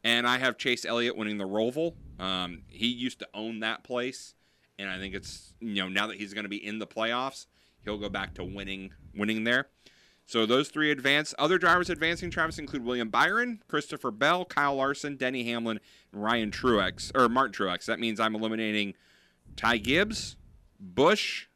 And 0.03 0.27
I 0.27 0.37
have 0.37 0.57
Chase 0.57 0.85
Elliott 0.85 1.17
winning 1.17 1.37
the 1.37 1.47
Roval. 1.47 1.95
Um, 2.19 2.63
he 2.67 2.87
used 2.87 3.19
to 3.19 3.27
own 3.33 3.59
that 3.59 3.83
place, 3.83 4.33
and 4.79 4.89
I 4.89 4.97
think 4.97 5.13
it's 5.13 5.53
you 5.59 5.75
know 5.75 5.89
now 5.89 6.07
that 6.07 6.17
he's 6.17 6.33
going 6.33 6.45
to 6.45 6.49
be 6.49 6.65
in 6.65 6.79
the 6.79 6.87
playoffs, 6.87 7.47
he'll 7.83 7.97
go 7.97 8.09
back 8.09 8.33
to 8.35 8.43
winning 8.43 8.91
winning 9.15 9.43
there. 9.43 9.67
So 10.31 10.45
those 10.45 10.69
three 10.69 10.91
advance. 10.91 11.35
Other 11.37 11.57
drivers 11.57 11.89
advancing, 11.89 12.31
Travis, 12.31 12.57
include 12.57 12.85
William 12.85 13.09
Byron, 13.09 13.61
Christopher 13.67 14.11
Bell, 14.11 14.45
Kyle 14.45 14.75
Larson, 14.75 15.17
Denny 15.17 15.43
Hamlin, 15.43 15.81
and 16.13 16.23
Ryan 16.23 16.51
Truex 16.51 17.11
or 17.13 17.27
Martin 17.27 17.51
Truex. 17.51 17.83
That 17.83 17.99
means 17.99 18.17
I'm 18.17 18.33
eliminating 18.33 18.93
Ty 19.57 19.79
Gibbs, 19.79 20.37
Busch, 20.79 21.47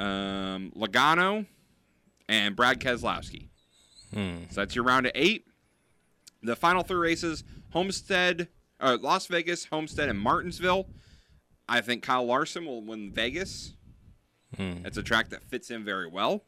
um, 0.00 0.72
Logano, 0.74 1.46
and 2.28 2.56
Brad 2.56 2.80
Keselowski. 2.80 3.46
Hmm. 4.12 4.38
So 4.50 4.62
that's 4.62 4.74
your 4.74 4.82
round 4.82 5.06
of 5.06 5.12
eight. 5.14 5.46
The 6.42 6.56
final 6.56 6.82
three 6.82 6.98
races: 6.98 7.44
Homestead, 7.70 8.48
uh, 8.80 8.98
Las 9.00 9.28
Vegas, 9.28 9.66
Homestead, 9.66 10.08
and 10.08 10.18
Martinsville. 10.18 10.88
I 11.68 11.80
think 11.80 12.02
Kyle 12.02 12.26
Larson 12.26 12.66
will 12.66 12.82
win 12.82 13.12
Vegas. 13.12 13.74
Hmm. 14.56 14.84
It's 14.84 14.96
a 14.96 15.02
track 15.04 15.28
that 15.28 15.44
fits 15.44 15.70
in 15.70 15.84
very 15.84 16.08
well. 16.08 16.42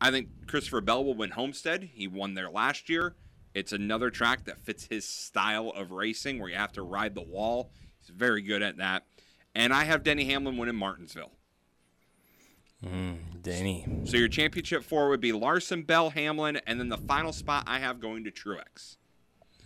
I 0.00 0.10
think 0.10 0.28
Christopher 0.46 0.80
Bell 0.80 1.04
will 1.04 1.14
win 1.14 1.30
Homestead. 1.30 1.90
He 1.92 2.06
won 2.06 2.34
there 2.34 2.50
last 2.50 2.88
year. 2.88 3.14
It's 3.54 3.72
another 3.72 4.10
track 4.10 4.44
that 4.44 4.58
fits 4.58 4.86
his 4.90 5.06
style 5.06 5.70
of 5.70 5.90
racing 5.90 6.38
where 6.38 6.50
you 6.50 6.56
have 6.56 6.72
to 6.72 6.82
ride 6.82 7.14
the 7.14 7.22
wall. 7.22 7.70
He's 8.00 8.10
very 8.10 8.42
good 8.42 8.62
at 8.62 8.76
that. 8.76 9.04
And 9.54 9.72
I 9.72 9.84
have 9.84 10.02
Denny 10.02 10.26
Hamlin 10.26 10.58
winning 10.58 10.76
Martinsville. 10.76 11.32
Mm, 12.84 13.42
Denny. 13.42 13.86
So 14.04 14.18
your 14.18 14.28
championship 14.28 14.84
four 14.84 15.08
would 15.08 15.20
be 15.22 15.32
Larson, 15.32 15.82
Bell, 15.82 16.10
Hamlin, 16.10 16.60
and 16.66 16.78
then 16.78 16.90
the 16.90 16.98
final 16.98 17.32
spot 17.32 17.64
I 17.66 17.78
have 17.78 18.00
going 18.00 18.24
to 18.24 18.30
Truex. 18.30 18.96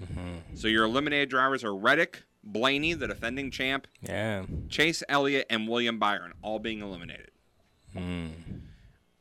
Mm-hmm. 0.01 0.55
So 0.55 0.69
your 0.69 0.85
eliminated 0.85 1.29
drivers 1.29 1.65
are 1.65 1.75
Reddick, 1.75 2.23
Blaney, 2.45 2.95
the 2.95 3.09
defending 3.09 3.51
champ, 3.51 3.89
Yeah. 4.01 4.45
Chase 4.69 5.03
Elliott, 5.09 5.47
and 5.51 5.69
William 5.69 5.99
Byron, 5.99 6.33
all 6.43 6.61
being 6.61 6.81
eliminated. 6.81 7.33
Mm. 7.95 8.31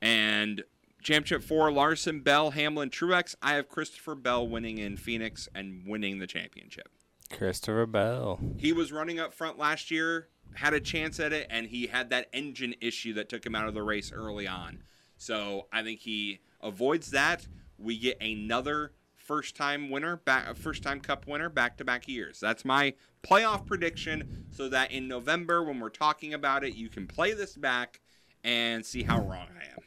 And 0.02 0.64
championship 1.02 1.44
four, 1.44 1.72
Larson, 1.72 2.22
Bell, 2.22 2.52
Hamlin, 2.52 2.90
Truex. 2.90 3.36
I 3.42 3.54
have 3.54 3.70
Christopher 3.70 4.16
Bell 4.16 4.48
winning 4.48 4.78
in 4.78 4.98
Phoenix 4.98 5.48
and 5.54 5.84
winning 5.86 6.20
the 6.20 6.28
championship. 6.28 6.90
Christopher 7.32 7.86
Bell. 7.86 8.40
He 8.58 8.74
was 8.74 8.92
running 8.92 9.20
up 9.20 9.34
front 9.34 9.58
last 9.58 9.92
year, 9.92 10.30
had 10.54 10.74
a 10.74 10.80
chance 10.80 11.20
at 11.20 11.32
it, 11.32 11.48
and 11.50 11.68
he 11.68 11.88
had 11.88 12.10
that 12.10 12.28
engine 12.34 12.76
issue 12.82 13.14
that 13.14 13.30
took 13.30 13.46
him 13.46 13.56
out 13.56 13.68
of 13.68 13.74
the 13.74 13.84
race 13.84 14.12
early 14.12 14.48
on. 14.48 14.84
So 15.18 15.68
I 15.72 15.84
think 15.84 16.00
he 16.00 16.40
avoids 16.62 17.12
that. 17.12 17.48
We 17.78 17.98
get 17.98 18.22
another 18.22 18.94
first 19.16 19.56
time 19.56 19.92
winner, 19.92 20.18
back 20.18 20.48
uh, 20.48 20.54
first 20.56 20.82
time 20.82 21.00
cup 21.00 21.28
winner 21.28 21.50
back 21.50 21.78
to 21.78 21.86
back 21.86 22.08
years. 22.08 22.40
That's 22.40 22.66
my 22.66 22.96
playoff 23.22 23.66
prediction 23.66 24.48
so 24.50 24.70
that 24.70 24.92
in 24.92 25.08
November 25.08 25.64
when 25.64 25.80
we're 25.80 25.90
talking 25.90 26.34
about 26.34 26.64
it, 26.64 26.74
you 26.74 26.90
can 26.90 27.06
play 27.06 27.34
this 27.34 27.56
back 27.56 28.02
and 28.44 28.84
see 28.84 29.04
how 29.04 29.20
wrong 29.20 29.48
I 29.56 29.72
am. 29.72 29.80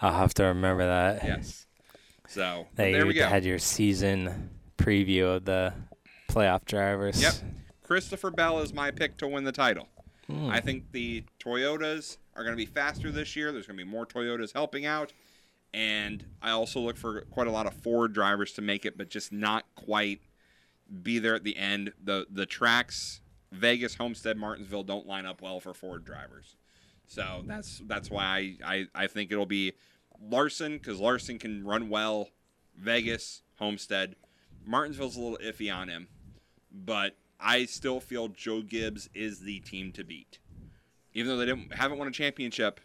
I'll 0.00 0.14
have 0.14 0.34
to 0.34 0.44
remember 0.44 0.86
that. 0.86 1.24
Yes. 1.24 1.66
So 2.28 2.66
They 2.74 2.92
there 2.92 3.06
we 3.06 3.14
go. 3.14 3.26
had 3.26 3.44
your 3.44 3.58
season 3.58 4.50
preview 4.76 5.36
of 5.36 5.44
the 5.44 5.72
playoff 6.28 6.64
drivers. 6.64 7.20
Yep. 7.22 7.34
Christopher 7.82 8.30
Bell 8.30 8.60
is 8.60 8.72
my 8.74 8.90
pick 8.90 9.16
to 9.18 9.26
win 9.26 9.44
the 9.44 9.52
title. 9.52 9.88
Hmm. 10.26 10.50
I 10.50 10.60
think 10.60 10.92
the 10.92 11.24
Toyotas 11.40 12.18
are 12.36 12.42
going 12.44 12.52
to 12.52 12.56
be 12.56 12.66
faster 12.66 13.10
this 13.10 13.34
year. 13.34 13.50
There's 13.50 13.66
going 13.66 13.78
to 13.78 13.84
be 13.84 13.90
more 13.90 14.04
Toyotas 14.06 14.52
helping 14.52 14.84
out. 14.84 15.12
And 15.72 16.24
I 16.42 16.50
also 16.50 16.80
look 16.80 16.96
for 16.96 17.22
quite 17.30 17.46
a 17.46 17.50
lot 17.50 17.66
of 17.66 17.74
Ford 17.74 18.12
drivers 18.12 18.52
to 18.54 18.62
make 18.62 18.84
it, 18.84 18.96
but 18.98 19.08
just 19.08 19.32
not 19.32 19.64
quite 19.74 20.20
be 21.02 21.18
there 21.18 21.34
at 21.34 21.44
the 21.44 21.56
end. 21.56 21.92
The 22.02 22.26
the 22.30 22.46
tracks, 22.46 23.20
Vegas, 23.52 23.94
Homestead, 23.96 24.36
Martinsville 24.36 24.82
don't 24.84 25.06
line 25.06 25.26
up 25.26 25.40
well 25.42 25.60
for 25.60 25.72
Ford 25.74 26.04
drivers. 26.04 26.56
So 27.08 27.42
that's 27.46 27.82
that's 27.86 28.10
why 28.10 28.56
I, 28.64 28.74
I, 28.74 28.86
I 28.94 29.06
think 29.06 29.32
it'll 29.32 29.46
be 29.46 29.72
Larson 30.20 30.74
because 30.78 31.00
Larson 31.00 31.38
can 31.38 31.64
run 31.66 31.88
well. 31.88 32.28
Vegas, 32.76 33.42
Homestead, 33.56 34.14
Martinsville's 34.64 35.16
a 35.16 35.20
little 35.20 35.38
iffy 35.38 35.74
on 35.74 35.88
him, 35.88 36.06
but 36.70 37.16
I 37.40 37.64
still 37.64 37.98
feel 37.98 38.28
Joe 38.28 38.62
Gibbs 38.62 39.08
is 39.14 39.40
the 39.40 39.58
team 39.60 39.90
to 39.92 40.04
beat, 40.04 40.38
even 41.12 41.28
though 41.28 41.38
they 41.38 41.46
didn't 41.46 41.74
haven't 41.74 41.98
won 41.98 42.06
a 42.06 42.12
championship 42.12 42.80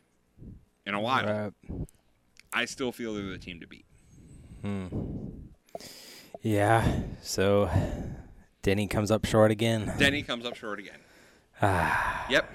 in 0.86 0.96
a 0.96 1.00
while. 1.00 1.54
I 2.52 2.66
still 2.66 2.92
feel 2.92 3.14
they're 3.14 3.24
the 3.24 3.38
team 3.38 3.60
to 3.60 3.68
beat. 3.68 3.86
Hmm. 4.62 4.88
Yeah. 6.42 7.02
So 7.22 7.70
Denny 8.62 8.88
comes 8.88 9.12
up 9.12 9.26
short 9.26 9.52
again. 9.52 9.94
Denny 9.98 10.24
comes 10.24 10.46
up 10.46 10.56
short 10.56 10.80
again. 10.80 11.00
Ah, 11.62 12.26
Yep, 12.30 12.52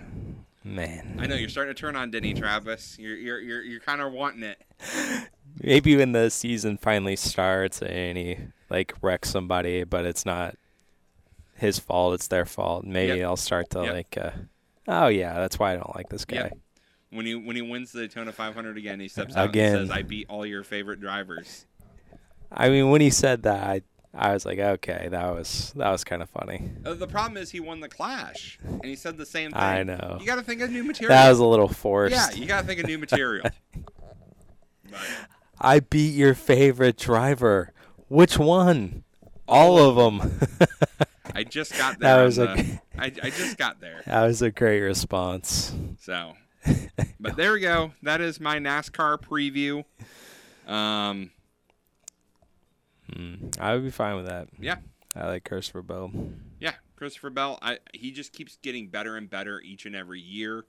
man. 0.64 1.16
I 1.20 1.26
know 1.26 1.34
you're 1.36 1.48
starting 1.48 1.74
to 1.74 1.80
turn 1.80 1.96
on 1.96 2.10
Denny 2.10 2.34
Travis. 2.34 2.96
You're 2.98 3.16
you're 3.16 3.40
you're, 3.40 3.62
you're 3.62 3.80
kind 3.80 4.00
of 4.00 4.12
wanting 4.12 4.42
it. 4.42 4.60
Maybe 5.62 5.96
when 5.96 6.12
the 6.12 6.30
season 6.30 6.76
finally 6.78 7.16
starts 7.16 7.82
and 7.82 8.16
he 8.18 8.36
like 8.70 8.94
wrecks 9.02 9.30
somebody, 9.30 9.84
but 9.84 10.04
it's 10.04 10.24
not 10.26 10.56
his 11.56 11.78
fault, 11.78 12.14
it's 12.14 12.28
their 12.28 12.44
fault. 12.44 12.84
Maybe 12.84 13.18
Yep. 13.18 13.26
I'll 13.26 13.36
start 13.36 13.70
to 13.70 13.82
Yep. 13.82 13.92
like 13.94 14.18
uh, 14.20 14.30
oh 14.86 15.08
yeah, 15.08 15.34
that's 15.34 15.58
why 15.58 15.72
I 15.72 15.76
don't 15.76 15.94
like 15.96 16.08
this 16.10 16.24
guy. 16.24 16.36
Yep. 16.36 16.58
When 17.10 17.24
he 17.26 17.34
when 17.34 17.56
he 17.56 17.62
wins 17.62 17.92
the 17.92 18.02
Daytona 18.02 18.32
500 18.32 18.76
again, 18.76 19.00
he 19.00 19.08
steps 19.08 19.34
out 19.34 19.48
Again. 19.48 19.76
and 19.76 19.88
says, 19.88 19.96
"I 19.96 20.02
beat 20.02 20.26
all 20.28 20.44
your 20.44 20.62
favorite 20.62 21.00
drivers." 21.00 21.64
I 22.52 22.68
mean, 22.68 22.90
when 22.90 23.00
he 23.00 23.10
said 23.10 23.42
that, 23.44 23.62
I, 23.64 23.82
I 24.14 24.32
was 24.32 24.46
like, 24.46 24.58
okay, 24.58 25.08
that 25.10 25.34
was 25.34 25.72
that 25.76 25.90
was 25.90 26.02
kind 26.04 26.22
of 26.22 26.30
funny. 26.30 26.70
Uh, 26.84 26.94
the 26.94 27.06
problem 27.06 27.36
is 27.36 27.50
he 27.50 27.60
won 27.60 27.80
the 27.80 27.88
Clash, 27.88 28.58
and 28.64 28.84
he 28.84 28.96
said 28.96 29.16
the 29.16 29.26
same 29.26 29.50
thing. 29.52 29.60
I 29.60 29.82
know. 29.82 30.16
You 30.20 30.26
got 30.26 30.36
to 30.36 30.42
think 30.42 30.60
of 30.60 30.70
new 30.70 30.82
material. 30.82 31.14
That 31.16 31.28
was 31.28 31.38
a 31.38 31.44
little 31.44 31.68
forced. 31.68 32.14
Yeah, 32.14 32.30
you 32.32 32.46
got 32.46 32.62
to 32.62 32.66
think 32.66 32.80
of 32.80 32.86
new 32.86 32.98
material. 32.98 33.48
I 35.60 35.80
beat 35.80 36.14
your 36.14 36.34
favorite 36.34 36.96
driver. 36.96 37.72
Which 38.08 38.38
one? 38.38 39.04
All 39.46 39.78
of 39.78 39.96
them. 39.96 40.40
I 41.34 41.44
just 41.44 41.76
got 41.76 41.98
there. 41.98 42.08
That 42.10 42.16
there. 42.16 42.24
was 42.24 42.38
on 42.38 42.56
the- 42.56 42.62
g- 42.62 42.78
I, 42.98 43.04
I 43.06 43.30
just 43.30 43.58
got 43.58 43.80
there. 43.80 44.02
that 44.06 44.24
was 44.24 44.42
a 44.42 44.50
great 44.50 44.80
response. 44.80 45.72
So, 46.00 46.32
but 47.20 47.36
there 47.36 47.52
we 47.52 47.60
go. 47.60 47.92
That 48.02 48.20
is 48.20 48.40
my 48.40 48.58
NASCAR 48.58 49.18
preview. 49.18 49.84
Um, 50.70 51.30
Hmm, 53.14 53.34
I 53.58 53.74
would 53.74 53.84
be 53.84 53.90
fine 53.90 54.16
with 54.16 54.26
that. 54.26 54.48
Yeah. 54.58 54.76
I 55.16 55.26
like 55.26 55.44
Christopher 55.44 55.82
Bell. 55.82 56.12
yeah, 56.60 56.74
Christopher 56.96 57.30
Bell. 57.30 57.58
I 57.62 57.78
he 57.94 58.10
just 58.10 58.32
keeps 58.32 58.56
getting 58.62 58.88
better 58.88 59.16
and 59.16 59.28
better 59.28 59.60
each 59.60 59.86
and 59.86 59.96
every 59.96 60.20
year. 60.20 60.64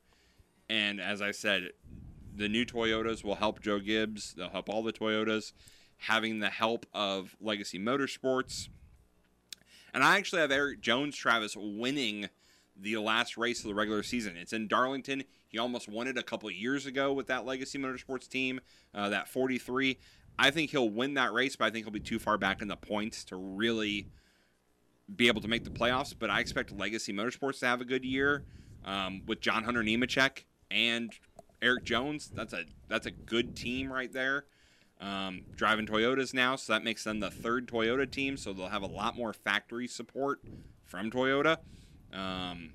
And 0.70 1.02
as 1.02 1.22
I 1.22 1.32
said, 1.32 1.70
the 2.36 2.48
new 2.48 2.66
Toyotas 2.66 3.24
will 3.24 3.36
help 3.36 3.60
Joe 3.62 3.80
Gibbs. 3.80 4.34
They'll 4.34 4.50
help 4.50 4.70
all 4.70 4.84
the 4.84 4.94
Toyotas. 4.94 5.52
Having 5.98 6.40
the 6.40 6.50
help 6.50 6.86
of 6.94 7.36
Legacy 7.42 7.78
Motorsports. 7.78 8.70
And 9.94 10.04
I 10.04 10.18
actually 10.18 10.42
have 10.42 10.52
Erik 10.52 10.82
Jones 10.82 11.16
Travis 11.16 11.56
winning 11.58 12.30
the 12.78 12.98
last 12.98 13.38
race 13.38 13.60
of 13.60 13.68
the 13.68 13.76
regular 13.76 14.04
season. 14.04 14.38
It's 14.38 14.54
in 14.54 14.68
Darlington. 14.68 15.24
He 15.48 15.58
almost 15.58 15.90
won 15.90 16.08
it 16.08 16.18
a 16.18 16.24
couple 16.24 16.48
of 16.48 16.56
years 16.56 16.86
ago 16.86 17.12
with 17.12 17.28
that 17.28 17.46
Legacy 17.46 17.78
Motorsports 17.78 18.30
team, 18.30 18.62
uh, 18.94 19.10
that 19.10 19.28
43. 19.28 19.98
I 20.40 20.52
think 20.52 20.72
he'll 20.72 20.90
win 20.90 21.16
that 21.16 21.34
race, 21.34 21.58
but 21.58 21.66
I 21.66 21.70
think 21.70 21.86
he'll 21.86 21.92
be 21.92 22.00
too 22.00 22.18
far 22.18 22.38
back 22.38 22.62
in 22.62 22.70
the 22.70 22.78
points 22.78 23.26
to 23.26 23.36
really 23.36 24.08
be 25.14 25.28
able 25.28 25.42
to 25.42 25.50
make 25.50 25.66
the 25.66 25.70
playoffs. 25.70 26.16
But 26.18 26.30
I 26.30 26.40
expect 26.40 26.72
Legacy 26.72 27.12
Motorsports 27.12 27.60
to 27.60 27.66
have 27.66 27.82
a 27.82 27.86
good 27.86 28.06
year 28.06 28.46
um, 28.86 29.22
with 29.28 29.42
John 29.42 29.66
Hunter 29.66 29.84
Nemechek 29.84 30.46
and 30.72 31.14
Erik 31.62 31.84
Jones. 31.84 32.32
That's 32.34 32.54
a 32.54 32.64
that's 32.88 33.06
a 33.06 33.12
good 33.12 33.54
team 33.54 33.92
right 33.92 34.12
there. 34.12 34.46
Um, 35.02 35.42
driving 35.56 35.86
Toyotas 35.86 36.34
now, 36.34 36.56
so 36.56 36.72
that 36.74 36.86
makes 36.86 37.04
them 37.04 37.20
the 37.20 37.32
third 37.32 37.68
Toyota 37.68 38.10
team. 38.10 38.38
So 38.38 38.54
they'll 38.54 38.68
have 38.70 38.82
a 38.82 38.88
lot 38.88 39.18
more 39.18 39.34
factory 39.34 39.88
support 39.88 40.42
from 40.86 41.12
Toyota. 41.12 41.58
Um, 42.14 42.72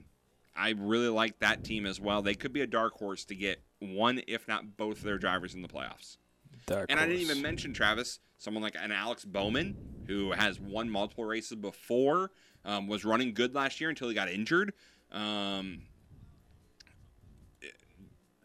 I 0.54 0.74
really 0.76 1.08
like 1.08 1.38
that 1.38 1.64
team 1.64 1.86
as 1.86 1.98
well. 1.98 2.20
They 2.20 2.34
could 2.34 2.52
be 2.52 2.60
a 2.60 2.66
dark 2.66 2.92
horse 2.92 3.24
to 3.26 3.34
get 3.34 3.62
one, 3.78 4.20
if 4.28 4.46
not 4.46 4.76
both, 4.76 4.98
of 4.98 5.04
their 5.04 5.18
drivers 5.18 5.54
in 5.54 5.62
the 5.62 5.68
playoffs. 5.68 6.18
Dark 6.66 6.90
and 6.90 6.98
I 6.98 7.06
didn't 7.06 7.22
even 7.22 7.42
mention 7.42 7.72
Travis, 7.72 8.20
someone 8.38 8.62
like 8.62 8.76
an 8.80 8.92
Alex 8.92 9.24
Bowman 9.24 9.76
who 10.06 10.32
has 10.32 10.60
won 10.60 10.90
multiple 10.90 11.24
races 11.24 11.56
before, 11.56 12.30
um, 12.64 12.86
was 12.88 13.04
running 13.04 13.34
good 13.34 13.54
last 13.54 13.80
year 13.80 13.90
until 13.90 14.08
he 14.08 14.14
got 14.14 14.28
injured. 14.28 14.72
Um, 15.12 15.82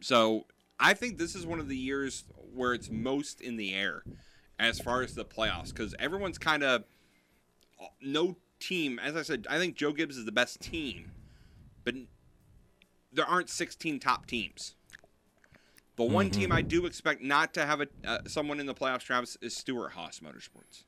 so 0.02 0.46
I 0.80 0.94
think 0.94 1.18
this 1.18 1.36
is 1.36 1.46
one 1.46 1.60
of 1.60 1.68
the 1.68 1.78
years 1.78 2.24
where 2.54 2.74
it's 2.74 2.90
most 2.90 3.42
in 3.42 3.58
the 3.58 3.74
air 3.74 4.04
as 4.58 4.80
far 4.80 5.02
as 5.02 5.16
the 5.16 5.26
playoffs 5.26 5.70
because 5.70 5.96
everyone's 6.00 6.38
kind 6.38 6.64
of 6.64 6.84
no 8.02 8.38
team. 8.60 9.00
As 9.00 9.16
I 9.16 9.22
said, 9.22 9.48
I 9.50 9.58
think 9.58 9.76
Joe 9.76 9.94
Gibbs 9.94 10.18
is 10.18 10.26
the 10.26 10.32
best 10.32 10.60
team, 10.62 11.12
but 11.84 11.96
there 13.12 13.26
aren't 13.26 13.50
16 13.50 14.00
top 14.00 14.26
teams. 14.26 14.76
The 16.00 16.06
one 16.06 16.30
team 16.30 16.54
I 16.54 16.62
do 16.62 16.86
expect 16.86 17.22
not 17.22 17.54
to 17.56 17.66
have 17.66 17.82
a 17.82 17.88
uh, 18.08 18.20
someone 18.26 18.62
in 18.62 18.66
the 18.66 18.74
playoffs, 18.74 19.02
Travis, 19.02 19.38
is 19.42 19.54
Stewart-Haas 19.54 20.22
Motorsports. 20.22 20.86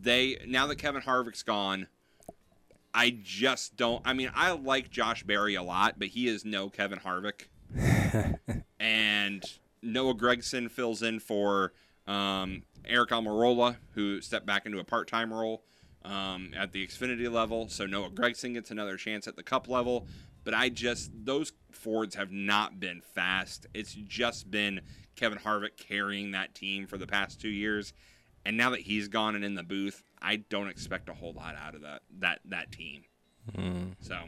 They 0.00 0.38
now 0.46 0.66
that 0.68 0.76
Kevin 0.76 1.02
Harvick's 1.02 1.42
gone, 1.42 1.88
I 2.94 3.14
just 3.22 3.76
don't. 3.76 4.00
I 4.06 4.14
mean, 4.14 4.30
I 4.34 4.52
like 4.52 4.88
Josh 4.88 5.22
Berry 5.22 5.54
a 5.54 5.62
lot, 5.62 5.98
but 5.98 6.08
he 6.08 6.28
is 6.28 6.46
no 6.46 6.70
Kevin 6.70 6.98
Harvick. 6.98 7.48
and 8.80 9.44
Noah 9.82 10.14
Gragson 10.14 10.70
fills 10.70 11.02
in 11.02 11.20
for 11.20 11.74
um, 12.06 12.62
Aric 12.90 13.08
Almirola, 13.08 13.76
who 13.90 14.22
stepped 14.22 14.46
back 14.46 14.64
into 14.64 14.78
a 14.78 14.84
part-time 14.84 15.30
role 15.30 15.62
um, 16.06 16.52
at 16.56 16.72
the 16.72 16.86
Xfinity 16.86 17.30
level. 17.30 17.68
So 17.68 17.84
Noah 17.84 18.08
Gragson 18.08 18.54
gets 18.54 18.70
another 18.70 18.96
chance 18.96 19.28
at 19.28 19.36
the 19.36 19.42
Cup 19.42 19.68
level. 19.68 20.06
But 20.46 20.54
I 20.54 20.68
just 20.68 21.10
those 21.12 21.52
Fords 21.72 22.14
have 22.14 22.30
not 22.30 22.78
been 22.80 23.02
fast. 23.14 23.66
It's 23.74 23.92
just 23.92 24.48
been 24.50 24.80
Kevin 25.16 25.38
Harvick 25.38 25.76
carrying 25.76 26.30
that 26.30 26.54
team 26.54 26.86
for 26.86 26.96
the 26.96 27.06
past 27.06 27.40
two 27.40 27.48
years. 27.48 27.92
And 28.44 28.56
now 28.56 28.70
that 28.70 28.80
he's 28.80 29.08
gone 29.08 29.34
and 29.34 29.44
in 29.44 29.56
the 29.56 29.64
booth, 29.64 30.04
I 30.22 30.36
don't 30.36 30.68
expect 30.68 31.08
a 31.08 31.14
whole 31.14 31.32
lot 31.32 31.56
out 31.56 31.74
of 31.74 31.82
that 31.82 32.02
that 32.20 32.40
that 32.44 32.70
team. 32.70 33.02
Hmm. 33.54 33.88
So 34.00 34.18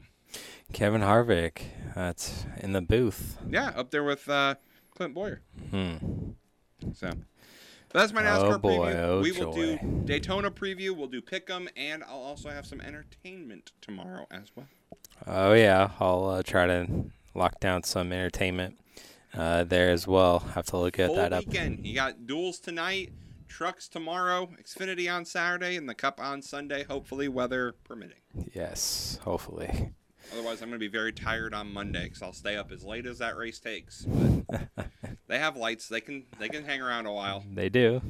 Kevin 0.72 1.02
Harvick, 1.02 1.62
that's 1.94 2.44
in 2.58 2.72
the 2.72 2.82
booth. 2.82 3.38
yeah, 3.48 3.72
up 3.76 3.92
there 3.92 4.02
with 4.04 4.28
uh, 4.28 4.56
Clint 4.90 5.14
Bowyer. 5.14 5.40
Hmm. 5.70 5.96
So 6.94 7.12
that's 7.92 8.12
my 8.12 8.22
NASCAR 8.22 8.54
Oh, 8.54 8.58
boy, 8.58 8.92
preview. 8.92 8.94
oh, 9.04 9.20
we 9.20 9.32
will 9.32 9.52
joy. 9.52 9.78
do 9.78 10.02
Daytona 10.04 10.50
preview. 10.50 10.96
We'll 10.96 11.06
do 11.08 11.20
Pick'em, 11.22 11.68
and 11.76 12.02
I'll 12.04 12.16
also 12.18 12.50
have 12.50 12.66
some 12.66 12.80
entertainment 12.80 13.72
tomorrow 13.80 14.26
as 14.30 14.50
well. 14.54 14.66
Oh 15.26 15.52
yeah, 15.54 15.90
I'll 16.00 16.26
uh, 16.28 16.42
try 16.42 16.66
to 16.66 16.86
lock 17.34 17.60
down 17.60 17.82
some 17.82 18.12
entertainment 18.12 18.78
uh, 19.34 19.64
there 19.64 19.90
as 19.90 20.06
well. 20.06 20.38
Have 20.40 20.66
to 20.66 20.76
look 20.78 20.98
at 20.98 21.06
Full 21.08 21.16
that 21.16 21.32
up. 21.32 21.46
weekend. 21.46 21.84
You 21.86 21.94
got 21.94 22.26
duels 22.26 22.58
tonight, 22.60 23.12
trucks 23.48 23.88
tomorrow, 23.88 24.48
Xfinity 24.62 25.12
on 25.12 25.24
Saturday, 25.24 25.76
and 25.76 25.88
the 25.88 25.94
Cup 25.94 26.20
on 26.20 26.40
Sunday. 26.42 26.84
Hopefully, 26.84 27.28
weather 27.28 27.74
permitting. 27.84 28.16
Yes, 28.54 29.18
hopefully. 29.22 29.90
Otherwise, 30.32 30.60
I'm 30.60 30.68
going 30.68 30.78
to 30.78 30.84
be 30.84 30.88
very 30.88 31.12
tired 31.12 31.54
on 31.54 31.72
Monday 31.72 32.04
because 32.04 32.20
I'll 32.22 32.32
stay 32.34 32.56
up 32.56 32.70
as 32.70 32.84
late 32.84 33.06
as 33.06 33.18
that 33.18 33.36
race 33.36 33.58
takes. 33.58 34.02
But 34.04 34.68
they 35.28 35.38
have 35.38 35.56
lights; 35.56 35.88
they 35.88 36.00
can 36.00 36.24
they 36.38 36.48
can 36.48 36.64
hang 36.64 36.80
around 36.82 37.06
a 37.06 37.12
while. 37.12 37.44
They 37.54 37.68
do. 37.68 38.00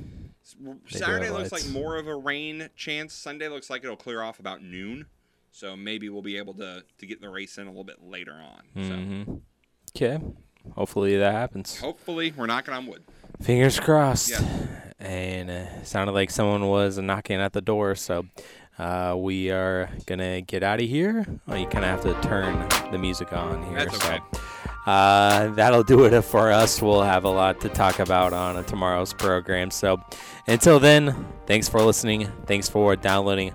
They 0.61 0.73
do 0.73 0.79
Saturday 0.89 1.31
looks 1.31 1.53
lights. 1.53 1.67
like 1.67 1.75
more 1.75 1.97
of 1.97 2.07
a 2.07 2.17
rain 2.17 2.71
chance. 2.75 3.13
Sunday 3.13 3.49
looks 3.49 3.69
like 3.69 3.85
it'll 3.85 3.97
clear 3.97 4.23
off 4.23 4.41
about 4.41 4.63
noon. 4.63 5.07
So 5.51 5.77
maybe 5.77 6.09
we'll 6.09 6.23
be 6.23 6.37
able 6.39 6.55
to, 6.55 6.85
to 6.99 7.07
get 7.07 7.21
the 7.21 7.29
race 7.29 7.59
in 7.59 7.67
a 7.67 7.71
little 7.71 7.85
bit 7.85 8.03
later 8.03 8.33
on. 8.33 8.87
hmm 8.87 9.35
Okay. 9.97 10.23
Hopefully 10.75 11.17
that 11.17 11.33
happens. 11.33 11.81
Hopefully 11.81 12.33
we're 12.37 12.47
knocking 12.47 12.75
on 12.75 12.87
wood. 12.87 13.03
Fingers 13.43 13.81
crossed. 13.81 14.31
Yeah. 14.31 14.67
And 15.01 15.51
uh, 15.51 15.83
sounded 15.85 16.13
like 16.13 16.31
someone 16.31 16.67
was 16.67 16.99
knocking 16.99 17.41
at 17.41 17.53
the 17.53 17.61
door, 17.61 17.95
so 17.95 18.27
uh, 18.79 19.15
we 19.17 19.51
are 19.51 19.91
gonna 20.07 20.41
get 20.41 20.63
out 20.63 20.81
of 20.81 20.89
here. 20.89 21.27
Well, 21.47 21.57
you 21.57 21.67
kind 21.67 21.85
of 21.85 21.91
have 21.91 22.03
to 22.03 22.29
turn 22.29 22.69
the 22.91 22.99
music 22.99 23.33
on 23.33 23.63
here. 23.69 23.79
That's 23.87 24.01
so. 24.03 24.19
Uh, 24.89 25.49
that'll 25.49 25.83
do 25.83 26.07
it 26.07 26.23
for 26.23 26.51
us. 26.51 26.81
We'll 26.81 27.03
have 27.03 27.25
a 27.25 27.29
lot 27.29 27.61
to 27.61 27.69
talk 27.69 27.99
about 27.99 28.33
on 28.33 28.65
tomorrow's 28.65 29.13
program. 29.13 29.71
So 29.71 30.01
until 30.47 30.81
then, 30.81 31.27
thanks 31.47 31.69
for 31.69 31.83
listening. 31.83 32.33
Thanks 32.47 32.71
for 32.71 32.97
downloading. 32.97 33.53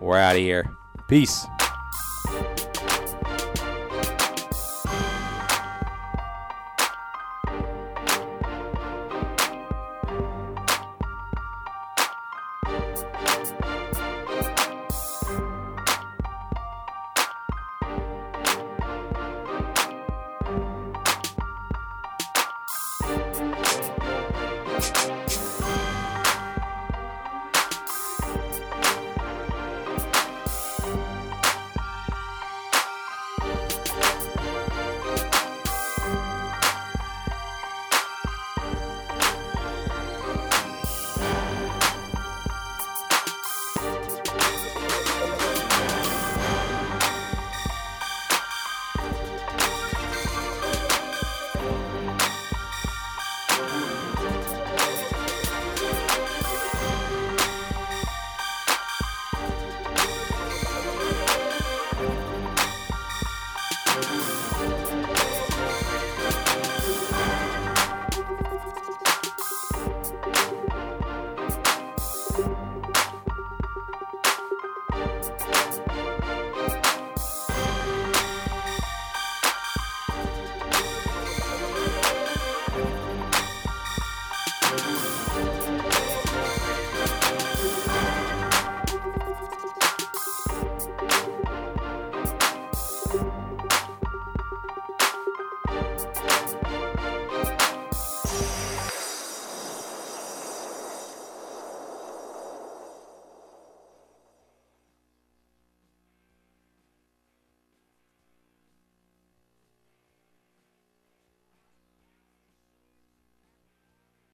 We're 0.00 0.16
out 0.16 0.36
of 0.36 0.40
here. 0.40 0.70
Peace. 1.06 1.46